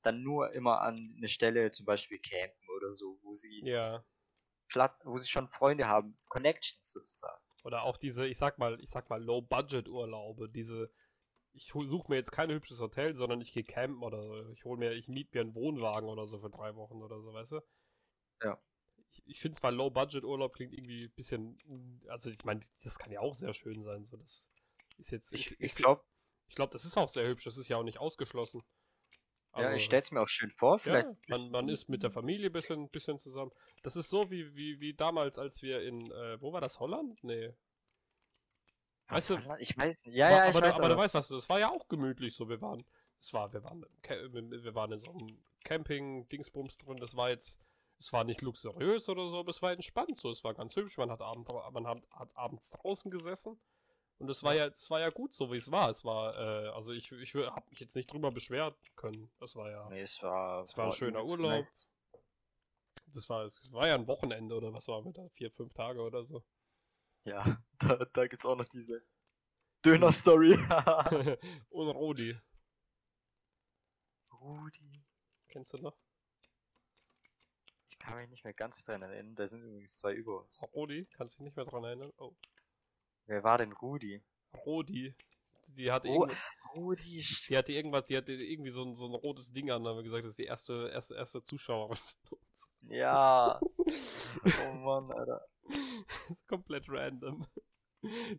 dann 0.03 0.23
nur 0.23 0.53
immer 0.53 0.79
an 0.81 1.15
eine 1.17 1.27
Stelle, 1.27 1.71
zum 1.71 1.85
Beispiel 1.85 2.19
campen 2.19 2.69
oder 2.77 2.93
so, 2.93 3.19
wo 3.23 3.35
sie 3.35 3.61
Ja. 3.61 4.05
platt, 4.69 4.99
wo 5.05 5.17
sie 5.17 5.29
schon 5.29 5.49
Freunde 5.49 5.87
haben, 5.87 6.17
Connections 6.29 6.91
sozusagen. 6.91 7.44
Oder 7.65 7.81
auch 7.81 7.97
diese, 7.97 8.27
ich 8.27 8.37
sag 8.37 8.59
mal, 8.59 8.79
ich 8.79 8.91
sag 8.91 9.09
mal, 9.09 9.23
Low-Budget-Urlaube, 9.23 10.49
diese, 10.49 10.91
ich 11.51 11.69
suche 11.69 12.11
mir 12.11 12.15
jetzt 12.17 12.31
kein 12.31 12.51
hübsches 12.51 12.79
Hotel, 12.79 13.15
sondern 13.15 13.41
ich 13.41 13.53
gehe 13.53 13.63
campen 13.63 14.03
oder 14.03 14.21
so. 14.21 14.49
Ich 14.51 14.65
hole 14.65 14.77
mir, 14.77 14.93
ich 14.93 15.07
miete 15.07 15.31
mir 15.33 15.41
einen 15.41 15.55
Wohnwagen 15.55 16.07
oder 16.07 16.27
so 16.27 16.37
für 16.37 16.51
drei 16.51 16.75
Wochen 16.75 17.01
oder 17.01 17.19
so, 17.19 17.33
weißt 17.33 17.53
du? 17.53 17.61
Ja. 18.43 18.61
Ich, 19.09 19.23
ich 19.25 19.39
finde 19.39 19.57
zwar 19.57 19.71
Low-Budget-Urlaub 19.71 20.53
klingt 20.53 20.73
irgendwie 20.73 21.05
ein 21.05 21.13
bisschen, 21.15 21.99
also 22.07 22.29
ich 22.29 22.45
meine, 22.45 22.61
das 22.83 22.99
kann 22.99 23.11
ja 23.11 23.21
auch 23.21 23.33
sehr 23.33 23.55
schön 23.55 23.81
sein, 23.81 24.03
so 24.03 24.15
das 24.15 24.47
ist 24.99 25.09
jetzt, 25.09 25.33
Ich, 25.33 25.53
ich 25.53 25.59
ist, 25.59 25.77
glaube, 25.77 26.03
ich 26.47 26.53
glaube, 26.53 26.71
das 26.71 26.85
ist 26.85 26.97
auch 26.97 27.09
sehr 27.09 27.27
hübsch, 27.27 27.45
das 27.45 27.57
ist 27.57 27.67
ja 27.67 27.77
auch 27.77 27.83
nicht 27.83 27.97
ausgeschlossen. 27.97 28.61
Ja, 29.63 29.73
ich 29.73 29.85
stell's 29.85 30.11
mir 30.11 30.21
auch 30.21 30.27
schön 30.27 30.51
vor, 30.51 30.79
vielleicht. 30.79 31.05
Also 31.07 31.17
ja, 31.27 31.37
man, 31.37 31.51
man 31.51 31.69
ist 31.69 31.87
mit 31.89 32.03
der 32.03 32.11
Familie 32.11 32.49
ein 32.49 32.53
bisschen, 32.53 32.89
bisschen 32.89 33.19
zusammen. 33.19 33.51
Das 33.83 33.95
ist 33.95 34.09
so 34.09 34.29
wie, 34.31 34.55
wie, 34.55 34.79
wie 34.79 34.93
damals, 34.93 35.37
als 35.39 35.61
wir 35.61 35.81
in, 35.83 36.11
äh, 36.11 36.41
wo 36.41 36.51
war 36.53 36.61
das, 36.61 36.79
Holland? 36.79 37.23
Nee. 37.23 37.53
Weißt 39.07 39.29
du- 39.29 39.45
war 39.45 39.59
ich 39.59 39.77
weiß. 39.77 40.03
Ja, 40.05 40.27
aber, 40.27 40.35
ja, 40.35 40.49
ich 40.49 40.55
aber, 40.55 40.65
weiß 40.65 40.75
du, 40.75 40.79
aber 40.81 40.87
du 40.89 40.93
aber- 40.95 41.03
weißt 41.03 41.13
was, 41.13 41.27
das 41.27 41.49
war 41.49 41.59
ja 41.59 41.69
auch 41.69 41.87
gemütlich 41.87 42.35
so. 42.35 42.49
Wir 42.49 42.59
waren, 42.61 42.83
es 43.19 43.33
war, 43.33 43.53
wir 43.53 43.63
waren, 43.63 43.85
wir 44.03 44.75
waren 44.75 44.91
in 44.91 44.97
so 44.99 45.11
einem 45.11 45.43
Camping-Dingsbums 45.63 46.77
drin. 46.79 46.97
Das 46.97 47.15
war 47.15 47.29
jetzt, 47.29 47.61
es 47.99 48.11
war 48.13 48.23
nicht 48.23 48.41
luxuriös 48.41 49.07
oder 49.09 49.29
so, 49.29 49.37
aber 49.39 49.49
es 49.51 49.61
war 49.61 49.71
entspannt 49.71 50.17
so. 50.17 50.31
Es 50.31 50.43
war 50.43 50.53
ganz 50.53 50.75
hübsch. 50.75 50.97
Man 50.97 51.11
hat, 51.11 51.21
abend, 51.21 51.47
man 51.71 51.87
hat, 51.87 51.99
hat 52.11 52.29
abends 52.35 52.71
draußen 52.71 53.11
gesessen. 53.11 53.59
Und 54.17 54.29
es 54.29 54.43
war 54.43 54.53
ja, 54.55 54.67
es 54.67 54.89
war 54.89 54.99
ja 54.99 55.09
gut 55.09 55.33
so, 55.33 55.51
wie 55.51 55.57
es 55.57 55.71
war. 55.71 55.89
Es 55.89 56.05
war, 56.05 56.35
äh, 56.37 56.69
also 56.69 56.93
ich, 56.93 57.11
ich 57.11 57.35
habe 57.35 57.69
mich 57.69 57.79
jetzt 57.79 57.95
nicht 57.95 58.11
drüber 58.11 58.31
beschweren 58.31 58.73
können. 58.95 59.29
Das 59.39 59.55
war 59.55 59.69
ja, 59.69 59.89
Nee, 59.89 60.01
es 60.01 60.21
war, 60.21 60.63
Es 60.63 60.77
war 60.77 60.85
ein 60.85 60.91
schöner 60.93 61.23
Urlaub. 61.25 61.51
nett. 61.51 61.87
das 63.07 63.29
war, 63.29 63.43
es 63.43 63.61
war 63.71 63.87
ja 63.87 63.95
ein 63.95 64.07
Wochenende 64.07 64.55
oder 64.55 64.73
was 64.73 64.87
waren 64.87 65.05
wir 65.05 65.13
da? 65.13 65.27
Vier, 65.33 65.51
fünf 65.51 65.73
Tage 65.73 66.01
oder 66.01 66.23
so. 66.23 66.43
Ja, 67.25 67.61
da, 67.79 68.05
da 68.13 68.27
gibt's 68.27 68.45
auch 68.45 68.55
noch 68.55 68.69
diese 68.69 69.01
Döner-Story. 69.83 70.53
Und 71.69 71.89
Rodi. 71.89 72.37
Rudi. 74.31 75.03
Kennst 75.49 75.73
du 75.73 75.77
noch? 75.79 75.97
kann 78.05 78.17
mich 78.17 78.29
nicht 78.29 78.43
mehr 78.43 78.53
ganz 78.53 78.83
dran 78.83 79.01
erinnern. 79.01 79.35
Da 79.35 79.47
sind 79.47 79.63
übrigens 79.63 79.97
zwei 79.97 80.13
über 80.13 80.41
uns. 80.41 80.63
Rodi, 80.73 81.07
kannst 81.17 81.35
du 81.35 81.39
dich 81.39 81.45
nicht 81.45 81.55
mehr 81.55 81.65
dran 81.65 81.83
erinnern? 81.83 82.11
Oh. 82.17 82.35
Wer 83.27 83.43
war 83.43 83.57
denn 83.57 83.71
Rudi? 83.71 84.21
Rodi. 84.65 85.15
Die 85.67 85.91
hatte, 85.91 86.07
irgend, 86.07 86.31
Rudi, 86.73 87.25
die 87.49 87.57
hatte 87.57 87.73
irgendwas, 87.73 88.05
die 88.05 88.15
hatte 88.15 88.31
irgendwie 88.31 88.69
so 88.69 88.83
ein, 88.83 88.95
so 88.95 89.07
ein 89.07 89.13
rotes 89.13 89.51
Ding 89.51 89.71
an, 89.71 89.83
da 89.83 89.89
haben 89.89 89.97
wir 89.97 90.03
gesagt, 90.03 90.23
das 90.23 90.31
ist 90.31 90.39
die 90.39 90.45
erste, 90.45 90.89
erste, 90.93 91.15
erste 91.15 91.43
Zuschauerin. 91.43 91.97
von 92.23 92.37
uns. 92.39 92.69
ja. 92.89 93.59
Oh 94.45 94.73
Mann, 94.73 95.11
Alter. 95.11 95.45
komplett 96.47 96.85
random. 96.89 97.47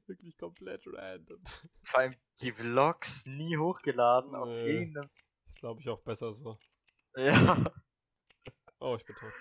Wirklich 0.06 0.36
komplett 0.36 0.82
random. 0.86 1.42
Vor 1.84 2.00
allem 2.00 2.16
die 2.42 2.52
Vlogs 2.52 3.24
nie 3.24 3.56
hochgeladen 3.56 4.34
auf 4.34 4.48
irgendeinem. 4.48 5.08
Ist 5.46 5.58
glaube 5.58 5.80
ich 5.80 5.88
auch 5.88 6.00
besser 6.00 6.32
so. 6.32 6.58
Ja. 7.16 7.64
Oh, 8.78 8.94
ich 8.96 9.06
bin 9.06 9.16
tot. 9.16 9.32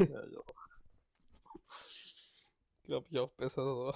ja, 0.00 0.26
ja. 0.26 0.40
Glaube 2.84 3.06
ich 3.10 3.18
auch 3.18 3.30
besser 3.30 3.62
so. 3.62 3.92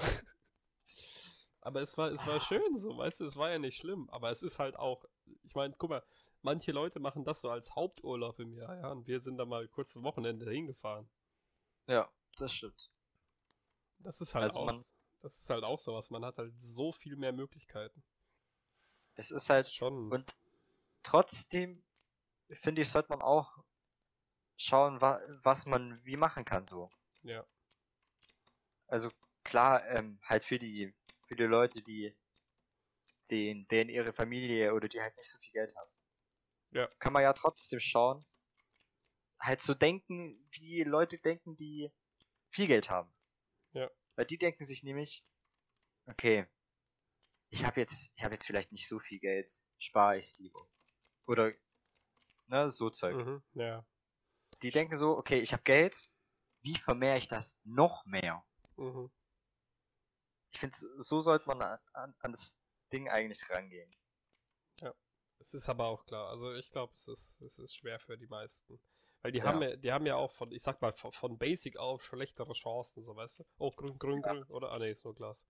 Aber 1.62 1.80
es 1.80 1.96
war, 1.98 2.10
es 2.12 2.26
war 2.26 2.40
schön 2.40 2.76
so, 2.76 2.96
weißt 2.98 3.20
du, 3.20 3.24
es 3.24 3.36
war 3.38 3.50
ja 3.50 3.58
nicht 3.58 3.78
schlimm. 3.78 4.08
Aber 4.10 4.30
es 4.30 4.42
ist 4.42 4.58
halt 4.58 4.76
auch, 4.76 5.04
ich 5.44 5.54
meine, 5.54 5.74
guck 5.78 5.90
mal, 5.90 6.02
manche 6.42 6.72
Leute 6.72 7.00
machen 7.00 7.24
das 7.24 7.40
so 7.40 7.50
als 7.50 7.74
Haupturlaub 7.76 8.38
im 8.40 8.52
Jahr, 8.54 8.76
ja, 8.76 8.90
und 8.92 9.06
wir 9.06 9.20
sind 9.20 9.38
da 9.38 9.46
mal 9.46 9.66
kurz 9.68 9.96
ein 9.96 10.02
Wochenende 10.04 10.50
hingefahren. 10.50 11.08
ja, 11.86 12.08
das 12.38 12.52
stimmt. 12.54 12.90
Das 14.00 14.20
ist 14.20 14.34
halt 14.34 14.50
Also 14.50 14.58
auch, 14.58 14.66
man- 14.66 14.84
das 15.22 15.38
ist 15.38 15.48
halt 15.48 15.64
auch 15.64 15.78
sowas. 15.78 16.10
Man 16.10 16.24
hat 16.26 16.36
halt 16.36 16.52
so 16.60 16.92
viel 16.92 17.16
mehr 17.16 17.32
Möglichkeiten. 17.32 18.02
Es 19.14 19.30
ist 19.30 19.48
halt 19.48 19.68
schon. 19.70 20.14
Und 20.14 20.36
trotzdem, 21.02 21.82
finde 22.50 22.82
ich, 22.82 22.90
sollte 22.90 23.10
man 23.10 23.22
auch 23.22 23.58
schauen, 24.56 25.00
wa 25.02 25.20
was 25.42 25.66
man 25.66 26.00
wie 26.06 26.16
machen 26.16 26.46
kann 26.46 26.64
so. 26.64 26.90
ja. 27.24 27.44
Also 28.86 29.10
klar, 29.42 29.84
ähm, 29.88 30.20
halt 30.22 30.44
für 30.44 30.58
die 30.60 30.94
für 31.32 31.36
die 31.36 31.44
Leute, 31.44 31.80
die 31.80 32.14
den, 33.30 33.66
denen 33.68 33.88
ihre 33.88 34.12
Familie 34.12 34.74
oder 34.74 34.86
die 34.86 35.00
halt 35.00 35.16
nicht 35.16 35.30
so 35.30 35.38
viel 35.38 35.52
Geld 35.52 35.74
haben. 35.74 35.90
Ja. 36.72 36.86
Kann 36.98 37.14
man 37.14 37.22
ja 37.22 37.32
trotzdem 37.32 37.80
schauen. 37.80 38.26
Halt 39.40 39.62
so 39.62 39.72
denken, 39.72 40.46
wie 40.50 40.82
Leute 40.82 41.16
denken, 41.16 41.56
die 41.56 41.90
viel 42.50 42.66
Geld 42.66 42.90
haben. 42.90 43.10
Ja. 43.72 43.90
Weil 44.14 44.26
die 44.26 44.36
denken 44.36 44.66
sich 44.66 44.82
nämlich, 44.82 45.24
okay, 46.04 46.46
ich 47.48 47.64
habe 47.64 47.80
jetzt, 47.80 48.12
ich 48.14 48.22
habe 48.22 48.34
jetzt 48.34 48.46
vielleicht 48.46 48.70
nicht 48.70 48.86
so 48.86 48.98
viel 48.98 49.18
Geld, 49.18 49.50
spare 49.78 50.18
ich 50.18 50.36
lieber. 50.36 50.68
Oder 51.26 51.54
ne, 52.48 52.68
so 52.68 52.90
Zeug. 52.90 53.16
Mhm. 53.16 53.42
Ja. 53.54 53.86
Die 54.62 54.70
denken 54.70 54.96
so, 54.96 55.16
okay, 55.16 55.40
ich 55.40 55.54
habe 55.54 55.62
Geld, 55.62 56.10
wie 56.60 56.76
vermehre 56.76 57.16
ich 57.16 57.28
das 57.28 57.58
noch 57.64 58.04
mehr? 58.04 58.44
Mhm. 58.76 59.10
Ich 60.52 60.60
finde, 60.60 60.76
so 60.98 61.20
sollte 61.20 61.46
man 61.48 61.62
an, 61.62 62.14
an, 62.20 62.32
das 62.32 62.58
Ding 62.92 63.08
eigentlich 63.08 63.48
rangehen. 63.50 63.92
Es 65.42 65.54
ist 65.54 65.68
aber 65.68 65.86
auch 65.86 66.06
klar. 66.06 66.28
Also 66.30 66.54
ich 66.54 66.70
glaube, 66.70 66.92
es 66.94 67.08
ist, 67.08 67.40
es 67.42 67.58
ist 67.58 67.74
schwer 67.74 67.98
für 67.98 68.16
die 68.16 68.28
meisten. 68.28 68.80
Weil 69.22 69.32
die 69.32 69.38
Ja. 69.38 69.46
haben 69.46 69.60
ja, 69.62 69.76
die 69.76 69.92
haben 69.92 70.06
ja 70.06 70.14
auch 70.16 70.30
von, 70.30 70.52
ich 70.52 70.62
sag 70.62 70.80
mal, 70.80 70.92
von, 70.92 71.12
von 71.12 71.36
Basic 71.36 71.76
auf 71.76 72.02
schlechtere 72.02 72.52
Chancen, 72.52 73.02
so 73.02 73.16
weißt 73.16 73.40
du. 73.40 73.44
Oh, 73.58 73.70
grün, 73.72 73.98
grün, 73.98 74.22
Ja. 74.22 74.32
grün, 74.32 74.44
oder? 74.44 74.70
Ah 74.70 74.78
ne, 74.78 74.90
ist 74.90 75.04
nur 75.04 75.14
Glas. 75.14 75.44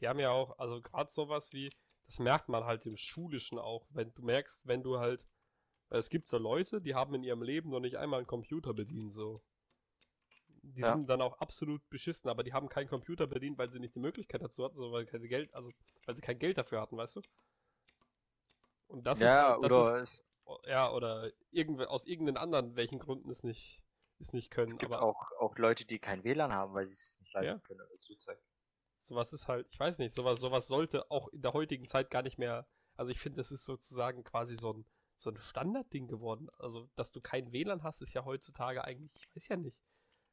Die 0.00 0.08
haben 0.08 0.20
ja 0.20 0.30
auch, 0.30 0.58
also 0.58 0.82
gerade 0.82 1.10
sowas 1.10 1.52
wie, 1.54 1.70
das 2.06 2.18
merkt 2.18 2.48
man 2.50 2.64
halt 2.64 2.84
im 2.84 2.96
Schulischen 2.96 3.58
auch, 3.58 3.86
wenn 3.90 4.12
du 4.12 4.22
merkst, 4.22 4.66
wenn 4.66 4.82
du 4.82 4.98
halt, 4.98 5.26
weil 5.88 6.00
es 6.00 6.10
gibt 6.10 6.28
so 6.28 6.36
Leute, 6.36 6.82
die 6.82 6.94
haben 6.94 7.14
in 7.14 7.22
ihrem 7.22 7.42
Leben 7.42 7.70
noch 7.70 7.80
nicht 7.80 7.96
einmal 7.96 8.18
einen 8.18 8.26
Computer 8.26 8.74
bedient, 8.74 9.12
so. 9.14 9.42
Die 10.72 10.82
Ja. 10.82 10.92
sind 10.92 11.06
dann 11.08 11.20
auch 11.20 11.38
absolut 11.40 11.88
beschissen, 11.90 12.30
aber 12.30 12.42
die 12.42 12.52
haben 12.52 12.68
keinen 12.68 12.88
Computer 12.88 13.26
bedient, 13.26 13.58
weil 13.58 13.70
sie 13.70 13.80
nicht 13.80 13.94
die 13.94 14.00
Möglichkeit 14.00 14.42
dazu 14.42 14.64
hatten, 14.64 14.76
sondern 14.76 15.06
weil 15.06 15.28
Geld, 15.28 15.52
also 15.54 15.70
weil 16.06 16.16
sie 16.16 16.22
kein 16.22 16.38
Geld 16.38 16.58
dafür 16.58 16.80
hatten, 16.80 16.96
weißt 16.96 17.16
du? 17.16 17.22
Und 18.88 19.06
das 19.06 19.20
ist 19.20 19.30
ja, 19.30 19.42
halt, 19.42 19.62
das 19.62 19.72
oder 19.72 20.00
ist, 20.00 20.24
ja, 20.66 20.90
oder 20.92 21.30
irgendw 21.50 21.84
aus 21.86 22.06
irgendeinen 22.06 22.36
anderen, 22.38 22.76
welchen 22.76 22.98
Gründen 22.98 23.30
es 23.30 23.42
nicht, 23.42 23.82
es 24.18 24.32
nicht 24.32 24.50
können. 24.50 24.68
es 24.72 24.78
gibt 24.78 24.92
aber 24.92 25.02
auch, 25.02 25.32
auch 25.38 25.56
Leute, 25.58 25.84
die 25.84 25.98
kein 25.98 26.24
WLAN 26.24 26.52
haben, 26.52 26.74
weil 26.74 26.86
sie 26.86 26.94
es 26.94 27.20
nicht 27.20 27.32
leisten 27.34 27.62
können. 27.62 27.80
Oder 27.80 27.98
so 28.00 28.14
Zeug. 28.14 28.38
sowas 29.00 29.32
ist 29.32 29.46
halt, 29.48 29.66
ich 29.70 29.78
weiß 29.78 29.98
nicht, 29.98 30.12
sowas, 30.14 30.40
sowas 30.40 30.66
sollte 30.66 31.10
auch 31.10 31.28
in 31.28 31.42
der 31.42 31.52
heutigen 31.52 31.86
Zeit 31.86 32.10
gar 32.10 32.22
nicht 32.22 32.38
mehr. 32.38 32.66
Also 32.96 33.10
ich 33.12 33.20
finde, 33.20 33.38
das 33.38 33.50
ist 33.52 33.64
sozusagen 33.64 34.24
quasi 34.24 34.56
so 34.56 34.72
ein, 34.72 34.86
so 35.16 35.30
ein 35.30 35.36
Standardding 35.36 36.08
geworden. 36.08 36.48
Also, 36.58 36.88
dass 36.96 37.10
du 37.12 37.20
kein 37.20 37.52
WLAN 37.52 37.82
hast, 37.82 38.02
ist 38.02 38.14
ja 38.14 38.24
heutzutage 38.24 38.84
eigentlich, 38.84 39.12
ich 39.14 39.36
weiß 39.36 39.48
ja 39.48 39.56
nicht. 39.56 39.76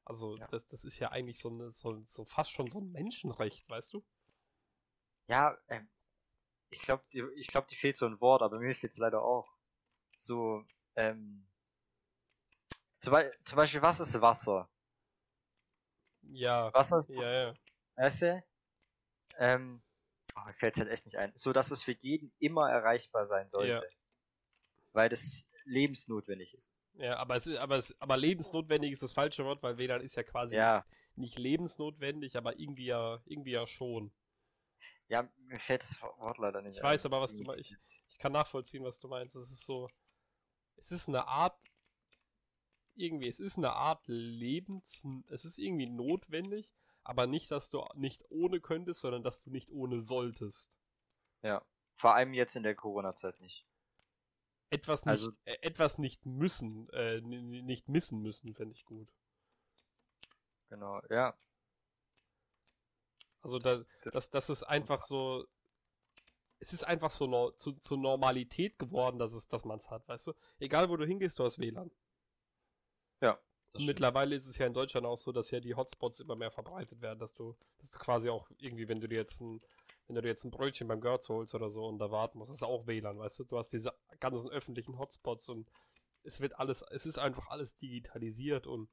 Also, 0.05 0.37
Ja. 0.37 0.47
das, 0.47 0.67
das 0.67 0.83
ist 0.83 0.99
ja 0.99 1.11
eigentlich 1.11 1.39
so, 1.39 1.49
eine, 1.49 1.71
so, 1.71 2.03
so 2.07 2.25
fast 2.25 2.51
schon 2.51 2.69
so 2.69 2.79
ein 2.79 2.91
Menschenrecht, 2.91 3.69
weißt 3.69 3.93
du? 3.93 4.03
Ja, 5.27 5.57
ähm, 5.69 5.87
ich 6.69 6.79
glaube, 6.79 7.03
ich 7.35 7.47
glaub, 7.47 7.67
die 7.67 7.75
fehlt 7.75 7.97
so 7.97 8.05
ein 8.05 8.19
Wort, 8.19 8.41
aber 8.41 8.59
mir 8.59 8.75
fehlt 8.75 8.93
es 8.93 8.97
leider 8.97 9.21
auch. 9.21 9.47
So, 10.15 10.63
ähm, 10.95 11.45
zum, 12.99 13.11
Bei 13.11 13.31
zum 13.45 13.55
Beispiel, 13.55 13.81
was 13.81 13.99
ist 13.99 14.19
Wasser? 14.21 14.69
Ja, 16.23 16.73
Wasser 16.73 16.99
ist, 16.99 17.09
ja, 17.09 17.31
ja. 17.31 17.53
weißt 17.95 18.21
du? 18.21 18.43
Ähm, 19.37 19.81
oh, 20.35 20.41
mir 20.45 20.53
fällt 20.53 20.77
halt 20.77 20.89
echt 20.89 21.05
nicht 21.05 21.17
ein. 21.17 21.31
So, 21.35 21.51
dass 21.51 21.71
es 21.71 21.83
für 21.83 21.93
jeden 21.93 22.31
immer 22.39 22.69
erreichbar 22.69 23.25
sein 23.25 23.49
sollte. 23.49 23.89
Weil 24.93 25.09
das 25.09 25.45
lebensnotwendig 25.65 26.53
ist. 26.53 26.71
Ja, 26.95 27.17
aber 27.17 27.35
es 27.35 27.47
ist, 27.47 27.57
aber 27.57 27.75
es, 27.77 27.95
aber 27.99 28.15
lebensnotwendig 28.17 28.91
ist 28.91 29.03
das 29.03 29.11
falsche 29.13 29.43
Wort, 29.45 29.61
weil 29.63 29.77
WLAN 29.77 30.01
ist 30.01 30.15
ja 30.15 30.23
quasi 30.23 30.67
Ja, 30.67 30.85
nicht 31.15 31.37
lebensnotwendig, 31.39 32.35
aber 32.37 32.59
irgendwie 32.59 32.85
ja, 32.85 33.21
irgendwie 33.25 33.51
ja 33.51 33.67
schon. 33.67 34.11
ja, 35.09 35.29
mir 35.37 35.59
fällt 35.59 35.83
das 35.83 36.01
Wort 36.01 36.37
leider 36.39 36.61
nicht 36.63 36.77
Ich 36.77 36.81
ein. 36.81 36.83
weiß 36.83 37.05
aber, 37.05 37.21
was 37.21 37.35
du 37.35 37.43
meinst. 37.43 37.61
Ich, 37.61 37.77
ich 38.09 38.17
kann 38.17 38.31
nachvollziehen, 38.33 38.83
was 38.83 38.99
du 38.99 39.07
meinst. 39.07 39.35
Es 39.35 39.51
ist 39.51 39.65
so, 39.65 39.89
es 40.77 40.91
ist 40.91 41.07
eine 41.09 41.27
Art, 41.27 41.57
irgendwie, 42.95 43.27
es 43.27 43.41
ist 43.41 43.57
eine 43.57 43.73
Art 43.73 44.07
Lebens, 44.07 45.05
es 45.29 45.43
ist 45.45 45.57
irgendwie 45.59 45.87
notwendig, 45.87 46.69
aber 47.03 47.27
nicht, 47.27 47.51
dass 47.51 47.69
du 47.69 47.83
nicht 47.95 48.23
ohne 48.29 48.61
könntest, 48.61 49.01
sondern 49.01 49.23
dass 49.23 49.41
du 49.41 49.49
nicht 49.49 49.71
ohne 49.71 49.99
solltest. 49.99 50.71
Ja, 51.43 51.61
vor 51.97 52.15
allem 52.15 52.33
jetzt 52.33 52.55
in 52.55 52.63
der 52.63 52.73
Corona-Zeit 52.73 53.39
nicht. 53.41 53.63
Etwas 54.71 55.05
nicht, 55.05 55.11
Also- 55.11 55.31
äh, 55.45 55.57
etwas 55.61 55.97
nicht 55.97 56.25
müssen, 56.25 56.89
äh, 56.89 57.21
nicht 57.21 57.89
missen 57.89 58.21
müssen, 58.21 58.55
fände 58.55 58.73
ich 58.73 58.85
gut. 58.85 59.07
Genau, 60.69 61.01
ja. 61.09 61.37
Also 63.41 63.59
da, 63.59 63.75
das, 63.75 63.87
das, 64.11 64.29
das 64.29 64.49
ist 64.49 64.63
einfach 64.63 65.01
so, 65.01 65.45
es 66.59 66.73
ist 66.73 66.83
einfach 66.85 67.11
so 67.11 67.27
nor 67.27 67.57
zu, 67.57 67.73
zur 67.73 67.97
Normalität 67.97 68.79
geworden, 68.79 69.19
dass 69.19 69.33
es, 69.33 69.47
dass 69.47 69.65
man 69.65 69.79
es 69.79 69.89
hat, 69.89 70.07
weißt 70.07 70.27
du? 70.27 70.33
Egal 70.59 70.89
wo 70.89 70.95
du 70.95 71.05
hingehst, 71.05 71.37
du 71.39 71.43
hast 71.43 71.59
WLAN. 71.59 71.91
das 73.19 73.29
Und 73.73 73.83
stimmt. 73.83 73.87
mittlerweile 73.87 74.35
ist 74.35 74.47
es 74.47 74.57
ja 74.57 74.67
in 74.67 74.73
Deutschland 74.73 75.05
auch 75.07 75.17
so, 75.17 75.31
dass 75.31 75.51
ja 75.51 75.59
die 75.59 75.75
Hotspots 75.75 76.19
immer 76.19 76.35
mehr 76.35 76.51
verbreitet 76.51 77.01
werden, 77.01 77.19
dass 77.19 77.33
du, 77.33 77.55
dass 77.79 77.89
du 77.91 77.99
quasi 77.99 78.29
auch 78.29 78.49
irgendwie, 78.57 78.87
wenn 78.87 79.01
du 79.01 79.07
dir 79.07 79.15
jetzt 79.19 79.41
ein, 79.41 79.61
wenn 80.11 80.15
du 80.15 80.21
dir 80.23 80.27
jetzt 80.27 80.43
ein 80.43 80.51
Brötchen 80.51 80.89
beim 80.89 80.99
Görz 80.99 81.29
holst 81.29 81.55
oder 81.55 81.69
so 81.69 81.85
und 81.87 81.97
da 81.97 82.11
warten 82.11 82.37
musst, 82.37 82.51
das 82.51 82.57
ist 82.57 82.63
auch 82.63 82.85
WLAN, 82.85 83.17
weißt 83.17 83.39
du? 83.39 83.43
Du 83.45 83.57
hast 83.57 83.69
diese 83.69 83.93
ganzen 84.19 84.49
öffentlichen 84.49 84.99
Hotspots 84.99 85.47
und 85.47 85.71
es 86.23 86.41
wird 86.41 86.59
alles, 86.59 86.81
es 86.91 87.05
ist 87.05 87.17
einfach 87.17 87.47
alles 87.47 87.77
digitalisiert 87.77 88.67
und 88.67 88.89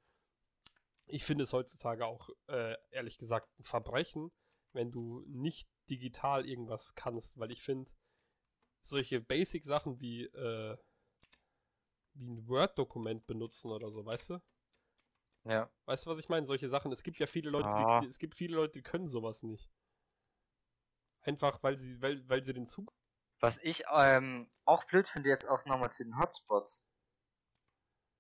ich 1.07 1.25
finde 1.25 1.43
es 1.43 1.53
heutzutage 1.53 2.07
auch, 2.07 2.31
äh, 2.47 2.77
ehrlich 2.91 3.19
gesagt, 3.19 3.49
ein 3.59 3.65
Verbrechen, 3.65 4.31
wenn 4.73 4.93
du 4.93 5.25
nicht 5.27 5.69
digital 5.91 6.49
irgendwas 6.49 6.95
kannst, 6.95 7.37
weil 7.37 7.51
ich 7.51 7.63
finde, 7.63 7.91
solche 8.81 9.21
Basic-Sachen 9.21 10.01
wie, 10.01 10.23
äh, 10.27 10.77
wie 12.15 12.29
ein 12.29 12.47
Word-Dokument 12.47 13.27
benutzen 13.27 13.73
oder 13.73 13.91
so, 13.91 14.07
weißt 14.07 14.31
du? 14.31 14.43
Ja, 15.45 15.69
Weißt 15.87 16.07
du, 16.07 16.11
was 16.11 16.21
ich 16.21 16.29
meine? 16.29 16.47
Solche 16.47 16.69
Sachen. 16.69 16.93
Es 16.93 17.03
gibt 17.03 17.19
ja 17.19 17.27
viele 17.27 17.51
Leute, 17.51 17.67
Ah. 17.71 18.01
die, 18.03 18.07
es 18.07 18.21
gibt 18.21 18.37
viele 18.37 18.55
Leute, 18.55 18.75
die 18.75 18.83
können 18.83 19.09
sowas 19.09 19.43
nicht. 19.43 19.69
Einfach, 21.23 21.63
weil 21.63 21.77
sie, 21.77 22.01
weil, 22.01 22.27
weil 22.29 22.45
sie 22.45 22.55
den 22.55 22.67
Zug. 22.67 22.93
was 23.41 23.59
ich 23.59 23.85
ähm, 23.93 24.51
auch 24.65 24.85
blöd 24.85 25.09
finde, 25.09 25.29
jetzt 25.29 25.47
auch 25.49 25.65
nochmal 25.67 25.91
zu 25.91 26.05
den 26.05 26.19
Hotspots. 26.19 26.87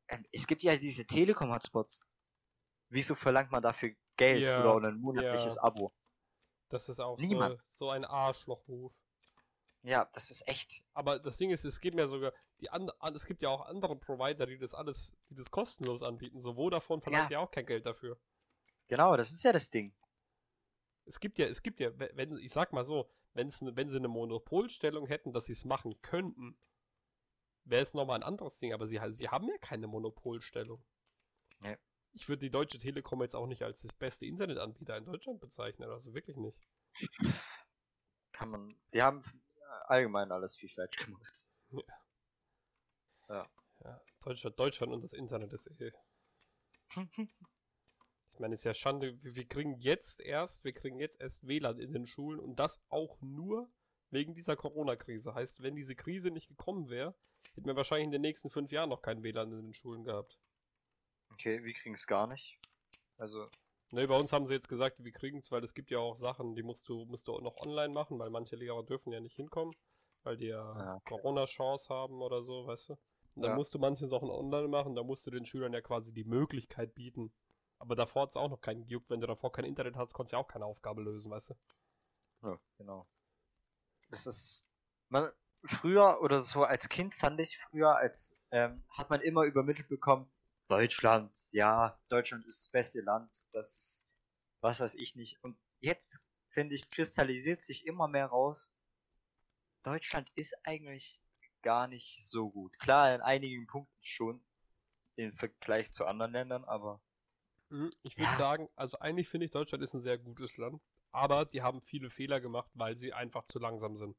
Ähm, 0.09 0.24
es 0.32 0.46
gibt 0.46 0.62
ja 0.62 0.76
diese 0.76 1.07
Telekom-Hotspots. 1.07 2.05
Wieso 2.90 3.14
verlangt 3.14 3.51
man 3.51 3.62
dafür 3.62 3.94
Geld 4.16 4.42
Ja, 4.49 4.72
oder 4.72 4.88
ein 4.88 5.01
monatliches 5.01 5.57
ja. 5.57 5.62
Abo? 5.62 5.92
Das 6.70 6.88
ist 6.88 7.01
auch 7.01 7.18
so, 7.18 7.26
Niemand. 7.26 7.61
so 7.66 7.90
ein 7.90 8.05
Arschloch-Move. 8.05 8.92
Ja, 9.82 10.09
das 10.12 10.30
ist 10.30 10.46
echt. 10.49 10.82
Aber 10.92 11.18
das 11.18 11.36
Ding 11.38 11.51
ist, 11.51 11.64
es 11.64 11.80
gibt 11.80 11.96
ja 11.99 12.07
sogar, 12.09 12.32
die 12.61 12.68
an, 12.70 12.90
es 13.14 13.26
gibt 13.26 13.42
ja 13.42 13.49
auch 13.49 13.66
andere 13.66 13.96
Provider, 13.96 14.46
die 14.46 14.59
das 14.59 14.74
alles, 14.74 15.16
die 15.30 15.34
das 15.34 15.51
kostenlos 15.51 16.03
anbieten. 16.03 16.40
So 16.40 16.55
Vodafone 16.55 17.01
verlangt 17.01 17.30
ja, 17.30 17.38
auch 17.38 17.51
kein 17.51 17.64
Geld 17.66 17.86
dafür. 17.86 18.18
Genau, 18.88 19.16
das 19.16 19.30
ist 19.30 19.44
ja 19.44 19.53
das 19.53 19.70
Ding. 19.70 19.94
Es 21.09 21.21
gibt 21.21 21.39
ja, 21.39 21.47
es 21.47 21.63
gibt 21.63 21.81
ja, 21.81 21.99
we- 21.99 22.11
wenn, 22.15 22.37
ich 22.39 22.53
sag 22.53 22.73
mal 22.73 22.85
so, 22.85 23.11
wenn's, 23.35 23.61
wenn 23.65 23.89
sie 23.91 23.97
eine 23.99 24.09
Monopolstellung 24.09 25.07
hätten, 25.07 25.33
dass 25.33 25.47
sie 25.47 25.53
es 25.53 25.65
machen 25.65 26.01
könnten, 26.03 26.59
wäre 27.65 27.83
es 27.83 27.95
nochmal 27.95 28.17
ein 28.19 28.23
anderes 28.23 28.59
Ding, 28.59 28.73
aber 28.73 28.87
sie, 28.87 29.01
sie 29.11 29.29
haben 29.29 29.49
ja 29.49 29.57
keine 29.59 29.87
Monopolstellung. 29.87 30.85
Nee. 31.61 31.77
Ich 32.13 32.29
würde 32.29 32.41
die 32.41 32.51
Deutsche 32.51 32.79
Telekom 32.79 33.23
jetzt 33.23 33.37
auch 33.37 33.47
nicht 33.47 33.63
als 33.63 33.83
das 33.83 33.93
beste 33.95 34.27
Internetanbieter 34.27 34.97
in 34.97 35.05
Deutschland 35.05 35.41
bezeichnen, 35.41 35.91
also 35.91 36.15
wirklich 36.15 36.37
nicht. 36.37 36.61
Kann 38.33 38.51
man. 38.51 38.81
Die 38.93 39.03
haben 39.03 39.23
allgemein 39.87 40.33
alles 40.33 40.57
viel 40.57 40.71
falsch 40.71 40.97
gemacht. 40.97 41.47
Ja, 43.29 43.49
Deutschland, 44.21 44.59
Deutschland 44.59 44.93
und 44.93 45.03
das 45.03 45.13
Internet 45.13 45.53
ist 45.53 45.67
eh. 45.81 45.93
Ich 48.39 48.41
meine, 48.41 48.55
es 48.55 48.61
ist 48.61 48.64
ja 48.66 48.74
Schande, 48.74 49.18
wir, 49.20 49.49
kriegen 49.49 49.74
jetzt 49.80 50.20
erst, 50.20 50.62
wir 50.62 50.72
kriegen 50.72 51.01
jetzt 51.01 51.20
erst 51.20 51.49
WLAN 51.49 51.80
in 51.80 51.93
den 51.93 52.07
Schulen 52.07 52.39
und 52.39 52.55
das 52.61 52.80
auch 52.89 53.20
nur 53.20 53.68
wegen 54.11 54.32
dieser 54.36 54.55
Corona-Krise. 54.55 55.34
Heißt, 55.34 55.61
wenn 55.61 55.74
diese 55.74 55.97
Krise 55.97 56.30
nicht 56.30 56.47
gekommen 56.47 56.89
wäre, 56.89 57.16
hätten 57.57 57.66
wir 57.66 57.74
wahrscheinlich 57.74 58.05
in 58.05 58.12
den 58.12 58.22
nächsten 58.22 58.49
fünf 58.49 58.70
Jahren 58.70 58.91
noch 58.91 59.03
kein 59.03 59.24
WLAN 59.24 59.51
in 59.51 59.62
den 59.66 59.74
Schulen 59.74 60.05
gehabt. 60.05 60.39
okay, 61.32 61.62
wir 61.64 61.72
kriegen 61.72 61.95
es 61.95 62.07
gar 62.07 62.26
nicht. 62.26 62.59
Also, 63.16 63.49
Ne, 63.91 64.07
bei 64.09 64.16
uns 64.18 64.32
haben 64.32 64.47
sie 64.47 64.55
jetzt 64.55 64.68
gesagt, 64.68 65.03
wir 65.05 65.12
kriegen 65.12 65.39
es, 65.39 65.51
weil 65.51 65.62
es 65.64 65.74
gibt 65.74 65.91
ja 65.91 65.99
auch 65.99 66.16
Sachen, 66.16 66.55
die 66.55 66.62
musst 66.62 66.89
du, 66.89 67.05
musst 67.07 67.26
du 67.28 67.34
auch 67.34 67.41
noch 67.43 67.57
online 67.59 67.93
machen, 67.93 68.18
weil 68.18 68.30
manche 68.30 68.57
Lehrer 68.57 68.82
dürfen 68.82 69.12
ja 69.12 69.20
nicht 69.20 69.36
hinkommen, 69.36 69.74
weil 70.24 70.36
die 70.39 70.47
ja 70.47 70.78
Ja, 70.78 70.95
okay. 70.97 71.03
Corona-Chance 71.05 71.93
haben 71.93 72.20
oder 72.22 72.43
so, 72.43 72.66
weißt 72.66 72.91
du? 72.91 72.93
Und 73.34 73.43
dann 73.43 73.53
Ja. 73.53 73.55
musst 73.55 73.74
du 73.74 73.78
manche 73.78 74.07
Sachen 74.07 74.30
online 74.30 74.68
machen, 74.68 74.95
da 74.95 75.03
musst 75.03 75.26
du 75.26 75.30
den 75.30 75.47
Schülern 75.47 75.72
ja 75.72 75.80
quasi 75.82 76.12
die 76.14 76.24
Möglichkeit 76.24 76.95
bieten. 76.95 77.32
Aber 77.79 77.95
davor 77.95 78.22
hat 78.22 78.31
es 78.31 78.37
auch 78.37 78.49
noch 78.49 78.61
keinen 78.61 78.85
gejuckt, 78.85 79.11
wenn 79.11 79.20
du 79.20 79.26
davor 79.26 79.53
kein 79.53 79.64
Internet 79.64 79.97
hast, 79.97 80.12
konntest 80.12 80.33
du 80.33 80.37
ja 80.37 80.43
auch 80.43 80.49
keine 80.49 80.64
Aufgabe 80.64 81.03
lösen, 81.03 81.31
weißt 81.31 81.51
du? 81.51 81.55
ja, 82.43 82.59
genau. 82.76 83.07
Das 84.11 84.26
ist. 84.26 84.64
Man, 85.09 85.31
früher 85.64 86.20
oder 86.20 86.41
so 86.41 86.64
als 86.64 86.89
Kind 86.89 87.14
fand 87.14 87.41
ich 87.41 87.59
früher, 87.59 87.97
als 87.97 88.39
ähm, 88.51 88.74
hat 88.91 89.11
man 89.11 89.20
immer 89.20 89.45
übermittelt 89.45 89.89
bekommen, 89.89 90.31
Deutschland, 90.68 91.33
ja, 91.53 91.99
Deutschland 92.09 92.45
ist 92.47 92.64
das 92.64 92.68
beste 92.68 93.01
Land, 93.01 93.49
das 93.53 93.76
ist 93.76 94.09
was 94.61 94.81
weiß 94.81 94.95
ich 94.97 95.14
nicht. 95.14 95.43
Und 95.43 95.59
jetzt, 95.81 96.20
finde 96.51 96.74
ich, 96.74 96.91
kristallisiert 96.91 97.62
sich 97.62 97.87
immer 97.87 98.09
mehr 98.09 98.26
raus, 98.26 98.74
Deutschland 99.85 100.31
ist 100.35 100.55
eigentlich 100.64 101.22
gar 101.62 101.87
nicht 101.87 102.24
so 102.24 102.51
gut. 102.51 102.79
Klar, 102.79 103.14
in 103.14 103.20
einigen 103.20 103.66
Punkten 103.66 104.03
schon 104.03 104.45
im 105.16 105.33
Vergleich 105.35 105.91
zu 105.93 106.05
anderen 106.05 106.33
Ländern, 106.33 106.64
aber 106.64 107.01
Ich 108.03 108.19
würde 108.19 108.33
Ja. 108.33 108.37
sagen, 108.37 108.69
also 108.77 108.99
eigentlich 108.99 109.29
finde 109.29 109.47
ich, 109.47 109.53
Deutschland 109.53 109.83
ist 109.83 109.95
ein 109.95 110.01
sehr 110.01 110.19
gutes 110.19 110.57
Land, 110.59 110.83
aber 111.12 111.45
die 111.47 111.62
haben 111.62 111.81
viele 111.81 112.11
Fehler 112.11 112.41
gemacht, 112.41 112.71
weil 112.75 112.97
sie 112.97 113.12
einfach 113.12 113.45
zu 113.45 113.59
langsam 113.59 113.97
sind. 113.97 114.16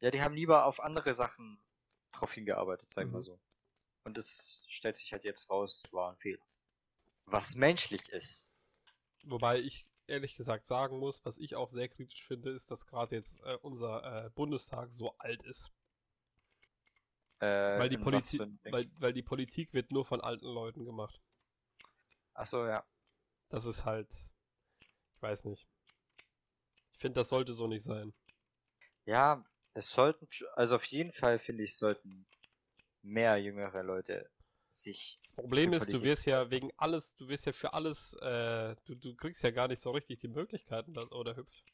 ja, 0.00 0.10
die 0.10 0.20
haben 0.22 0.34
lieber 0.34 0.66
auf 0.66 0.80
andere 0.80 1.14
Sachen 1.14 1.58
drauf 2.12 2.32
hingearbeitet, 2.32 2.90
sagen 2.90 3.12
wir 3.12 3.20
Mhm. 3.20 3.22
so. 3.22 3.38
Und 4.04 4.18
es 4.18 4.62
stellt 4.68 4.96
sich 4.96 5.12
halt 5.12 5.24
jetzt 5.24 5.48
raus, 5.50 5.82
war 5.92 6.10
ein 6.10 6.16
Fehler. 6.18 6.42
Was 7.26 7.54
menschlich 7.54 8.08
ist. 8.10 8.52
Wobei 9.24 9.58
ich 9.60 9.88
ehrlich 10.06 10.36
gesagt 10.36 10.66
sagen 10.68 10.98
muss, 11.00 11.24
was 11.24 11.38
ich 11.38 11.56
auch 11.56 11.68
sehr 11.68 11.88
kritisch 11.88 12.24
finde, 12.24 12.50
ist, 12.50 12.70
dass 12.70 12.86
gerade 12.86 13.16
jetzt 13.16 13.40
äh, 13.44 13.56
unser 13.62 14.26
äh, 14.26 14.30
Bundestag 14.30 14.92
so 14.92 15.16
alt 15.18 15.42
ist. 15.42 15.72
Äh, 17.40 17.46
Weil 17.78 17.88
die, 17.88 17.98
weil, 18.70 18.90
weil 18.98 19.12
die 19.12 19.22
Politik 19.22 19.72
wird 19.74 19.90
nur 19.90 20.04
von 20.04 20.20
alten 20.20 20.46
Leuten 20.46 20.84
gemacht. 20.84 21.20
Achso, 22.34 22.66
ja. 22.66 22.84
Das 23.48 23.64
ist 23.64 23.84
halt, 23.84 24.08
ich 24.80 25.22
weiß 25.22 25.44
nicht. 25.44 25.68
Ich 26.92 26.98
finde, 26.98 27.20
das 27.20 27.28
sollte 27.28 27.52
so 27.52 27.66
nicht 27.66 27.84
sein. 27.84 28.14
Ja, 29.04 29.44
es 29.74 29.90
sollten, 29.90 30.28
also 30.54 30.76
auf 30.76 30.84
jeden 30.84 31.12
Fall 31.12 31.38
finde 31.38 31.64
ich, 31.64 31.76
sollten 31.76 32.26
mehr 33.02 33.36
jüngere 33.38 33.82
Leute 33.82 34.30
sich. 34.68 35.18
Das 35.22 35.32
Problem 35.34 35.72
ist, 35.72 35.92
du 35.92 36.02
wirst 36.02 36.26
ja 36.26 36.50
wegen 36.50 36.70
alles, 36.76 37.14
du 37.16 37.28
wirst 37.28 37.46
ja 37.46 37.52
für 37.52 37.74
alles, 37.74 38.14
äh, 38.14 38.74
du, 38.84 38.94
du 38.94 39.14
kriegst 39.14 39.42
ja 39.42 39.50
gar 39.50 39.68
nicht 39.68 39.82
so 39.82 39.90
richtig 39.90 40.20
die 40.20 40.28
Möglichkeiten 40.28 40.94
da, 40.94 41.02
oder 41.08 41.36
hüpft. 41.36 41.64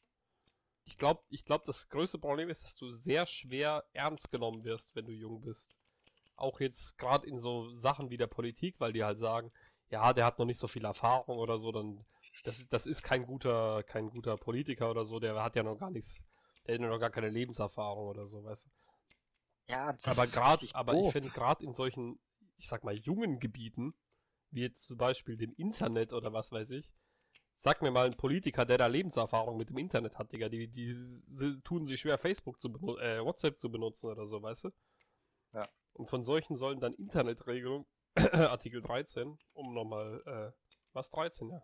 Ich 0.85 0.97
glaube, 0.97 1.23
ich 1.29 1.45
glaub, 1.45 1.63
das 1.65 1.89
größte 1.89 2.17
Problem 2.17 2.49
ist, 2.49 2.63
dass 2.63 2.75
du 2.75 2.89
sehr 2.89 3.25
schwer 3.27 3.85
ernst 3.93 4.31
genommen 4.31 4.63
wirst, 4.63 4.95
wenn 4.95 5.05
du 5.05 5.11
jung 5.11 5.41
bist. 5.41 5.77
Auch 6.35 6.59
jetzt 6.59 6.97
gerade 6.97 7.27
in 7.27 7.37
so 7.37 7.69
Sachen 7.69 8.09
wie 8.09 8.17
der 8.17 8.27
Politik, 8.27 8.79
weil 8.79 8.93
die 8.93 9.03
halt 9.03 9.17
sagen, 9.17 9.51
ja, 9.89 10.13
der 10.13 10.25
hat 10.25 10.39
noch 10.39 10.45
nicht 10.45 10.59
so 10.59 10.67
viel 10.67 10.85
Erfahrung 10.85 11.37
oder 11.39 11.57
so, 11.59 11.71
dann 11.71 12.05
das, 12.43 12.59
ist- 12.59 12.73
das 12.73 12.85
ist 12.85 13.03
kein 13.03 13.25
guter, 13.25 13.83
kein 13.83 14.09
guter 14.09 14.37
Politiker 14.37 14.89
oder 14.89 15.05
so, 15.05 15.19
der 15.19 15.41
hat 15.43 15.55
ja 15.55 15.63
noch 15.63 15.77
gar 15.77 15.91
nichts, 15.91 16.23
der 16.65 16.75
hat 16.75 16.81
ja 16.81 16.87
noch 16.87 16.99
gar 16.99 17.09
keine 17.09 17.29
Lebenserfahrung 17.29 18.07
oder 18.07 18.25
so, 18.25 18.43
weißt 18.43 18.65
du. 18.65 18.69
Ja, 19.67 19.93
das 19.93 20.17
Aber 20.17 20.27
gerade, 20.27 20.67
aber 20.73 20.97
ich 20.97 21.11
finde 21.11 21.29
gerade 21.29 21.63
in 21.63 21.73
solchen, 21.73 22.19
ich 22.57 22.67
sag 22.67 22.83
mal, 22.83 22.95
jungen 22.95 23.39
Gebieten, 23.39 23.93
wie 24.51 24.61
jetzt 24.61 24.85
zum 24.85 24.97
Beispiel 24.97 25.37
dem 25.37 25.53
Internet 25.55 26.13
oder 26.13 26.33
was 26.33 26.51
weiß 26.51 26.71
ich, 26.71 26.93
sag 27.57 27.81
mir 27.81 27.91
mal 27.91 28.05
einen 28.07 28.17
Politiker, 28.17 28.65
der 28.65 28.77
da 28.77 28.87
Lebenserfahrung 28.87 29.57
mit 29.57 29.69
dem 29.69 29.77
Internet 29.77 30.17
hat, 30.17 30.31
Digga, 30.31 30.49
die, 30.49 30.67
die, 30.67 30.93
sie 30.93 31.61
tun 31.63 31.85
sich 31.85 31.99
schwer, 32.01 32.17
Facebook 32.17 32.59
zu 32.59 32.71
benutzen, 32.71 33.01
äh, 33.01 33.23
WhatsApp 33.23 33.59
zu 33.59 33.71
benutzen 33.71 34.07
oder 34.09 34.25
so, 34.27 34.41
weißt 34.41 34.65
du? 34.65 34.69
Ja. 35.53 35.69
Und 35.93 36.09
von 36.09 36.23
solchen 36.23 36.55
sollen 36.55 36.79
dann 36.79 36.95
Internetregelungen, 36.95 37.85
Artikel 38.51 38.81
13, 38.81 39.37
um 39.53 39.73
nochmal, 39.73 40.21
äh, 40.25 40.51
was 40.93 41.09
13, 41.11 41.49
ja. 41.49 41.61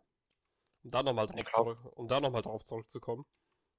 Um 0.84 0.92
da 0.92 1.04
nochmal 1.04 1.28
drauf, 1.28 1.46
glaub- 1.46 1.54
zurück, 1.54 1.98
um 1.98 2.08
da 2.08 2.20
noch 2.20 2.32
mal 2.32 2.42
drauf 2.42 2.64
zurückzukommen. 2.64 3.26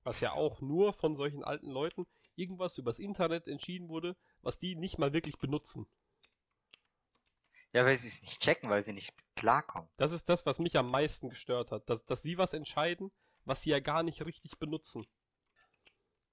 Was 0.05 0.21
ja 0.21 0.33
auch 0.33 0.61
nur 0.61 0.93
von 0.93 1.17
solchen 1.17 1.45
alten 1.45 1.71
Leuten 1.71 2.07
irgendwas 2.37 2.79
übers 2.79 2.99
Internet 2.99 3.49
entschieden 3.49 3.89
wurde, 3.89 4.17
was 4.43 4.59
die 4.59 4.77
nicht 4.77 4.99
mal 4.99 5.13
wirklich 5.13 5.39
benutzen. 5.39 5.87
Ja, 7.73 7.85
weil 7.85 7.97
sie 7.97 8.09
es 8.09 8.23
nicht 8.23 8.41
checken, 8.41 8.71
weil 8.71 8.83
sie 8.83 8.93
nicht 8.93 9.13
klarkommen. 9.35 9.89
Das 9.97 10.13
ist 10.13 10.29
das, 10.29 10.47
was 10.47 10.59
mich 10.59 10.77
am 10.77 10.91
meisten 10.91 11.29
gestört 11.29 11.73
hat, 11.73 11.89
dass, 11.91 12.05
dass 12.07 12.23
sie 12.23 12.39
was 12.39 12.53
entscheiden, 12.53 13.11
was 13.45 13.63
sie 13.63 13.71
ja 13.71 13.81
gar 13.81 14.03
nicht 14.03 14.25
richtig 14.25 14.59
benutzen. 14.59 15.07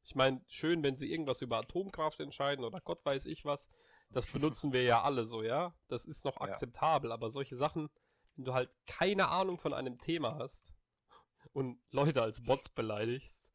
Ich 0.05 0.15
meine, 0.15 0.43
schön, 0.47 0.83
wenn 0.83 0.97
sie 0.97 1.11
irgendwas 1.11 1.41
über 1.41 1.57
Atomkraft 1.57 2.19
entscheiden 2.19 2.65
oder 2.65 2.81
Gott 2.81 3.05
weiß 3.05 3.25
ich 3.25 3.45
was, 3.45 3.69
das 4.13 4.27
benutzen 4.31 4.73
wir 4.73 4.83
ja 4.83 5.01
alle 5.01 5.25
so, 5.25 5.43
ja? 5.43 5.75
Das 5.87 6.05
ist 6.05 6.25
noch 6.25 6.39
Ja. 6.39 6.47
akzeptabel, 6.47 7.11
aber 7.11 7.29
solche 7.29 7.55
Sachen, 7.55 7.89
wenn 8.35 8.45
du 8.45 8.53
halt 8.53 8.69
keine 8.85 9.27
Ahnung 9.27 9.57
von 9.59 9.73
einem 9.73 9.99
Thema 9.99 10.35
hast 10.37 10.73
und 11.51 11.81
Leute 11.91 12.21
als 12.21 12.43
Bots 12.43 12.69
beleidigst, 12.69 13.51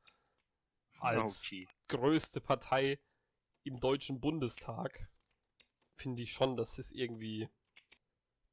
als 1.00 1.50
oh, 1.52 1.56
größte 1.88 2.40
Partei 2.40 3.00
im 3.62 3.80
Deutschen 3.80 4.20
Bundestag, 4.20 5.10
finde 5.94 6.22
ich 6.22 6.32
schon, 6.32 6.56
dass 6.56 6.78
es 6.78 6.92
irgendwie 6.92 7.48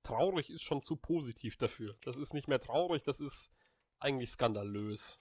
traurig 0.04 0.50
ist 0.50 0.62
schon 0.62 0.82
zu 0.82 0.96
positiv 0.96 1.58
dafür. 1.58 1.98
Das 2.04 2.18
ist 2.18 2.34
nicht 2.34 2.48
mehr 2.48 2.62
traurig, 2.62 3.04
das 3.04 3.20
ist 3.20 3.52
eigentlich 4.00 4.30
skandalös. 4.30 5.20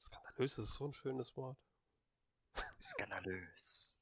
Skandalös 0.00 0.58
ist 0.58 0.74
so 0.74 0.86
ein 0.86 0.92
schönes 0.92 1.36
Wort. 1.36 1.58
Skandalös. 2.80 3.99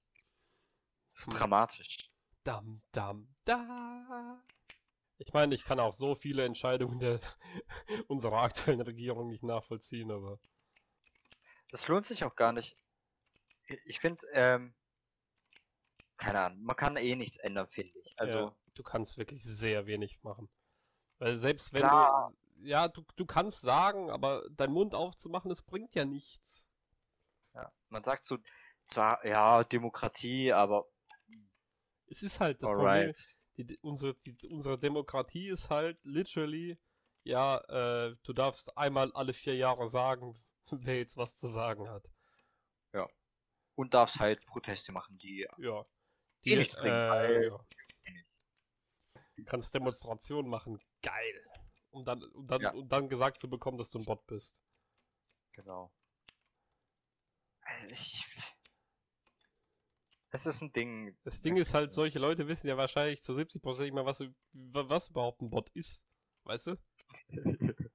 Hm. 1.26 1.32
dramatisch. 1.34 1.96
Dam, 2.44 2.80
dam, 2.92 3.28
da. 3.44 4.42
Ich 5.18 5.32
meine, 5.32 5.54
ich 5.54 5.64
kann 5.64 5.80
auch 5.80 5.92
so 5.94 6.14
viele 6.14 6.44
Entscheidungen 6.44 6.98
der, 6.98 7.20
unserer 8.08 8.42
aktuellen 8.42 8.80
Regierung 8.80 9.28
nicht 9.28 9.42
nachvollziehen, 9.42 10.10
aber 10.10 10.38
Das 11.70 11.88
lohnt 11.88 12.04
sich 12.04 12.24
auch 12.24 12.36
gar 12.36 12.52
nicht. 12.52 12.76
Ich- 13.66 13.80
Ich 13.86 14.00
finde, 14.00 14.26
ähm, 14.32 14.74
keine 16.16 16.40
Ahnung, 16.40 16.62
man 16.62 16.76
kann 16.76 16.96
eh 16.96 17.16
nichts 17.16 17.36
ändern, 17.38 17.68
finde 17.68 17.98
ich. 18.00 18.14
Also, 18.18 18.38
ja, 18.38 18.56
du 18.74 18.82
kannst 18.82 19.18
wirklich 19.18 19.42
sehr 19.42 19.86
wenig 19.86 20.22
machen. 20.22 20.48
Weil 21.18 21.38
selbst 21.38 21.72
wenn 21.72 21.82
Klar. 21.82 22.32
du, 22.60 22.66
ja, 22.66 22.88
du, 22.88 23.04
du 23.16 23.26
kannst 23.26 23.60
sagen, 23.60 24.10
aber 24.10 24.48
deinen 24.50 24.72
Mund 24.72 24.94
aufzumachen, 24.94 25.48
das 25.48 25.62
bringt 25.62 25.94
ja 25.94 26.04
nichts. 26.04 26.68
ja, 27.54 27.70
man 27.88 28.02
sagt 28.04 28.24
so, 28.24 28.38
zwar, 28.86 29.24
ja, 29.24 29.64
Demokratie, 29.64 30.52
aber 30.52 30.86
Es 32.10 32.22
ist 32.22 32.40
halt 32.40 32.62
das 32.62 32.70
Problem, 32.70 32.86
alright. 32.86 33.36
die, 33.56 33.64
die, 33.66 33.78
unsere, 33.78 34.14
die, 34.14 34.48
unsere 34.48 34.78
Demokratie 34.78 35.48
ist 35.48 35.70
halt 35.70 35.98
literally, 36.04 36.78
ja, 37.24 37.58
äh, 37.68 38.16
du 38.22 38.32
darfst 38.32 38.76
einmal 38.78 39.12
alle 39.12 39.32
vier 39.34 39.56
Jahre 39.56 39.86
sagen, 39.86 40.40
wer 40.70 40.98
jetzt 40.98 41.16
was 41.16 41.36
zu 41.36 41.46
sagen 41.46 41.88
hat. 41.88 42.04
Und 43.74 43.94
darfst 43.94 44.18
halt 44.18 44.44
Proteste 44.46 44.90
machen, 44.90 45.18
die 45.18 45.46
Ja. 45.58 45.86
Die 46.44 46.56
nichts 46.56 46.74
bringen, 46.74 47.10
weil- 47.10 47.44
ja. 47.44 47.64
Du 49.36 49.44
kannst 49.44 49.72
Demonstrationen 49.72 50.50
machen, 50.50 50.80
geil. 51.00 51.46
Um 51.90 52.04
dann, 52.04 52.24
um, 52.32 52.48
dann, 52.48 52.60
Ja. 52.60 52.72
um 52.72 52.88
dann 52.88 53.08
gesagt 53.08 53.38
zu 53.38 53.48
bekommen, 53.48 53.78
dass 53.78 53.90
du 53.90 54.00
ein 54.00 54.04
Bot 54.04 54.26
bist. 54.26 54.60
Genau. 55.52 55.92
Also 57.60 57.86
Ich, 57.88 58.26
es 60.30 60.46
ist 60.46 60.62
ein 60.62 60.72
Ding. 60.72 61.16
Das 61.24 61.40
Ding 61.40 61.56
ist 61.56 61.74
halt, 61.74 61.92
solche 61.92 62.18
Leute 62.18 62.48
wissen 62.48 62.68
ja 62.68 62.76
wahrscheinlich 62.76 63.22
zu 63.22 63.32
70% 63.32 63.82
nicht 63.82 63.94
mal, 63.94 64.04
was, 64.04 64.22
was 64.52 65.08
überhaupt 65.08 65.40
ein 65.40 65.50
Bot 65.50 65.70
ist. 65.70 66.06
Weißt 66.44 66.68
du? 66.68 66.76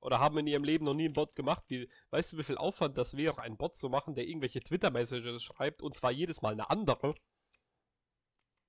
Oder 0.00 0.20
haben 0.20 0.38
in 0.38 0.46
ihrem 0.46 0.64
Leben 0.64 0.84
noch 0.84 0.94
nie 0.94 1.06
einen 1.06 1.14
Bot 1.14 1.34
gemacht. 1.34 1.64
Wie, 1.68 1.90
weißt 2.10 2.32
du, 2.32 2.38
wie 2.38 2.44
viel 2.44 2.58
Aufwand 2.58 2.96
das 2.96 3.16
wäre, 3.16 3.40
einen 3.40 3.56
Bot 3.56 3.76
zu 3.76 3.88
machen, 3.88 4.14
der 4.14 4.26
irgendwelche 4.26 4.60
Twitter-Messages 4.60 5.42
schreibt 5.42 5.82
und 5.82 5.94
zwar 5.94 6.12
jedes 6.12 6.42
Mal 6.42 6.52
eine 6.52 6.70
andere? 6.70 7.14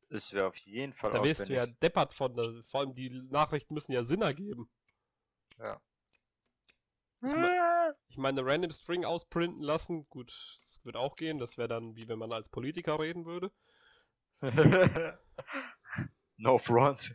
Es 0.09 0.31
wäre 0.31 0.47
auf 0.47 0.57
jeden 0.57 0.93
Fall 0.93 1.11
Da 1.11 1.23
wirst 1.23 1.49
du 1.49 1.53
ja 1.53 1.65
deppert 1.65 2.13
von. 2.13 2.63
Vor 2.63 2.79
allem 2.79 2.95
die 2.95 3.09
Nachrichten 3.09 3.73
müssen 3.73 3.91
ja 3.91 4.03
Sinn 4.03 4.21
ergeben. 4.21 4.69
Ja. 5.59 5.81
Ich 7.21 7.33
me- 7.33 7.95
Ich 8.09 8.17
meine, 8.17 8.43
Random 8.45 8.71
String 8.71 9.05
ausprinten 9.05 9.61
lassen, 9.61 10.07
gut, 10.09 10.59
das 10.63 10.83
wird 10.83 10.95
auch 10.97 11.15
gehen. 11.15 11.37
Das 11.39 11.57
wäre 11.57 11.67
dann, 11.67 11.95
wie 11.95 12.07
wenn 12.07 12.19
man 12.19 12.31
als 12.31 12.49
Politiker 12.49 12.99
reden 12.99 13.25
würde. 13.25 13.51
no 16.37 16.57
front. 16.57 17.11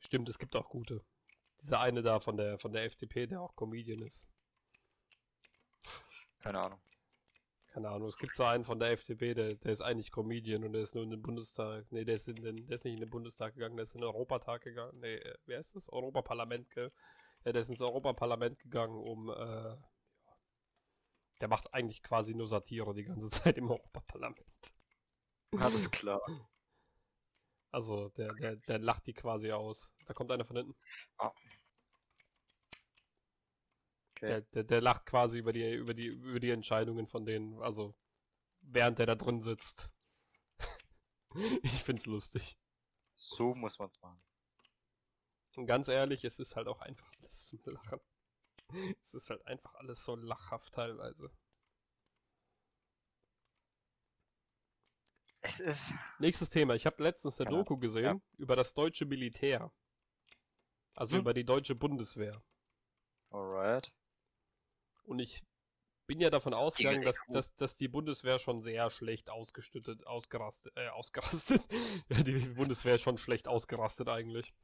Stimmt, 0.00 0.28
es 0.28 0.40
gibt 0.40 0.56
auch 0.56 0.68
gute. 0.70 1.04
Dieser 1.60 1.80
eine 1.80 2.02
da 2.02 2.20
von 2.20 2.36
der 2.36 2.58
von 2.58 2.72
der 2.72 2.84
FDP, 2.84 3.26
der 3.28 3.40
auch 3.42 3.54
Comedian 3.54 4.02
ist. 4.02 4.26
Keine 6.40 6.58
Ahnung. 6.60 6.80
Keine 7.72 7.88
Ahnung, 7.90 8.08
es 8.08 8.18
gibt 8.18 8.34
so 8.36 8.44
einen 8.44 8.64
von 8.64 8.78
der 8.80 8.90
FDP, 8.92 9.34
der, 9.34 9.54
der 9.56 9.72
ist 9.72 9.82
eigentlich 9.82 10.12
Comedian 10.12 10.64
und 10.64 10.72
der 10.74 10.82
ist 10.82 10.94
nur 10.94 11.04
in 11.04 11.10
den 11.10 11.22
Bundestag. 11.22 11.86
Nee, 11.92 12.04
der 12.04 12.16
ist, 12.16 12.28
in 12.28 12.36
den, 12.36 12.66
der 12.66 12.74
ist 12.74 12.84
nicht 12.84 12.94
in 12.94 13.00
den 13.00 13.10
Bundestag 13.10 13.54
gegangen, 13.54 13.76
der 13.76 13.84
ist 13.84 13.94
in 13.94 14.00
den 14.00 14.06
Europatag 14.08 14.62
gegangen. 14.62 14.98
Nee, 15.00 15.14
äh, 15.16 15.34
wer 15.46 15.60
ist 15.60 15.76
das? 15.76 15.88
Europaparlament, 15.88 16.70
gell? 16.70 16.92
Ja, 17.48 17.52
der 17.52 17.62
ist 17.62 17.70
ins 17.70 17.80
Europaparlament 17.80 18.58
gegangen, 18.58 18.94
um. 18.94 19.30
Äh, 19.30 19.76
der 21.40 21.48
macht 21.48 21.72
eigentlich 21.72 22.02
quasi 22.02 22.34
nur 22.34 22.46
Satire 22.46 22.92
die 22.92 23.04
ganze 23.04 23.30
Zeit 23.30 23.56
im 23.56 23.70
Europaparlament. 23.70 24.44
Alles 25.56 25.90
klar. 25.90 26.20
Also, 27.70 28.10
der, 28.10 28.34
der, 28.34 28.56
der 28.56 28.78
lacht 28.80 29.06
die 29.06 29.14
quasi 29.14 29.50
aus. 29.50 29.94
Da 30.04 30.12
kommt 30.12 30.30
einer 30.30 30.44
von 30.44 30.56
hinten. 30.56 30.76
Okay. 31.16 31.60
Der, 34.20 34.40
der, 34.42 34.64
der 34.64 34.80
lacht 34.82 35.06
quasi 35.06 35.38
über 35.38 35.54
die, 35.54 35.72
über, 35.72 35.94
die, 35.94 36.08
über 36.08 36.40
die 36.40 36.50
Entscheidungen 36.50 37.06
von 37.06 37.24
denen, 37.24 37.62
also 37.62 37.94
während 38.60 38.98
der 38.98 39.06
da 39.06 39.14
drin 39.14 39.40
sitzt. 39.40 39.90
ich 41.62 41.82
find's 41.82 42.04
lustig. 42.04 42.58
So 43.14 43.54
muss 43.54 43.78
man's 43.78 43.98
machen. 44.02 44.20
Und 45.56 45.66
ganz 45.66 45.88
ehrlich, 45.88 46.24
es 46.24 46.38
ist 46.38 46.54
halt 46.54 46.68
auch 46.68 46.80
einfach 46.80 47.10
alles 47.28 47.46
zum 47.46 47.60
Lachen. 47.66 48.00
Es 49.02 49.14
ist 49.14 49.30
halt 49.30 49.46
einfach 49.46 49.74
alles 49.74 50.04
so 50.04 50.14
lachhaft 50.16 50.74
teilweise. 50.74 51.30
Es 55.40 55.60
ist. 55.60 55.94
Nächstes 56.18 56.50
Thema. 56.50 56.74
Ich 56.74 56.84
habe 56.86 57.02
letztens 57.02 57.40
eine 57.40 57.50
Ja, 57.50 57.56
Doku 57.56 57.78
gesehen 57.78 58.22
über 58.36 58.56
das 58.56 58.74
deutsche 58.74 59.06
Militär. 59.06 59.70
Also 60.94 61.16
Hm. 61.16 61.20
über 61.20 61.32
die 61.32 61.44
deutsche 61.44 61.74
Bundeswehr. 61.74 62.42
Alright. 63.30 63.90
Und 65.04 65.18
ich 65.18 65.42
bin 66.08 66.20
ja 66.20 66.30
davon 66.30 66.54
ausgegangen, 66.54 67.02
dass, 67.04 67.20
dass, 67.28 67.54
dass 67.56 67.76
die 67.76 67.86
Bundeswehr 67.86 68.38
schon 68.38 68.62
sehr 68.62 68.90
schlecht 68.90 69.30
ausgestattet, 69.30 70.04
ausgerastet, 70.06 70.72
äh, 70.76 70.88
ausgerastet. 70.88 71.62
ja, 72.08 72.22
die 72.22 72.40
Bundeswehr 72.48 72.96
ist 72.96 73.02
schon 73.02 73.18
schlecht 73.18 73.46
ausgerastet 73.46 74.08
eigentlich. 74.08 74.54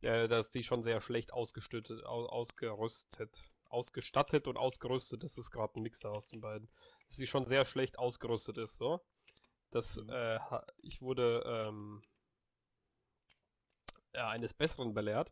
Äh, 0.00 0.26
dass 0.26 0.50
die 0.50 0.64
schon 0.64 0.82
sehr 0.82 1.02
schlecht 1.02 1.34
ausgestattet, 1.34 2.04
au, 2.06 2.24
ausgerüstet, 2.24 3.52
ausgestattet 3.68 4.48
und 4.48 4.56
ausgerüstet, 4.56 5.22
das 5.22 5.36
ist 5.36 5.50
gerade 5.50 5.78
ein 5.78 5.82
Mix 5.82 6.00
da 6.00 6.08
aus 6.08 6.28
den 6.28 6.40
beiden. 6.40 6.68
Dass 7.08 7.16
sie 7.18 7.26
schon 7.26 7.44
sehr 7.44 7.66
schlecht 7.66 7.98
ausgerüstet 7.98 8.56
ist, 8.56 8.78
so. 8.78 9.00
Das, 9.70 9.96
Mhm. 9.96 10.08
äh, 10.08 10.38
ich 10.78 11.02
wurde 11.02 11.44
ähm, 11.46 12.02
ja, 14.14 14.30
eines 14.30 14.54
Besseren 14.54 14.94
belehrt. 14.94 15.30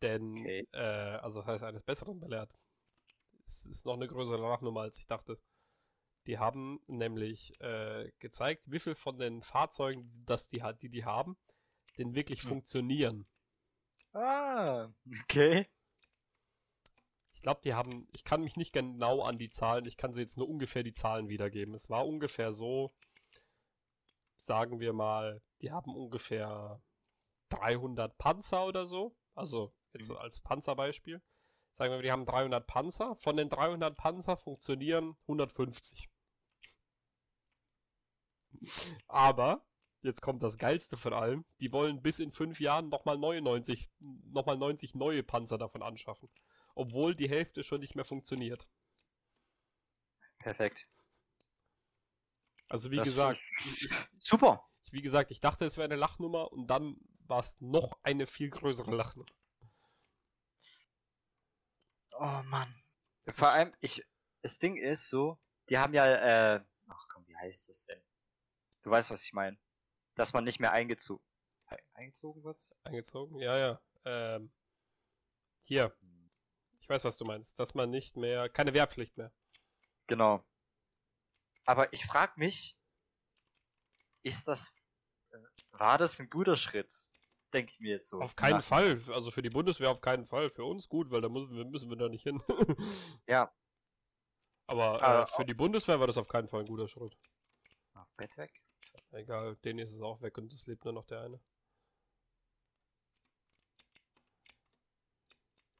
Denn, 0.00 0.38
Okay. 0.38 0.66
äh, 0.72 0.78
also 0.78 1.44
heißt 1.44 1.62
eines 1.62 1.82
Besseren 1.82 2.18
belehrt. 2.20 2.50
Es 3.50 3.66
ist 3.66 3.84
noch 3.84 3.94
eine 3.94 4.06
größere 4.06 4.36
Lachnummer, 4.40 4.82
als 4.82 4.98
ich 5.00 5.06
dachte. 5.08 5.36
Die 6.26 6.38
haben 6.38 6.80
nämlich 6.86 7.60
äh, 7.60 8.12
gezeigt, 8.20 8.62
wie 8.70 8.78
viel 8.78 8.94
von 8.94 9.18
den 9.18 9.42
Fahrzeugen, 9.42 10.24
das 10.24 10.46
die, 10.46 10.62
die 10.80 10.88
die 10.88 11.04
haben, 11.04 11.36
denn 11.98 12.14
wirklich 12.14 12.42
Hm. 12.42 12.48
funktionieren. 12.48 13.26
Ah, 14.12 14.88
okay. 15.22 15.66
Ich 17.32 17.42
glaube, 17.42 17.60
die 17.64 17.74
haben, 17.74 18.06
ich 18.12 18.22
kann 18.22 18.42
mich 18.42 18.56
nicht 18.56 18.72
genau 18.72 19.22
an 19.22 19.38
die 19.38 19.50
Zahlen, 19.50 19.86
ich 19.86 19.96
kann 19.96 20.12
sie 20.12 20.20
jetzt 20.20 20.36
nur 20.36 20.48
ungefähr 20.48 20.82
die 20.84 20.92
Zahlen 20.92 21.28
wiedergeben. 21.28 21.74
Es 21.74 21.90
war 21.90 22.06
ungefähr 22.06 22.52
so, 22.52 22.94
sagen 24.36 24.78
wir 24.78 24.92
mal, 24.92 25.42
die 25.60 25.72
haben 25.72 25.94
ungefähr 25.96 26.80
300 27.48 28.16
Panzer 28.18 28.64
oder 28.66 28.86
so. 28.86 29.16
Also 29.34 29.72
jetzt 29.92 30.10
Mhm. 30.10 30.16
als 30.18 30.40
Panzerbeispiel. 30.40 31.20
Sagen 31.80 31.94
wir, 31.94 32.02
die 32.02 32.12
haben 32.12 32.26
300 32.26 32.66
Panzer. 32.66 33.16
Von 33.16 33.38
den 33.38 33.48
300 33.48 33.96
Panzer 33.96 34.36
funktionieren 34.36 35.16
150. 35.22 36.10
Aber, 39.08 39.64
jetzt 40.02 40.20
kommt 40.20 40.42
das 40.42 40.58
Geilste 40.58 40.98
von 40.98 41.14
allem, 41.14 41.46
die 41.58 41.72
wollen 41.72 42.02
bis 42.02 42.18
in 42.18 42.32
fünf 42.32 42.60
Jahren 42.60 42.90
nochmal 42.90 43.16
99, 43.16 43.88
nochmal 43.98 44.58
90 44.58 44.94
neue 44.94 45.22
Panzer 45.22 45.56
davon 45.56 45.82
anschaffen. 45.82 46.28
Obwohl 46.74 47.14
die 47.14 47.30
Hälfte 47.30 47.62
schon 47.62 47.80
nicht 47.80 47.96
mehr 47.96 48.04
funktioniert. 48.04 48.68
Perfekt. 50.38 50.86
Also 52.68 52.90
wie 52.90 52.96
Das 52.96 53.06
gesagt, 53.06 53.40
ich, 53.64 53.90
Super. 54.18 54.68
wie 54.90 55.00
gesagt, 55.00 55.30
ich 55.30 55.40
dachte, 55.40 55.64
es 55.64 55.78
wäre 55.78 55.86
eine 55.86 55.96
Lachnummer 55.96 56.52
und 56.52 56.66
dann 56.66 56.98
war 57.20 57.40
es 57.40 57.58
noch 57.58 57.98
eine 58.02 58.26
viel 58.26 58.50
größere 58.50 58.94
Lachnummer. 58.94 59.30
Oh 62.20 62.42
Mann. 62.44 62.74
Das 63.24 63.38
Vor 63.38 63.48
allem, 63.48 63.74
ich, 63.80 64.04
das 64.42 64.58
Ding 64.58 64.76
ist 64.76 65.08
so, 65.08 65.38
die 65.70 65.78
haben 65.78 65.94
ja, 65.94 66.56
äh, 66.56 66.60
ach 66.86 67.08
komm, 67.08 67.26
wie 67.26 67.36
heißt 67.36 67.70
das 67.70 67.86
denn? 67.86 67.98
Du 68.82 68.90
weißt, 68.90 69.10
was 69.10 69.24
ich 69.24 69.32
meine. 69.32 69.58
Dass 70.16 70.34
man 70.34 70.44
nicht 70.44 70.60
mehr 70.60 70.72
eingezogen, 70.72 71.24
eingezogen 71.94 72.44
wird? 72.44 72.60
Eingezogen? 72.84 73.38
Ja, 73.38 73.56
ja. 73.56 73.80
Ähm, 74.04 74.52
hier, 75.64 75.96
ich 76.80 76.88
weiß, 76.90 77.04
was 77.04 77.16
du 77.16 77.24
meinst. 77.24 77.58
Dass 77.58 77.74
man 77.74 77.88
nicht 77.88 78.16
mehr, 78.18 78.50
keine 78.50 78.74
Wehrpflicht 78.74 79.16
mehr. 79.16 79.32
Genau. 80.06 80.44
Aber 81.64 81.90
ich 81.94 82.04
frag 82.04 82.36
mich, 82.36 82.76
ist 84.22 84.46
das, 84.46 84.74
äh, 85.30 85.38
war 85.70 85.96
das 85.96 86.20
ein 86.20 86.28
guter 86.28 86.58
Schritt? 86.58 87.06
Denke 87.52 87.72
ich 87.72 87.80
mir 87.80 87.90
jetzt 87.90 88.08
so. 88.08 88.20
Auf 88.20 88.36
keinen 88.36 88.62
Fall. 88.62 89.00
Also 89.08 89.30
für 89.30 89.42
die 89.42 89.50
Bundeswehr 89.50 89.90
auf 89.90 90.00
keinen 90.00 90.26
Fall. 90.26 90.50
Für 90.50 90.64
uns 90.64 90.88
gut, 90.88 91.10
weil 91.10 91.20
da 91.20 91.28
müssen 91.28 91.54
wir, 91.56 91.64
müssen 91.64 91.90
wir 91.90 91.96
da 91.96 92.08
nicht 92.08 92.22
hin. 92.22 92.42
Ja. 93.26 93.52
Aber 94.66 95.02
Aber 95.02 95.24
äh, 95.24 95.26
für 95.26 95.44
die 95.44 95.54
Bundeswehr 95.54 95.98
war 95.98 96.06
das 96.06 96.16
auf 96.16 96.28
keinen 96.28 96.48
Fall 96.48 96.60
ein 96.60 96.66
guter 96.66 96.86
Schritt. 96.86 97.16
Ach, 97.94 98.06
Bett 98.16 98.36
weg. 98.36 98.52
Egal, 99.10 99.56
denen 99.56 99.80
ist 99.80 99.92
es 99.92 100.00
auch 100.00 100.20
weg 100.20 100.38
und 100.38 100.52
es 100.52 100.66
lebt 100.66 100.84
nur 100.84 100.94
noch 100.94 101.06
der 101.06 101.22
eine. 101.22 101.40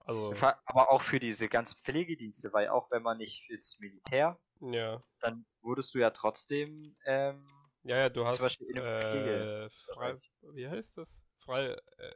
Also, 0.01 0.35
Aber 0.65 0.91
auch 0.91 1.03
für 1.03 1.21
diese 1.21 1.49
ganzen 1.49 1.79
Pflegedienste, 1.85 2.53
weil 2.53 2.69
auch 2.69 2.91
wenn 2.91 3.03
man 3.03 3.19
nicht 3.19 3.49
ins 3.49 3.79
Militär, 3.79 4.41
ja. 4.61 5.01
dann 5.21 5.47
wurdest 5.61 5.95
du 5.95 5.99
ja 5.99 6.11
trotzdem, 6.11 6.97
ähm, 7.05 7.47
Ja, 7.85 7.97
ja, 7.97 8.09
du 8.09 8.27
hast 8.27 8.41
Beispiel 8.41 8.71
in 8.71 8.79
einem 8.81 9.67
äh, 9.67 9.71
frei, 9.71 10.17
wie 10.55 10.69
heißt 10.69 10.99
das? 10.99 11.25
Frei, 11.41 11.77
äh, 11.99 12.15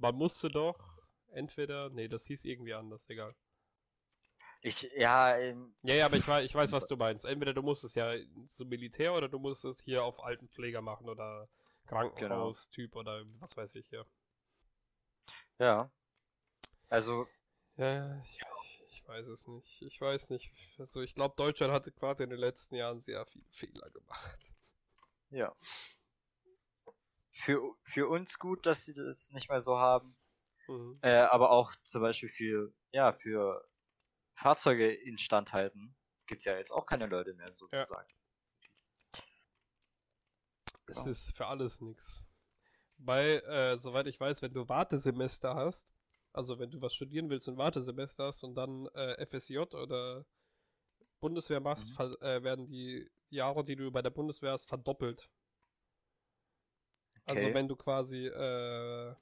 man 0.00 0.16
musste 0.16 0.48
doch 0.50 0.98
entweder, 1.28 1.88
nee, 1.90 2.08
das 2.08 2.26
hieß 2.26 2.44
irgendwie 2.44 2.74
anders, 2.74 3.08
egal. 3.08 3.36
ich, 4.62 4.82
ja, 4.96 5.36
ähm, 5.36 5.74
Ja, 5.82 5.94
ja, 5.94 6.06
aber 6.06 6.16
ich, 6.16 6.26
wei- 6.26 6.44
ich 6.44 6.54
weiß, 6.54 6.72
was 6.72 6.86
du 6.88 6.96
meinst. 6.96 7.24
Entweder 7.24 7.52
du 7.54 7.62
musst 7.62 7.84
es 7.84 7.94
ja 7.94 8.12
zum 8.48 8.68
Militär 8.68 9.12
oder 9.14 9.28
du 9.28 9.38
musst 9.38 9.64
es 9.64 9.80
hier 9.82 10.02
auf 10.04 10.22
Altenpfleger 10.24 10.80
machen 10.80 11.08
oder 11.08 11.48
Krankenhaustyp 11.86 12.96
oder 12.96 13.22
was 13.40 13.56
weiß 13.56 13.74
ich, 13.76 13.90
ja. 13.90 14.04
ja. 15.58 15.90
Also, 16.90 17.28
Ja, 17.76 18.20
ich, 18.24 18.40
ich 18.90 19.06
weiß 19.08 19.26
es 19.28 19.46
nicht. 19.48 19.82
Ich 19.82 20.00
weiß 20.00 20.30
nicht. 20.30 20.50
Also 20.78 21.02
ich 21.02 21.14
glaube, 21.14 21.34
Deutschland 21.36 21.72
hatte 21.72 21.92
gerade 21.92 22.24
in 22.24 22.30
den 22.30 22.38
letzten 22.38 22.74
Jahren 22.76 23.00
sehr 23.00 23.24
viele 23.26 23.44
Fehler 23.50 23.90
gemacht. 23.90 24.52
ja. 25.30 25.54
Für, 27.44 27.60
für 27.84 28.08
uns 28.08 28.38
gut, 28.38 28.64
dass 28.66 28.84
sie 28.84 28.94
das 28.94 29.30
nicht 29.32 29.48
mehr 29.48 29.60
so 29.60 29.78
haben. 29.78 30.16
Mhm. 30.68 30.98
Äh, 31.02 31.16
aber 31.16 31.50
auch 31.50 31.74
zum 31.82 32.00
Beispiel 32.02 32.30
für, 32.30 32.72
ja, 32.92 33.12
für 33.12 33.68
Fahrzeuge 34.36 34.92
instand 34.92 35.52
halten, 35.52 35.94
gibt's 36.26 36.46
ja 36.46 36.56
jetzt 36.56 36.70
auch 36.72 36.86
keine 36.86 37.06
Leute 37.06 37.34
mehr, 37.34 37.52
sozusagen. 37.54 38.08
Es 40.86 40.96
Genau. 40.98 41.10
ist 41.10 41.36
für 41.36 41.46
alles 41.46 41.80
nix. 41.80 42.26
Weil, 42.98 43.40
äh, 43.46 43.76
soweit 43.76 44.06
ich 44.06 44.18
weiß, 44.20 44.42
wenn 44.42 44.54
du 44.54 44.68
Wartesemester 44.68 45.54
hast, 45.54 45.88
also 46.32 46.58
wenn 46.58 46.70
du 46.70 46.80
was 46.80 46.94
studieren 46.94 47.30
willst 47.30 47.48
und 47.48 47.58
Wartesemester 47.58 48.26
hast 48.26 48.44
und 48.44 48.54
dann 48.54 48.86
äh, 48.94 49.26
FSJ 49.26 49.58
oder 49.74 50.24
Bundeswehr 51.20 51.60
machst, 51.60 51.90
Mhm. 51.90 51.94
ver- 51.94 52.22
äh, 52.22 52.42
werden 52.42 52.68
die 52.68 53.10
Jahre, 53.30 53.64
die 53.64 53.76
du 53.76 53.90
bei 53.90 54.02
der 54.02 54.10
Bundeswehr 54.10 54.52
hast, 54.52 54.66
verdoppelt. 54.68 55.28
Also 57.26 57.46
Okay. 57.46 57.54
wenn 57.54 57.68
du 57.68 57.76
quasi, 57.76 58.26
äh, 58.26 59.14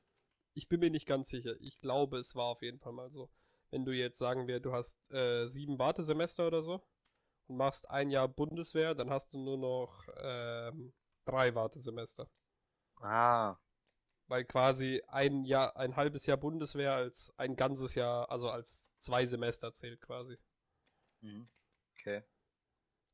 ich 0.55 0.69
bin 0.69 0.81
mir 0.81 0.91
nicht 0.91 1.07
ganz 1.07 1.31
sicher, 1.31 1.55
ich 1.61 1.79
glaube, 1.79 2.19
es 2.19 2.35
war 2.37 2.47
auf 2.47 2.63
jeden 2.63 2.79
Fall 2.81 2.93
mal 2.93 3.11
so. 3.11 3.31
Wenn 3.71 3.85
du 3.85 3.93
jetzt 3.93 4.19
sagen 4.19 4.47
wir, 4.49 4.61
du 4.61 4.73
hast 4.73 4.99
äh, 5.13 5.47
sieben 5.49 5.79
Wartesemester 5.79 6.47
oder 6.47 6.63
so 6.63 6.83
und 7.49 7.57
machst 7.59 7.91
ein 7.91 8.11
Jahr 8.11 8.29
Bundeswehr, 8.29 8.95
dann 8.95 9.11
hast 9.11 9.33
du 9.35 9.39
nur 9.39 9.59
noch 9.59 10.07
ähm, 10.23 10.95
drei 11.27 11.55
Wartesemester. 11.55 12.29
Ah, 13.03 13.59
Weil 14.27 14.45
quasi 14.45 15.01
ein 15.07 15.45
Jahr, 15.45 15.77
ein 15.77 15.95
halbes 15.95 16.27
Jahr 16.27 16.37
Bundeswehr 16.37 16.93
als 16.95 17.33
ein 17.37 17.55
ganzes 17.55 17.95
Jahr, 17.95 18.29
also 18.33 18.49
als 18.51 18.97
zwei 18.99 19.27
Semester 19.27 19.73
zählt 19.75 20.01
quasi. 20.01 20.39
mhm. 21.23 21.49
okay. 21.99 22.23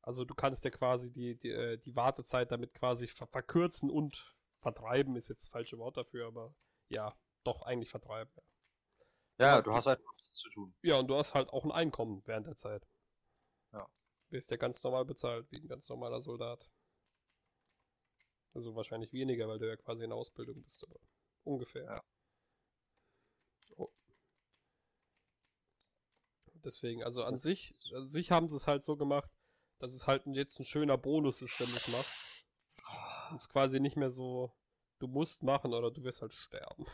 Also 0.01 0.25
du 0.25 0.33
kannst 0.35 0.65
ja 0.65 0.71
quasi 0.71 1.09
die, 1.11 1.35
die, 1.39 1.51
äh, 1.51 1.77
die 1.77 1.95
Wartezeit 1.95 2.51
damit 2.51 2.73
quasi 2.73 3.07
ver 3.07 3.27
verkürzen 3.27 3.89
und 3.89 4.35
vertreiben, 4.59 5.15
ist 5.15 5.29
jetzt 5.29 5.43
das 5.43 5.49
falsche 5.49 5.77
Wort 5.77 5.97
dafür, 5.97 6.27
aber 6.27 6.53
ja, 6.89 7.15
doch 7.43 7.61
eigentlich 7.61 7.89
vertreiben. 7.89 8.31
Ja. 8.35 8.43
Ja, 9.39 9.61
du 9.61 9.73
hast 9.73 9.85
halt 9.85 10.01
was 10.11 10.33
zu 10.33 10.49
tun. 10.49 10.75
ja, 10.81 10.97
und 10.99 11.07
du 11.07 11.15
hast 11.15 11.33
halt 11.33 11.49
auch 11.49 11.63
ein 11.63 11.71
Einkommen 11.71 12.21
während 12.25 12.47
der 12.47 12.57
Zeit. 12.57 12.85
Ja. 13.71 13.87
Wirst 14.29 14.51
ja 14.51 14.57
ganz 14.57 14.83
normal 14.83 15.05
bezahlt, 15.05 15.49
wie 15.49 15.61
ein 15.61 15.67
ganz 15.67 15.87
normaler 15.87 16.19
Soldat. 16.19 16.69
Also 18.53 18.75
wahrscheinlich 18.75 19.13
weniger, 19.13 19.47
weil 19.47 19.59
du 19.59 19.67
ja 19.67 19.77
quasi 19.77 20.03
in 20.03 20.11
Ausbildung 20.11 20.61
bist, 20.61 20.83
aber 20.83 20.99
ungefähr. 21.45 21.85
Ja. 21.85 22.03
Oh. 23.77 23.89
Deswegen, 26.55 27.03
also 27.03 27.23
an 27.23 27.37
sich, 27.37 27.73
an 27.95 28.09
sich 28.09 28.31
haben 28.31 28.49
sie 28.49 28.57
es 28.57 28.67
halt 28.67 28.83
so 28.83 28.97
gemacht, 28.97 29.31
dass 29.79 29.93
es 29.93 30.07
halt 30.07 30.23
jetzt 30.27 30.59
ein 30.59 30.65
schöner 30.65 30.97
Bonus 30.97 31.41
ist, 31.41 31.57
wenn 31.61 31.69
du 31.69 31.75
es 31.77 31.87
machst. 31.87 32.38
Es 33.35 33.49
quasi 33.49 33.79
nicht 33.79 33.97
mehr 33.97 34.09
so, 34.09 34.53
du 34.99 35.07
musst 35.07 35.43
machen 35.43 35.73
oder 35.73 35.91
du 35.91 36.03
wirst 36.03 36.21
halt 36.21 36.33
sterben. 36.33 36.85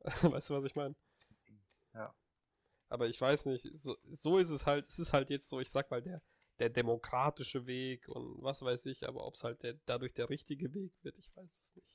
weißt 0.04 0.50
du, 0.50 0.54
was 0.54 0.64
ich 0.64 0.76
meine? 0.76 0.94
Ja. 1.94 2.14
Aber 2.88 3.08
ich 3.08 3.20
weiß 3.20 3.46
nicht, 3.46 3.68
so, 3.74 3.96
so 4.04 4.38
ist 4.38 4.50
es 4.50 4.66
halt, 4.66 4.86
es 4.86 4.98
ist 4.98 5.12
halt 5.12 5.30
jetzt 5.30 5.48
so, 5.48 5.60
ich 5.60 5.70
sag 5.70 5.90
mal, 5.90 6.02
der, 6.02 6.22
der 6.58 6.70
demokratische 6.70 7.66
Weg 7.66 8.08
und 8.08 8.42
was 8.42 8.62
weiß 8.62 8.86
ich, 8.86 9.08
aber 9.08 9.26
ob 9.26 9.34
es 9.34 9.44
halt 9.44 9.62
der, 9.62 9.74
dadurch 9.86 10.14
der 10.14 10.30
richtige 10.30 10.72
Weg 10.74 10.92
wird, 11.02 11.18
ich 11.18 11.34
weiß 11.34 11.50
es 11.50 11.74
nicht. 11.74 11.94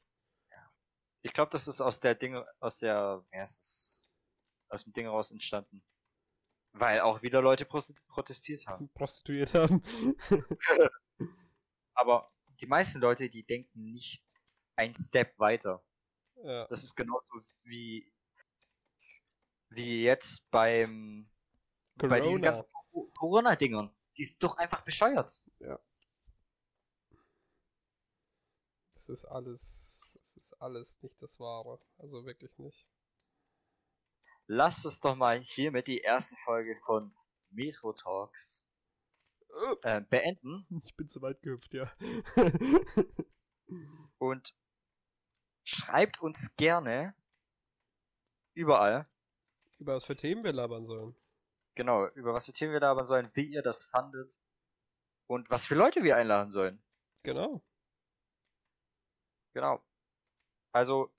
Ich 1.21 1.33
glaube, 1.33 1.51
das 1.51 1.67
ist 1.67 1.81
aus 1.81 1.99
der 1.99 2.15
Dinge, 2.15 2.45
aus 2.59 2.79
der, 2.79 3.25
ja, 3.33 3.41
es 3.41 3.59
ist 3.59 4.11
aus 4.69 4.83
dem 4.83 4.93
Ding 4.93 5.07
raus 5.07 5.31
entstanden. 5.31 5.83
Weil 6.71 7.01
auch 7.01 7.21
wieder 7.21 7.41
Leute 7.41 7.65
protestiert 7.65 8.67
haben. 8.67 8.89
Prostituiert 8.93 9.53
haben. 9.53 9.81
Aber 11.93 12.31
die 12.61 12.67
meisten 12.67 12.99
Leute, 12.99 13.29
die 13.29 13.43
denken 13.43 13.91
nicht 13.91 14.23
ein 14.75 14.93
Step 14.95 15.37
weiter. 15.39 15.83
ja. 16.43 16.67
Das 16.67 16.83
ist 16.83 16.95
genauso 16.95 17.41
wie, 17.63 18.11
wie 19.69 20.03
jetzt 20.03 20.49
beim, 20.51 21.29
bei 21.95 22.19
diesen 22.21 22.41
Corona. 22.41 22.47
ganzen 22.47 22.65
Co- 22.91 23.11
Corona-Dingern. 23.17 23.95
Die 24.17 24.23
sind 24.23 24.41
doch 24.43 24.57
einfach 24.57 24.81
bescheuert. 24.81 25.43
Es 28.95 29.09
ist 29.09 29.25
alles, 29.25 30.17
es 30.21 30.35
ist 30.37 30.53
alles 30.61 31.01
nicht 31.01 31.21
das 31.21 31.39
Wahre. 31.39 31.79
Also 31.97 32.25
wirklich 32.25 32.57
nicht. 32.57 32.87
Lasst 34.47 34.85
es 34.85 34.99
doch 34.99 35.15
mal 35.15 35.39
hiermit 35.39 35.87
die 35.87 35.99
erste 35.99 36.35
Folge 36.43 36.75
von 36.85 37.15
Metro 37.51 37.93
Talks 37.93 38.65
äh, 39.83 40.01
beenden 40.01 40.65
Ich 40.85 40.95
bin 40.95 41.07
zu 41.07 41.21
weit 41.21 41.41
gehüpft, 41.41 41.73
ja. 41.73 41.91
und 44.17 44.55
schreibt 45.63 46.21
uns 46.21 46.55
gerne 46.55 47.13
überall, 48.53 49.07
Über 49.79 49.95
was 49.95 50.05
für 50.05 50.15
Themen 50.15 50.43
wir 50.43 50.53
labern 50.53 50.85
sollen. 50.85 51.15
genau, 51.75 52.07
über 52.09 52.33
was 52.33 52.45
für 52.47 52.53
Themen 52.53 52.73
wir 52.73 52.79
labern 52.81 53.05
sollen, 53.05 53.29
wie 53.33 53.45
ihr 53.45 53.61
das 53.61 53.85
fandet 53.85 54.39
und 55.27 55.49
was 55.49 55.65
für 55.65 55.75
Leute 55.75 56.03
wir 56.03 56.15
einladen 56.17 56.51
sollen. 56.51 56.81
Genau. 57.23 57.61
Genau. 59.53 59.81
Also 60.71 61.11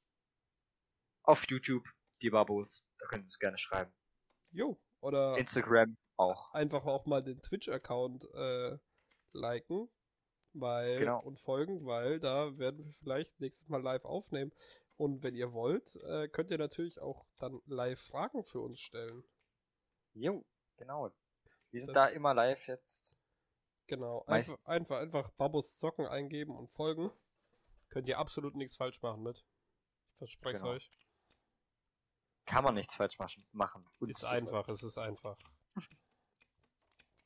auf 1.23 1.45
YouTube 1.49 1.85
die 2.23 2.31
Babos, 2.31 2.85
da 2.99 3.07
könnt 3.07 3.23
ihr 3.23 3.27
uns 3.27 3.39
gerne 3.39 3.59
schreiben. 3.59 3.93
Jo. 4.53 4.79
Oder 5.01 5.37
Instagram 5.39 5.97
auch. 6.21 6.53
einfach 6.55 6.85
auch 6.87 7.07
mal 7.07 7.23
den 7.23 7.41
Twitch-Account 7.43 8.25
äh, 8.35 8.79
liken 9.33 9.89
weil, 10.53 10.99
Genau. 10.99 11.21
und 11.21 11.39
folgen, 11.39 11.87
weil 11.87 12.19
da 12.19 12.59
werden 12.59 12.85
wir 12.85 12.93
vielleicht 12.95 13.39
nächstes 13.41 13.69
Mal 13.69 13.81
live 13.83 14.05
aufnehmen. 14.05 14.53
Und 14.97 15.23
wenn 15.23 15.37
ihr 15.37 15.53
wollt, 15.53 15.95
äh, 16.05 16.29
könnt 16.29 16.51
ihr 16.51 16.59
natürlich 16.59 17.01
auch 17.01 17.25
dann 17.39 17.61
live 17.67 18.01
Fragen 18.01 18.45
für 18.45 18.61
uns 18.61 18.81
stellen. 18.81 19.23
Jo, 20.15 20.45
genau. 20.77 21.11
Wir 21.71 21.81
sind 21.81 21.95
Das- 21.95 22.09
da 22.11 22.15
immer 22.15 22.35
live 22.35 22.67
jetzt. 22.67 23.17
Genau. 23.87 24.19
Einfach, 24.23 24.31
Meistens. 24.31 24.67
einfach, 24.67 24.99
einfach 24.99 25.31
Babos 25.33 25.77
Zocken 25.77 26.07
eingeben 26.07 26.57
und 26.57 26.69
folgen. 26.69 27.11
Könnt 27.89 28.09
ihr 28.09 28.19
absolut 28.19 28.55
nichts 28.57 28.77
falsch 28.77 29.01
machen 29.03 29.23
mit. 29.23 29.37
Ich 30.13 30.19
verspreche 30.19 30.57
es 30.57 30.63
Genau. 30.63 30.75
euch. 30.75 30.91
Kann 32.47 32.65
man 32.65 32.75
nichts 32.75 32.97
falsch 32.97 33.19
machen. 33.53 33.87
Und 34.01 34.09
Ist 34.11 34.25
einfach, 34.25 34.69
es 34.69 34.83
ist 34.83 34.99
einfach. 34.99 35.39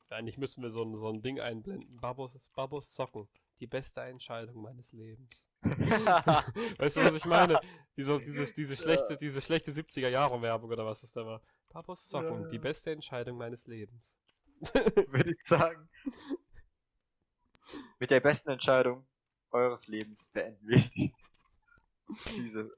Eigentlich 0.09 0.37
müssen 0.37 0.61
wir 0.61 0.69
so 0.69 0.83
ein, 0.83 0.95
so 0.95 1.09
ein 1.09 1.21
Ding 1.21 1.39
einblenden. 1.39 1.97
Babos, 1.97 2.49
Babos 2.55 2.91
zocken. 2.91 3.27
Die 3.59 3.67
beste 3.67 4.01
Entscheidung 4.01 4.61
meines 4.61 4.91
Lebens. 4.91 5.47
Weißt 5.63 6.97
du, 6.97 7.03
was 7.03 7.15
ich 7.15 7.25
meine? 7.25 7.59
Diese, 7.95 8.19
diese, 8.25 8.53
diese, 8.53 8.75
schlechte, 8.75 9.17
diese 9.17 9.41
schlechte 9.41 9.71
70er-Jahre-Werbung 9.71 10.69
oder 10.69 10.85
was 10.85 11.03
es 11.03 11.13
da 11.13 11.25
war. 11.25 11.41
Babos 11.69 12.07
zocken. 12.07 12.43
Ja, 12.43 12.49
Die 12.49 12.59
beste 12.59 12.91
Entscheidung 12.91 13.37
meines 13.37 13.65
Lebens. 13.67 14.17
Würde 14.61 15.31
ich 15.31 15.41
sagen. 15.45 15.89
Mit 17.99 18.11
der 18.11 18.19
besten 18.19 18.49
Entscheidung 18.49 19.07
eures 19.51 19.87
Lebens 19.87 20.29
beenden 20.29 20.67
wir 20.67 20.79
die, 20.79 21.13
diese 22.35 22.69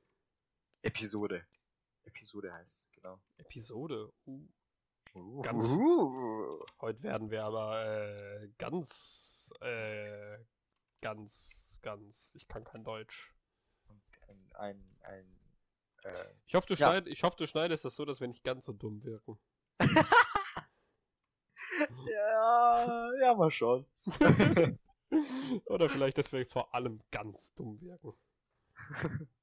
Episode. 0.82 1.46
Episode 2.06 2.54
heißt 2.54 2.78
es, 2.78 2.92
genau. 2.92 3.20
Episode. 3.38 4.14
Uh, 4.26 4.48
Ganz- 5.42 5.68
Uh. 5.70 6.60
heute 6.82 7.02
werden 7.04 7.30
wir 7.32 7.44
aber 7.44 7.86
äh, 7.86 8.50
ganz, 8.58 9.54
äh, 9.62 10.38
ganz, 11.02 11.80
ganz. 11.82 12.36
Ich 12.36 12.48
kann 12.48 12.64
kein 12.64 12.84
Deutsch. 12.84 13.34
Ein, 14.28 14.52
ein, 14.56 14.98
ein 15.02 15.40
äh, 16.04 16.26
Ich 16.46 16.56
hoffe, 16.56 16.68
du, 16.68 16.74
Ja. 16.74 16.90
schneid, 16.92 17.08
ich 17.08 17.24
hoffe, 17.24 17.38
du 17.38 17.48
schneidest 17.48 17.86
das 17.86 17.96
so, 17.96 18.06
dass 18.06 18.20
wir 18.22 18.28
nicht 18.28 18.44
ganz 18.44 18.66
so 18.66 18.74
dumm 18.74 19.04
wirken. 19.04 19.40
ja, 22.10 23.12
ja, 23.22 23.34
mal 23.36 23.52
schauen. 23.52 23.86
Oder 25.66 25.90
vielleicht, 25.90 26.18
dass 26.18 26.32
wir 26.34 26.46
vor 26.46 26.74
allem 26.76 27.02
ganz 27.12 27.54
dumm 27.54 27.80
wirken. 27.82 28.14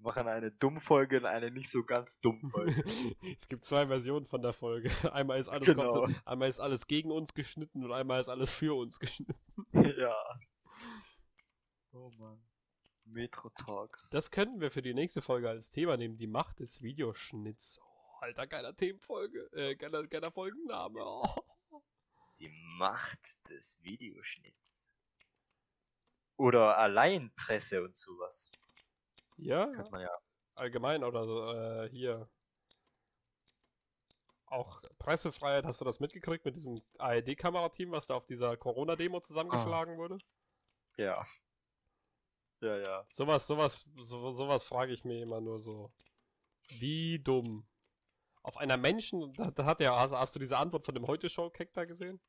Machen 0.00 0.28
eine 0.28 0.52
Dummfolge 0.52 1.18
und 1.18 1.26
eine 1.26 1.50
nicht 1.50 1.70
so 1.70 1.82
ganz 1.84 2.20
Dummfolge. 2.20 2.72
es 3.36 3.48
gibt 3.48 3.64
zwei 3.64 3.86
Versionen 3.88 4.26
von 4.26 4.42
der 4.42 4.52
Folge. 4.52 4.90
Einmal 5.12 5.40
ist 5.40 5.48
alles 5.48 5.68
Genau. 5.68 5.92
komplett, 6.02 6.26
einmal 6.26 6.48
ist 6.48 6.60
alles 6.60 6.86
gegen 6.86 7.10
uns 7.10 7.34
geschnitten 7.34 7.84
und 7.84 7.92
einmal 7.92 8.20
ist 8.20 8.28
alles 8.28 8.52
für 8.52 8.76
uns 8.76 9.00
geschnitten. 9.00 9.34
ja. 9.98 10.14
Oh 11.92 12.10
Mann. 12.18 12.40
Metro 13.04 13.48
Talks. 13.50 14.10
Das 14.10 14.30
könnten 14.30 14.60
wir 14.60 14.70
für 14.70 14.82
die 14.82 14.94
nächste 14.94 15.20
Folge 15.22 15.48
als 15.48 15.70
Thema 15.70 15.96
nehmen, 15.96 16.16
die 16.18 16.26
Macht 16.26 16.60
des 16.60 16.82
Videoschnitts. 16.82 17.80
Oh, 17.82 18.16
alter, 18.20 18.46
geiler 18.46 18.76
Themenfolge, 18.76 19.48
äh, 19.52 19.74
geiler, 19.74 20.06
geiler 20.06 20.30
Folgenname. 20.30 21.00
Oh. 21.02 21.42
Die 22.38 22.52
Macht 22.78 23.48
des 23.48 23.78
Videoschnitts. 23.82 24.90
Oder 26.36 26.78
Alleinpresse 26.78 27.82
und 27.82 27.96
sowas. 27.96 28.52
Ja, 29.38 29.66
Könnte 29.66 29.90
man 29.90 30.00
ja. 30.02 30.10
allgemein 30.54 31.04
oder 31.04 31.24
so, 31.24 31.52
äh, 31.52 31.88
hier. 31.90 32.28
Auch 34.46 34.80
Pressefreiheit, 34.98 35.64
hast 35.64 35.80
du 35.80 35.84
das 35.84 36.00
mitgekriegt 36.00 36.44
mit 36.44 36.56
diesem 36.56 36.82
ARD-Kamerateam, 36.98 37.92
was 37.92 38.06
da 38.06 38.14
auf 38.14 38.26
dieser 38.26 38.56
Corona-Demo 38.56 39.20
zusammengeschlagen 39.20 39.98
wurde? 39.98 40.18
Ja. 40.96 41.24
Ja, 42.60 42.76
ja. 42.76 43.04
Sowas, 43.06 43.46
sowas, 43.46 43.86
so, 43.96 44.30
sowas 44.30 44.64
frage 44.64 44.92
ich 44.92 45.04
mir 45.04 45.22
immer 45.22 45.40
nur 45.40 45.60
so. 45.60 45.92
Wie 46.78 47.18
dumm. 47.18 47.66
Auf 48.42 48.56
einer 48.56 48.76
Menschen, 48.76 49.32
da, 49.34 49.50
da 49.50 49.64
hat 49.64 49.80
ja, 49.80 49.98
hast, 49.98 50.12
hast 50.12 50.34
du 50.34 50.40
diese 50.40 50.56
Antwort 50.58 50.86
von 50.86 50.94
dem 50.94 51.06
Heute-Show-Keck 51.06 51.72
da 51.74 51.84
gesehen? 51.84 52.20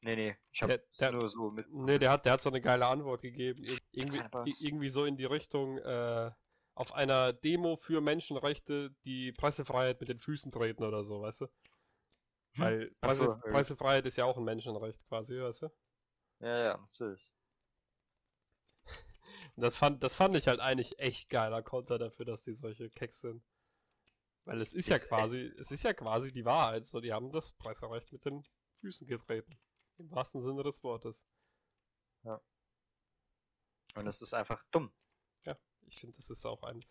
Nee, 0.00 0.14
nee. 0.16 0.36
Ich 0.52 0.62
hab 0.62 0.68
Der- 0.68 0.82
der- 1.00 1.12
nur 1.12 1.28
so 1.28 1.50
mit. 1.50 1.66
Nee, 1.70 1.98
der 1.98 2.10
hat, 2.10 2.24
der 2.24 2.32
hat 2.32 2.42
so 2.42 2.50
eine 2.50 2.60
geile 2.60 2.86
Antwort 2.86 3.22
gegeben. 3.22 3.62
Ir 3.64 3.78
irgendwie, 3.92 4.20
irgendwie 4.60 4.88
so 4.88 5.04
in 5.04 5.16
die 5.16 5.24
Richtung, 5.24 5.78
äh, 5.78 6.30
auf 6.74 6.92
einer 6.92 7.32
Demo 7.32 7.76
für 7.76 8.00
Menschenrechte 8.00 8.94
die 9.04 9.32
Pressefreiheit 9.32 9.98
mit 10.00 10.10
den 10.10 10.18
Füßen 10.20 10.52
treten 10.52 10.84
oder 10.84 11.02
so, 11.04 11.22
weißt 11.22 11.42
du? 11.42 11.46
Weil 12.56 12.82
Hm. 12.82 12.96
Ach 13.00 13.08
Presse, 13.08 13.22
so, 13.24 13.30
ja. 13.30 13.36
Pressefreiheit 13.52 14.06
ist 14.06 14.16
ja 14.16 14.26
auch 14.26 14.36
ein 14.36 14.44
Menschenrecht 14.44 15.06
quasi, 15.08 15.40
weißt 15.40 15.62
du? 15.62 15.68
Ja, 16.40 16.58
ja, 16.58 16.76
natürlich. 16.76 17.32
Und 19.56 19.62
das 19.62 19.74
fand, 19.76 20.02
das 20.02 20.14
fand 20.14 20.36
ich 20.36 20.48
halt 20.48 20.60
eigentlich 20.60 20.98
echt 20.98 21.30
geiler 21.30 21.62
Konter 21.62 21.98
dafür, 21.98 22.26
dass 22.26 22.42
die 22.42 22.52
solche 22.52 22.90
Keks 22.90 23.22
sind. 23.22 23.42
Weil 24.44 24.60
es 24.60 24.74
ist 24.74 24.88
ja 24.88 24.96
Ist 24.96 25.08
quasi, 25.08 25.38
es 25.58 25.72
ist 25.72 25.82
ja 25.82 25.94
quasi 25.94 26.30
die 26.30 26.44
Wahrheit. 26.44 26.84
So, 26.84 27.00
die 27.00 27.12
haben 27.12 27.32
das 27.32 27.54
Presserecht 27.54 28.12
mit 28.12 28.24
den 28.26 28.44
Füßen 28.80 29.06
getreten. 29.06 29.58
Im 29.98 30.10
wahrsten 30.10 30.40
Sinne 30.40 30.62
des 30.62 30.82
Wortes. 30.84 31.26
Und 33.94 34.06
es 34.06 34.20
ist 34.20 34.34
einfach 34.34 34.62
dumm. 34.70 34.92
Ich 35.88 36.00
finde, 36.00 36.16
das 36.16 36.30
ist 36.30 36.44
auch 36.44 36.62
ein. 36.62 36.84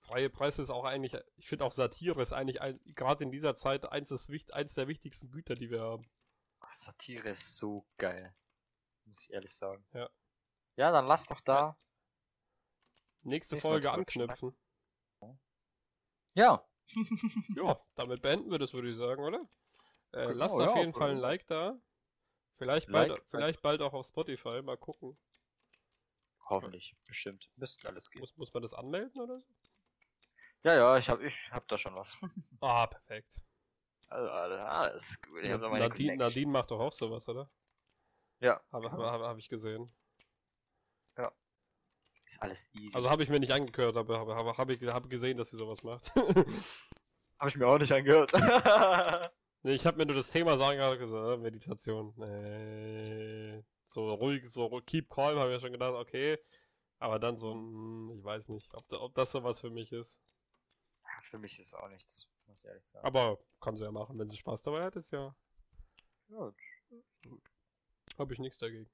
Freie 0.00 0.30
Presse 0.30 0.62
ist 0.62 0.70
auch 0.70 0.84
eigentlich. 0.84 1.16
Ich 1.36 1.48
finde 1.48 1.64
auch 1.64 1.72
Satire 1.72 2.20
ist 2.20 2.32
eigentlich 2.32 2.60
ein, 2.60 2.80
gerade 2.94 3.24
in 3.24 3.30
dieser 3.30 3.56
Zeit 3.56 3.90
eins, 3.90 4.08
des, 4.08 4.28
eins 4.52 4.74
der 4.74 4.88
wichtigsten 4.88 5.30
Güter, 5.30 5.54
die 5.54 5.70
wir 5.70 5.80
haben. 5.80 6.04
Oh, 6.60 6.66
Satire 6.72 7.30
ist 7.30 7.58
so 7.58 7.86
geil. 7.98 8.34
Muss 9.04 9.24
ich 9.24 9.32
ehrlich 9.32 9.54
sagen. 9.54 9.84
Ja. 9.92 10.10
Ja, 10.76 10.90
dann 10.90 11.06
lass 11.06 11.26
doch 11.26 11.40
da. 11.40 11.76
Nächste 13.22 13.54
Nächstes 13.54 13.62
Folge 13.62 13.90
anknüpfen. 13.90 14.56
Ja. 16.34 16.64
Ja, 17.56 17.80
damit 17.94 18.22
beenden 18.22 18.50
wir 18.50 18.58
das, 18.58 18.72
würde 18.74 18.90
ich 18.90 18.96
sagen, 18.96 19.22
oder? 19.22 19.48
Äh, 20.12 20.26
Genau, 20.26 20.32
lasst 20.32 20.56
auf 20.56 20.74
ja, 20.74 20.80
jeden 20.80 20.92
Fall 20.92 21.12
ein. 21.12 21.18
Like 21.18 21.46
da. 21.46 21.78
Vielleicht 22.58 22.90
bald, 22.90 23.10
Like, 23.10 23.24
vielleicht 23.30 23.62
bald 23.62 23.82
auch 23.82 23.92
auf 23.92 24.06
Spotify. 24.06 24.62
Mal 24.62 24.76
gucken. 24.76 25.16
Hoffentlich. 26.48 26.94
Bestimmt. 27.06 27.50
Müsste 27.56 27.88
alles 27.88 28.10
gehen. 28.10 28.20
Muss, 28.20 28.36
muss 28.36 28.52
man 28.52 28.62
das 28.62 28.74
anmelden 28.74 29.20
oder 29.20 29.38
so? 29.40 29.46
Ja, 30.64 30.74
ja, 30.76 30.96
ich 30.96 31.08
hab, 31.08 31.20
ich 31.20 31.34
hab 31.50 31.66
da 31.68 31.78
schon 31.78 31.94
was. 31.94 32.16
Ah, 32.60 32.86
perfekt. 32.86 33.42
Also, 34.08 34.30
alles, 34.30 34.60
alles 34.60 35.22
gut. 35.22 35.42
Ich 35.42 35.50
hab 35.50 35.60
Nadine, 35.60 35.88
Connections. 35.88 36.18
Nadine 36.18 36.50
macht 36.52 36.70
doch 36.70 36.80
auch 36.80 36.92
sowas, 36.92 37.28
oder? 37.28 37.50
Ja. 38.40 38.60
Habe 38.70 38.90
genau. 38.90 39.02
hab, 39.02 39.20
hab 39.22 39.38
ich 39.38 39.48
gesehen. 39.48 39.90
Ist 42.32 42.40
alles 42.40 42.66
easy. 42.72 42.96
Also 42.96 43.10
habe 43.10 43.22
ich 43.22 43.28
mir 43.28 43.40
nicht 43.40 43.52
angehört, 43.52 43.96
aber 43.96 44.18
habe 44.18 44.34
hab, 44.34 44.56
hab 44.56 44.70
ich 44.70 44.80
hab 44.88 45.10
gesehen, 45.10 45.36
dass 45.36 45.50
sie 45.50 45.56
sowas 45.56 45.82
macht. 45.82 46.14
habe 47.40 47.50
ich 47.50 47.56
mir 47.56 47.66
auch 47.66 47.78
nicht 47.78 47.92
angehört. 47.92 48.32
nee, 49.62 49.74
ich 49.74 49.86
habe 49.86 49.96
mir 49.98 50.06
nur 50.06 50.16
das 50.16 50.30
Thema 50.30 50.56
sagen 50.56 50.78
gerade 50.78 50.98
gesagt, 50.98 51.38
äh, 51.38 51.42
Meditation. 51.42 52.12
Nee. 52.16 53.64
So 53.86 54.12
ruhig, 54.14 54.50
so 54.50 54.80
keep 54.86 55.10
calm, 55.10 55.38
habe 55.38 55.50
ich 55.50 55.56
ja 55.56 55.60
schon 55.60 55.72
gedacht, 55.72 55.94
okay. 55.94 56.38
Aber 56.98 57.18
dann 57.18 57.36
so, 57.36 57.52
ich 58.16 58.24
weiß 58.24 58.48
nicht, 58.48 58.72
ob, 58.74 58.90
ob 58.92 59.14
das 59.14 59.32
sowas 59.32 59.60
für 59.60 59.70
mich 59.70 59.92
ist. 59.92 60.20
Ja, 61.04 61.22
Für 61.22 61.38
mich 61.38 61.58
ist 61.58 61.74
auch 61.74 61.88
nichts, 61.88 62.28
muss 62.46 62.64
ich 62.64 62.68
ehrlich 62.70 62.86
sagen. 62.86 63.04
Aber 63.04 63.38
kann 63.60 63.74
sie 63.74 63.82
ja 63.82 63.90
machen, 63.90 64.18
wenn 64.18 64.30
sie 64.30 64.36
Spaß 64.36 64.62
dabei 64.62 64.84
hat, 64.84 64.96
ist 64.96 65.10
ja, 65.10 65.34
Ja, 66.28 66.52
habe 68.18 68.32
ich 68.32 68.38
nichts 68.38 68.58
dagegen. 68.58 68.88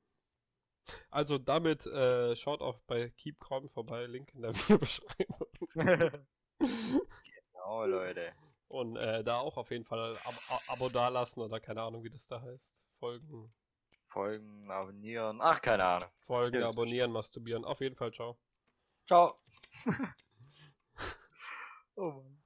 Also 1.10 1.38
damit 1.38 1.86
äh, 1.86 2.34
schaut 2.34 2.62
auch 2.62 2.80
bei 2.86 3.10
Keep 3.10 3.40
Calm 3.40 3.68
vorbei, 3.68 4.06
Link 4.06 4.34
in 4.34 4.42
der 4.42 4.54
Videobeschreibung. 4.56 5.46
genau, 6.58 7.84
Leute. 7.84 8.32
Und 8.68 8.96
äh, 8.96 9.24
da 9.24 9.38
auch 9.38 9.56
auf 9.56 9.70
jeden 9.70 9.84
Fall 9.84 10.18
Ab 10.24 10.34
Ab 10.48 10.62
Abo 10.68 10.88
dalassen 10.90 11.42
oder 11.42 11.58
keine 11.58 11.82
Ahnung, 11.82 12.04
wie 12.04 12.10
das 12.10 12.26
da 12.26 12.40
heißt. 12.40 12.84
Folgen, 12.98 13.52
Folgen, 14.08 14.70
abonnieren. 14.70 15.40
Ach, 15.40 15.60
keine 15.60 15.84
Ahnung. 15.84 16.10
Folgen, 16.26 16.60
das 16.60 16.72
abonnieren, 16.72 17.10
masturbieren. 17.12 17.64
Auf 17.64 17.80
jeden 17.80 17.96
Fall, 17.96 18.12
ciao. 18.12 18.38
Ciao. 19.06 19.38
oh 21.96 22.10
Mann. 22.10 22.38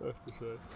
Ach 0.00 0.24
du 0.24 0.32
Scheiße. 0.32 0.70